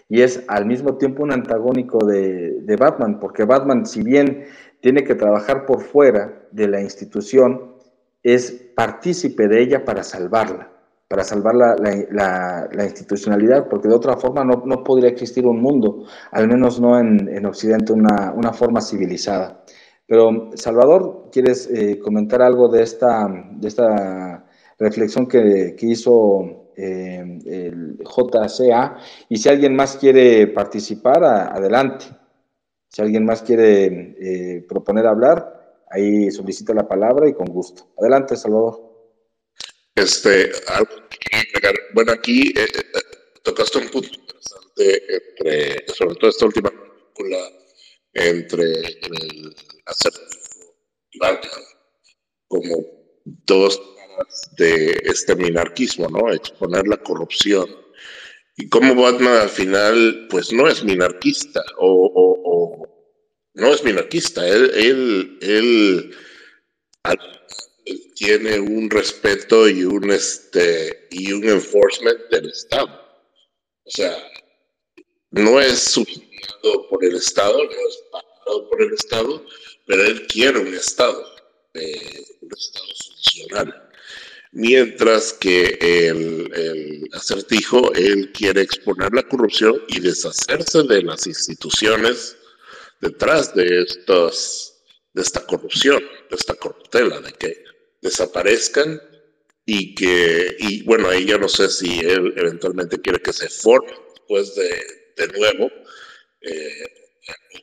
y 0.09 0.21
es 0.21 0.43
al 0.47 0.65
mismo 0.65 0.97
tiempo 0.97 1.21
un 1.21 1.31
antagónico 1.31 2.03
de, 2.03 2.75
Batman, 2.77 3.19
porque 3.19 3.45
Batman, 3.45 3.85
si 3.85 4.01
bien 4.01 4.45
tiene 4.81 5.03
que 5.03 5.15
trabajar 5.15 5.65
por 5.65 5.81
fuera 5.81 6.47
de 6.51 6.67
la 6.67 6.81
institución, 6.81 7.75
es 8.23 8.51
partícipe 8.75 9.47
de 9.47 9.61
ella 9.61 9.85
para 9.85 10.03
salvarla, 10.03 10.71
para 11.07 11.23
salvar 11.23 11.55
la, 11.55 12.85
institucionalidad, 12.85 13.67
porque 13.67 13.87
de 13.87 13.95
otra 13.95 14.17
forma 14.17 14.43
no, 14.43 14.83
podría 14.83 15.09
existir 15.09 15.45
un 15.45 15.61
mundo, 15.61 16.05
al 16.31 16.47
menos 16.47 16.79
no 16.79 16.99
en, 16.99 17.45
Occidente, 17.45 17.93
una, 17.93 18.53
forma 18.53 18.81
civilizada. 18.81 19.63
Pero, 20.05 20.49
Salvador, 20.55 21.29
¿quieres 21.31 21.69
eh, 21.71 21.99
comentar 21.99 22.41
algo 22.41 22.67
de 22.67 22.83
esta, 22.83 23.27
de 23.51 23.67
esta 23.67 24.45
reflexión 24.79 25.27
que, 25.27 25.75
que 25.77 25.85
hizo 25.85 26.59
eh, 26.81 27.39
el 27.45 27.97
JCA. 27.97 28.95
Y 29.27 29.35
si 29.35 29.49
alguien 29.49 29.75
más 29.75 29.97
quiere 29.97 30.47
participar, 30.47 31.21
adelante. 31.25 32.05
Si 32.89 33.01
alguien 33.01 33.23
más 33.23 33.43
quiere 33.43 33.85
eh, 34.19 34.65
proponer 34.67 35.05
hablar, 35.05 35.83
ahí 35.91 36.31
solicita 36.31 36.73
la 36.73 36.87
palabra 36.87 37.29
y 37.29 37.33
con 37.33 37.45
gusto. 37.47 37.93
Adelante, 37.99 38.35
Salvador. 38.35 38.89
Este, 39.95 40.51
Bueno, 41.93 42.11
aquí 42.13 42.51
eh, 42.55 42.65
tocaste 43.43 43.77
un 43.77 43.89
punto 43.89 44.07
interesante 44.07 45.03
entre, 45.13 45.85
sobre 45.93 46.15
todo 46.15 46.29
esta 46.29 46.45
última 46.45 46.69
película, 46.71 47.37
entre 48.13 48.63
el 48.63 49.55
acertijo 49.85 50.73
y 51.11 51.19
Batman, 51.19 51.63
como 52.47 52.75
dos 53.25 53.79
de 54.57 54.99
este 55.03 55.35
minarquismo, 55.35 56.07
¿no? 56.07 56.31
Exponer 56.31 56.87
la 56.87 56.97
corrupción. 56.97 57.67
Y 58.59 58.67
cómo 58.67 58.93
Batman 58.93 59.37
al 59.37 59.49
final, 59.49 60.27
pues 60.29 60.51
no 60.51 60.67
es 60.67 60.83
minarquista, 60.83 61.63
o, 61.77 62.85
no 63.53 63.73
es 63.73 63.83
minarquista, 63.85 64.45
él, 64.45 64.69
él, 64.75 65.39
él, 65.41 66.15
tiene 68.15 68.59
un 68.59 68.89
respeto 68.89 69.69
y 69.69 69.85
un, 69.85 70.11
este, 70.11 71.07
y 71.09 71.31
un 71.31 71.47
enforcement 71.47 72.19
del 72.31 72.49
Estado. 72.49 73.01
O 73.85 73.91
sea, 73.91 74.13
no 75.31 75.61
es 75.61 75.79
subsidiado 75.79 76.89
por 76.89 77.05
el 77.05 77.15
Estado, 77.15 77.63
no 77.63 77.71
es 77.71 78.03
pagado 78.11 78.69
por 78.69 78.81
el 78.81 78.93
Estado, 78.93 79.45
pero 79.85 80.03
él 80.03 80.27
quiere 80.27 80.59
un 80.59 80.73
Estado, 80.73 81.25
eh, 81.75 82.25
un 82.41 82.51
Estado 82.51 82.87
funcional 83.05 83.88
mientras 84.51 85.33
que 85.33 85.77
el, 85.81 87.09
acertijo, 87.13 87.93
él 87.93 88.31
quiere 88.31 88.61
exponer 88.61 89.13
la 89.13 89.23
corrupción 89.23 89.81
y 89.87 89.99
deshacerse 89.99 90.83
de 90.83 91.03
las 91.03 91.27
instituciones 91.27 92.37
detrás 93.01 93.53
de, 93.55 93.81
estos, 93.81 94.81
de 95.13 95.21
esta 95.21 95.45
corrupción, 95.45 96.01
de 96.29 96.35
esta 96.35 96.55
corruptela, 96.55 97.19
de 97.21 97.31
que 97.33 97.63
desaparezcan 98.01 99.01
y 99.65 99.93
que, 99.93 100.55
y 100.59 100.83
bueno, 100.83 101.09
ahí 101.09 101.25
ya 101.25 101.37
no 101.37 101.47
sé 101.47 101.69
si 101.69 101.99
él 101.99 102.33
eventualmente 102.35 102.99
quiere 102.99 103.21
que 103.21 103.33
se 103.33 103.49
forme 103.49 103.93
después 104.15 104.55
de, 104.55 104.69
de 105.17 105.39
nuevo, 105.39 105.71
eh, 106.41 106.85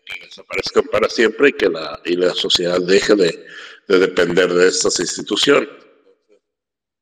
que 0.04 0.26
desaparezcan 0.26 0.84
para 0.84 1.08
siempre 1.08 1.48
y 1.48 1.52
que 1.52 1.68
la, 1.68 2.00
y 2.04 2.14
la 2.14 2.32
sociedad 2.34 2.80
deje 2.80 3.14
de, 3.16 3.44
de 3.88 3.98
depender 3.98 4.52
de 4.52 4.68
estas 4.68 5.00
instituciones. 5.00 5.85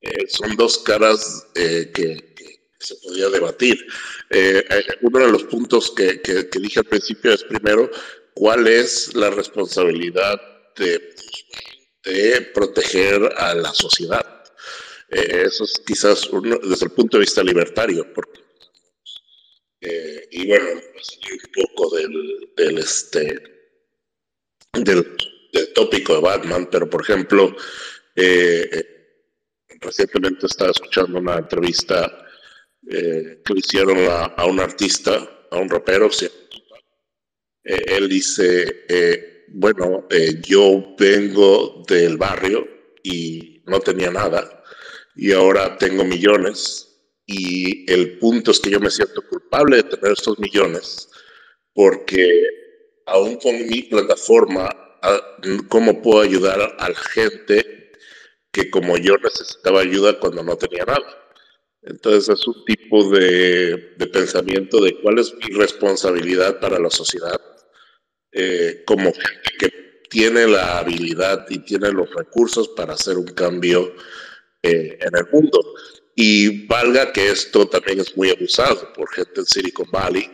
Eh, 0.05 0.27
son 0.29 0.55
dos 0.57 0.79
caras 0.79 1.47
eh, 1.55 1.91
que, 1.95 2.35
se 2.79 2.97
podía 2.97 3.31
debatir. 3.31 3.87
Eh, 4.29 4.63
uno 5.01 5.21
de 5.21 5.33
los 5.33 5.45
puntos 5.45 5.91
que, 5.93 6.21
dije 6.61 6.81
al 6.81 6.85
principio 6.85 7.33
es 7.33 7.43
primero, 7.43 7.91
¿cuál 8.35 8.67
es 8.67 9.15
la 9.15 9.31
responsabilidad 9.31 10.39
de, 10.77 11.15
de 12.05 12.43
proteger 12.53 13.33
a 13.39 13.55
la 13.55 13.73
sociedad? 13.73 14.31
eso 15.09 15.65
es 15.65 15.81
quizás 15.87 16.27
uno, 16.31 16.59
desde 16.59 16.87
el 16.87 16.91
punto 16.93 17.17
de 17.17 17.21
vista 17.21 17.43
libertario, 17.43 18.13
porque 18.13 18.41
y 20.31 20.49
bueno, 20.49 20.67
un 20.71 21.67
poco 21.67 21.97
del, 21.97 22.51
del 22.57 22.79
este 22.79 23.43
del, 24.73 25.17
del, 25.53 25.73
tópico 25.73 26.15
de 26.15 26.21
Batman, 26.21 26.69
pero 26.71 26.91
por 26.91 27.03
ejemplo, 27.03 27.55
eh, 28.17 28.94
recientemente 29.85 30.47
estaba 30.47 30.71
escuchando 30.71 31.19
una 31.19 31.37
entrevista 31.37 32.27
eh, 32.91 33.41
que 33.45 33.55
le 33.55 33.61
hicieron 33.61 33.99
a, 34.09 34.45
un 34.47 34.61
artista, 34.61 35.47
a 35.51 35.59
un 35.59 35.69
rapero, 35.69 36.11
eh, 37.65 37.83
él 37.87 38.09
dice, 38.09 38.85
eh, 38.89 39.45
bueno, 39.49 40.07
yo 40.47 40.95
vengo 40.99 41.83
del 41.87 42.17
barrio 42.17 42.67
y 43.03 43.63
no 43.67 43.81
tenía 43.81 44.11
nada 44.11 44.63
y 45.17 45.33
ahora 45.33 45.79
tengo 45.79 46.05
millones 46.05 46.89
y 47.27 47.91
el 47.91 48.19
punto 48.19 48.51
es 48.51 48.61
que 48.61 48.71
yo 48.71 48.81
me 48.81 48.91
siento 48.91 49.23
culpable 49.29 49.77
de 49.77 49.85
tener 49.85 50.13
estos 50.13 50.39
millones 50.39 51.09
porque 51.73 52.43
aún 53.07 53.37
con 53.37 53.67
mi 53.67 53.83
plataforma, 53.83 54.69
ah, 55.03 55.21
¿cómo 55.69 56.03
puedo 56.03 56.21
ayudar 56.21 56.61
a 56.79 56.89
la 56.89 56.95
gente 56.95 57.75
que 58.55 58.71
como 58.71 58.97
yo 58.97 59.17
necesitaba 59.19 59.81
ayuda 59.81 60.19
cuando 60.19 60.43
no 60.43 60.57
tenía 60.57 60.85
nada. 60.85 61.25
Entonces 61.83 62.29
es 62.39 62.47
un 62.47 62.65
tipo 62.65 63.11
de, 63.11 63.97
pensamiento 64.13 64.81
de 64.81 64.99
cuál 65.03 65.19
es 65.19 65.35
mi 65.35 65.55
responsabilidad 65.55 66.61
para 66.61 66.79
la 66.79 66.89
sociedad 66.89 67.39
eh, 68.33 68.83
como 68.87 69.13
gente 69.13 69.51
que 69.59 69.69
tiene 70.09 70.47
la 70.47 70.79
habilidad 70.79 71.45
y 71.51 71.59
tiene 71.59 71.91
los 71.91 72.09
recursos 72.15 72.69
para 72.69 72.95
hacer 72.95 73.19
un 73.19 73.27
cambio 73.27 73.95
eh, 74.63 74.99
en 75.01 75.17
el 75.17 75.27
mundo. 75.33 75.61
Y 76.15 76.67
valga 76.67 77.13
que 77.13 77.31
esto 77.31 77.67
también 77.67 78.01
es 78.01 78.17
muy 78.17 78.31
abusado 78.31 78.93
por 78.93 79.11
gente 79.11 79.41
en 79.41 79.47
Silicon 79.47 79.91
Valley 79.91 80.31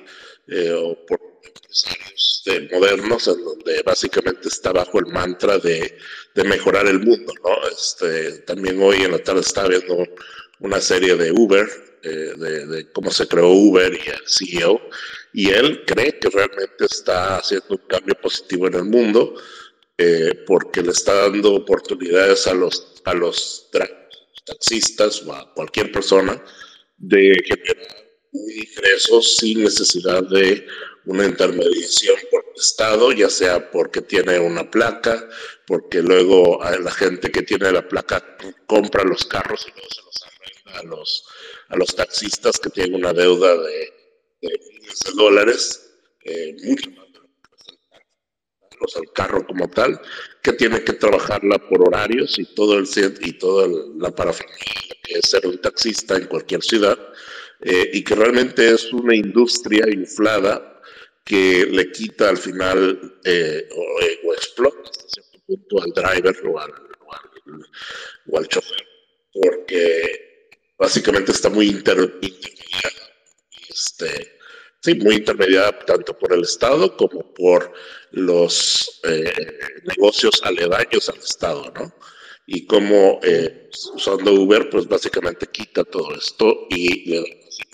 eh, 0.47 0.73
o 0.73 1.07
por 1.07 1.30
empresarios 1.45 2.43
modernos, 2.73 3.29
en 3.29 3.45
donde 3.45 3.83
básicamente 3.83 4.49
está 4.49 4.73
bajo 4.73 4.99
el 4.99 5.07
mantra 5.07 5.59
de, 5.59 5.99
de 6.35 6.45
mejorar 6.45 6.87
el 6.87 7.01
mundo. 7.01 7.33
¿no? 7.45 7.69
Este, 7.69 8.39
también 8.41 8.81
hoy 8.83 9.03
en 9.03 9.13
la 9.13 9.19
tarde 9.19 9.41
estaba 9.41 9.69
viendo 9.69 10.07
una 10.61 10.81
serie 10.81 11.17
de 11.17 11.33
Uber, 11.33 11.69
eh, 12.03 12.33
de, 12.37 12.67
de, 12.67 12.93
cómo 12.93 13.11
se 13.11 13.29
creó 13.29 13.49
Uber 13.51 13.93
y 13.93 14.09
el 14.09 14.23
CEO, 14.27 14.81
y 15.33 15.51
él 15.51 15.85
cree 15.87 16.19
que 16.19 16.29
realmente 16.31 16.87
está 16.87 17.37
haciendo 17.37 17.67
un 17.71 17.87
cambio 17.89 18.15
positivo 18.15 18.67
en 18.67 18.75
el 18.75 18.85
mundo 18.85 19.35
eh, 20.03 20.45
porque 20.47 20.83
le 20.83 20.93
está 20.93 21.13
dando 21.15 21.55
oportunidades 21.55 22.47
a 22.47 22.55
los, 22.55 23.03
a 23.05 23.13
los 23.13 23.69
taxistas 24.47 25.23
o 25.25 25.35
a 25.35 25.53
cualquier 25.53 25.93
persona 25.93 26.43
de 26.97 27.37
generar 27.45 28.10
un 28.33 28.51
ingreso 28.51 29.23
sin 29.23 29.65
necesidad 29.65 30.23
de 30.25 30.67
una 31.07 31.27
intermediación 31.27 32.17
por 32.31 32.45
el 32.45 32.61
Estado, 32.61 33.13
ya 33.13 33.29
sea 33.31 33.71
porque 33.71 34.03
tiene 34.03 34.39
una 34.39 34.71
placa, 34.71 35.29
porque 35.67 36.03
luego 36.03 36.61
la 36.63 36.91
gente 36.91 37.31
que 37.31 37.43
tiene 37.43 37.73
la 37.73 37.87
placa 37.89 38.37
compra 38.67 39.05
los 39.05 39.25
carros 39.25 39.67
y 39.67 39.71
luego 39.73 39.89
se 39.91 40.03
los 40.03 40.23
arrenda 40.23 40.81
a 40.81 40.83
los, 40.85 41.25
a 41.69 41.77
los 41.77 41.95
taxistas 41.95 42.59
que 42.59 42.71
tienen 42.71 42.97
una 42.97 43.13
deuda 43.13 43.57
de, 43.57 43.93
miles 44.43 45.01
de 45.05 45.13
dólares, 45.17 45.91
eh, 46.25 46.57
mucho 46.65 46.91
más 46.91 47.11
al 48.97 49.13
carro 49.13 49.47
como 49.47 49.69
tal, 49.69 50.01
que 50.43 50.53
tiene 50.53 50.83
que 50.83 50.95
trabajarla 50.95 51.59
por 51.59 51.87
horarios 51.87 52.39
y 52.39 52.47
todo 52.55 52.79
el 52.79 52.89
y 53.21 53.33
toda 53.35 53.69
la 53.99 54.11
parafernalia 54.15 54.97
que 55.03 55.19
es 55.19 55.31
ser 55.31 55.47
un 55.47 55.61
taxista 55.61 56.17
en 56.17 56.27
cualquier 56.27 56.63
ciudad, 56.63 56.99
eh, 57.63 57.91
y 57.93 58.03
que 58.03 58.15
realmente 58.15 58.71
es 58.71 58.93
una 58.93 59.15
industria 59.15 59.87
inflada 59.91 60.71
que 61.25 61.67
le 61.71 61.93
quita 61.93 62.29
al 62.29 62.39
final 62.39 63.19
eh, 63.25 63.69
eh, 63.69 64.21
o, 64.25 64.33
explota 64.33 64.91
al 65.83 65.93
driver 65.93 66.37
o 66.47 66.59
al, 66.59 66.73
o 68.27 68.39
al, 68.39 68.49
chofer, 68.49 68.87
porque 69.33 70.57
básicamente 70.79 71.33
está 71.33 71.49
muy 71.49 71.69
inter, 71.69 72.19
Este, 73.69 74.39
sí, 74.81 74.95
muy 74.95 75.17
intermediada 75.17 75.79
tanto 75.81 76.17
por 76.19 76.33
el 76.33 76.43
Estado 76.43 76.97
como 76.97 77.33
por 77.35 77.73
los 78.13 79.01
eh, 79.05 79.59
negocios 79.85 80.41
aledaños 80.45 81.09
al 81.09 81.19
Estado, 81.19 81.73
¿no? 81.75 81.95
Y 82.47 82.67
como 82.67 83.21
eh, 83.23 83.71
usando 83.95 84.33
Uber, 84.33 84.69
pues 84.71 84.89
básicamente 84.89 85.47
quita 85.47 85.85
todo 85.85 86.13
esto 86.15 86.67
y 86.71 87.09
le 87.09 87.21
da 87.21 87.25
a 87.25 87.29
la 87.29 87.41
persona 87.41 87.71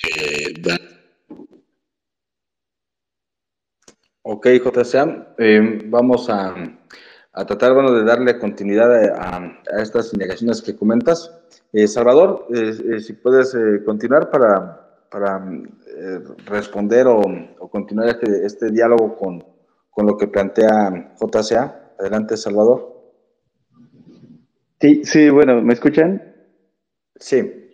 que 0.00 0.52
da. 0.60 0.76
Ok, 4.22 4.46
JCA, 4.46 5.34
eh, 5.38 5.82
vamos 5.86 6.28
a, 6.30 6.54
a, 7.32 7.46
tratar 7.46 7.74
bueno, 7.74 7.92
de 7.92 8.04
darle 8.04 8.38
continuidad 8.38 8.92
a, 9.16 9.38
a 9.72 9.82
estas 9.82 10.12
indagaciones 10.12 10.62
que 10.62 10.76
comentas. 10.76 11.32
Eh, 11.72 11.86
Salvador, 11.86 12.46
eh, 12.54 13.00
si 13.00 13.14
puedes 13.14 13.56
continuar 13.84 14.30
para, 14.30 15.06
para 15.10 15.42
responder 16.46 17.06
o, 17.06 17.22
continuar 17.70 18.08
este, 18.08 18.44
este 18.44 18.70
diálogo 18.70 19.16
con, 19.16 19.44
con, 19.90 20.06
lo 20.06 20.16
que 20.16 20.28
plantea 20.28 21.14
JCA. 21.18 21.94
Adelante, 21.98 22.36
Salvador. 22.36 23.00
Sí, 24.80 25.04
sí, 25.04 25.28
bueno, 25.28 25.60
¿me 25.62 25.74
escuchan? 25.74 26.34
Sí. 27.16 27.69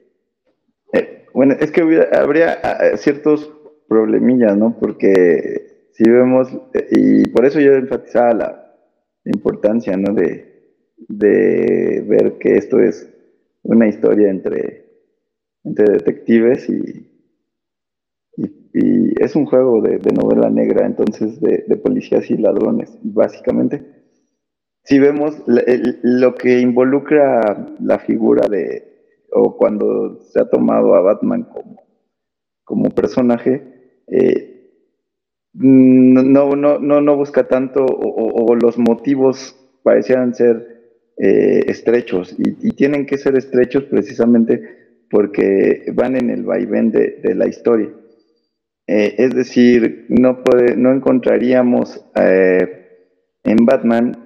Bueno, 1.37 1.55
es 1.61 1.71
que 1.71 1.83
habría 2.13 2.97
ciertos 2.97 3.53
problemillas, 3.87 4.57
¿no? 4.57 4.75
Porque 4.81 5.91
si 5.93 6.09
vemos, 6.09 6.49
y 6.91 7.29
por 7.29 7.45
eso 7.45 7.61
yo 7.61 7.75
enfatizaba 7.75 8.33
la 8.33 8.73
importancia, 9.25 9.99
¿no? 9.99 10.15
De, 10.15 10.73
de 10.97 12.03
ver 12.09 12.39
que 12.39 12.57
esto 12.57 12.81
es 12.81 13.13
una 13.65 13.87
historia 13.87 14.31
entre, 14.31 14.87
entre 15.63 15.93
detectives 15.93 16.71
y, 16.71 17.07
y, 18.39 19.23
es 19.23 19.37
un 19.37 19.45
juego 19.45 19.83
de, 19.83 19.99
novela 20.15 20.49
negra, 20.49 20.87
entonces 20.87 21.39
de, 21.43 21.77
policías 21.77 22.31
y 22.31 22.39
ladrones, 22.39 22.99
básicamente. 23.03 23.83
Si 24.85 24.99
vemos 24.99 25.37
lo 25.47 26.35
que 26.35 26.61
involucra 26.61 27.75
la 27.79 27.99
figura 27.99 28.49
de, 28.49 28.96
o 29.37 29.57
cuando 29.57 30.19
se 30.23 30.41
ha 30.41 30.49
tomado 30.49 30.95
a 30.95 31.03
Batman 31.03 31.43
como, 31.45 31.83
como 32.65 32.91
personaje, 32.91 33.63
eh, 34.09 34.53
no, 35.53 36.55
no, 36.57 36.79
no, 36.79 37.01
no 37.01 37.17
busca 37.17 37.47
tanto 37.47 37.85
o, 37.85 38.55
los 38.55 38.79
motivos 38.79 39.57
parecieran 39.83 40.35
ser 40.35 40.67
eh, 41.19 41.65
estrechos 41.67 42.35
y, 42.39 42.71
tienen 42.73 43.07
que 43.07 43.19
ser 43.19 43.37
estrechos 43.37 43.85
precisamente 43.85 44.63
porque 45.11 45.91
van 45.95 46.17
en 46.17 46.31
el 46.31 46.43
vaivén 46.43 46.91
de, 46.91 47.35
la 47.35 47.47
historia. 47.47 47.91
Eh, 48.87 49.15
es 49.19 49.35
decir, 49.35 50.07
no, 50.09 50.43
puede, 50.45 50.77
no 50.77 50.93
encontraríamos 50.93 52.05
en 52.15 53.67
Batman 53.67 54.25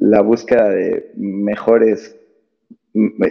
la 0.00 0.22
búsqueda 0.22 0.70
de 0.70 1.10
mejores... 1.16 2.17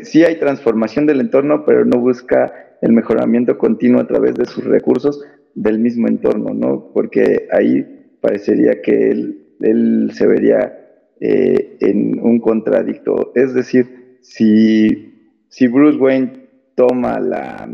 Sí 0.04 0.24
hay 0.24 0.40
transformación 0.40 1.06
del 1.06 1.22
entorno, 1.22 1.66
pero 1.66 1.86
no 1.86 2.00
busca 2.00 2.54
el 2.82 2.94
mejoramiento 2.94 3.58
continuo 3.58 4.02
a 4.02 4.08
través 4.08 4.36
de 4.36 4.46
sus 4.46 4.64
recursos 4.64 5.24
del 5.56 5.80
mismo 5.80 6.08
entorno, 6.08 6.54
¿no? 6.54 6.92
Porque 6.94 7.48
ahí 7.52 8.18
parecería 8.22 8.82
que 8.82 9.10
él, 9.10 9.56
él 9.62 10.12
se 10.14 10.28
vería 10.28 10.78
eh, 11.20 11.78
en 11.80 12.20
un 12.20 12.40
contradicto. 12.40 13.32
Es 13.36 13.54
decir, 13.54 14.20
si, 14.22 15.40
si 15.50 15.68
Bruce 15.68 15.98
Wayne 15.98 16.34
toma 16.76 17.20
la, 17.20 17.68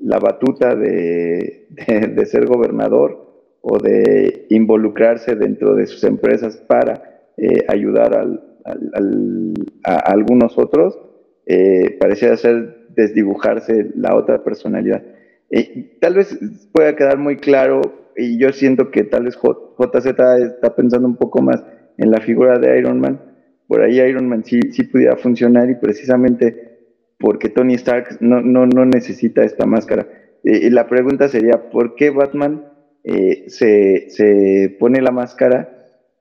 la 0.00 0.18
batuta 0.18 0.74
de, 0.74 1.68
de, 2.14 2.26
ser 2.26 2.46
gobernador 2.46 3.52
o 3.60 3.78
de 3.78 4.46
involucrarse 4.48 5.34
dentro 5.36 5.74
de 5.74 5.86
sus 5.86 6.02
empresas 6.04 6.56
para 6.56 7.26
eh, 7.36 7.64
ayudar 7.68 8.16
al, 8.16 8.45
a, 9.84 9.96
algunos 10.10 10.58
otros, 10.58 10.98
eh, 11.46 11.96
pareciera 12.00 12.36
ser 12.36 12.86
desdibujarse 12.94 13.90
la 13.94 14.14
otra 14.14 14.42
personalidad. 14.42 15.02
tal 16.00 16.14
vez 16.14 16.38
pueda 16.72 16.96
quedar 16.96 17.18
muy 17.18 17.36
claro, 17.36 17.80
y 18.16 18.38
yo 18.38 18.52
siento 18.52 18.90
que 18.90 19.04
tal 19.04 19.24
vez 19.24 19.36
JZ 19.36 20.06
está 20.06 20.74
pensando 20.74 21.06
un 21.06 21.16
poco 21.16 21.42
más 21.42 21.62
en 21.98 22.10
la 22.10 22.20
figura 22.20 22.58
de 22.58 22.78
Iron 22.78 23.00
Man, 23.00 23.20
por 23.68 23.82
ahí 23.82 24.00
Iron 24.00 24.28
Man 24.28 24.44
sí, 24.44 24.60
sí 24.72 24.84
pudiera 24.84 25.16
funcionar 25.16 25.68
y 25.70 25.74
precisamente 25.74 26.78
porque 27.18 27.48
Tony 27.48 27.74
Stark 27.74 28.18
no, 28.20 28.40
no, 28.40 28.66
no 28.66 28.84
necesita 28.84 29.42
esta 29.44 29.66
máscara. 29.66 30.06
y 30.42 30.70
la 30.70 30.86
pregunta 30.86 31.28
sería, 31.28 31.70
¿por 31.70 31.94
qué 31.96 32.10
Batman 32.10 32.64
eh, 33.08 33.44
se, 33.48 34.10
se, 34.10 34.76
pone 34.80 35.00
la 35.00 35.12
máscara 35.12 35.75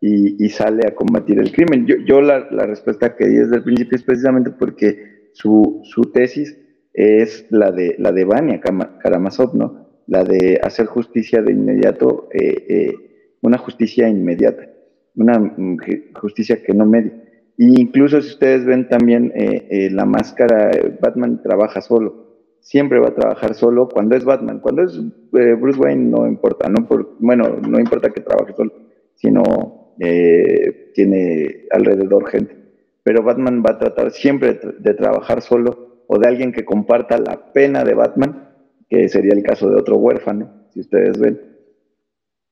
y, 0.07 0.45
y, 0.45 0.49
sale 0.49 0.85
a 0.87 0.93
combatir 0.93 1.39
el 1.39 1.51
crimen? 1.51 1.87
Yo, 1.87 1.95
yo 2.05 2.21
la, 2.21 2.41
respuesta 2.67 3.15
que 3.15 3.25
di 3.27 3.37
desde 3.37 3.55
el 3.55 3.63
principio 3.63 3.95
es 3.95 4.03
precisamente 4.03 4.51
porque 4.51 5.31
su, 5.33 5.81
tesis 6.13 6.55
es 6.93 7.47
la 7.49 7.71
de, 7.71 7.95
la 7.97 8.11
de 8.11 8.23
Vania 8.23 8.61
Karamazov, 8.61 9.55
¿no? 9.55 9.87
La 10.05 10.23
de 10.23 10.59
hacer 10.61 10.85
justicia 10.85 11.41
de 11.41 11.53
inmediato, 11.53 12.29
eh, 12.31 12.65
eh, 12.69 12.93
una 13.41 13.57
justicia 13.57 14.07
inmediata 14.07 14.69
una 15.15 15.39
mm, 15.39 15.77
justicia 16.13 16.61
que 16.61 16.73
no 16.73 16.85
medie. 16.85 17.13
Y 17.57 17.79
incluso 17.79 18.21
si 18.21 18.31
ustedes 18.31 18.65
ven 18.65 18.89
también 18.89 19.31
eh, 19.33 19.89
la 19.91 20.05
máscara, 20.05 20.71
Batman 20.99 21.41
trabaja 21.41 21.79
solo. 21.79 22.25
Siempre 22.59 22.99
va 22.99 23.07
a 23.07 23.15
trabajar 23.15 23.55
solo 23.55 23.87
cuando 23.87 24.17
es 24.17 24.25
Batman. 24.25 24.59
Cuando 24.59 24.83
es 24.83 25.01
Bruce 25.31 25.79
Wayne 25.79 26.09
no 26.11 26.27
importa, 26.27 26.67
no 26.67 26.85
por, 26.85 27.15
bueno, 27.19 27.61
no 27.65 27.79
importa 27.79 28.09
que 28.09 28.19
trabaje 28.19 28.53
solo, 28.53 28.73
sino 29.15 29.84
tiene 29.97 31.65
alrededor 31.71 32.27
gente. 32.29 32.55
Pero 33.03 33.23
Batman 33.23 33.63
va 33.65 33.73
a 33.73 33.79
tratar 33.79 34.11
siempre 34.11 34.59
de 34.79 34.93
trabajar 34.93 35.41
solo 35.41 36.03
o 36.07 36.19
de 36.19 36.27
alguien 36.27 36.51
que 36.51 36.65
comparta 36.65 37.17
la 37.17 37.53
pena 37.53 37.83
de 37.83 37.93
Batman, 37.93 38.49
que 38.89 39.09
sería 39.09 39.33
el 39.33 39.43
caso 39.43 39.69
de 39.69 39.77
otro 39.77 39.97
huérfano, 39.97 40.67
si 40.73 40.81
ustedes 40.81 41.17
ven 41.19 41.55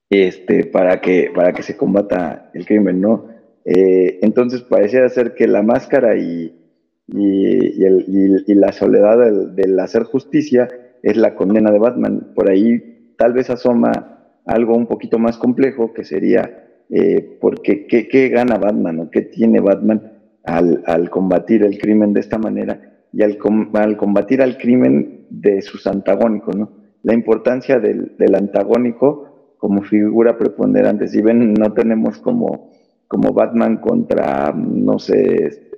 este, 0.10 0.65
para, 0.65 1.02
que, 1.02 1.32
para 1.34 1.53
que 1.53 1.64
se 1.64 1.76
combata 1.76 2.52
el 2.53 2.65
crimen, 2.65 3.02
¿no? 3.02 3.30
Eh, 3.65 4.20
entonces 4.22 4.61
pareciera 4.61 5.10
ser 5.10 5.34
que 5.34 5.48
la 5.48 5.64
máscara 5.64 6.15
y, 6.18 6.56
y 7.07 8.53
la 8.56 8.72
soledad 8.74 9.18
del, 9.56 9.80
hacer 9.80 10.03
justicia 10.03 10.68
es 11.02 11.18
la 11.18 11.36
condena 11.36 11.72
de 11.72 11.80
Batman. 11.80 12.32
Por 12.36 12.49
ahí 12.49 13.15
tal 13.18 13.34
vez 13.34 13.49
asoma 13.49 14.40
algo 14.45 14.76
un 14.76 14.88
poquito 14.88 15.18
más 15.18 15.38
complejo, 15.38 15.94
que 15.94 16.03
sería, 16.03 16.68
eh, 16.95 17.40
porque 17.41 17.88
¿qué, 17.88 18.30
gana 18.30 18.60
Batman 18.60 18.99
o 18.99 19.10
qué 19.10 19.24
tiene 19.24 19.60
Batman 19.60 20.11
al, 20.44 21.10
combatir 21.10 21.64
el 21.64 21.80
crimen 21.80 22.14
de 22.14 22.20
esta 22.20 22.38
manera 22.38 23.07
y 23.11 23.24
al, 23.24 23.40
al, 23.74 23.98
combatir 23.98 24.44
al 24.44 24.60
crimen 24.60 25.26
de 25.32 25.64
sus 25.64 25.88
antagónicos, 25.88 26.56
¿no? 26.56 26.70
La 27.02 27.15
importancia 27.15 27.80
del, 27.80 28.15
del 28.20 28.36
antagónico 28.36 29.56
como 29.57 29.82
figura 29.82 30.38
preponderante. 30.38 31.07
Si 31.07 31.20
ven, 31.24 31.56
no 31.56 31.74
tenemos 31.74 32.20
como, 32.20 32.70
como 33.07 33.34
Batman 33.34 33.78
contra, 33.78 34.53
no 34.56 34.99
sé, 34.99 35.48
este, 35.48 35.78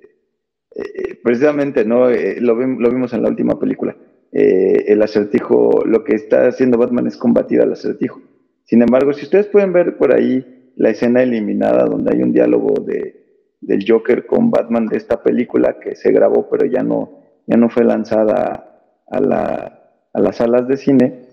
eh, 0.75 1.15
precisamente, 1.23 1.85
¿no? 1.85 2.09
Eh, 2.09 2.41
lo, 2.41 2.55
lo, 2.55 2.89
vimos 2.89 3.13
en 3.13 3.23
la 3.23 3.29
última 3.29 3.57
película. 3.57 3.95
el 4.33 5.01
acertijo, 5.01 5.85
lo 5.85 6.03
que 6.03 6.15
está 6.15 6.47
haciendo 6.47 6.77
Batman 6.77 7.07
es 7.07 7.15
combatir 7.15 7.61
al 7.61 7.71
acertijo. 7.71 8.21
Sin 8.65 8.81
embargo, 8.81 9.13
si 9.13 9.23
ustedes 9.23 9.47
pueden 9.47 9.71
ver 9.71 9.95
por 9.95 10.13
ahí 10.13 10.51
la 10.75 10.89
escena 10.89 11.23
eliminada 11.23 11.85
donde 11.85 12.13
hay 12.13 12.21
un 12.21 12.33
diálogo 12.33 12.81
de, 12.81 13.25
del 13.61 13.85
Joker 13.87 14.25
con 14.25 14.51
Batman 14.51 14.87
de 14.87 14.97
esta 14.97 15.23
película 15.23 15.79
que 15.79 15.95
se 15.95 16.11
grabó 16.11 16.49
pero 16.49 16.65
ya 16.65 16.83
no, 16.83 17.19
ya 17.47 17.57
no 17.57 17.69
fue 17.69 17.83
lanzada 17.83 18.81
a, 19.07 19.19
la, 19.19 19.91
a 20.13 20.19
las 20.19 20.37
salas 20.37 20.67
de 20.67 20.77
cine, 20.77 21.25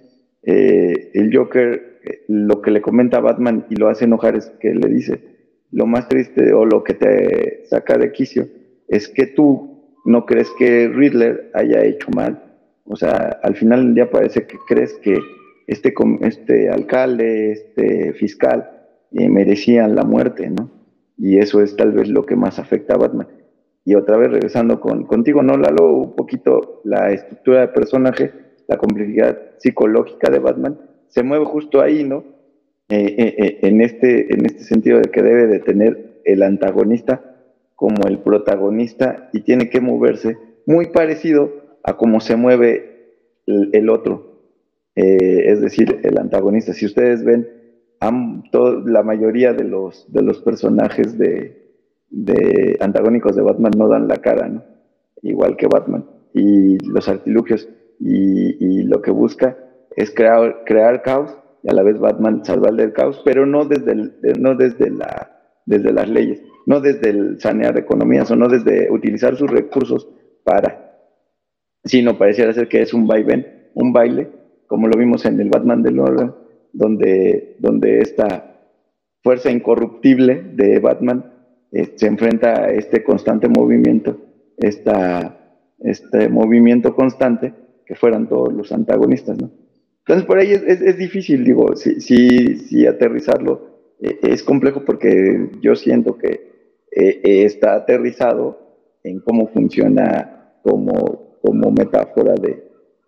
eh, 0.42 1.10
el 1.14 1.36
Joker 1.36 2.00
eh, 2.04 2.24
lo 2.28 2.60
que 2.60 2.70
le 2.70 2.82
comenta 2.82 3.18
a 3.18 3.20
Batman 3.20 3.66
y 3.70 3.76
lo 3.76 3.88
hace 3.88 4.04
enojar 4.04 4.36
es 4.36 4.50
que 4.60 4.74
le 4.74 4.88
dice, 4.88 5.20
lo 5.70 5.86
más 5.86 6.08
triste 6.08 6.52
o 6.52 6.64
lo 6.64 6.84
que 6.84 6.94
te 6.94 7.64
saca 7.66 7.96
de 7.96 8.12
quicio 8.12 8.48
es 8.88 9.08
que 9.08 9.26
tú 9.26 10.00
no 10.04 10.26
crees 10.26 10.50
que 10.58 10.88
Riddler 10.88 11.50
haya 11.54 11.84
hecho 11.84 12.10
mal. 12.14 12.42
O 12.84 12.96
sea, 12.96 13.38
al 13.42 13.54
final 13.54 13.84
del 13.84 13.94
día 13.94 14.10
parece 14.10 14.46
que 14.46 14.58
crees 14.68 14.94
que 14.94 15.18
este, 15.66 15.94
este 16.22 16.68
alcalde, 16.68 17.52
este 17.52 18.12
fiscal, 18.14 18.81
eh, 19.14 19.28
merecían 19.28 19.94
la 19.94 20.04
muerte, 20.04 20.48
¿no? 20.48 20.70
Y 21.18 21.38
eso 21.38 21.60
es 21.60 21.76
tal 21.76 21.92
vez 21.92 22.08
lo 22.08 22.24
que 22.24 22.36
más 22.36 22.58
afecta 22.58 22.94
a 22.94 22.98
Batman. 22.98 23.28
Y 23.84 23.94
otra 23.94 24.16
vez 24.16 24.30
regresando 24.30 24.80
con, 24.80 25.04
contigo, 25.04 25.42
¿no, 25.42 25.56
Lalo? 25.56 25.92
Un 25.92 26.16
poquito 26.16 26.80
la 26.84 27.10
estructura 27.10 27.60
de 27.60 27.68
personaje, 27.68 28.32
la 28.68 28.78
complejidad 28.78 29.38
psicológica 29.58 30.30
de 30.30 30.38
Batman, 30.38 30.78
se 31.08 31.22
mueve 31.22 31.44
justo 31.44 31.80
ahí, 31.80 32.04
¿no? 32.04 32.24
Eh, 32.88 33.14
eh, 33.18 33.58
en, 33.62 33.80
este, 33.80 34.32
en 34.32 34.46
este 34.46 34.64
sentido 34.64 34.98
de 34.98 35.10
que 35.10 35.22
debe 35.22 35.46
de 35.46 35.60
tener 35.60 36.20
el 36.24 36.42
antagonista 36.42 37.22
como 37.74 38.06
el 38.06 38.18
protagonista 38.18 39.28
y 39.32 39.40
tiene 39.40 39.68
que 39.68 39.80
moverse 39.80 40.38
muy 40.66 40.86
parecido 40.86 41.78
a 41.82 41.96
cómo 41.96 42.20
se 42.20 42.36
mueve 42.36 43.14
el 43.46 43.88
otro, 43.88 44.40
es 44.94 45.60
decir, 45.60 46.00
el 46.04 46.16
antagonista. 46.16 46.72
Si 46.74 46.86
ustedes 46.86 47.24
ven, 47.24 47.48
la 48.84 49.02
mayoría 49.02 49.52
de 49.52 49.64
los, 49.64 50.10
de 50.12 50.22
los 50.22 50.40
personajes 50.40 51.16
de, 51.18 51.58
antagónicos 52.80 53.36
de 53.36 53.42
Batman 53.42 53.72
no 53.76 53.88
dan 53.88 54.08
la 54.08 54.16
cara, 54.16 54.48
¿no? 54.48 54.62
igual 55.22 55.56
que 55.56 55.68
Batman. 55.68 56.04
Y 56.34 56.78
los 56.86 57.08
artilugios 57.08 57.68
y, 58.00 58.82
lo 58.82 59.00
que 59.00 59.10
busca 59.10 59.56
es 59.96 60.10
crear, 60.10 60.64
crear 60.66 61.02
caos 61.02 61.36
y 61.62 61.70
a 61.70 61.74
la 61.74 61.82
vez 61.82 61.98
Batman 61.98 62.44
salvar 62.44 62.74
del 62.74 62.92
caos, 62.92 63.22
pero 63.24 63.46
no 63.46 63.64
desde, 63.64 63.94
no 64.38 64.56
desde, 64.56 64.90
la, 64.90 65.40
desde 65.64 65.92
las 65.92 66.08
leyes, 66.08 66.42
no 66.66 66.80
desde 66.80 67.10
el 67.10 67.40
sanear 67.40 67.78
economías 67.78 68.30
o 68.30 68.36
no 68.36 68.48
desde 68.48 68.90
utilizar 68.90 69.36
sus 69.36 69.50
recursos 69.50 70.08
para, 70.44 70.98
sino 71.84 72.18
pareciera 72.18 72.52
ser 72.52 72.68
que 72.68 72.82
es 72.82 72.92
un 72.92 73.06
vaivén, 73.06 73.70
un 73.74 73.92
baile 73.92 74.28
como 74.66 74.88
lo 74.88 74.96
vimos 74.96 75.26
en 75.26 75.38
el 75.38 75.50
Batman 75.50 75.82
de 75.82 75.92
Nolan, 75.92 76.34
donde, 76.72 77.56
donde 77.58 78.00
esta 78.00 78.52
fuerza 79.22 79.50
incorruptible 79.50 80.42
de 80.54 80.78
Batman 80.78 81.32
eh, 81.70 81.92
se 81.96 82.06
enfrenta 82.06 82.64
a 82.64 82.72
este 82.72 83.02
constante 83.02 83.48
movimiento, 83.48 84.18
esta, 84.58 85.38
este 85.80 86.28
movimiento 86.28 86.94
constante 86.94 87.54
que 87.86 87.94
fueran 87.94 88.28
todos 88.28 88.52
los 88.52 88.72
antagonistas, 88.72 89.40
¿no? 89.40 89.50
Entonces 90.00 90.26
por 90.26 90.38
ahí 90.38 90.50
es, 90.50 90.98
difícil, 90.98 91.44
digo, 91.44 91.76
si, 91.76 92.00
si, 92.00 92.86
aterrizarlo 92.86 93.94
eh, 94.00 94.18
es 94.22 94.42
complejo 94.42 94.84
porque 94.84 95.50
yo 95.60 95.76
siento 95.76 96.18
que 96.18 96.80
eh, 96.90 97.44
está 97.44 97.76
aterrizado 97.76 98.58
en 99.04 99.20
cómo 99.20 99.46
funciona 99.46 100.56
como, 100.62 101.38
como 101.40 101.70
metáfora 101.70 102.34
de, 102.34 102.64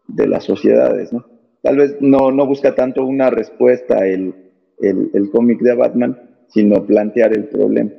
de 0.06 0.28
las 0.28 0.44
sociedades, 0.44 1.12
¿no? 1.12 1.33
Tal 1.64 1.78
vez 1.78 1.96
no, 2.00 2.30
no 2.30 2.46
busca 2.46 2.74
tanto 2.74 3.04
una 3.06 3.30
respuesta 3.30 4.06
el, 4.06 4.34
el, 4.80 5.30
cómic 5.30 5.60
de 5.60 5.74
Batman, 5.74 6.44
sino 6.48 6.84
plantear 6.84 7.32
el 7.32 7.48
problema. 7.48 7.90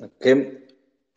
Ok, 0.00 0.26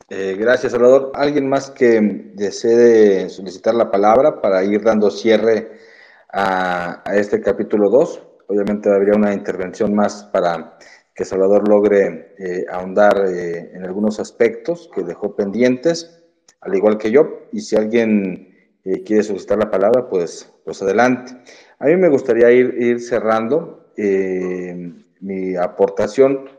eh, 0.10 0.36
gracias 0.38 0.72
Salvador. 0.72 1.12
¿Alguien 1.14 1.48
más 1.48 1.70
que 1.70 2.32
desee 2.34 3.30
solicitar 3.30 3.76
la 3.76 3.92
palabra 3.92 4.42
para 4.42 4.64
ir 4.64 4.82
dando 4.82 5.12
cierre 5.12 5.74
a, 6.34 7.04
este 7.14 7.40
capítulo 7.40 7.92
2? 7.92 8.24
Obviamente 8.48 8.90
habría 8.90 9.14
una 9.14 9.32
intervención 9.32 9.94
más 9.94 10.24
para 10.34 10.80
que 11.14 11.24
Salvador 11.24 11.70
logre 11.70 12.34
eh, 12.40 12.66
ahondar 12.72 13.26
eh, 13.28 13.72
en 13.76 13.86
algunos 13.86 14.20
aspectos 14.20 14.90
que 14.94 15.04
dejó 15.04 15.36
pendientes, 15.36 16.24
al 16.62 16.74
igual 16.74 16.98
que 16.98 17.12
yo. 17.12 17.48
Y 17.52 17.60
si 17.62 17.76
alguien 17.76 18.55
eh, 18.86 19.04
quiere 19.04 19.24
solicitar 19.24 19.58
la 19.58 19.72
palabra, 19.72 20.08
pues, 20.08 20.54
pues 20.64 20.82
adelante. 20.82 21.36
A 21.80 21.86
mí 21.86 21.98
me 21.98 22.08
gustaría 22.08 22.52
ir, 22.52 22.76
ir 22.80 23.02
cerrando 23.02 23.92
eh, 23.98 24.94
mi 25.22 25.56
aportación 25.56 26.50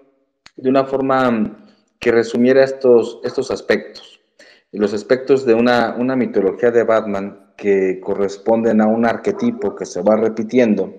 de 0.56 0.68
una 0.68 0.84
forma 0.84 1.56
que 2.00 2.10
resumiera 2.10 2.64
estos, 2.64 3.20
estos 3.22 3.50
aspectos, 3.50 4.20
los 4.72 4.92
aspectos 4.92 5.46
de 5.46 5.54
una, 5.54 5.94
una 5.96 6.16
mitología 6.16 6.70
de 6.70 6.82
Batman 6.82 7.52
que 7.56 8.00
corresponden 8.00 8.80
a 8.80 8.86
un 8.86 9.06
arquetipo 9.06 9.74
que 9.74 9.86
se 9.86 10.02
va 10.02 10.16
repitiendo 10.16 10.92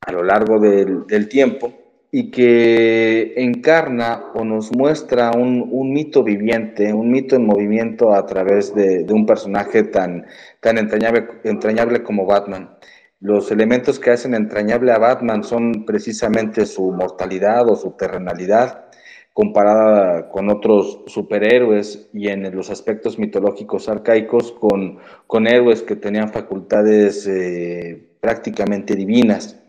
a 0.00 0.12
lo 0.12 0.22
largo 0.22 0.58
del, 0.58 1.06
del 1.06 1.28
tiempo 1.28 1.81
y 2.14 2.30
que 2.30 3.32
encarna 3.38 4.32
o 4.34 4.44
nos 4.44 4.70
muestra 4.76 5.30
un, 5.30 5.92
mito 5.94 6.22
viviente, 6.22 6.92
un 6.92 7.10
mito 7.10 7.36
en 7.36 7.46
movimiento 7.46 8.12
a 8.12 8.26
través 8.26 8.74
de, 8.74 9.06
un 9.10 9.24
personaje 9.24 9.84
tan, 9.84 10.26
tan 10.60 10.76
entrañable, 10.76 11.26
entrañable 11.44 12.02
como 12.02 12.26
Batman. 12.26 12.76
Los 13.18 13.50
elementos 13.50 13.98
que 13.98 14.10
hacen 14.10 14.34
entrañable 14.34 14.92
a 14.92 14.98
Batman 14.98 15.42
son 15.42 15.86
precisamente 15.86 16.66
su 16.66 16.92
mortalidad 16.92 17.66
o 17.70 17.76
su 17.76 17.92
terrenalidad, 17.92 18.90
comparada 19.32 20.28
con 20.28 20.50
otros 20.50 21.04
superhéroes 21.06 22.10
y 22.12 22.28
en 22.28 22.54
los 22.54 22.68
aspectos 22.68 23.18
mitológicos 23.18 23.88
arcaicos 23.88 24.52
con, 24.52 24.98
con 25.26 25.46
héroes 25.46 25.82
que 25.82 25.96
tenían 25.96 26.30
facultades 26.30 27.26
eh, 27.26 28.06
prácticamente 28.20 28.94
divinas 28.94 29.61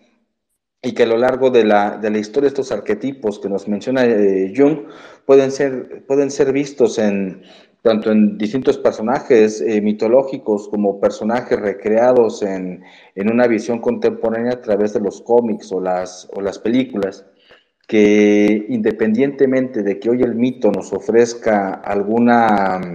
y 0.85 0.93
que 0.93 1.03
a 1.03 1.07
lo 1.07 1.17
largo 1.17 1.49
de 1.49 1.63
la, 1.63 1.97
de 1.97 2.11
la 2.11 2.19
historia 2.19 2.49
estos 2.49 2.71
arquetipos 2.71 3.39
que 3.39 3.47
nos 3.47 3.67
menciona 3.69 4.03
eh, 4.03 4.53
Jung 4.55 4.79
pueden 5.25 5.49
ser, 5.51 6.05
pueden 6.05 6.29
ser 6.29 6.51
vistos 6.51 6.99
en 6.99 7.41
tanto 7.81 8.11
en 8.11 8.37
distintos 8.37 8.77
personajes 8.77 9.61
eh, 9.61 9.81
mitológicos 9.81 10.67
como 10.69 10.99
personajes 10.99 11.59
recreados 11.59 12.41
en, 12.41 12.83
en, 13.15 13.31
una 13.31 13.47
visión 13.47 13.79
contemporánea 13.79 14.53
a 14.53 14.61
través 14.61 14.93
de 14.93 15.01
los 15.01 15.21
cómics 15.21 15.71
o 15.71 15.81
las, 15.81 16.29
o 16.33 16.41
las 16.41 16.59
películas, 16.59 17.25
que 17.87 18.65
independientemente 18.69 19.83
de 19.83 19.99
que 19.99 20.09
hoy 20.09 20.21
el 20.21 20.35
mito 20.35 20.71
nos 20.71 20.93
ofrezca 20.93 21.73
alguna 21.73 22.79
mm, 22.79 22.93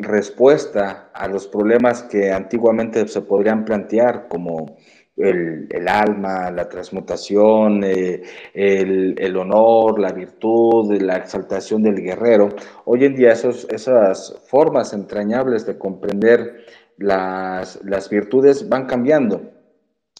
respuesta 0.00 1.10
a 1.14 1.28
los 1.28 1.46
problemas 1.46 2.02
que 2.02 2.32
antiguamente 2.32 3.06
se 3.06 3.20
podrían 3.22 3.64
plantear 3.64 4.26
como 4.28 4.76
el, 5.16 5.88
alma, 5.88 6.50
la 6.50 6.68
transmutación, 6.68 7.84
eh, 7.84 8.22
el, 8.52 9.36
honor, 9.36 9.98
la 9.98 10.12
virtud, 10.12 11.00
la 11.00 11.16
exaltación 11.16 11.82
del 11.82 12.02
guerrero. 12.02 12.48
Hoy 12.84 13.04
en 13.04 13.14
día 13.14 13.32
esos, 13.32 13.66
esas 13.70 14.36
formas 14.48 14.92
entrañables 14.92 15.66
de 15.66 15.78
comprender 15.78 16.64
las, 16.98 18.08
virtudes 18.10 18.68
van 18.68 18.86
cambiando. 18.86 19.42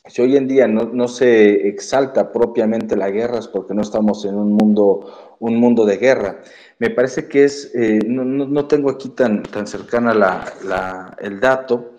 Si 0.06 0.20
hoy 0.20 0.36
en 0.36 0.46
día 0.46 0.68
no, 0.68 1.08
se 1.08 1.66
exalta 1.66 2.30
propiamente 2.30 2.94
la 2.94 3.10
guerra 3.10 3.38
es 3.38 3.48
porque 3.48 3.72
no 3.72 3.80
estamos 3.80 4.24
en 4.26 4.34
un 4.34 4.52
mundo, 4.52 5.36
un 5.38 5.56
mundo 5.56 5.86
de 5.86 5.96
guerra. 5.96 6.40
Me 6.78 6.90
parece 6.90 7.26
que 7.26 7.44
es, 7.44 7.74
eh, 7.74 8.00
no, 8.06 8.66
tengo 8.66 8.90
aquí 8.90 9.08
tan, 9.08 9.42
tan 9.44 9.66
cercana 9.66 10.12
la, 10.12 11.16
el 11.20 11.40
dato, 11.40 11.94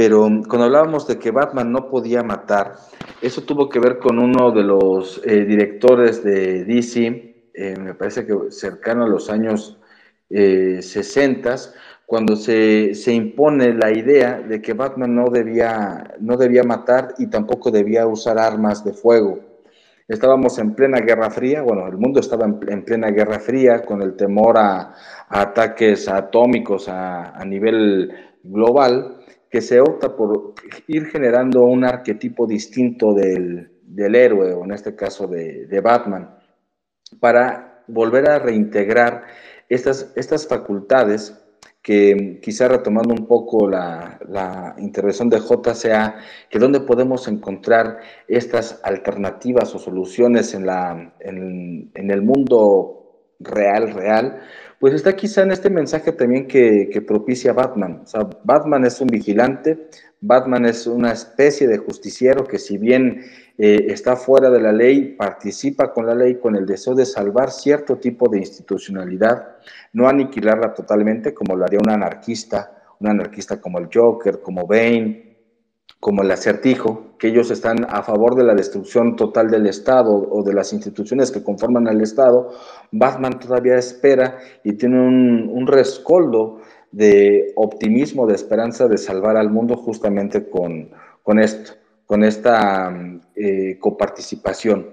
pero 0.00 0.22
cuando 0.48 0.64
hablábamos 0.64 1.06
de 1.06 1.18
que 1.18 1.30
Batman 1.30 1.70
no 1.70 1.90
podía 1.90 2.22
matar, 2.22 2.72
eso 3.20 3.42
tuvo 3.42 3.68
que 3.68 3.78
ver 3.78 3.98
con 3.98 4.18
uno 4.18 4.50
de 4.50 4.62
los 4.62 5.20
eh, 5.26 5.44
directores 5.44 6.24
de 6.24 6.64
DC, 6.64 7.50
eh, 7.52 7.74
me 7.78 7.92
parece 7.92 8.24
que 8.24 8.34
cercano 8.48 9.04
a 9.04 9.08
los 9.08 9.28
años 9.28 9.76
60, 10.30 11.54
eh, 11.54 11.58
cuando 12.06 12.34
se, 12.34 12.94
se, 12.94 13.12
impone 13.12 13.74
la 13.74 13.92
idea 13.92 14.40
de 14.40 14.62
que 14.62 14.72
Batman 14.72 15.14
no 15.14 15.28
debía, 15.28 16.14
no 16.18 16.38
debía 16.38 16.62
matar 16.62 17.12
y 17.18 17.26
tampoco 17.26 17.70
debía 17.70 18.06
usar 18.06 18.38
armas 18.38 18.82
de 18.82 18.94
fuego. 18.94 19.50
Estábamos 20.10 20.58
en 20.58 20.74
plena 20.74 20.98
Guerra 21.00 21.30
Fría, 21.30 21.62
bueno, 21.62 21.86
el 21.86 21.96
mundo 21.96 22.18
estaba 22.18 22.46
en, 22.46 22.84
plena 22.84 23.10
Guerra 23.10 23.38
Fría 23.38 23.82
con 23.82 24.00
el 24.02 24.16
temor 24.16 24.56
a, 24.56 24.94
ataques 25.28 26.08
atómicos 26.08 26.88
a, 26.88 27.44
nivel 27.44 28.10
global, 28.42 29.19
que 29.50 29.60
se 29.60 29.80
opta 29.80 30.16
por 30.16 30.54
ir 30.86 31.06
generando 31.06 31.64
un 31.64 31.84
arquetipo 31.84 32.46
distinto 32.46 33.12
del, 33.12 33.70
del 33.82 34.14
héroe, 34.14 34.52
o 34.52 34.64
en 34.64 34.72
este 34.72 34.94
caso 34.94 35.26
de, 35.26 35.66
de 35.66 35.80
Batman, 35.80 36.36
para 37.18 37.82
volver 37.88 38.28
a 38.30 38.38
reintegrar 38.38 39.24
estas, 39.68 40.12
estas 40.16 40.46
facultades 40.46 41.36
que 41.82 42.40
quizá 42.42 42.68
retomando 42.68 43.14
un 43.14 43.26
poco 43.26 43.68
la, 43.68 44.74
intervención 44.78 45.30
de 45.30 45.40
JCA, 45.40 46.16
que 46.50 46.58
dónde 46.58 46.80
podemos 46.80 47.26
encontrar 47.26 48.00
estas 48.28 48.80
alternativas 48.82 49.74
o 49.74 49.78
soluciones 49.78 50.52
en, 50.54 50.66
la, 50.66 51.14
en, 51.20 51.90
el 51.94 52.22
mundo 52.22 53.32
real, 53.38 53.92
real, 53.92 54.40
pues 54.80 54.94
está 54.94 55.14
quizá 55.14 55.42
en 55.42 55.52
este 55.52 55.68
mensaje 55.68 56.10
también 56.10 56.48
que, 56.48 57.04
propicia 57.06 57.52
Batman. 57.52 58.00
O 58.02 58.06
sea, 58.06 58.26
Batman 58.44 58.86
es 58.86 58.98
un 59.02 59.08
vigilante, 59.08 59.90
Batman 60.22 60.64
es 60.64 60.86
una 60.86 61.12
especie 61.12 61.68
de 61.68 61.76
justiciero 61.76 62.44
que 62.44 62.58
si 62.58 62.78
bien 62.78 63.22
eh, 63.58 63.88
está 63.88 64.16
fuera 64.16 64.48
de 64.48 64.58
la 64.58 64.72
ley, 64.72 65.16
participa 65.18 65.92
con 65.92 66.06
la 66.06 66.14
ley 66.14 66.36
con 66.36 66.56
el 66.56 66.64
deseo 66.64 66.94
de 66.94 67.04
salvar 67.04 67.50
cierto 67.50 67.98
tipo 67.98 68.26
de 68.30 68.38
institucionalidad, 68.38 69.58
no 69.92 70.08
aniquilarla 70.08 70.72
totalmente 70.72 71.34
como 71.34 71.56
lo 71.56 71.66
haría 71.66 71.78
un 71.78 71.90
anarquista, 71.90 72.82
un 73.00 73.08
anarquista 73.08 73.60
como 73.60 73.78
el 73.80 73.90
Joker, 73.92 74.40
como 74.40 74.66
Bane, 74.66 75.29
como 75.98 76.22
el 76.22 76.30
acertijo, 76.30 77.16
que 77.18 77.28
ellos 77.28 77.50
están 77.50 77.86
a 77.90 78.02
favor 78.02 78.34
de 78.36 78.44
la 78.44 78.54
destrucción 78.54 79.16
total 79.16 79.50
del 79.50 79.66
Estado 79.66 80.12
o 80.12 80.42
de 80.42 80.54
las 80.54 80.72
instituciones 80.72 81.30
que 81.30 81.42
conforman 81.42 81.88
al 81.88 82.00
Estado, 82.00 82.52
Batman 82.92 83.38
todavía 83.38 83.76
espera 83.76 84.38
y 84.64 84.74
tiene 84.74 85.00
un, 85.00 85.50
un 85.52 85.66
rescoldo 85.66 86.60
de 86.92 87.52
optimismo, 87.56 88.26
de 88.26 88.34
esperanza 88.34 88.88
de 88.88 88.98
salvar 88.98 89.36
al 89.36 89.50
mundo 89.50 89.76
justamente 89.76 90.48
con, 90.48 90.90
con 91.22 91.38
esto, 91.38 91.72
con 92.06 92.24
esta 92.24 92.92
eh, 93.36 93.78
coparticipación. 93.78 94.90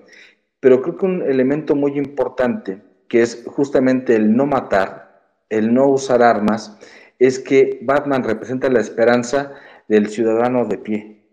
Pero 0.60 0.82
creo 0.82 0.98
que 0.98 1.06
un 1.06 1.22
elemento 1.24 1.76
muy 1.76 1.98
importante, 1.98 2.82
que 3.08 3.22
es 3.22 3.44
justamente 3.48 4.16
el 4.16 4.36
no 4.36 4.46
matar, 4.46 5.22
el 5.50 5.74
no 5.74 5.88
usar 5.88 6.22
armas, 6.22 6.78
es 7.20 7.40
que 7.40 7.80
Batman 7.82 8.24
representa 8.24 8.70
la 8.70 8.80
esperanza 8.80 9.54
del 9.88 10.10
ciudadano 10.10 10.66
de 10.66 10.78
pie, 10.78 11.24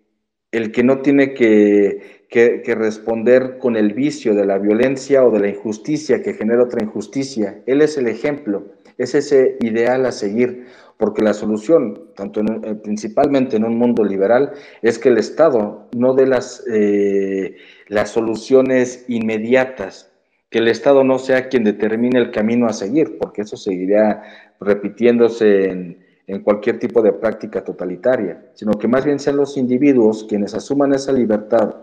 el 0.52 0.72
que 0.72 0.84
no 0.84 1.00
tiene 1.00 1.34
que, 1.34 2.26
que, 2.28 2.74
responder 2.74 3.58
con 3.58 3.76
el 3.76 3.92
vicio 3.92 4.34
de 4.34 4.46
la 4.46 4.58
violencia 4.58 5.24
o 5.24 5.30
de 5.30 5.40
la 5.40 5.48
injusticia 5.48 6.22
que 6.22 6.34
genera 6.34 6.62
otra 6.62 6.82
injusticia. 6.82 7.62
Él 7.66 7.82
es 7.82 7.98
el 7.98 8.06
ejemplo 8.06 8.74
es 8.98 9.14
ese 9.14 9.56
ideal 9.60 10.06
a 10.06 10.12
seguir, 10.12 10.66
porque 10.96 11.22
la 11.22 11.34
solución, 11.34 12.10
tanto 12.14 12.40
eh, 12.40 12.74
principalmente 12.82 13.56
en 13.56 13.64
un 13.64 13.76
mundo 13.76 14.04
liberal, 14.04 14.52
es 14.82 14.98
que 14.98 15.08
el 15.08 15.18
Estado 15.18 15.88
no 15.96 16.14
dé 16.14 16.26
las, 16.26 16.64
eh, 16.70 17.56
las 17.88 18.10
soluciones 18.10 19.04
inmediatas, 19.08 20.12
que 20.50 20.58
el 20.58 20.68
Estado 20.68 21.02
no 21.02 21.18
sea 21.18 21.48
quien 21.48 21.64
determine 21.64 22.18
el 22.18 22.30
camino 22.30 22.66
a 22.66 22.72
seguir, 22.72 23.18
porque 23.18 23.42
eso 23.42 23.56
seguiría 23.56 24.22
repitiéndose 24.60 25.70
en, 25.70 26.03
cualquier 26.42 26.78
tipo 26.78 27.02
de 27.02 27.12
práctica 27.12 27.62
totalitaria, 27.62 28.50
sino 28.54 28.72
que 28.72 28.88
más 28.88 29.04
bien 29.04 29.18
sean 29.18 29.36
los 29.36 29.56
individuos 29.56 30.24
quienes 30.28 30.54
asuman 30.54 30.94
esa 30.94 31.12
libertad 31.12 31.74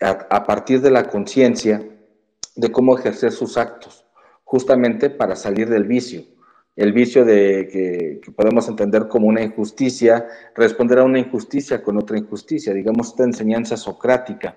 a 0.00 0.44
partir 0.44 0.80
de 0.80 0.90
la 0.90 1.08
conciencia 1.08 1.82
de 2.56 2.72
cómo 2.72 2.98
ejercer 2.98 3.32
sus 3.32 3.56
actos, 3.56 4.04
justamente 4.44 5.10
para 5.10 5.36
salir 5.36 5.68
del 5.68 5.84
vicio. 5.84 6.22
El 6.74 6.92
vicio 6.92 7.24
de 7.24 7.68
que, 7.72 8.32
podemos 8.32 8.68
entender 8.68 9.08
como 9.08 9.28
una 9.28 9.42
injusticia, 9.42 10.26
responder 10.54 10.98
a 10.98 11.04
una 11.04 11.18
injusticia 11.18 11.82
con 11.82 11.96
otra 11.96 12.18
injusticia, 12.18 12.74
digamos 12.74 13.08
esta 13.08 13.24
enseñanza 13.24 13.76
socrática, 13.76 14.56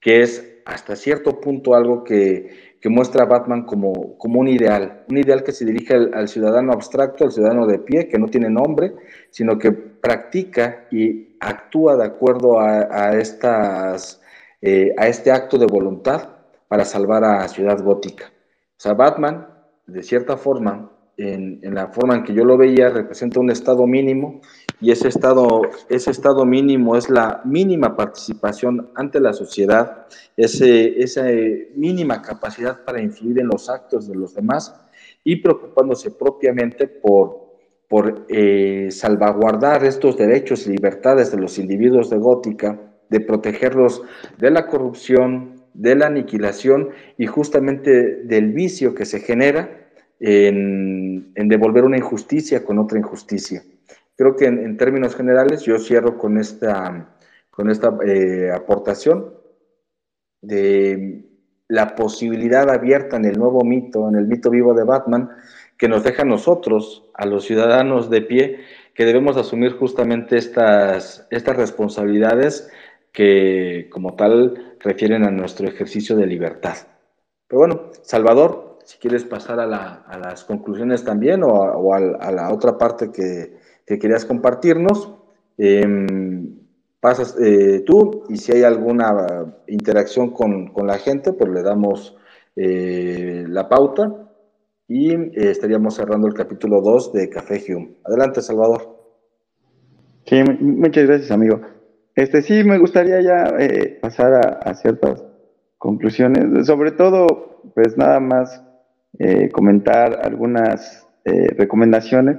que 0.00 0.22
es 0.22 0.58
hasta 0.64 0.96
cierto 0.96 1.40
punto 1.40 1.74
algo 1.74 2.02
que, 2.02 2.71
muestra 2.88 3.24
a 3.24 3.26
Batman 3.26 3.62
como, 3.62 4.18
como, 4.18 4.40
un 4.40 4.48
ideal, 4.48 5.04
un 5.08 5.18
ideal 5.18 5.44
que 5.44 5.52
se 5.52 5.64
dirige 5.64 5.94
al, 5.94 6.28
ciudadano 6.28 6.72
abstracto, 6.72 7.24
al 7.24 7.32
ciudadano 7.32 7.66
de 7.66 7.78
pie, 7.78 8.08
que 8.08 8.18
no 8.18 8.26
tiene 8.26 8.50
nombre, 8.50 8.94
sino 9.30 9.58
que 9.58 9.72
practica 9.72 10.86
y 10.90 11.36
actúa 11.40 11.96
de 11.96 12.04
acuerdo 12.04 12.58
a, 12.60 13.16
estas, 13.16 14.20
eh, 14.60 14.94
a 14.98 15.06
este 15.06 15.30
acto 15.30 15.58
de 15.58 15.66
voluntad 15.66 16.28
para 16.68 16.84
salvar 16.84 17.24
a 17.24 17.46
Ciudad 17.48 17.80
Gótica. 17.82 18.26
O 18.26 18.80
sea, 18.82 18.94
Batman, 18.94 19.46
de 19.86 20.02
cierta 20.02 20.36
forma, 20.36 20.90
en, 21.16 21.60
la 21.74 21.88
forma 21.88 22.16
en 22.16 22.24
que 22.24 22.34
yo 22.34 22.44
lo 22.44 22.56
veía, 22.56 22.88
representa 22.88 23.40
un 23.40 23.50
estado 23.50 23.86
mínimo 23.86 24.40
y 24.82 24.90
ese 24.90 25.08
estado, 25.08 25.62
ese 25.88 26.10
estado 26.10 26.44
mínimo 26.44 26.96
es 26.96 27.08
la 27.08 27.40
mínima 27.44 27.96
participación 27.96 28.90
ante 28.96 29.20
la 29.20 29.32
sociedad, 29.32 30.06
ese, 30.36 31.00
esa 31.00 31.24
mínima 31.76 32.20
capacidad 32.20 32.84
para 32.84 33.00
influir 33.00 33.38
en 33.38 33.46
los 33.46 33.70
actos 33.70 34.08
de 34.08 34.16
los 34.16 34.34
demás 34.34 34.74
y 35.24 35.36
preocupándose 35.36 36.10
propiamente 36.10 36.88
por, 36.88 37.42
por 37.88 38.26
eh, 38.28 38.88
salvaguardar 38.90 39.84
estos 39.84 40.18
derechos 40.18 40.66
y 40.66 40.70
libertades 40.70 41.30
de 41.30 41.38
los 41.38 41.58
individuos 41.58 42.10
de 42.10 42.18
Gótica, 42.18 42.78
de 43.08 43.20
protegerlos 43.20 44.02
de 44.38 44.50
la 44.50 44.66
corrupción, 44.66 45.62
de 45.74 45.94
la 45.94 46.06
aniquilación 46.06 46.90
y 47.18 47.26
justamente 47.26 48.24
del 48.24 48.52
vicio 48.52 48.94
que 48.94 49.04
se 49.04 49.20
genera 49.20 49.78
en, 50.20 51.32
devolver 51.34 51.84
una 51.84 51.98
injusticia 51.98 52.64
con 52.64 52.78
otra 52.78 52.98
injusticia. 52.98 53.62
Creo 54.16 54.36
que 54.36 54.46
en, 54.46 54.76
términos 54.76 55.16
generales 55.16 55.62
yo 55.62 55.78
cierro 55.78 56.18
con 56.18 56.38
esta, 56.38 57.16
con 57.50 57.70
esta 57.70 57.96
eh, 58.06 58.50
aportación 58.54 59.34
de 60.40 61.24
la 61.68 61.94
posibilidad 61.94 62.68
abierta 62.68 63.16
en 63.16 63.24
el 63.24 63.38
nuevo 63.38 63.64
mito, 63.64 64.08
en 64.08 64.16
el 64.16 64.26
mito 64.26 64.50
vivo 64.50 64.74
de 64.74 64.84
Batman, 64.84 65.30
que 65.78 65.88
nos 65.88 66.04
deja 66.04 66.22
a 66.22 66.26
nosotros, 66.26 67.10
a 67.14 67.26
los 67.26 67.44
ciudadanos 67.44 68.10
de 68.10 68.20
pie, 68.22 68.60
que 68.94 69.06
debemos 69.06 69.36
asumir 69.36 69.72
justamente 69.72 70.36
estas, 70.36 71.26
estas 71.30 71.56
responsabilidades 71.56 72.70
que 73.12 73.88
como 73.90 74.14
tal 74.14 74.76
refieren 74.80 75.24
a 75.24 75.30
nuestro 75.30 75.66
ejercicio 75.66 76.16
de 76.16 76.26
libertad. 76.26 76.76
Pero 77.46 77.60
bueno, 77.60 77.90
Salvador, 78.02 78.78
si 78.84 78.98
quieres 78.98 79.24
pasar 79.24 79.60
a, 79.60 79.66
las 79.66 80.44
conclusiones 80.44 81.04
también 81.04 81.42
o, 81.42 81.94
a, 81.94 82.32
la 82.32 82.52
otra 82.52 82.78
parte 82.78 83.10
que, 83.12 83.58
querías 83.86 84.24
compartirnos, 84.24 85.14
em, 85.58 86.58
pasas 87.00 87.36
eh, 87.40 87.82
tú 87.84 88.24
y 88.28 88.36
si 88.36 88.52
hay 88.52 88.62
alguna 88.62 89.56
interacción 89.66 90.30
con, 90.30 90.72
la 90.86 90.98
gente, 90.98 91.32
pues 91.32 91.50
le 91.50 91.62
damos 91.62 92.16
eh, 92.56 93.44
la 93.48 93.68
pauta 93.68 94.30
y 94.88 95.12
eh, 95.12 95.50
estaríamos 95.50 95.94
cerrando 95.94 96.26
el 96.26 96.34
capítulo 96.34 96.80
2 96.80 97.12
de 97.12 97.28
Café 97.28 97.62
Hume. 97.68 97.96
Adelante, 98.04 98.40
Salvador. 98.42 98.98
Sí, 100.26 100.42
muchas 100.60 101.06
gracias, 101.06 101.30
amigo. 101.30 101.60
Este 102.14 102.42
sí, 102.42 102.62
me 102.62 102.78
gustaría 102.78 103.20
ya 103.20 103.56
pasar 104.00 104.34
a, 104.34 104.70
a 104.70 104.74
ciertas 104.74 105.24
conclusiones, 105.78 106.66
sobre 106.66 106.92
todo, 106.92 107.60
pues 107.74 107.96
nada 107.96 108.20
más 108.20 108.62
eh, 109.18 109.50
comentar 109.50 110.20
algunas 110.22 111.06
eh, 111.24 111.48
recomendaciones 111.56 112.38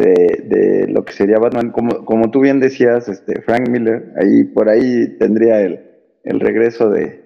de, 0.00 0.86
lo 0.88 1.04
que 1.04 1.12
sería 1.12 1.38
Batman. 1.38 1.70
Como, 1.70 2.04
como 2.04 2.30
tú 2.30 2.40
bien 2.40 2.60
decías, 2.60 3.08
este, 3.08 3.42
Frank 3.42 3.68
Miller, 3.68 4.12
ahí 4.16 4.44
por 4.44 4.68
ahí 4.68 5.16
tendría 5.18 5.60
el, 5.60 5.80
el 6.24 6.40
regreso 6.40 6.90
de, 6.90 7.24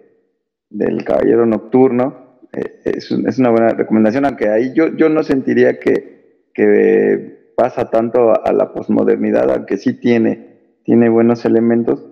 del 0.71 1.05
Caballero 1.05 1.47
Nocturno. 1.47 2.41
Eh, 2.53 2.81
es, 2.85 3.11
es, 3.11 3.39
una 3.39 3.51
buena 3.51 3.71
recomendación, 3.71 4.25
aunque 4.25 4.49
ahí 4.49 4.73
yo, 4.75 4.95
yo 4.97 5.09
no 5.09 5.23
sentiría 5.23 5.79
que, 5.79 6.49
que 6.55 7.53
pasa 7.57 7.91
tanto 7.91 8.33
a, 8.33 8.53
la 8.53 8.73
posmodernidad, 8.73 9.51
aunque 9.51 9.77
sí 9.77 9.95
tiene, 9.95 10.81
tiene 10.85 11.09
buenos 11.09 11.45
elementos. 11.45 12.07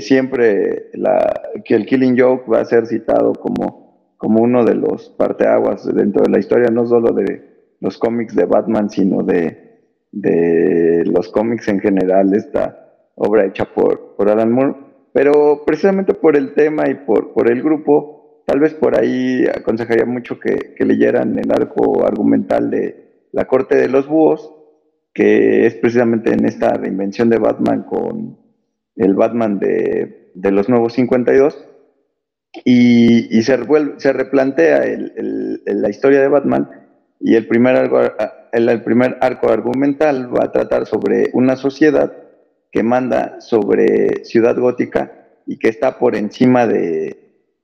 siempre 0.00 0.90
la, 0.94 1.42
que 1.64 1.74
el 1.74 1.86
Killing 1.86 2.18
Joke 2.18 2.50
va 2.50 2.60
a 2.60 2.64
ser 2.64 2.86
citado 2.86 3.32
como 3.32 3.82
como 4.22 4.40
uno 4.40 4.64
de 4.64 4.76
los 4.76 5.08
parteaguas 5.08 5.84
dentro 5.92 6.22
de 6.22 6.30
la 6.30 6.38
historia, 6.38 6.70
no 6.70 6.86
solo 6.86 7.12
de 7.12 7.74
los 7.80 7.98
cómics 7.98 8.36
de 8.36 8.44
Batman, 8.44 8.88
sino 8.88 9.24
de, 9.24 9.61
de 10.12 11.04
los 11.06 11.30
cómics 11.30 11.68
en 11.68 11.80
general, 11.80 12.34
esta 12.34 13.10
obra 13.14 13.46
hecha 13.46 13.64
por, 13.64 14.14
por 14.16 14.28
Alan 14.28 14.52
Moore. 14.52 14.74
Pero 15.12 15.64
precisamente 15.66 16.14
por 16.14 16.36
el 16.36 16.54
tema 16.54 16.88
y 16.88 16.94
por, 16.94 17.32
por 17.32 17.50
el 17.50 17.62
grupo, 17.62 18.42
tal 18.46 18.60
vez 18.60 18.74
por 18.74 18.98
ahí 18.98 19.44
aconsejaría 19.46 20.06
mucho 20.06 20.38
que, 20.38 20.74
que 20.76 20.84
leyeran 20.84 21.38
el 21.38 21.50
arco 21.50 22.06
argumental 22.06 22.70
de 22.70 23.26
La 23.32 23.46
Corte 23.46 23.76
de 23.76 23.88
los 23.88 24.06
Búhos, 24.06 24.54
que 25.12 25.66
es 25.66 25.74
precisamente 25.74 26.32
en 26.32 26.46
esta 26.46 26.72
reinvención 26.74 27.28
de 27.28 27.38
Batman 27.38 27.82
con 27.82 28.38
el 28.96 29.14
Batman 29.14 29.58
de, 29.58 30.30
los 30.34 30.68
nuevos 30.68 30.94
52, 30.94 31.68
y, 32.64 33.36
y 33.36 33.42
se, 33.42 33.58
se 33.96 34.12
replantea 34.12 34.82
la 35.66 35.90
historia 35.90 36.20
de 36.20 36.28
Batman, 36.28 36.68
y 37.20 37.34
el 37.34 37.46
primer, 37.46 37.76
arco, 37.76 38.00
el, 38.52 38.82
primer 38.82 39.18
arco 39.20 39.50
argumental 39.50 40.34
va 40.34 40.44
a 40.44 40.52
tratar 40.52 40.86
sobre 40.86 41.30
una 41.32 41.56
sociedad 41.56 42.12
que 42.70 42.82
manda 42.82 43.40
sobre 43.40 44.24
Ciudad 44.24 44.56
Gótica 44.56 45.12
y 45.46 45.58
que 45.58 45.68
está 45.68 45.98
por 45.98 46.14
encima 46.14 46.66
del 46.66 47.16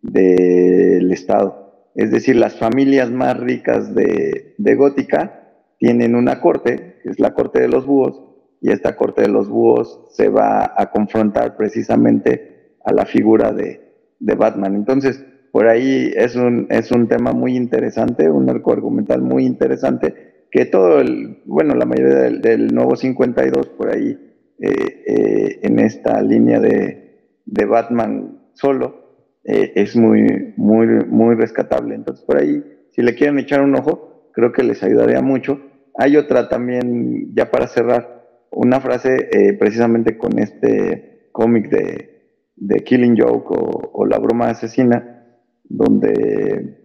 de, 0.02 1.08
Estado. 1.12 1.90
Es 1.94 2.10
decir, 2.10 2.36
las 2.36 2.56
familias 2.56 3.10
más 3.10 3.38
ricas 3.38 3.94
de, 3.94 4.54
de 4.58 4.74
Gótica 4.74 5.38
tienen 5.78 6.14
una 6.14 6.40
corte, 6.40 6.96
que 7.02 7.10
es 7.10 7.20
la 7.20 7.34
corte 7.34 7.60
de 7.60 7.68
los 7.68 7.86
búhos, 7.86 8.22
y 8.60 8.72
esta 8.72 8.96
corte 8.96 9.22
de 9.22 9.28
los 9.28 9.48
búhos 9.48 10.00
se 10.10 10.28
va 10.28 10.74
a 10.76 10.90
confrontar 10.90 11.56
precisamente 11.56 12.76
a 12.84 12.92
la 12.92 13.06
figura 13.06 13.52
de, 13.52 13.86
Batman. 14.20 14.74
Entonces, 14.74 15.24
por 15.52 15.68
ahí 15.68 16.12
es 16.16 16.34
un, 16.34 16.66
es 16.70 16.90
un 16.90 17.06
tema 17.06 17.32
muy 17.32 17.56
interesante, 17.56 18.28
un 18.28 18.50
arco 18.50 18.72
argumental 18.72 19.22
muy 19.22 19.46
interesante, 19.46 20.27
que 20.50 20.64
todo 20.64 21.00
el, 21.00 21.42
bueno, 21.44 21.74
la 21.74 21.84
mayoría 21.84 22.30
del, 22.30 22.68
nuevo 22.68 22.96
52 22.96 23.68
por 23.70 23.94
ahí, 23.94 24.18
eh, 24.60 25.04
eh, 25.06 25.58
en 25.62 25.78
esta 25.78 26.20
línea 26.22 26.60
de, 26.60 27.36
de 27.44 27.64
Batman 27.64 28.50
solo, 28.54 29.38
eh, 29.44 29.72
es 29.76 29.96
muy, 29.96 30.54
muy, 30.56 30.86
muy 31.06 31.34
rescatable. 31.34 31.94
Entonces, 31.94 32.24
por 32.24 32.38
ahí, 32.38 32.62
si 32.90 33.02
le 33.02 33.14
quieren 33.14 33.38
echar 33.38 33.62
un 33.62 33.76
ojo, 33.76 34.30
creo 34.32 34.52
que 34.52 34.62
les 34.62 34.82
ayudaría 34.82 35.20
mucho. 35.20 35.60
Hay 35.96 36.16
otra 36.16 36.48
también, 36.48 37.34
ya 37.34 37.50
para 37.50 37.66
cerrar, 37.66 38.18
una 38.50 38.80
frase 38.80 39.56
precisamente 39.58 40.16
con 40.16 40.38
este 40.38 41.28
cómic 41.32 41.68
de, 41.68 42.18
de, 42.56 42.82
Killing 42.82 43.16
Joke 43.16 43.54
o, 43.54 44.06
La 44.06 44.18
broma 44.18 44.50
asesina, 44.50 45.24
donde 45.64 46.77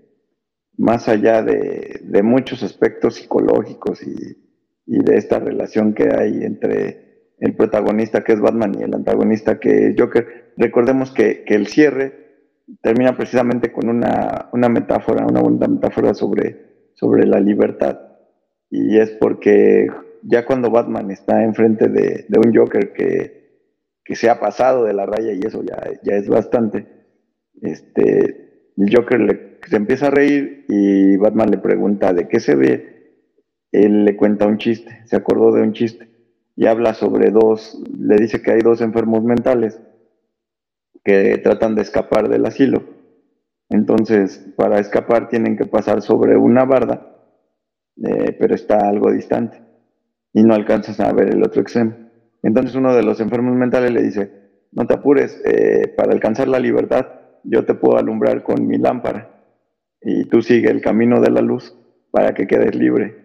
más 0.84 1.08
allá 1.08 1.42
de, 1.42 2.22
muchos 2.24 2.62
aspectos 2.62 3.16
psicológicos 3.16 4.04
y, 4.04 4.36
de 4.86 5.16
esta 5.16 5.40
relación 5.40 5.94
que 5.94 6.10
hay 6.14 6.44
entre 6.44 7.32
el 7.40 7.56
protagonista 7.56 8.24
que 8.24 8.34
es 8.34 8.42
Batman 8.42 8.76
y 8.78 8.84
el 8.84 8.94
antagonista 8.94 9.60
que 9.60 9.88
es 9.88 9.96
Joker, 9.98 10.52
recordemos 10.58 11.12
que, 11.12 11.46
el 11.48 11.68
cierre 11.68 12.58
termina 12.82 13.16
precisamente 13.16 13.72
con 13.72 13.88
una, 13.88 14.50
metáfora, 14.70 15.26
una 15.26 15.40
bonita 15.40 15.70
metáfora 15.70 16.14
sobre, 16.14 16.92
sobre 16.96 17.26
la 17.28 17.40
libertad. 17.40 18.00
Y 18.70 18.98
es 18.98 19.12
porque 19.12 19.88
ya 20.22 20.46
cuando 20.46 20.70
Batman 20.70 21.12
está 21.12 21.44
enfrente 21.44 21.88
de, 21.88 22.26
un 22.46 22.54
Joker 22.54 22.92
que, 22.92 23.62
que, 24.04 24.16
se 24.16 24.30
ha 24.30 24.38
pasado 24.38 24.84
de 24.84 24.94
la 24.94 25.06
raya 25.06 25.32
y 25.32 25.40
eso 25.46 25.64
ya, 25.64 25.82
ya 26.04 26.16
es 26.18 26.28
bastante, 26.28 26.88
este, 27.62 28.74
el 28.76 28.94
Joker 28.94 29.22
le, 29.22 29.53
se 29.68 29.76
empieza 29.76 30.08
a 30.08 30.12
reír 30.12 30.66
y 30.68 31.18
Batman 31.18 31.52
le 31.52 31.58
pregunta 31.58 32.14
de 32.14 32.28
qué 32.28 32.40
se 32.40 32.56
ve, 32.56 32.94
él 33.72 34.06
le 34.06 34.16
cuenta 34.16 34.48
un 34.48 34.58
chiste, 34.58 35.02
se 35.06 35.16
acordó 35.16 35.52
de 35.52 35.62
un 35.62 35.74
chiste 35.74 36.10
y 36.56 36.68
habla 36.68 36.94
sobre 36.94 37.32
dos, 37.32 37.82
le 37.98 38.16
dice 38.18 38.42
que 38.42 38.52
hay 38.52 38.62
dos 38.62 38.82
enfermos 38.82 39.24
mentales 39.24 39.80
que 41.04 41.38
tratan 41.40 41.76
de 41.76 41.82
escapar 41.82 42.30
del 42.30 42.46
asilo. 42.46 42.84
Entonces, 43.70 44.46
para 44.56 44.80
escapar 44.80 45.30
tienen 45.30 45.58
que 45.58 45.66
pasar 45.66 46.02
sobre 46.02 46.38
una 46.38 46.66
barda 46.66 47.14
eh, 48.02 48.36
pero 48.40 48.56
está 48.56 48.90
algo 48.90 49.12
distante 49.12 49.62
y 50.34 50.42
no 50.42 50.56
alcanzas 50.56 51.00
a 51.00 51.14
ver 51.14 51.30
el 51.30 51.44
otro 51.44 51.62
extremo. 51.62 51.96
Entonces 52.42 52.76
uno 52.76 52.96
de 52.96 53.04
los 53.04 53.20
enfermos 53.20 53.56
mentales 53.56 53.92
le 53.92 54.02
dice, 54.02 54.32
no 54.72 54.88
te 54.88 54.96
apures, 54.96 55.40
eh, 55.46 55.94
para 55.96 56.12
alcanzar 56.12 56.48
la 56.48 56.60
libertad 56.60 57.06
yo 57.44 57.66
te 57.66 57.76
puedo 57.76 57.98
alumbrar 57.98 58.42
con 58.44 58.66
mi 58.66 58.78
lámpara 58.78 59.33
y 60.04 60.26
tú 60.26 60.42
sigue 60.42 60.70
el 60.70 60.82
camino 60.82 61.22
de 61.22 61.32
la 61.32 61.42
luz 61.42 61.76
para 62.12 62.34
que 62.34 62.48
quedes 62.48 62.76
libre. 62.76 63.24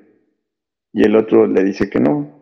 Y 0.92 1.04
el 1.04 1.16
otro 1.16 1.46
le 1.46 1.64
dice 1.64 1.90
que 1.90 2.00
no. 2.00 2.38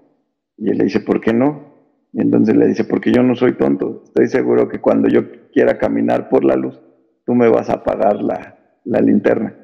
Y 0.57 0.71
él 0.71 0.79
le 0.79 0.85
dice, 0.85 1.01
¿por 1.01 1.21
qué 1.21 1.33
no? 1.33 1.75
Y 2.13 2.23
entonces 2.23 2.57
le 2.57 2.67
dice, 2.69 2.85
porque 2.85 3.13
yo 3.13 3.23
no 3.23 3.35
soy 3.35 3.53
tonto. 3.53 4.03
Estoy 4.05 4.29
seguro 4.29 4.69
que 4.69 4.81
cuando 4.81 5.09
yo 5.09 5.51
quiera 5.53 5.79
caminar 5.79 6.29
por 6.29 6.45
la 6.45 6.57
luz, 6.57 6.81
tú 7.25 7.35
me 7.35 7.49
vas 7.49 7.69
a 7.69 7.75
apagar 7.75 8.23
la, 8.23 8.57
la 8.85 9.01
linterna. 9.01 9.55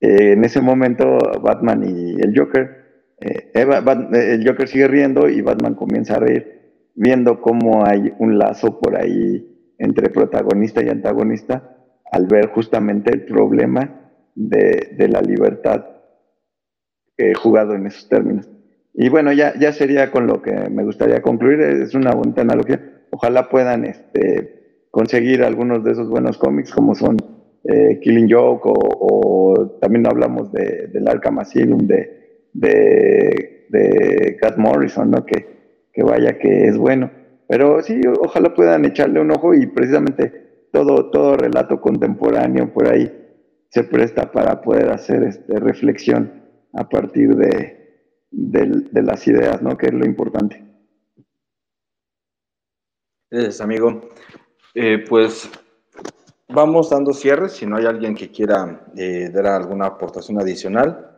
Eh, 0.00 0.32
en 0.32 0.44
ese 0.44 0.60
momento 0.60 1.18
Batman 1.42 1.84
y 1.84 2.20
el 2.20 2.36
Joker, 2.36 3.14
eh, 3.20 3.52
eh, 3.54 3.66
el 4.12 4.46
Joker 4.46 4.68
sigue 4.68 4.88
riendo 4.88 5.28
y 5.28 5.40
Batman 5.42 5.74
comienza 5.74 6.16
a 6.16 6.20
reír, 6.20 6.90
viendo 6.94 7.40
cómo 7.40 7.84
hay 7.84 8.12
un 8.18 8.38
lazo 8.38 8.80
por 8.80 8.96
ahí 8.96 9.74
entre 9.78 10.10
protagonista 10.10 10.82
y 10.82 10.88
antagonista, 10.88 11.75
al 12.12 12.26
ver 12.26 12.48
justamente 12.48 13.12
el 13.12 13.24
problema 13.24 14.12
de, 14.34 14.94
de 14.96 15.08
la 15.08 15.20
libertad 15.20 15.84
jugado 17.34 17.74
en 17.74 17.86
esos 17.86 18.08
términos. 18.08 18.48
Y 18.92 19.08
bueno, 19.08 19.32
ya, 19.32 19.54
ya 19.58 19.72
sería 19.72 20.10
con 20.10 20.26
lo 20.26 20.40
que 20.40 20.52
me 20.70 20.84
gustaría 20.84 21.20
concluir, 21.20 21.60
es 21.60 21.94
una 21.94 22.12
bonita 22.12 22.42
analogía. 22.42 22.80
Ojalá 23.10 23.48
puedan 23.48 23.84
este, 23.84 24.86
conseguir 24.90 25.42
algunos 25.42 25.84
de 25.84 25.92
esos 25.92 26.08
buenos 26.08 26.38
cómics 26.38 26.72
como 26.72 26.94
son 26.94 27.16
eh, 27.64 28.00
Killing 28.00 28.30
Joke 28.30 28.62
o, 28.64 29.76
también 29.80 30.06
hablamos 30.06 30.50
de, 30.52 30.88
del 30.88 31.08
Arkham 31.08 31.38
Asylum 31.38 31.86
de, 31.86 32.48
de, 32.54 33.66
de 33.68 34.36
Cat 34.40 34.56
Morrison, 34.56 35.10
¿no? 35.10 35.26
Que, 35.26 35.88
que 35.92 36.02
vaya 36.02 36.38
que 36.38 36.68
es 36.68 36.78
bueno. 36.78 37.10
Pero 37.48 37.82
sí, 37.82 38.00
ojalá 38.20 38.54
puedan 38.54 38.84
echarle 38.86 39.20
un 39.20 39.30
ojo 39.30 39.54
y 39.54 39.66
precisamente 39.66 40.45
todo, 40.76 41.10
todo 41.10 41.36
relato 41.36 41.80
contemporáneo 41.80 42.72
por 42.72 42.88
ahí 42.88 43.10
se 43.70 43.84
presta 43.84 44.30
para 44.30 44.60
poder 44.60 44.90
hacer 44.90 45.22
este, 45.22 45.58
reflexión 45.58 46.44
a 46.72 46.88
partir 46.88 47.34
de, 47.34 47.74
las 48.92 49.26
ideas, 49.26 49.62
¿no? 49.62 49.76
Que 49.76 49.86
es 49.86 49.94
lo 49.94 50.04
importante. 50.04 50.62
Gracias, 53.30 53.60
amigo. 53.60 54.08
Eh, 54.74 55.04
pues 55.08 55.50
Vamos 56.48 56.90
dando 56.90 57.12
cierre, 57.12 57.48
si 57.48 57.66
no 57.66 57.76
hay 57.76 57.86
alguien 57.86 58.14
que 58.14 58.30
quiera 58.30 58.86
eh, 58.96 59.30
dar 59.34 59.46
alguna 59.46 59.86
aportación 59.86 60.40
adicional. 60.40 61.10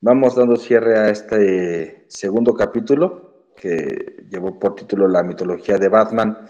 Vamos 0.00 0.36
dando 0.36 0.56
cierre 0.56 0.98
a 0.98 1.10
este 1.10 2.06
segundo 2.08 2.54
capítulo 2.54 3.52
que 3.54 4.24
llevó 4.30 4.58
por 4.58 4.74
título 4.74 5.06
La 5.06 5.22
mitología 5.22 5.76
de 5.76 5.88
Batman. 5.88 6.48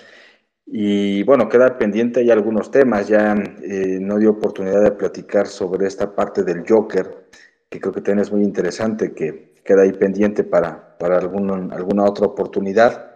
Y 0.67 1.23
bueno, 1.25 1.49
queda 1.49 1.79
pendiente 1.79 2.21
hay 2.21 2.31
algunos 2.31 2.71
temas. 2.71 3.09
Ya 3.09 3.35
eh, 3.35 3.99
no 4.01 4.19
dio 4.19 4.31
oportunidad 4.31 4.83
de 4.83 4.93
platicar 4.93 5.47
sobre 5.47 5.87
esta 5.87 6.15
parte 6.15 6.43
del 6.43 6.65
Joker, 6.69 7.29
que 7.69 7.81
creo 7.81 7.93
que 7.93 8.01
también 8.01 8.21
es 8.21 8.33
muy 8.33 8.43
interesante, 8.43 9.15
que 9.15 9.55
queda 9.65 9.83
ahí 9.83 9.93
pendiente 9.93 10.45
para, 10.45 10.97
para 10.99 11.19
alguna 11.19 12.05
otra 12.05 12.27
oportunidad. 12.27 13.15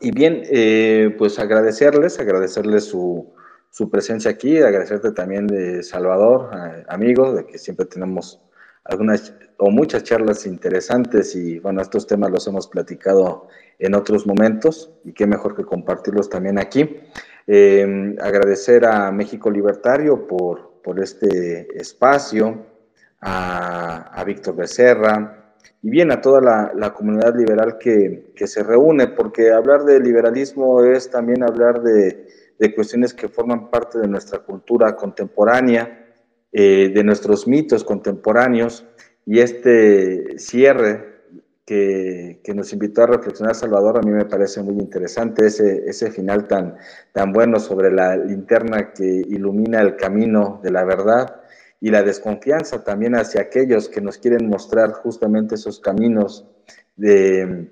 Y 0.00 0.12
bien, 0.12 0.42
eh, 0.50 1.14
pues 1.18 1.38
agradecerles, 1.38 2.18
agradecerles 2.18 2.84
su, 2.84 3.34
su 3.70 3.90
presencia 3.90 4.30
aquí, 4.30 4.58
agradecerte 4.58 5.12
también 5.12 5.46
de 5.46 5.82
Salvador, 5.82 6.50
eh, 6.54 6.84
amigo, 6.88 7.34
de 7.34 7.46
que 7.46 7.58
siempre 7.58 7.86
tenemos 7.86 8.40
algunas 8.84 9.34
o 9.58 9.70
muchas 9.70 10.04
charlas 10.04 10.46
interesantes 10.46 11.36
y 11.36 11.58
bueno, 11.58 11.82
estos 11.82 12.06
temas 12.06 12.30
los 12.30 12.46
hemos 12.46 12.66
platicado 12.66 13.48
en 13.78 13.94
otros 13.94 14.26
momentos 14.26 14.90
y 15.04 15.12
qué 15.12 15.26
mejor 15.26 15.54
que 15.54 15.64
compartirlos 15.64 16.30
también 16.30 16.58
aquí. 16.58 16.96
Eh, 17.46 18.16
agradecer 18.20 18.84
a 18.86 19.10
México 19.12 19.50
Libertario 19.50 20.26
por, 20.26 20.80
por 20.82 21.00
este 21.00 21.78
espacio, 21.78 22.66
a, 23.20 24.22
Víctor 24.24 24.56
Becerra 24.56 25.54
y 25.82 25.90
bien 25.90 26.10
a 26.12 26.20
toda 26.20 26.40
la, 26.40 26.72
la 26.74 26.92
comunidad 26.92 27.34
liberal 27.36 27.78
que, 27.78 28.32
que 28.34 28.46
se 28.46 28.62
reúne, 28.62 29.08
porque 29.08 29.50
hablar 29.50 29.84
de 29.84 30.00
liberalismo 30.00 30.84
es 30.84 31.10
también 31.10 31.42
hablar 31.42 31.82
de 31.82 32.28
de 32.60 32.74
cuestiones 32.74 33.14
que 33.14 33.28
forman 33.28 33.70
parte 33.70 33.98
de 33.98 34.06
nuestra 34.06 34.38
cultura 34.40 34.94
contemporánea, 34.94 35.99
eh, 36.52 36.90
de 36.94 37.04
nuestros 37.04 37.46
mitos 37.46 37.84
contemporáneos, 37.84 38.86
y 39.26 39.40
este 39.40 40.38
cierre 40.38 41.10
que, 41.64 42.40
que, 42.42 42.54
nos 42.54 42.72
invitó 42.72 43.02
a 43.02 43.06
reflexionar 43.06 43.54
Salvador 43.54 43.98
a 43.98 44.00
mí 44.00 44.10
me 44.10 44.24
parece 44.24 44.62
muy 44.62 44.74
interesante, 44.78 45.46
ese, 45.46 45.84
ese 45.86 46.10
final 46.10 46.48
tan, 46.48 46.76
tan 47.12 47.32
bueno 47.32 47.60
sobre 47.60 47.92
la 47.92 48.16
linterna 48.16 48.92
que 48.92 49.04
ilumina 49.04 49.80
el 49.80 49.96
camino 49.96 50.60
de 50.62 50.72
la 50.72 50.84
verdad 50.84 51.42
y 51.80 51.90
la 51.90 52.02
desconfianza 52.02 52.82
también 52.82 53.14
hacia 53.14 53.42
aquellos 53.42 53.88
que 53.88 54.00
nos 54.00 54.18
quieren 54.18 54.48
mostrar 54.48 54.90
justamente 54.92 55.54
esos 55.54 55.78
caminos 55.80 56.46
de, 56.96 57.70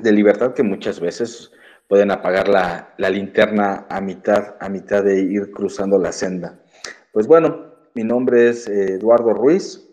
de 0.00 0.12
libertad 0.12 0.54
que 0.54 0.62
muchas 0.62 1.00
veces 1.00 1.50
pueden 1.88 2.10
apagar 2.10 2.48
la, 2.48 2.94
linterna 3.10 3.86
a 3.88 4.00
mitad, 4.00 4.54
a 4.60 4.68
mitad 4.68 5.02
de 5.02 5.20
ir 5.20 5.50
cruzando 5.50 5.98
la 5.98 6.12
senda. 6.12 6.60
Pues 7.12 7.26
bueno, 7.26 7.69
mi 7.94 8.04
nombre 8.04 8.50
es 8.50 8.68
eh, 8.68 8.94
Eduardo 8.94 9.32
Ruiz. 9.34 9.86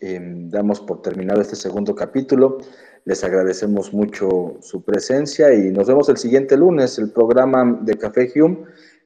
Em, 0.00 0.48
damos 0.50 0.80
por 0.80 1.02
terminado 1.02 1.40
este 1.40 1.56
segundo 1.56 1.94
capítulo. 1.94 2.58
Les 3.04 3.22
agradecemos 3.24 3.92
mucho 3.92 4.56
su 4.60 4.82
presencia 4.82 5.52
y 5.52 5.70
nos 5.70 5.88
vemos 5.88 6.08
el 6.08 6.16
siguiente 6.16 6.56
lunes. 6.56 6.98
El 6.98 7.10
programa 7.10 7.78
de 7.82 7.96
Café 7.98 8.32
Hume 8.34 8.58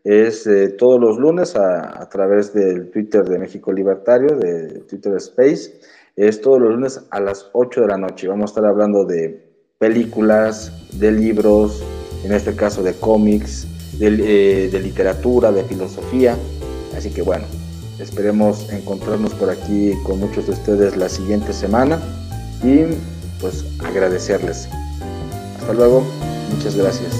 es 0.04 0.46
eh, 0.46 0.68
todos 0.68 1.00
los 1.00 1.18
lunes 1.18 1.56
a, 1.56 2.08
través 2.10 2.52
del 2.52 2.90
Twitter 2.90 3.24
de 3.24 3.38
México 3.38 3.72
Libertario, 3.72 4.36
de 4.36 4.80
Twitter 4.80 5.14
Space. 5.16 5.80
Es 6.14 6.40
todos 6.40 6.60
los 6.60 6.70
lunes 6.70 7.00
a 7.10 7.20
las 7.20 7.50
8 7.52 7.82
de 7.82 7.86
la 7.88 7.98
noche. 7.98 8.28
Vamos 8.28 8.50
a 8.50 8.52
estar 8.52 8.66
hablando 8.66 9.04
de 9.04 9.44
películas, 9.78 10.72
de 10.98 11.10
libros, 11.10 11.84
en 12.24 12.32
este 12.32 12.54
caso 12.54 12.82
de 12.82 12.94
cómics, 12.94 13.66
eh, 14.00 14.68
de 14.70 14.80
literatura, 14.80 15.52
de 15.52 15.64
filosofía. 15.64 16.36
Así 16.96 17.10
que 17.10 17.22
bueno, 17.22 17.44
esperemos 17.98 18.70
encontrarnos 18.70 19.32
por 19.34 19.50
aquí 19.50 19.92
con 20.04 20.20
muchos 20.20 20.46
de 20.46 20.52
ustedes 20.52 20.96
la 20.96 21.08
siguiente 21.08 21.52
semana 21.52 22.00
y 22.62 22.84
pues 23.40 23.64
agradecerles. 23.80 24.68
Hasta 25.60 25.72
luego, 25.72 26.04
muchas 26.54 26.76
gracias. 26.76 27.12